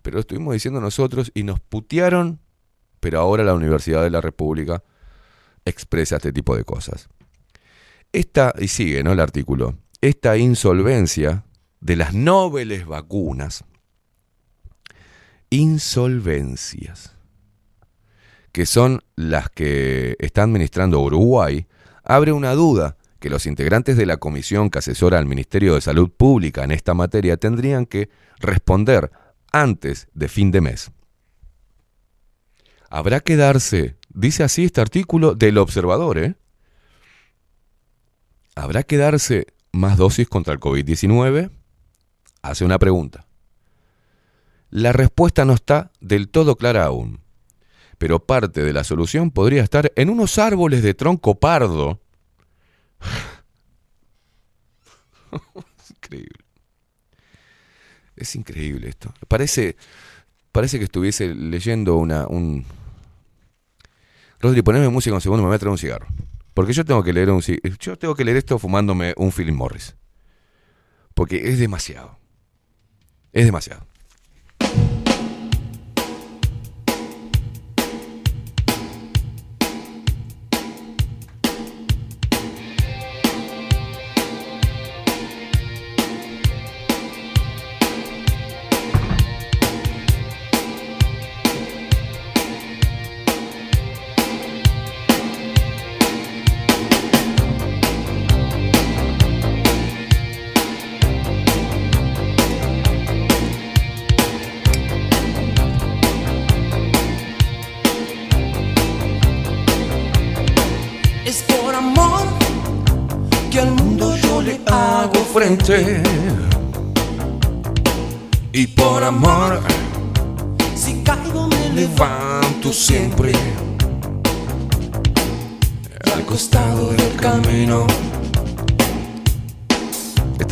Pero 0.03 0.15
lo 0.15 0.21
estuvimos 0.21 0.55
diciendo 0.55 0.81
nosotros 0.81 1.33
y 1.35 1.43
nos 1.43 1.61
putearon, 1.61 2.41
pero 3.01 3.21
ahora 3.21 3.43
la 3.43 3.55
Universidad 3.55 4.03
de 4.03 4.11
la 4.11 4.21
República 4.21 4.83
expresa 5.65 6.17
este 6.17 6.33
tipo 6.33 6.57
de 6.57 6.65
cosas. 6.65 7.09
Esta, 8.13 8.55
y 8.59 8.69
sigue, 8.69 9.03
¿no? 9.03 9.13
El 9.13 9.21
artículo. 9.21 9.77
Esta 10.05 10.37
insolvencia 10.37 11.47
de 11.81 11.97
las 11.97 12.13
nobles 12.13 12.85
vacunas, 12.85 13.65
insolvencias, 15.49 17.17
que 18.53 18.67
son 18.67 19.01
las 19.17 19.49
que 19.49 20.15
está 20.19 20.43
administrando 20.43 21.01
Uruguay, 21.01 21.67
abre 22.03 22.33
una 22.33 22.53
duda 22.53 22.99
que 23.19 23.31
los 23.31 23.47
integrantes 23.47 23.97
de 23.97 24.05
la 24.05 24.19
comisión 24.19 24.69
que 24.69 24.81
asesora 24.81 25.17
al 25.19 25.25
Ministerio 25.25 25.75
de 25.75 25.81
Salud 25.81 26.11
Pública 26.11 26.65
en 26.65 26.73
esta 26.73 26.93
materia 26.93 27.39
tendrían 27.39 27.87
que 27.87 28.11
responder 28.41 29.11
antes 29.53 30.09
de 30.13 30.29
fin 30.29 30.51
de 30.51 30.61
mes. 30.61 30.91
Habrá 32.91 33.21
que 33.21 33.37
darse, 33.37 33.97
dice 34.11 34.45
así 34.45 34.67
este 34.67 34.83
artículo 34.83 35.35
del 35.35 35.57
observador, 35.57 36.19
¿eh? 36.19 36.35
¿Habrá 38.55 38.83
que 38.83 38.99
darse 38.99 39.54
más 39.75 39.97
dosis 39.97 40.29
contra 40.29 40.55
el 40.55 40.61
COVID-19? 40.61 41.51
Hace 42.43 42.65
una 42.65 42.79
pregunta. 42.79 43.27
La 44.71 44.93
respuesta 44.93 45.45
no 45.45 45.53
está 45.53 45.93
del 46.01 46.29
todo 46.29 46.57
clara 46.57 46.85
aún, 46.85 47.21
pero 47.99 48.25
parte 48.25 48.63
de 48.63 48.73
la 48.73 48.85
solución 48.85 49.31
podría 49.31 49.63
estar 49.63 49.93
en 49.97 50.11
unos 50.11 50.39
árboles 50.39 50.83
de 50.83 50.95
tronco 50.95 51.39
pardo. 51.39 52.01
es 55.31 55.91
increíble. 55.91 56.45
Es 58.17 58.37
increíble 58.37 58.89
esto. 58.89 59.13
Parece, 59.29 59.77
parece 60.53 60.79
que 60.79 60.85
estuviese 60.85 61.35
leyendo 61.35 61.97
una, 61.97 62.27
un... 62.27 62.65
Rodri, 64.41 64.63
poneme 64.63 64.89
música 64.89 65.15
un 65.15 65.21
segundo, 65.21 65.43
me 65.43 65.49
voy 65.49 65.57
a 65.57 65.59
traer 65.59 65.71
un 65.71 65.79
cigarro. 65.79 66.07
Porque 66.55 66.73
yo 66.73 66.85
tengo 66.85 67.03
que 67.03 67.13
leer 67.13 67.31
un 67.31 67.41
yo 67.41 67.99
tengo 67.99 68.15
que 68.15 68.25
leer 68.25 68.39
esto 68.39 68.59
fumándome 68.59 69.13
un 69.17 69.33
Philip 69.33 69.55
Morris. 69.55 69.97
Porque 71.13 71.49
es 71.49 71.59
demasiado. 71.59 72.19
Es 73.33 73.45
demasiado. 73.45 73.87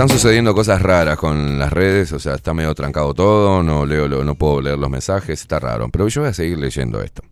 Están 0.02 0.18
sucediendo 0.18 0.52
cosas 0.52 0.82
raras 0.82 1.16
con 1.16 1.60
las 1.60 1.72
redes, 1.72 2.10
o 2.10 2.18
sea, 2.18 2.34
está 2.34 2.52
medio 2.52 2.74
trancado 2.74 3.14
todo, 3.14 3.62
no 3.62 3.86
leo, 3.86 4.08
no 4.08 4.34
puedo 4.34 4.60
leer 4.60 4.76
los 4.76 4.90
mensajes, 4.90 5.40
está 5.40 5.60
raro. 5.60 5.90
Pero 5.90 6.08
yo 6.08 6.22
voy 6.22 6.30
a 6.30 6.34
seguir 6.34 6.58
leyendo 6.58 7.00
esto. 7.00 7.22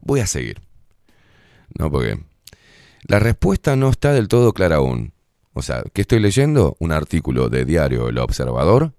Voy 0.00 0.18
a 0.18 0.26
seguir. 0.26 0.60
No, 1.78 1.88
porque 1.88 2.18
la 3.06 3.20
respuesta 3.20 3.76
no 3.76 3.90
está 3.90 4.12
del 4.12 4.26
todo 4.26 4.52
clara 4.52 4.78
aún. 4.78 5.12
O 5.52 5.62
sea, 5.62 5.84
¿qué 5.92 6.00
estoy 6.00 6.18
leyendo? 6.18 6.76
Un 6.80 6.90
artículo 6.90 7.48
de 7.48 7.64
diario 7.64 8.08
El 8.08 8.18
Observador 8.18 8.92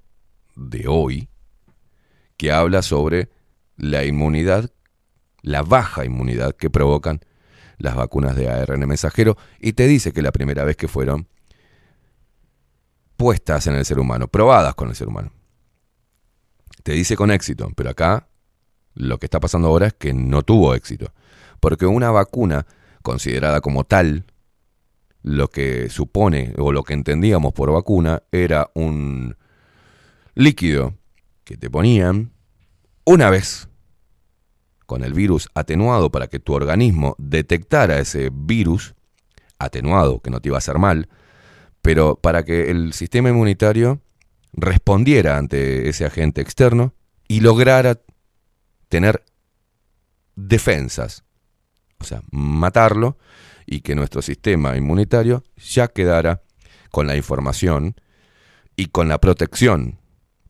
de 0.55 0.87
hoy 0.87 1.27
que 2.37 2.53
habla 2.53 2.81
sobre 2.81 3.27
la 3.75 4.05
inmunidad, 4.05 4.71
la 5.41 5.63
baja 5.63 6.05
inmunidad 6.05 6.55
que 6.55 6.69
provocan 6.69 7.19
las 7.77 7.97
vacunas 7.97 8.37
de 8.37 8.47
ARN 8.47 8.87
mensajero 8.87 9.35
y 9.59 9.73
te 9.73 9.85
dice 9.85 10.13
que 10.13 10.21
la 10.21 10.31
primera 10.31 10.63
vez 10.63 10.77
que 10.77 10.87
fueron 10.87 11.27
puestas 13.19 13.67
en 13.67 13.75
el 13.75 13.83
ser 13.83 13.99
humano, 13.99 14.29
probadas 14.29 14.75
con 14.75 14.87
el 14.87 14.95
ser 14.95 15.09
humano. 15.09 15.33
Te 16.83 16.93
dice 16.93 17.17
con 17.17 17.31
éxito, 17.31 17.69
pero 17.75 17.89
acá 17.89 18.29
lo 18.95 19.17
que 19.17 19.25
está 19.25 19.41
pasando 19.41 19.67
ahora 19.67 19.87
es 19.87 19.93
que 19.93 20.13
no 20.13 20.41
tuvo 20.41 20.73
éxito. 20.73 21.11
Porque 21.59 21.85
una 21.85 22.11
vacuna 22.11 22.65
considerada 23.03 23.59
como 23.59 23.83
tal, 23.83 24.23
lo 25.21 25.49
que 25.49 25.89
supone 25.89 26.53
o 26.57 26.71
lo 26.71 26.83
que 26.83 26.93
entendíamos 26.93 27.51
por 27.51 27.73
vacuna 27.73 28.23
era 28.31 28.71
un 28.73 29.35
líquido 30.33 30.93
que 31.43 31.57
te 31.57 31.69
ponían 31.69 32.31
una 33.03 33.29
vez 33.29 33.67
con 34.85 35.03
el 35.03 35.13
virus 35.13 35.49
atenuado 35.55 36.09
para 36.09 36.27
que 36.27 36.39
tu 36.39 36.53
organismo 36.53 37.15
detectara 37.17 37.99
ese 37.99 38.31
virus 38.31 38.95
atenuado, 39.57 40.21
que 40.21 40.29
no 40.29 40.39
te 40.39 40.47
iba 40.47 40.55
a 40.55 40.59
hacer 40.59 40.77
mal, 40.79 41.09
pero 41.81 42.15
para 42.15 42.43
que 42.43 42.69
el 42.69 42.93
sistema 42.93 43.29
inmunitario 43.29 44.01
respondiera 44.53 45.37
ante 45.37 45.89
ese 45.89 46.05
agente 46.05 46.41
externo 46.41 46.93
y 47.27 47.41
lograra 47.41 47.99
tener 48.87 49.23
defensas, 50.35 51.23
o 51.99 52.03
sea, 52.03 52.21
matarlo 52.31 53.17
y 53.65 53.81
que 53.81 53.95
nuestro 53.95 54.21
sistema 54.21 54.75
inmunitario 54.75 55.43
ya 55.57 55.87
quedara 55.87 56.41
con 56.91 57.07
la 57.07 57.15
información 57.15 57.95
y 58.75 58.87
con 58.87 59.07
la 59.07 59.19
protección 59.19 59.99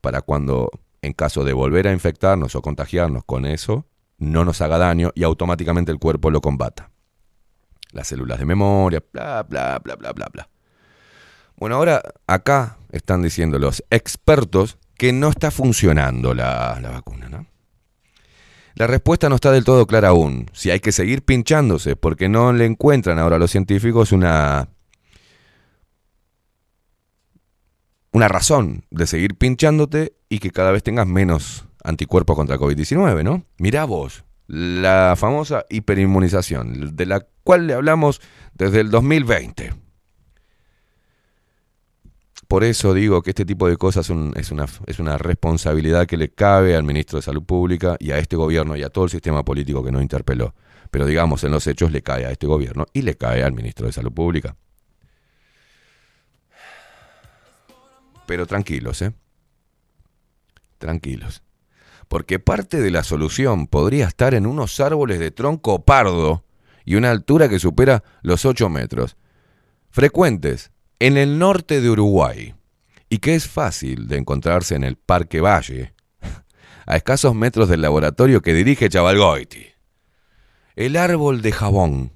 para 0.00 0.22
cuando 0.22 0.70
en 1.02 1.12
caso 1.12 1.44
de 1.44 1.52
volver 1.52 1.88
a 1.88 1.92
infectarnos 1.92 2.54
o 2.54 2.62
contagiarnos 2.62 3.24
con 3.24 3.46
eso, 3.46 3.86
no 4.18 4.44
nos 4.44 4.60
haga 4.60 4.78
daño 4.78 5.10
y 5.14 5.24
automáticamente 5.24 5.90
el 5.92 5.98
cuerpo 5.98 6.30
lo 6.30 6.40
combata. 6.40 6.90
Las 7.92 8.08
células 8.08 8.38
de 8.38 8.46
memoria, 8.46 9.02
bla, 9.12 9.42
bla, 9.42 9.78
bla, 9.78 9.96
bla, 9.96 10.12
bla, 10.12 10.28
bla. 10.32 10.48
Bueno, 11.60 11.76
ahora 11.76 12.02
acá 12.26 12.78
están 12.90 13.20
diciendo 13.20 13.58
los 13.58 13.84
expertos 13.90 14.78
que 14.96 15.12
no 15.12 15.28
está 15.28 15.50
funcionando 15.50 16.32
la, 16.34 16.80
la 16.80 16.90
vacuna, 16.90 17.28
¿no? 17.28 17.46
La 18.74 18.86
respuesta 18.86 19.28
no 19.28 19.34
está 19.34 19.52
del 19.52 19.64
todo 19.64 19.86
clara 19.86 20.08
aún. 20.08 20.46
Si 20.54 20.70
hay 20.70 20.80
que 20.80 20.90
seguir 20.90 21.22
pinchándose 21.22 21.96
porque 21.96 22.30
no 22.30 22.54
le 22.54 22.64
encuentran 22.64 23.18
ahora 23.18 23.36
a 23.36 23.38
los 23.38 23.50
científicos 23.50 24.10
una 24.10 24.70
una 28.12 28.28
razón 28.28 28.86
de 28.90 29.06
seguir 29.06 29.36
pinchándote 29.36 30.14
y 30.30 30.38
que 30.38 30.52
cada 30.52 30.72
vez 30.72 30.82
tengas 30.82 31.06
menos 31.06 31.66
anticuerpos 31.84 32.36
contra 32.36 32.56
COVID-19, 32.56 33.22
¿no? 33.22 33.44
Mirá 33.58 33.84
vos, 33.84 34.24
la 34.46 35.14
famosa 35.14 35.66
hiperinmunización, 35.68 36.96
de 36.96 37.06
la 37.06 37.26
cual 37.44 37.66
le 37.66 37.74
hablamos 37.74 38.22
desde 38.54 38.80
el 38.80 38.90
2020. 38.90 39.89
Por 42.50 42.64
eso 42.64 42.94
digo 42.94 43.22
que 43.22 43.30
este 43.30 43.44
tipo 43.44 43.68
de 43.68 43.76
cosas 43.76 44.10
es, 44.34 44.50
una, 44.50 44.66
es 44.86 44.98
una 44.98 45.18
responsabilidad 45.18 46.08
que 46.08 46.16
le 46.16 46.30
cabe 46.30 46.74
al 46.74 46.82
ministro 46.82 47.18
de 47.18 47.22
Salud 47.22 47.44
Pública 47.44 47.96
y 48.00 48.10
a 48.10 48.18
este 48.18 48.34
gobierno 48.34 48.74
y 48.74 48.82
a 48.82 48.88
todo 48.88 49.04
el 49.04 49.10
sistema 49.10 49.44
político 49.44 49.84
que 49.84 49.92
no 49.92 50.02
interpeló. 50.02 50.52
Pero 50.90 51.06
digamos, 51.06 51.44
en 51.44 51.52
los 51.52 51.64
hechos 51.68 51.92
le 51.92 52.02
cae 52.02 52.26
a 52.26 52.32
este 52.32 52.48
gobierno 52.48 52.86
y 52.92 53.02
le 53.02 53.16
cae 53.16 53.44
al 53.44 53.52
ministro 53.52 53.86
de 53.86 53.92
Salud 53.92 54.10
Pública. 54.10 54.56
Pero 58.26 58.46
tranquilos, 58.46 59.00
¿eh? 59.02 59.12
Tranquilos. 60.78 61.44
Porque 62.08 62.40
parte 62.40 62.80
de 62.80 62.90
la 62.90 63.04
solución 63.04 63.68
podría 63.68 64.08
estar 64.08 64.34
en 64.34 64.44
unos 64.44 64.80
árboles 64.80 65.20
de 65.20 65.30
tronco 65.30 65.84
pardo 65.84 66.42
y 66.84 66.96
una 66.96 67.12
altura 67.12 67.48
que 67.48 67.60
supera 67.60 68.02
los 68.22 68.44
8 68.44 68.68
metros. 68.68 69.16
Frecuentes 69.88 70.72
en 71.00 71.16
el 71.16 71.38
norte 71.38 71.80
de 71.80 71.90
Uruguay 71.90 72.54
y 73.08 73.18
que 73.18 73.34
es 73.34 73.48
fácil 73.48 74.06
de 74.06 74.18
encontrarse 74.18 74.76
en 74.76 74.84
el 74.84 74.96
Parque 74.96 75.40
Valle. 75.40 75.94
a 76.86 76.96
escasos 76.96 77.34
metros 77.34 77.68
del 77.68 77.82
laboratorio 77.82 78.42
que 78.42 78.54
dirige 78.54 78.88
Chavalgoiti. 78.88 79.66
El 80.76 80.96
árbol 80.96 81.42
de 81.42 81.52
jabón, 81.52 82.12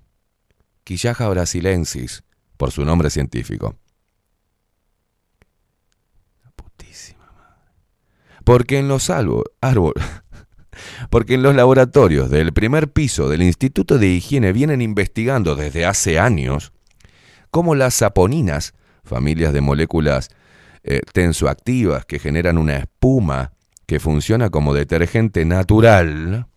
Quillaja 0.85 1.29
brasilensis, 1.29 2.23
por 2.57 2.71
su 2.71 2.85
nombre 2.85 3.11
científico. 3.11 3.77
Porque 8.45 8.79
en 8.79 8.89
los 8.89 9.09
árboles, 9.09 10.05
porque 11.11 11.35
en 11.35 11.43
los 11.43 11.55
laboratorios 11.55 12.29
del 12.29 12.53
primer 12.53 12.93
piso 12.93 13.31
del 13.31 13.43
Instituto 13.43 13.97
de 13.97 14.09
Higiene 14.09 14.53
vienen 14.53 14.83
investigando 14.83 15.57
desde 15.57 15.87
hace 15.87 16.19
años 16.19 16.74
cómo 17.55 17.77
las 17.77 17.95
saponinas, 17.95 18.75
familias 19.05 19.53
de 19.53 19.61
moléculas 19.61 20.29
eh, 20.83 21.03
tensoactivas 21.13 22.05
que 22.05 22.19
generan 22.19 22.59
una 22.59 22.79
espuma 22.79 23.53
que 23.87 24.01
funciona 24.01 24.51
como 24.51 24.75
detergente 24.75 25.45
natural, 25.45 26.49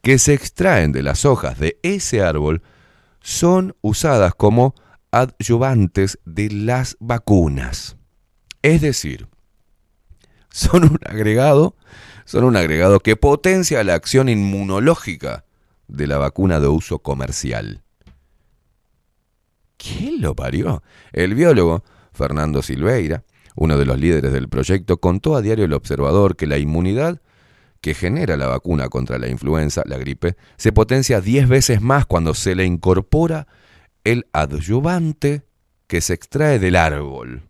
que 0.00 0.20
se 0.20 0.34
extraen 0.34 0.92
de 0.92 1.02
las 1.02 1.24
hojas 1.24 1.58
de 1.58 1.80
ese 1.82 2.22
árbol, 2.22 2.62
son 3.20 3.74
usadas 3.80 4.32
como 4.36 4.76
adyuvantes 5.10 6.20
de 6.24 6.50
las 6.50 6.96
vacunas. 7.00 7.96
Es 8.62 8.80
decir, 8.80 9.26
son 10.50 10.84
un 10.84 10.98
agregado, 11.04 11.74
son 12.26 12.44
un 12.44 12.54
agregado 12.54 13.00
que 13.00 13.16
potencia 13.16 13.82
la 13.82 13.94
acción 13.94 14.28
inmunológica 14.28 15.44
de 15.88 16.06
la 16.06 16.18
vacuna 16.18 16.60
de 16.60 16.68
uso 16.68 17.00
comercial. 17.00 17.82
¿Quién 19.82 20.20
lo 20.20 20.36
parió? 20.36 20.82
El 21.12 21.34
biólogo 21.34 21.82
Fernando 22.12 22.62
Silveira, 22.62 23.24
uno 23.56 23.76
de 23.78 23.84
los 23.84 23.98
líderes 23.98 24.32
del 24.32 24.48
proyecto, 24.48 24.98
contó 24.98 25.34
a 25.34 25.42
Diario 25.42 25.64
El 25.64 25.72
Observador 25.72 26.36
que 26.36 26.46
la 26.46 26.58
inmunidad 26.58 27.20
que 27.80 27.94
genera 27.94 28.36
la 28.36 28.46
vacuna 28.46 28.88
contra 28.88 29.18
la 29.18 29.28
influenza, 29.28 29.82
la 29.84 29.98
gripe, 29.98 30.36
se 30.56 30.70
potencia 30.70 31.20
10 31.20 31.48
veces 31.48 31.80
más 31.80 32.06
cuando 32.06 32.32
se 32.32 32.54
le 32.54 32.64
incorpora 32.64 33.48
el 34.04 34.26
adyuvante 34.32 35.42
que 35.88 36.00
se 36.00 36.14
extrae 36.14 36.60
del 36.60 36.76
árbol. 36.76 37.42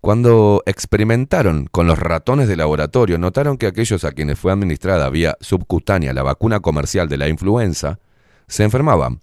Cuando 0.00 0.64
experimentaron 0.66 1.68
con 1.70 1.86
los 1.86 1.96
ratones 1.96 2.48
de 2.48 2.56
laboratorio, 2.56 3.18
notaron 3.18 3.56
que 3.56 3.68
aquellos 3.68 4.02
a 4.02 4.10
quienes 4.10 4.36
fue 4.36 4.50
administrada 4.50 5.08
vía 5.10 5.36
subcutánea 5.40 6.12
la 6.12 6.24
vacuna 6.24 6.58
comercial 6.58 7.08
de 7.08 7.18
la 7.18 7.28
influenza 7.28 8.00
se 8.48 8.64
enfermaban, 8.64 9.20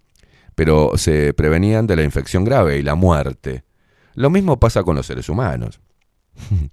pero 0.60 0.98
se 0.98 1.34
prevenían 1.34 1.88
de 1.88 1.96
la 1.96 2.04
infección 2.04 2.44
grave 2.44 2.80
y 2.80 2.82
la 2.82 2.96
muerte. 2.96 3.64
Lo 4.14 4.30
mismo 4.30 4.60
pasa 4.60 4.84
con 4.84 4.98
los 4.98 5.06
seres 5.06 5.30
humanos. 5.30 5.80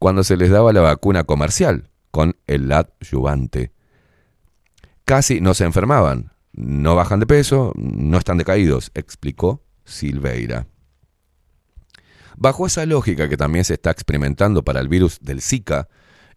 Cuando 0.00 0.24
se 0.24 0.36
les 0.36 0.50
daba 0.50 0.72
la 0.72 0.80
vacuna 0.80 1.22
comercial 1.22 1.88
con 2.10 2.34
el 2.48 2.72
adyuvante, 2.72 3.70
casi 5.04 5.40
no 5.40 5.54
se 5.54 5.62
enfermaban, 5.62 6.32
no 6.52 6.96
bajan 6.96 7.20
de 7.20 7.28
peso, 7.28 7.74
no 7.76 8.18
están 8.18 8.38
decaídos, 8.38 8.90
explicó 8.94 9.62
Silveira. 9.84 10.66
Bajo 12.36 12.66
esa 12.66 12.86
lógica 12.86 13.28
que 13.28 13.36
también 13.36 13.64
se 13.64 13.74
está 13.74 13.92
experimentando 13.92 14.64
para 14.64 14.80
el 14.80 14.88
virus 14.88 15.20
del 15.20 15.42
Zika, 15.42 15.86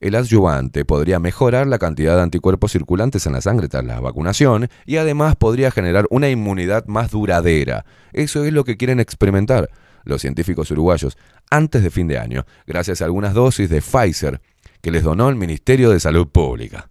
el 0.02 0.16
adyuvante 0.16 0.84
podría 0.84 1.20
mejorar 1.20 1.68
la 1.68 1.78
cantidad 1.78 2.16
de 2.16 2.24
anticuerpos 2.24 2.72
circulantes 2.72 3.28
en 3.28 3.34
la 3.34 3.42
sangre 3.42 3.70
tras 3.70 3.86
la 3.86 4.00
vacunación 4.00 4.68
y 4.86 4.98
además 4.98 5.36
podría 5.36 5.72
generar 5.72 6.08
una 6.10 6.30
inmunidad 6.30 6.86
más 6.88 7.12
duradera. 7.12 7.86
Eso 8.12 8.44
es 8.44 8.52
lo 8.52 8.64
que 8.64 8.78
quieren 8.78 9.00
experimentar 9.00 9.70
los 10.04 10.22
científicos 10.22 10.72
uruguayos 10.72 11.18
antes 11.52 11.84
de 11.84 11.92
fin 11.92 12.08
de 12.08 12.18
año, 12.18 12.46
gracias 12.66 13.02
a 13.02 13.06
algunas 13.06 13.36
dosis 13.36 13.70
de 13.70 13.82
Pfizer 13.82 14.42
que 14.82 14.90
les 14.90 15.04
donó 15.04 15.30
el 15.30 15.36
Ministerio 15.36 15.92
de 15.92 16.00
Salud 16.00 16.28
Pública. 16.28 16.90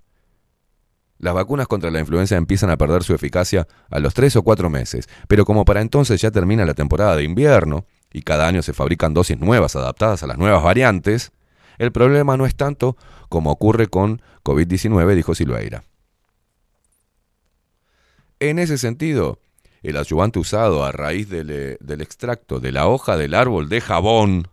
Las 1.19 1.35
vacunas 1.35 1.66
contra 1.66 1.91
la 1.91 2.01
influenza 2.01 2.37
empiezan 2.37 2.70
a 2.70 2.78
perder 2.78 3.03
su 3.03 3.12
eficacia 3.12 3.66
a 3.91 3.99
los 3.99 4.15
3 4.15 4.37
o 4.37 4.43
4 4.43 4.70
meses, 4.70 5.09
pero 5.27 5.45
como 5.45 5.65
para 5.65 5.81
entonces 5.81 6.20
ya 6.20 6.31
termina 6.31 6.65
la 6.65 6.74
temporada 6.74 7.16
de 7.16 7.24
invierno 7.24 7.87
y 8.12 8.23
cada 8.23 8.47
año 8.47 8.62
se 8.62 8.73
fabrican 8.73 9.12
dosis 9.12 9.39
nuevas 9.39 9.74
adaptadas 9.74 10.23
a 10.23 10.28
las 10.28 10.39
nuevas 10.39 10.62
variantes, 10.62 11.32
el 11.81 11.93
problema 11.93 12.36
no 12.36 12.44
es 12.44 12.55
tanto 12.55 12.98
como 13.31 13.51
ocurre 13.51 13.86
con 13.86 14.20
COVID-19, 14.44 15.15
dijo 15.15 15.35
Silveira. 15.35 15.82
En 18.39 18.59
ese 18.59 18.77
sentido, 18.77 19.39
el 19.82 19.97
ayudante 19.97 20.39
usado 20.39 20.85
a 20.85 20.93
raíz 20.93 21.31
del, 21.31 21.48
eh, 21.48 21.78
del, 21.81 22.02
extracto 22.02 22.61
de 22.61 22.70
la 22.70 22.86
hoja 22.86 23.16
del 23.16 23.32
árbol 23.32 23.70
de 23.70 23.81
jabón 23.81 24.48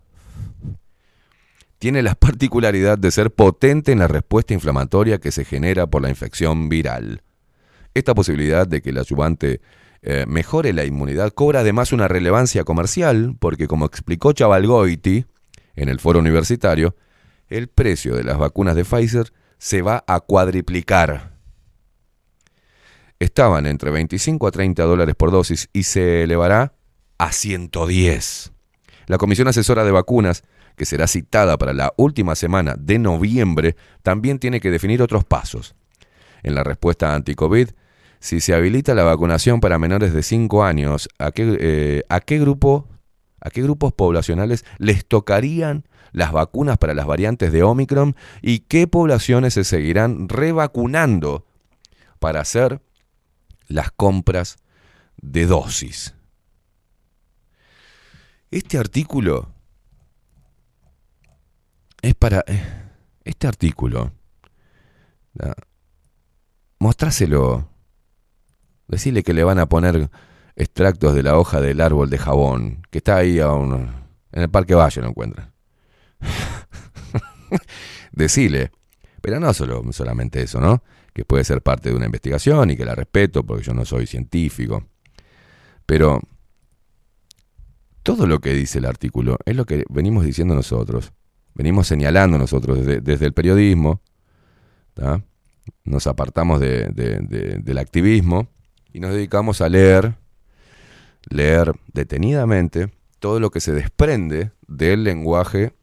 tiene 1.80 2.02
la 2.02 2.16
particularidad 2.16 2.98
de 2.98 3.12
ser 3.12 3.30
potente 3.30 3.92
en 3.92 4.00
la 4.00 4.08
respuesta 4.08 4.54
inflamatoria 4.54 5.20
que 5.20 5.34
se 5.34 5.44
genera 5.44 5.86
por 5.86 6.02
la 6.02 6.10
infección 6.10 6.70
viral. 6.70 7.24
Esta 7.94 8.16
posibilidad 8.16 8.66
de 8.66 8.82
que 8.82 8.92
el 8.92 9.00
ayudante 9.00 9.60
eh, 10.02 10.24
mejore 10.30 10.72
la 10.72 10.86
inmunidad 10.86 11.34
cobra 11.34 11.60
además 11.60 11.92
una 11.92 12.08
relevancia 12.08 12.64
comercial 12.64 13.36
porque, 13.38 13.68
como 13.68 13.86
explicó 13.86 14.32
Chavalgoiti 14.32 15.26
en 15.76 15.90
el 15.90 16.00
foro 16.00 16.20
universitario, 16.20 16.96
el 17.50 17.68
precio 17.68 18.16
de 18.16 18.24
las 18.24 18.38
vacunas 18.38 18.76
de 18.76 18.86
Pfizer 18.86 19.32
se 19.58 19.82
va 19.82 20.04
a 20.08 20.20
cuadriplicar. 20.20 21.38
Estaban 23.20 23.66
entre 23.66 23.90
25 23.90 24.48
a 24.48 24.52
30 24.52 24.84
dólares 24.84 25.16
por 25.16 25.32
dosis 25.32 25.70
y 25.74 25.84
se 25.84 26.24
elevará 26.24 26.74
a 27.18 27.32
110. 27.32 28.52
La 29.08 29.18
Comisión 29.18 29.48
Asesora 29.48 29.84
de 29.84 29.92
Vacunas, 29.92 30.44
que 30.76 30.86
será 30.86 31.08
citada 31.08 31.58
para 31.58 31.74
la 31.74 31.94
última 31.98 32.36
semana 32.36 32.76
de 32.78 33.00
noviembre, 33.00 33.76
también 34.04 34.38
tiene 34.38 34.60
que 34.60 34.70
definir 34.70 35.02
otros 35.02 35.24
pasos. 35.24 35.76
En 36.44 36.54
la 36.54 36.64
respuesta 36.64 37.16
anti-COVID, 37.16 37.70
si 38.20 38.40
se 38.40 38.54
habilita 38.54 38.94
la 38.94 39.04
vacunación 39.04 39.60
para 39.60 39.80
menores 39.80 40.14
de 40.14 40.22
5 40.22 40.64
años, 40.64 41.10
¿a 41.18 41.32
qué, 41.32 41.58
eh, 41.60 42.04
¿a 42.10 42.20
qué 42.20 42.38
grupo, 42.38 42.88
a 43.40 43.50
qué 43.50 43.62
grupos 43.62 43.94
poblacionales 43.94 44.66
les 44.78 45.06
tocarían 45.06 45.88
las 46.12 46.32
vacunas 46.32 46.78
para 46.78 46.94
las 46.94 47.06
variantes 47.06 47.52
de 47.52 47.64
Omicron 47.64 48.16
y 48.42 48.60
qué 48.60 48.88
poblaciones 48.88 49.54
se 49.54 49.64
seguirán 49.64 50.30
revacunando 50.30 51.46
para 52.20 52.40
hacer 52.42 52.82
las 53.68 53.92
compras 53.92 54.58
de 55.18 55.46
dosis. 55.46 56.16
Este 58.50 58.78
artículo 58.78 59.54
es 62.02 62.16
para... 62.16 62.44
eh, 62.48 62.84
Este 63.26 63.46
artículo, 63.46 64.14
mostráselo, 66.80 67.68
decirle 68.88 69.22
que 69.22 69.34
le 69.34 69.44
van 69.44 69.60
a 69.60 69.66
poner 69.66 70.10
extractos 70.58 71.14
de 71.16 71.24
la 71.24 71.38
hoja 71.38 71.62
del 71.62 71.80
árbol 71.80 72.10
de 72.10 72.18
jabón, 72.18 72.82
que 72.92 72.98
está 72.98 73.16
ahí 73.18 73.40
a 73.40 73.52
un- 73.54 73.90
en 74.34 74.42
el 74.42 74.50
Parque 74.50 74.76
Valle, 74.76 75.02
lo 75.02 75.08
encuentran. 75.10 75.54
Decile, 78.12 78.72
pero 79.22 79.40
no 79.40 79.54
solo, 79.54 79.84
solamente 79.94 80.42
eso, 80.42 80.60
¿no? 80.60 80.84
Que 81.14 81.24
puede 81.26 81.44
ser 81.44 81.62
parte 81.62 81.90
de 81.90 81.96
una 81.96 82.06
investigación 82.08 82.72
y 82.72 82.76
que 82.78 82.86
la 82.86 82.96
respeto 82.96 83.44
porque 83.44 83.64
yo 83.64 83.74
no 83.74 83.86
soy 83.86 84.08
científico. 84.08 84.86
Pero 85.86 86.20
todo 88.04 88.28
lo 88.28 88.40
que 88.40 88.54
dice 88.54 88.80
el 88.80 88.86
artículo 88.86 89.38
es 89.46 89.56
lo 89.56 89.66
que 89.66 89.86
venimos 89.90 90.26
diciendo 90.26 90.56
nosotros. 90.56 91.12
Venimos 91.54 91.88
señalando 91.88 92.38
nosotros 92.38 92.80
desde, 92.80 93.02
desde 93.02 93.26
el 93.26 93.34
periodismo. 93.34 94.02
Nos 95.84 96.08
apartamos 96.08 96.60
de- 96.60 96.90
del 97.64 97.78
activismo 97.78 98.48
y 98.94 99.00
nos 99.00 99.12
dedicamos 99.12 99.62
a 99.62 99.70
leer, 99.70 100.16
leer 101.30 101.74
detenidamente 101.94 102.92
todo 103.20 103.40
lo 103.40 103.52
que 103.52 103.60
se 103.60 103.74
desprende 103.74 104.52
del 104.68 105.04
lenguaje 105.04 105.74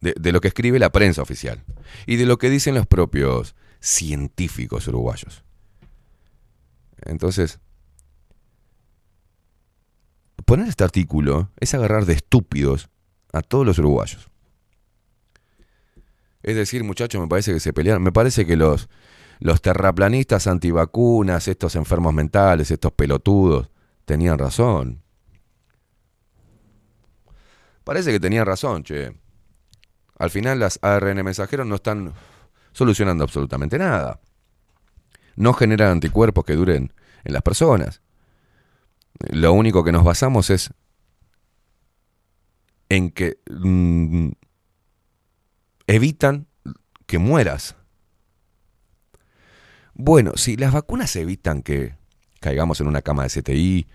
de, 0.00 0.32
lo 0.32 0.40
que 0.40 0.48
escribe 0.48 0.78
la 0.78 0.92
prensa 0.92 1.22
oficial 1.22 1.64
y 2.06 2.16
de 2.16 2.26
lo 2.26 2.38
que 2.38 2.50
dicen 2.50 2.74
los 2.74 2.86
propios 2.86 3.56
científicos 3.80 4.86
uruguayos. 4.86 5.42
Entonces, 7.02 7.58
poner 10.44 10.68
este 10.68 10.84
artículo 10.84 11.50
es 11.58 11.74
agarrar 11.74 12.04
de 12.06 12.14
estúpidos 12.14 12.88
a 13.32 13.42
todos 13.42 13.66
los 13.66 13.78
uruguayos. 13.78 14.30
Es 16.42 16.54
decir, 16.54 16.84
muchachos, 16.84 17.20
me 17.20 17.28
parece 17.28 17.52
que 17.52 17.60
se 17.60 17.72
pelearon. 17.72 18.02
Me 18.02 18.12
parece 18.12 18.46
que 18.46 18.56
los, 18.56 18.88
los 19.40 19.60
terraplanistas 19.60 20.46
antivacunas, 20.46 21.48
estos 21.48 21.74
enfermos 21.74 22.14
mentales, 22.14 22.70
estos 22.70 22.92
pelotudos, 22.92 23.70
tenían 24.08 24.38
razón. 24.38 25.02
Parece 27.84 28.10
que 28.10 28.18
tenían 28.18 28.46
razón, 28.46 28.82
che. 28.82 29.12
Al 30.18 30.30
final 30.30 30.58
las 30.58 30.78
ARN 30.82 31.22
mensajeros 31.22 31.66
no 31.66 31.76
están 31.76 32.14
solucionando 32.72 33.22
absolutamente 33.22 33.78
nada. 33.78 34.18
No 35.36 35.52
generan 35.52 35.92
anticuerpos 35.92 36.44
que 36.44 36.54
duren 36.54 36.92
en 37.22 37.32
las 37.32 37.42
personas. 37.42 38.00
Lo 39.30 39.52
único 39.52 39.84
que 39.84 39.92
nos 39.92 40.04
basamos 40.04 40.48
es 40.48 40.72
en 42.88 43.10
que 43.10 43.38
mm, 43.50 44.30
evitan 45.86 46.48
que 47.06 47.18
mueras. 47.18 47.76
Bueno, 49.92 50.32
si 50.36 50.56
las 50.56 50.72
vacunas 50.72 51.14
evitan 51.16 51.62
que 51.62 51.98
caigamos 52.40 52.80
en 52.80 52.88
una 52.88 53.02
cama 53.02 53.24
de 53.24 53.28
CTI 53.30 53.86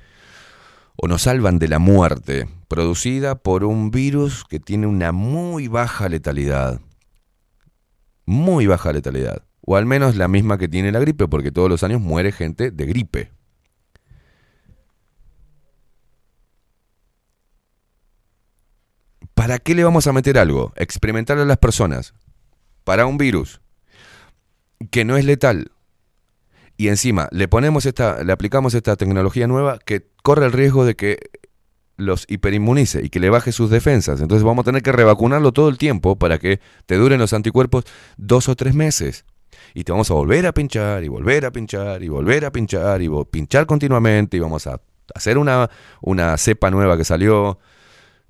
o 0.95 1.07
nos 1.07 1.23
salvan 1.23 1.59
de 1.59 1.67
la 1.67 1.79
muerte 1.79 2.47
producida 2.67 3.35
por 3.35 3.63
un 3.63 3.91
virus 3.91 4.43
que 4.45 4.59
tiene 4.59 4.87
una 4.87 5.11
muy 5.11 5.67
baja 5.67 6.09
letalidad, 6.09 6.81
muy 8.25 8.67
baja 8.67 8.93
letalidad, 8.93 9.43
o 9.61 9.75
al 9.75 9.85
menos 9.85 10.15
la 10.15 10.27
misma 10.27 10.57
que 10.57 10.67
tiene 10.67 10.91
la 10.91 10.99
gripe, 10.99 11.27
porque 11.27 11.51
todos 11.51 11.69
los 11.69 11.83
años 11.83 12.01
muere 12.01 12.31
gente 12.31 12.71
de 12.71 12.85
gripe. 12.85 13.31
¿Para 19.33 19.59
qué 19.59 19.75
le 19.75 19.83
vamos 19.83 20.07
a 20.07 20.13
meter 20.13 20.37
algo? 20.37 20.71
Experimentar 20.75 21.37
a 21.37 21.45
las 21.45 21.57
personas 21.57 22.13
para 22.83 23.05
un 23.05 23.17
virus 23.17 23.61
que 24.91 25.05
no 25.05 25.17
es 25.17 25.25
letal. 25.25 25.71
Y 26.83 26.89
encima 26.89 27.29
le 27.31 27.47
ponemos 27.47 27.85
esta, 27.85 28.25
le 28.25 28.33
aplicamos 28.33 28.73
esta 28.73 28.97
tecnología 28.97 29.47
nueva 29.47 29.79
que 29.79 30.05
corre 30.21 30.45
el 30.45 30.51
riesgo 30.51 30.83
de 30.83 30.97
que 30.97 31.17
los 31.95 32.25
hiperinmunice 32.27 33.05
y 33.05 33.09
que 33.09 33.21
le 33.21 33.29
baje 33.29 33.53
sus 33.53 33.69
defensas. 33.69 34.19
Entonces 34.19 34.43
vamos 34.43 34.63
a 34.63 34.65
tener 34.65 34.83
que 34.83 34.91
revacunarlo 34.91 35.53
todo 35.53 35.69
el 35.69 35.77
tiempo 35.77 36.17
para 36.17 36.39
que 36.39 36.59
te 36.85 36.95
duren 36.95 37.21
los 37.21 37.31
anticuerpos 37.31 37.85
dos 38.17 38.49
o 38.49 38.57
tres 38.57 38.75
meses. 38.75 39.23
Y 39.73 39.85
te 39.85 39.93
vamos 39.93 40.11
a 40.11 40.15
volver 40.15 40.45
a 40.45 40.51
pinchar 40.51 41.05
y 41.05 41.07
volver 41.07 41.45
a 41.45 41.51
pinchar 41.51 42.03
y 42.03 42.09
volver 42.09 42.43
a 42.43 42.51
pinchar 42.51 43.01
y 43.01 43.09
pinchar 43.31 43.65
continuamente 43.65 44.35
y 44.35 44.41
vamos 44.41 44.67
a 44.67 44.81
hacer 45.15 45.37
una, 45.37 45.69
una 46.01 46.37
cepa 46.37 46.69
nueva 46.69 46.97
que 46.97 47.05
salió. 47.05 47.59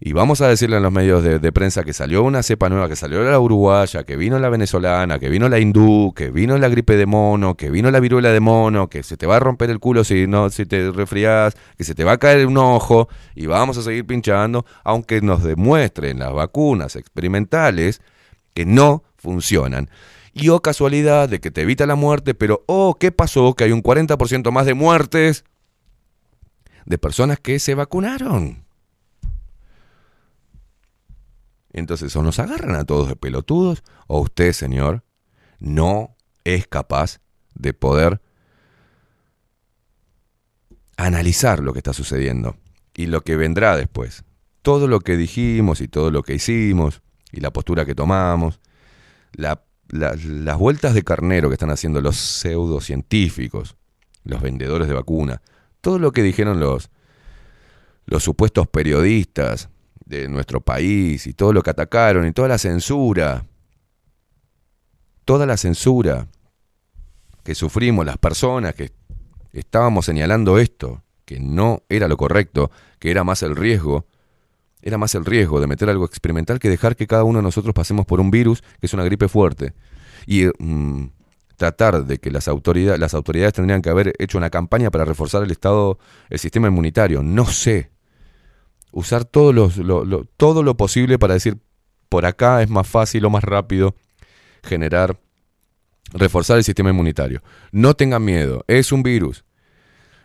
Y 0.05 0.11
vamos 0.11 0.41
a 0.41 0.49
decirle 0.49 0.75
en 0.75 0.83
los 0.83 0.91
medios 0.91 1.23
de, 1.23 1.51
prensa 1.53 1.85
que 1.85 1.93
salió 1.93 2.23
una 2.23 2.43
cepa 2.43 2.67
nueva, 2.67 2.89
que 2.89 2.95
salió 2.97 3.23
la 3.23 3.39
uruguaya, 3.39 4.03
que 4.03 4.17
vino 4.17 4.37
la 4.37 4.49
venezolana, 4.49 5.17
que 5.17 5.29
vino 5.29 5.47
la 5.47 5.59
hindú, 5.59 6.11
que 6.13 6.29
vino 6.29 6.57
la 6.57 6.67
gripe 6.67 6.97
de 6.97 7.05
mono, 7.05 7.55
que 7.55 7.69
vino 7.69 7.89
la 7.89 8.01
viruela 8.01 8.33
de 8.33 8.41
mono, 8.41 8.89
que 8.89 9.01
se 9.01 9.15
te 9.15 9.25
va 9.25 9.37
a 9.37 9.39
romper 9.39 9.69
el 9.69 9.79
culo 9.79 10.03
si 10.03 10.27
no 10.27 10.49
si 10.49 10.65
te 10.65 10.91
resfrías, 10.91 11.55
que 11.77 11.85
se 11.85 11.95
te 11.95 12.03
va 12.03 12.11
a 12.11 12.17
caer 12.17 12.45
un 12.45 12.57
ojo 12.57 13.07
y 13.33 13.45
vamos 13.45 13.77
a 13.77 13.81
seguir 13.81 14.05
pinchando, 14.05 14.65
aunque 14.83 15.21
nos 15.21 15.41
demuestren 15.41 16.19
las 16.19 16.33
vacunas 16.33 16.97
experimentales 16.97 18.01
que 18.53 18.65
no 18.65 19.03
funcionan. 19.15 19.89
Y 20.33 20.49
oh 20.49 20.61
casualidad 20.61 21.29
de 21.29 21.39
que 21.39 21.49
te 21.49 21.61
evita 21.61 21.85
la 21.85 21.95
muerte, 21.95 22.33
pero 22.33 22.65
oh, 22.67 22.97
¿qué 22.99 23.13
pasó? 23.13 23.53
Que 23.53 23.63
hay 23.63 23.71
un 23.71 23.81
40% 23.81 24.51
más 24.51 24.65
de 24.65 24.73
muertes 24.73 25.45
de 26.85 26.97
personas 26.97 27.39
que 27.39 27.57
se 27.59 27.73
vacunaron. 27.73 28.62
Entonces, 31.73 32.15
o 32.15 32.23
nos 32.23 32.39
agarran 32.39 32.75
a 32.75 32.85
todos 32.85 33.07
de 33.09 33.15
pelotudos, 33.15 33.83
o 34.07 34.19
usted, 34.21 34.53
señor, 34.53 35.03
no 35.59 36.15
es 36.43 36.67
capaz 36.67 37.19
de 37.55 37.73
poder 37.73 38.21
analizar 40.97 41.59
lo 41.59 41.73
que 41.73 41.79
está 41.79 41.93
sucediendo 41.93 42.55
y 42.93 43.07
lo 43.07 43.21
que 43.21 43.35
vendrá 43.35 43.75
después. 43.75 44.23
Todo 44.61 44.87
lo 44.87 44.99
que 44.99 45.17
dijimos 45.17 45.81
y 45.81 45.87
todo 45.87 46.11
lo 46.11 46.23
que 46.23 46.35
hicimos 46.35 47.01
y 47.31 47.41
la 47.41 47.51
postura 47.51 47.85
que 47.85 47.95
tomamos, 47.95 48.59
la- 49.33 49.63
la- 49.89 50.15
las 50.23 50.57
vueltas 50.57 50.93
de 50.93 51.03
carnero 51.03 51.49
que 51.49 51.55
están 51.55 51.71
haciendo 51.71 52.01
los 52.01 52.15
pseudocientíficos, 52.17 53.75
los 54.23 54.41
vendedores 54.41 54.87
de 54.87 54.93
vacuna, 54.93 55.41
todo 55.81 55.99
lo 55.99 56.11
que 56.11 56.21
dijeron 56.21 56.59
los, 56.59 56.89
los 58.05 58.23
supuestos 58.23 58.67
periodistas 58.67 59.69
de 60.13 60.29
nuestro 60.29 60.61
país 60.61 61.27
y 61.27 61.33
todo 61.33 61.53
lo 61.53 61.61
que 61.61 61.69
atacaron 61.69 62.27
y 62.27 62.31
toda 62.31 62.47
la 62.47 62.57
censura, 62.57 63.45
toda 65.25 65.45
la 65.45 65.57
censura 65.57 66.27
que 67.43 67.55
sufrimos 67.55 68.05
las 68.05 68.17
personas 68.17 68.75
que 68.75 68.91
estábamos 69.51 70.05
señalando 70.05 70.57
esto, 70.57 71.03
que 71.25 71.39
no 71.39 71.83
era 71.89 72.07
lo 72.07 72.17
correcto, 72.17 72.71
que 72.99 73.11
era 73.11 73.23
más 73.23 73.43
el 73.43 73.55
riesgo, 73.55 74.05
era 74.81 74.97
más 74.97 75.15
el 75.15 75.25
riesgo 75.25 75.59
de 75.59 75.67
meter 75.67 75.89
algo 75.89 76.05
experimental 76.05 76.59
que 76.59 76.69
dejar 76.69 76.95
que 76.95 77.07
cada 77.07 77.23
uno 77.23 77.39
de 77.39 77.43
nosotros 77.43 77.73
pasemos 77.73 78.05
por 78.05 78.19
un 78.19 78.31
virus 78.31 78.61
que 78.61 78.87
es 78.87 78.93
una 78.93 79.03
gripe 79.03 79.27
fuerte. 79.27 79.73
Y 80.25 80.45
mm, 80.45 81.09
tratar 81.55 82.05
de 82.05 82.17
que 82.19 82.31
las 82.31 82.47
autoridades, 82.47 82.99
las 82.99 83.13
autoridades 83.13 83.53
tendrían 83.53 83.81
que 83.81 83.89
haber 83.89 84.13
hecho 84.19 84.37
una 84.37 84.49
campaña 84.49 84.91
para 84.91 85.05
reforzar 85.05 85.43
el 85.43 85.51
estado, 85.51 85.99
el 86.29 86.39
sistema 86.39 86.67
inmunitario. 86.67 87.23
No 87.23 87.45
sé. 87.45 87.91
Usar 88.93 89.25
todo, 89.25 89.51
lo, 89.51 90.25
todo 90.37 90.61
lo 90.61 90.77
posible 90.77 91.17
para 91.17 91.33
decir, 91.33 91.57
por 92.09 92.27
acá 92.27 92.61
es 92.61 92.69
más 92.69 92.87
fácil 92.87 93.25
o 93.25 93.31
más 93.31 93.43
rápido 93.43 93.95
generar, 94.63 95.19
reforzar 96.13 96.57
el 96.57 96.63
sistema 96.63 96.91
inmunitario. 96.91 97.41
No 97.71 97.95
tengan 97.95 98.23
miedo, 98.23 98.63
es 98.67 98.91
un 98.91 99.01
virus. 99.01 99.43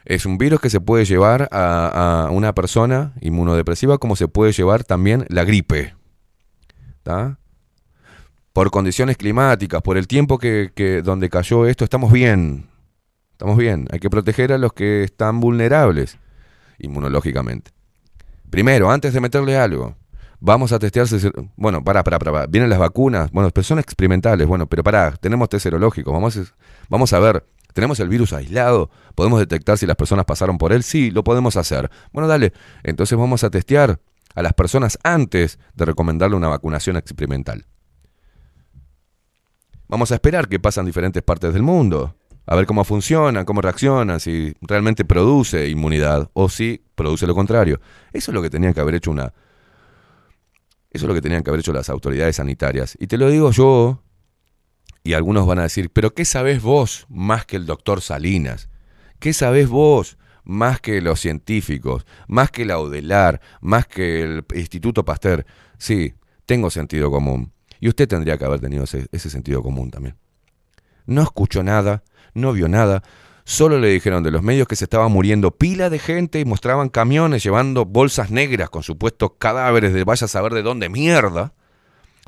Es 0.05 0.27
un 0.27 0.37
virus 0.37 0.61
que 0.61 0.69
se 0.69 0.81
puede 0.81 1.07
llevar 1.07 1.49
a, 1.51 2.29
una 2.31 2.55
persona 2.55 3.15
inmunodepresiva 3.23 3.97
como 3.97 4.17
se 4.17 4.29
puede 4.29 4.53
llevar 4.53 4.85
también 4.85 5.25
la 5.29 5.45
gripe. 5.45 5.95
Por 8.53 8.71
condiciones 8.71 9.17
climáticas, 9.17 9.81
por 9.81 9.97
el 9.97 10.07
tiempo 10.07 10.37
que, 10.39 10.73
que 10.75 11.01
donde 11.01 11.31
cayó 11.31 11.67
esto, 11.67 11.85
estamos 11.85 12.13
bien. 12.13 12.69
Estamos 13.33 13.57
bien. 13.57 13.89
Hay 13.91 13.99
que 13.99 14.11
proteger 14.11 14.53
a 14.53 14.59
los 14.59 14.75
que 14.75 15.05
están 15.05 15.41
vulnerables 15.41 16.19
inmunológicamente. 16.79 17.78
Primero, 18.51 18.91
antes 18.91 19.13
de 19.13 19.21
meterle 19.21 19.57
algo, 19.59 19.97
vamos 20.41 20.73
a 20.73 20.79
testearse. 20.79 21.31
Bueno, 21.57 21.83
pará, 21.85 22.03
pará, 22.05 22.19
pará. 22.19 22.47
Vienen 22.47 22.71
las 22.71 22.79
vacunas. 22.79 23.31
Bueno, 23.31 23.51
pero 23.51 23.65
son 23.65 23.79
experimentales. 23.79 24.47
Bueno, 24.47 24.67
pero 24.67 24.83
pará, 24.83 25.13
tenemos 25.21 25.49
test 25.49 25.65
serológicos. 25.65 26.13
Vamos, 26.13 26.37
a- 26.37 26.45
vamos 26.89 27.13
a 27.13 27.19
ver. 27.19 27.47
¿Tenemos 27.75 28.01
el 28.01 28.09
virus 28.09 28.33
aislado? 28.33 28.91
¿Podemos 29.15 29.39
detectar 29.39 29.77
si 29.79 29.87
las 29.87 29.95
personas 29.97 30.25
pasaron 30.25 30.59
por 30.59 30.73
él? 30.73 30.83
Sí, 30.83 31.11
lo 31.11 31.23
podemos 31.23 31.57
hacer. 31.57 31.91
Bueno, 32.13 32.27
dale. 32.27 32.53
Entonces 32.83 33.17
vamos 33.17 33.45
a 33.45 33.51
testear 33.51 34.01
a 34.35 34.43
las 34.43 34.55
personas 34.55 34.99
antes 35.05 35.59
de 35.75 35.85
recomendarle 35.85 36.37
una 36.37 36.49
vacunación 36.49 36.97
experimental. 36.97 37.67
Vamos 39.87 40.11
a 40.11 40.15
esperar 40.15 40.49
qué 40.49 40.59
pasa 40.59 40.81
en 40.81 40.87
diferentes 40.87 41.23
partes 41.23 41.53
del 41.53 41.63
mundo. 41.63 42.15
A 42.51 42.57
ver 42.57 42.65
cómo 42.65 42.83
funciona, 42.83 43.45
cómo 43.45 43.61
reacciona, 43.61 44.19
si 44.19 44.55
realmente 44.63 45.05
produce 45.05 45.69
inmunidad 45.69 46.31
o 46.33 46.49
si 46.49 46.83
produce 46.95 47.27
lo 47.27 47.35
contrario. 47.35 47.79
Eso 48.11 48.31
es 48.31 48.35
lo 48.35 48.41
que 48.41 48.49
tenían 48.49 48.73
que 48.73 48.81
haber 48.81 48.95
hecho 48.95 49.11
una. 49.11 49.35
Eso 50.91 51.05
es 51.05 51.09
lo 51.09 51.13
que 51.13 51.21
tenían 51.21 51.43
que 51.43 51.51
haber 51.51 51.61
hecho 51.61 51.75
las 51.75 51.91
autoridades 51.91 52.37
sanitarias. 52.37 52.97
Y 52.99 53.07
te 53.07 53.19
lo 53.19 53.29
digo 53.29 53.51
yo, 53.51 54.03
y 55.05 55.13
algunos 55.13 55.47
van 55.47 55.59
a 55.59 55.65
decir, 55.65 55.91
pero 55.91 56.15
¿qué 56.15 56.25
sabés 56.25 56.63
vos 56.63 57.05
más 57.11 57.45
que 57.45 57.57
el 57.57 57.67
doctor 57.67 58.01
Salinas? 58.01 58.71
¿Qué 59.19 59.35
sabés 59.35 59.69
vos 59.69 60.17
más 60.43 60.81
que 60.81 61.03
los 61.03 61.21
científicos? 61.21 62.07
Más 62.29 62.51
que 62.51 62.65
la 62.65 62.81
UDELAR, 62.81 63.43
más 63.61 63.87
que 63.87 64.23
el 64.23 64.47
Instituto 64.55 65.05
Pasteur. 65.05 65.45
Sí, 65.77 66.15
tengo 66.47 66.71
sentido 66.71 67.11
común. 67.11 67.53
Y 67.79 67.89
usted 67.89 68.09
tendría 68.09 68.39
que 68.39 68.47
haber 68.47 68.61
tenido 68.61 68.85
ese, 68.85 69.07
ese 69.13 69.29
sentido 69.29 69.63
común 69.63 69.91
también. 69.91 70.17
No 71.09 71.23
escuchó 71.23 71.63
nada, 71.63 72.03
no 72.35 72.53
vio 72.53 72.69
nada. 72.69 73.03
Solo 73.45 73.79
le 73.79 73.89
dijeron 73.89 74.23
de 74.23 74.31
los 74.31 74.43
medios 74.43 74.69
que 74.69 74.77
se 74.77 74.85
estaba 74.85 75.09
muriendo 75.09 75.53
pila 75.53 75.89
de 75.89 75.99
gente 75.99 76.39
y 76.39 76.45
mostraban 76.45 76.91
camiones 76.91 77.43
llevando 77.43 77.87
bolsas 77.87 78.31
negras 78.31 78.69
con 78.69 78.83
supuestos 78.83 79.31
cadáveres 79.39 79.95
de 79.95 80.05
vaya 80.05 80.27
a 80.27 80.29
saber 80.29 80.53
de 80.53 80.61
dónde 80.61 80.91
mierda. 80.91 81.55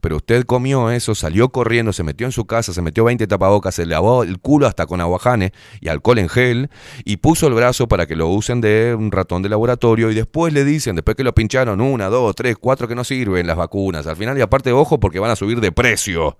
Pero 0.00 0.16
usted 0.16 0.46
comió 0.46 0.90
eso, 0.90 1.14
salió 1.14 1.50
corriendo, 1.50 1.92
se 1.92 2.04
metió 2.04 2.26
en 2.26 2.32
su 2.32 2.46
casa, 2.46 2.72
se 2.72 2.80
metió 2.80 3.04
20 3.04 3.26
tapabocas, 3.26 3.74
se 3.74 3.84
lavó 3.84 4.22
el 4.22 4.38
culo 4.38 4.66
hasta 4.66 4.86
con 4.86 5.02
aguajane 5.02 5.52
y 5.82 5.88
alcohol 5.88 6.20
en 6.20 6.30
gel 6.30 6.70
y 7.04 7.18
puso 7.18 7.48
el 7.48 7.52
brazo 7.52 7.86
para 7.86 8.06
que 8.06 8.16
lo 8.16 8.28
usen 8.28 8.62
de 8.62 8.96
un 8.98 9.12
ratón 9.12 9.42
de 9.42 9.50
laboratorio 9.50 10.10
y 10.10 10.14
después 10.14 10.54
le 10.54 10.64
dicen, 10.64 10.96
después 10.96 11.18
que 11.18 11.24
lo 11.24 11.34
pincharon, 11.34 11.82
una, 11.82 12.06
dos, 12.06 12.34
tres, 12.34 12.56
cuatro 12.58 12.88
que 12.88 12.94
no 12.94 13.04
sirven 13.04 13.46
las 13.46 13.58
vacunas. 13.58 14.06
Al 14.06 14.16
final, 14.16 14.38
y 14.38 14.40
aparte, 14.40 14.72
ojo, 14.72 14.98
porque 14.98 15.18
van 15.18 15.32
a 15.32 15.36
subir 15.36 15.60
de 15.60 15.70
precio. 15.70 16.38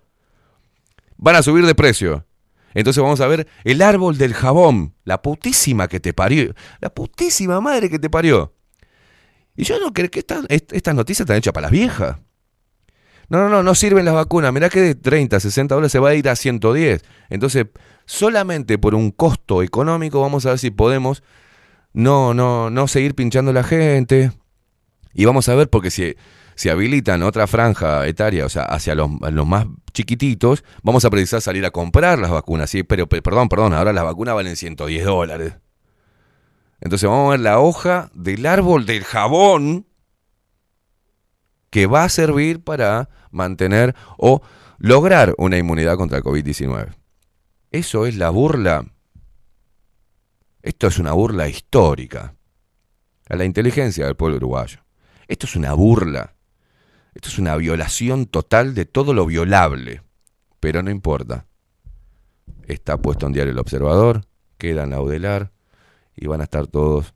Van 1.19 1.37
a 1.37 1.43
subir 1.43 1.67
de 1.67 1.75
precio. 1.75 2.25
Entonces 2.75 3.03
vamos 3.03 3.21
a 3.21 3.27
ver 3.27 3.47
el 3.65 3.83
árbol 3.83 4.17
del 4.19 4.35
jabón, 4.35 4.95
la 5.05 5.23
putísima 5.23 5.89
que 5.89 6.01
te 6.01 6.13
parió, 6.13 6.55
la 6.81 6.91
putísima 6.91 7.61
madre 7.61 7.91
que 7.91 7.99
te 7.99 8.09
parió. 8.11 8.55
Y 9.57 9.65
yo 9.65 9.79
no 9.81 9.93
creo 9.93 10.11
que 10.11 10.21
esta- 10.21 10.43
est- 10.49 10.73
estas 10.73 10.95
noticias 10.95 11.21
están 11.25 11.37
hechas 11.37 11.53
para 11.53 11.63
las 11.67 11.73
viejas. 11.73 12.17
No, 13.29 13.39
no, 13.39 13.49
no, 13.49 13.63
no 13.63 13.75
sirven 13.75 14.05
las 14.05 14.15
vacunas. 14.15 14.53
Mirá 14.53 14.69
que 14.69 14.81
de 14.81 14.95
30, 14.95 15.39
60 15.39 15.75
dólares 15.75 15.93
se 15.93 15.99
va 16.01 16.11
a 16.11 16.15
ir 16.15 16.29
a 16.29 16.35
110. 16.37 17.03
Entonces, 17.29 17.67
solamente 18.07 18.77
por 18.79 18.95
un 18.95 19.11
costo 19.13 19.63
económico 19.63 20.21
vamos 20.21 20.47
a 20.47 20.51
ver 20.51 20.59
si 20.59 20.71
podemos 20.71 21.23
no, 21.93 22.35
no, 22.35 22.71
no 22.71 22.89
seguir 22.89 23.15
pinchando 23.15 23.51
a 23.53 23.55
la 23.55 23.63
gente. 23.63 24.33
Y 25.13 25.25
vamos 25.27 25.49
a 25.49 25.55
ver, 25.55 25.69
porque 25.71 25.91
si, 25.91 26.15
si 26.61 26.69
habilitan 26.69 27.23
otra 27.23 27.47
franja 27.47 28.07
etaria, 28.07 28.45
o 28.45 28.51
sea, 28.51 28.65
hacia 28.65 28.95
los, 28.95 29.09
más 29.47 29.66
chiquititos, 29.95 30.62
vamos 30.82 31.07
a 31.07 31.11
precisar 31.11 31.41
salir 31.41 31.65
a 31.65 31.70
comprar 31.70 32.19
las 32.19 32.31
vacunas. 32.31 32.69
Sí, 32.69 32.82
pero 32.82 33.09
pe- 33.09 33.23
perdón, 33.23 33.49
perdón, 33.49 33.73
ahora 33.73 33.95
las 33.95 34.05
vacunas 34.05 34.35
valen 34.35 34.57
110 34.57 35.07
dólares. 35.07 35.55
Entonces 36.82 37.09
vamos 37.09 37.28
a 37.28 37.31
ver 37.31 37.41
la 37.41 37.61
hoja 37.61 38.11
del 38.12 38.45
árbol 38.45 38.85
del 38.85 39.05
jabón 39.05 39.87
que 41.70 41.87
va 41.87 42.05
a 42.05 42.11
servir 42.11 42.62
para 42.62 43.09
mantener 43.31 43.95
o 44.19 44.43
lograr 44.77 45.35
una 45.39 45.57
inmunidad 45.57 45.97
contra 45.97 46.19
el 46.19 46.24
COVID-19. 46.24 46.95
Eso 47.70 48.05
es 48.05 48.16
la 48.19 48.28
burla. 48.28 48.85
Esto 50.61 50.89
es 50.89 50.99
una 50.99 51.12
burla 51.12 51.49
histórica 51.49 52.35
a 53.31 53.37
la 53.37 53.47
inteligencia 53.47 54.05
del 54.05 54.15
pueblo 54.16 54.37
uruguayo. 54.37 54.81
Esto 55.27 55.47
es 55.47 55.57
una 55.57 55.73
burla. 55.73 56.35
Esto 57.15 57.28
es 57.28 57.39
una 57.39 57.57
violación 57.57 58.27
total 58.27 58.74
de 58.74 58.85
todo 58.85 59.15
lo 59.15 59.27
violable. 59.27 60.03
Pero 60.61 60.82
no 60.82 60.91
importa. 60.91 61.47
Está 62.66 62.99
puesto 62.99 63.27
en 63.27 63.32
diario 63.32 63.53
El 63.53 63.59
Observador, 63.59 64.23
queda 64.59 64.85
en 64.85 64.93
Audelar 64.93 65.53
y 66.15 66.27
van 66.27 66.41
a 66.41 66.45
estar 66.45 66.66
todos 66.66 67.15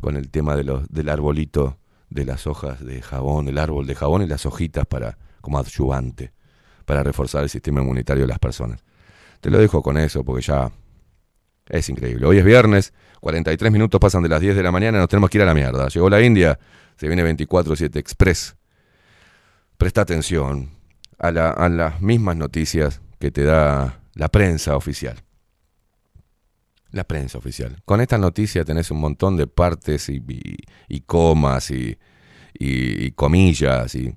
con 0.00 0.16
el 0.16 0.30
tema 0.30 0.56
de 0.56 0.64
los, 0.64 0.88
del 0.90 1.08
arbolito 1.08 1.78
de 2.10 2.24
las 2.26 2.46
hojas 2.46 2.84
de 2.84 3.00
jabón, 3.00 3.48
el 3.48 3.58
árbol 3.58 3.86
de 3.86 3.94
jabón 3.94 4.22
y 4.22 4.26
las 4.26 4.44
hojitas 4.44 4.86
para 4.86 5.16
como 5.40 5.58
adyuvante, 5.58 6.32
para 6.84 7.02
reforzar 7.02 7.42
el 7.42 7.50
sistema 7.50 7.80
inmunitario 7.80 8.24
de 8.24 8.28
las 8.28 8.38
personas. 8.38 8.82
Te 9.40 9.50
lo 9.50 9.58
dejo 9.58 9.82
con 9.82 9.98
eso 9.98 10.24
porque 10.24 10.42
ya 10.42 10.70
es 11.68 11.88
increíble. 11.88 12.26
Hoy 12.26 12.38
es 12.38 12.44
viernes, 12.44 12.92
43 13.20 13.72
minutos 13.72 14.00
pasan 14.00 14.22
de 14.22 14.28
las 14.28 14.40
10 14.40 14.56
de 14.56 14.62
la 14.62 14.72
mañana, 14.72 14.98
nos 14.98 15.08
tenemos 15.08 15.30
que 15.30 15.38
ir 15.38 15.42
a 15.42 15.46
la 15.46 15.54
mierda. 15.54 15.88
Llegó 15.88 16.10
la 16.10 16.20
India, 16.22 16.58
se 16.96 17.06
viene 17.08 17.24
24-7 17.24 17.96
Express. 17.96 18.56
Presta 19.84 20.00
atención 20.00 20.70
a, 21.18 21.30
la- 21.30 21.50
a 21.50 21.68
las 21.68 22.00
mismas 22.00 22.36
noticias 22.38 23.02
que 23.18 23.30
te 23.30 23.44
da 23.44 24.00
la 24.14 24.30
prensa 24.30 24.78
oficial. 24.78 25.22
La 26.90 27.04
prensa 27.04 27.36
oficial. 27.36 27.76
Con 27.84 28.00
esta 28.00 28.16
noticia 28.16 28.64
tenés 28.64 28.90
un 28.90 28.98
montón 28.98 29.36
de 29.36 29.46
partes 29.46 30.08
y, 30.08 30.24
y- 30.88 31.00
comas 31.02 31.70
y, 31.70 31.98
y- 32.58 33.04
y 33.04 33.10
comillas 33.10 33.94
y 33.94 34.16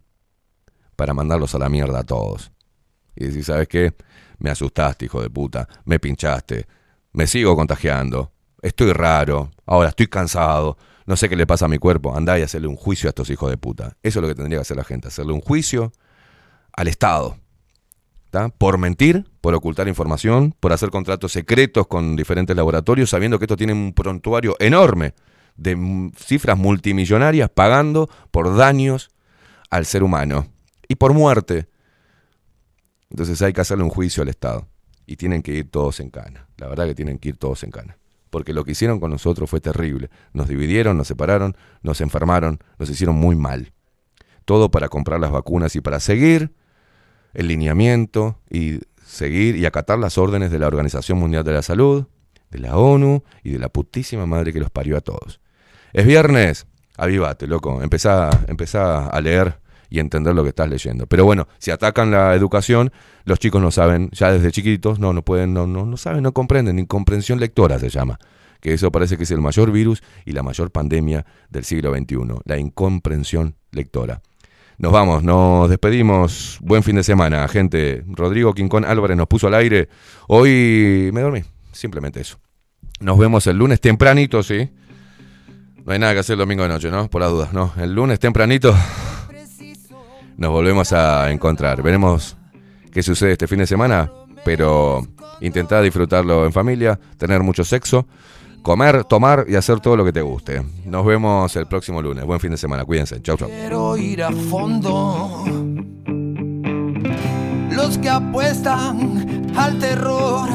para 0.95 1.14
mandarlos 1.14 1.53
a 1.53 1.60
la 1.60 1.68
mierda 1.68 1.99
a 1.99 2.03
todos. 2.06 2.49
Y 3.18 3.26
decir, 3.26 3.44
¿sabes 3.44 3.68
qué? 3.68 3.94
Me 4.39 4.49
asustaste, 4.49 5.03
hijo 5.03 5.22
de 5.22 5.30
puta. 5.30 5.68
Me 5.84 5.99
pinchaste. 5.99 6.65
Me 7.11 7.27
sigo 7.27 7.57
contagiando. 7.57 8.31
Estoy 8.61 8.94
raro. 8.94 9.52
Ahora 9.65 9.89
estoy 9.89 10.07
cansado. 10.07 10.77
No 11.07 11.15
sé 11.15 11.29
qué 11.29 11.38
le 11.38 11.47
pasa 11.47 11.65
a 11.65 11.67
mi 11.69 11.77
cuerpo. 11.79 12.15
Andá 12.15 12.38
y 12.38 12.41
hacerle 12.41 12.67
un 12.67 12.75
juicio 12.75 13.07
a 13.07 13.11
estos 13.11 13.29
hijos 13.29 13.49
de 13.49 13.57
puta. 13.57 13.97
Eso 14.03 14.19
es 14.19 14.21
lo 14.21 14.27
que 14.27 14.35
tendría 14.35 14.59
que 14.59 14.63
hacer 14.63 14.77
la 14.77 14.84
gente. 14.84 15.07
Hacerle 15.07 15.31
un 15.31 15.41
juicio 15.41 15.93
al 16.73 16.89
Estado. 16.89 17.38
¿tá? 18.29 18.49
Por 18.49 18.77
mentir, 18.77 19.25
por 19.39 19.55
ocultar 19.55 19.88
información, 19.88 20.53
por 20.59 20.73
hacer 20.73 20.89
contratos 20.89 21.31
secretos 21.31 21.88
con 21.88 22.17
diferentes 22.17 22.55
laboratorios, 22.55 23.09
sabiendo 23.09 23.39
que 23.39 23.45
esto 23.45 23.55
tiene 23.55 23.71
un 23.71 23.93
prontuario 23.93 24.57
enorme 24.59 25.13
de 25.55 26.11
cifras 26.17 26.57
multimillonarias 26.57 27.49
pagando 27.49 28.09
por 28.29 28.55
daños 28.55 29.09
al 29.69 29.85
ser 29.85 30.03
humano 30.03 30.47
y 30.89 30.95
por 30.95 31.13
muerte. 31.13 31.69
Entonces 33.09 33.41
hay 33.41 33.53
que 33.53 33.61
hacerle 33.61 33.85
un 33.85 33.89
juicio 33.89 34.23
al 34.23 34.29
Estado. 34.29 34.67
Y 35.05 35.15
tienen 35.15 35.41
que 35.41 35.53
ir 35.53 35.71
todos 35.71 36.01
en 36.01 36.09
cana. 36.09 36.49
La 36.57 36.67
verdad 36.67 36.85
que 36.85 36.95
tienen 36.95 37.17
que 37.17 37.29
ir 37.29 37.38
todos 37.38 37.63
en 37.63 37.71
cana. 37.71 37.97
Porque 38.29 38.53
lo 38.53 38.63
que 38.63 38.71
hicieron 38.71 38.99
con 38.99 39.11
nosotros 39.11 39.49
fue 39.49 39.61
terrible. 39.61 40.09
Nos 40.33 40.47
dividieron, 40.47 40.97
nos 40.97 41.07
separaron, 41.07 41.55
nos 41.81 42.01
enfermaron, 42.01 42.59
nos 42.77 42.89
hicieron 42.89 43.15
muy 43.15 43.35
mal. 43.35 43.73
Todo 44.45 44.69
para 44.71 44.89
comprar 44.89 45.19
las 45.19 45.31
vacunas 45.31 45.75
y 45.75 45.81
para 45.81 45.99
seguir 45.99 46.53
el 47.33 47.47
lineamiento 47.47 48.39
y 48.49 48.79
seguir 49.05 49.55
y 49.55 49.65
acatar 49.65 49.99
las 49.99 50.17
órdenes 50.17 50.51
de 50.51 50.59
la 50.59 50.67
Organización 50.67 51.17
Mundial 51.17 51.43
de 51.43 51.53
la 51.53 51.61
Salud, 51.61 52.05
de 52.51 52.59
la 52.59 52.77
ONU 52.77 53.23
y 53.43 53.51
de 53.51 53.59
la 53.59 53.69
putísima 53.69 54.25
madre 54.25 54.53
que 54.53 54.59
los 54.59 54.69
parió 54.69 54.97
a 54.97 55.01
todos. 55.01 55.39
Es 55.93 56.05
viernes, 56.05 56.67
avívate, 56.97 57.47
loco, 57.47 57.81
empezá, 57.81 58.29
empezá 58.47 59.07
a 59.07 59.21
leer 59.21 59.59
y 59.89 59.99
entender 59.99 60.35
lo 60.35 60.43
que 60.43 60.49
estás 60.49 60.69
leyendo. 60.69 61.07
Pero 61.07 61.26
bueno, 61.26 61.47
si 61.57 61.72
atacan 61.72 62.11
la 62.11 62.34
educación, 62.35 62.91
los 63.26 63.39
chicos 63.39 63.61
no 63.61 63.72
saben, 63.72 64.09
ya 64.11 64.31
desde 64.31 64.51
chiquitos, 64.51 64.99
no, 64.99 65.14
no 65.14 65.23
pueden, 65.23 65.53
no, 65.53 65.68
no, 65.68 65.85
no 65.85 65.97
saben, 65.97 66.23
no 66.23 66.34
comprenden, 66.34 66.80
incomprensión 66.80 67.39
lectora 67.39 67.80
se 67.80 67.89
llama. 67.89 68.19
Que 68.59 68.73
eso 68.73 68.91
parece 68.91 69.18
que 69.18 69.23
es 69.23 69.31
el 69.31 69.39
mayor 69.39 69.72
virus 69.72 70.01
y 70.26 70.31
la 70.31 70.43
mayor 70.43 70.72
pandemia 70.72 71.26
del 71.49 71.64
siglo 71.64 71.93
XXI, 71.95 72.18
la 72.45 72.57
incomprensión 72.57 73.55
lectora. 73.72 74.22
Nos 74.80 74.91
vamos, 74.91 75.23
nos 75.23 75.69
despedimos. 75.69 76.59
Buen 76.61 76.84
fin 76.84 76.95
de 76.95 77.03
semana, 77.03 77.47
gente. 77.47 78.03
Rodrigo 78.07 78.53
Quincón 78.53 78.85
Álvarez 78.85 79.18
nos 79.18 79.27
puso 79.27 79.47
al 79.47 79.55
aire. 79.55 79.89
Hoy 80.27 81.09
me 81.14 81.22
dormí, 81.22 81.41
simplemente 81.72 82.22
eso. 82.22 82.39
Nos 82.99 83.18
vemos 83.18 83.47
el 83.47 83.57
lunes 83.57 83.81
tempranito, 83.81 84.43
¿sí? 84.43 84.69
No 85.84 85.93
hay 85.93 85.99
nada 85.99 86.14
que 86.14 86.19
hacer 86.19 86.34
el 86.34 86.39
domingo 86.39 86.64
de 86.64 86.69
noche, 86.69 86.91
¿no? 86.91 87.09
Por 87.09 87.22
las 87.22 87.31
dudas, 87.31 87.53
¿no? 87.53 87.73
El 87.77 87.93
lunes 87.93 88.19
tempranito 88.19 88.76
nos 90.38 90.51
volvemos 90.51 90.93
a 90.93 91.31
encontrar. 91.31 91.81
Veremos 91.81 92.38
qué 92.91 93.03
sucede 93.03 93.34
este 93.34 93.47
fin 93.47 93.59
de 93.59 93.68
semana, 93.68 94.09
pero 94.45 95.05
intentá 95.41 95.81
disfrutarlo 95.81 96.45
en 96.45 96.53
familia, 96.53 96.99
tener 97.18 97.41
mucho 97.43 97.64
sexo, 97.64 98.07
comer, 98.61 99.03
tomar 99.03 99.45
y 99.47 99.55
hacer 99.55 99.80
todo 99.80 99.97
lo 99.97 100.05
que 100.05 100.14
te 100.14 100.22
guste. 100.22 100.64
Nos 100.85 101.05
vemos 101.05 101.55
el 101.55 101.68
próximo 101.68 102.01
lunes. 102.01 102.26
Buen 102.26 102.39
fin 102.39 102.51
de 102.51 102.57
semana, 102.57 102.85
cuídense. 102.85 103.22
Chau, 103.22 103.38
chau. 103.38 103.49
Quiero 103.49 103.97
ir 103.97 104.23
a 104.23 104.31
fondo. 104.31 105.43
Los 107.72 107.97
que 107.97 108.09
apuestan 108.09 109.51
al 109.55 109.77
terror 109.80 110.49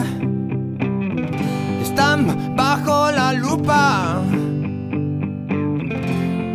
están 1.83 2.55
bajo 2.57 3.11
la 3.11 3.33
lupa. 3.33 4.21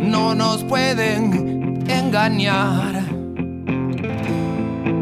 No 0.00 0.34
nos 0.34 0.64
pueden 0.64 1.84
engañar, 1.88 3.02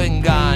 maldito 0.00 0.02
engaño 0.02 0.49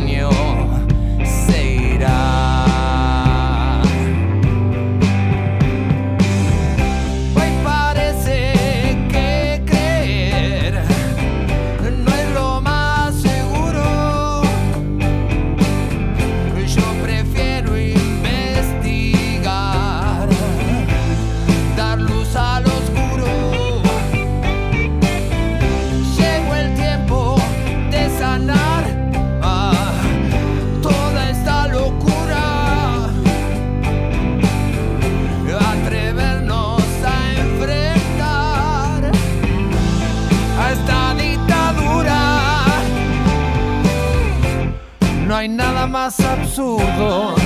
absurdo 46.55 47.44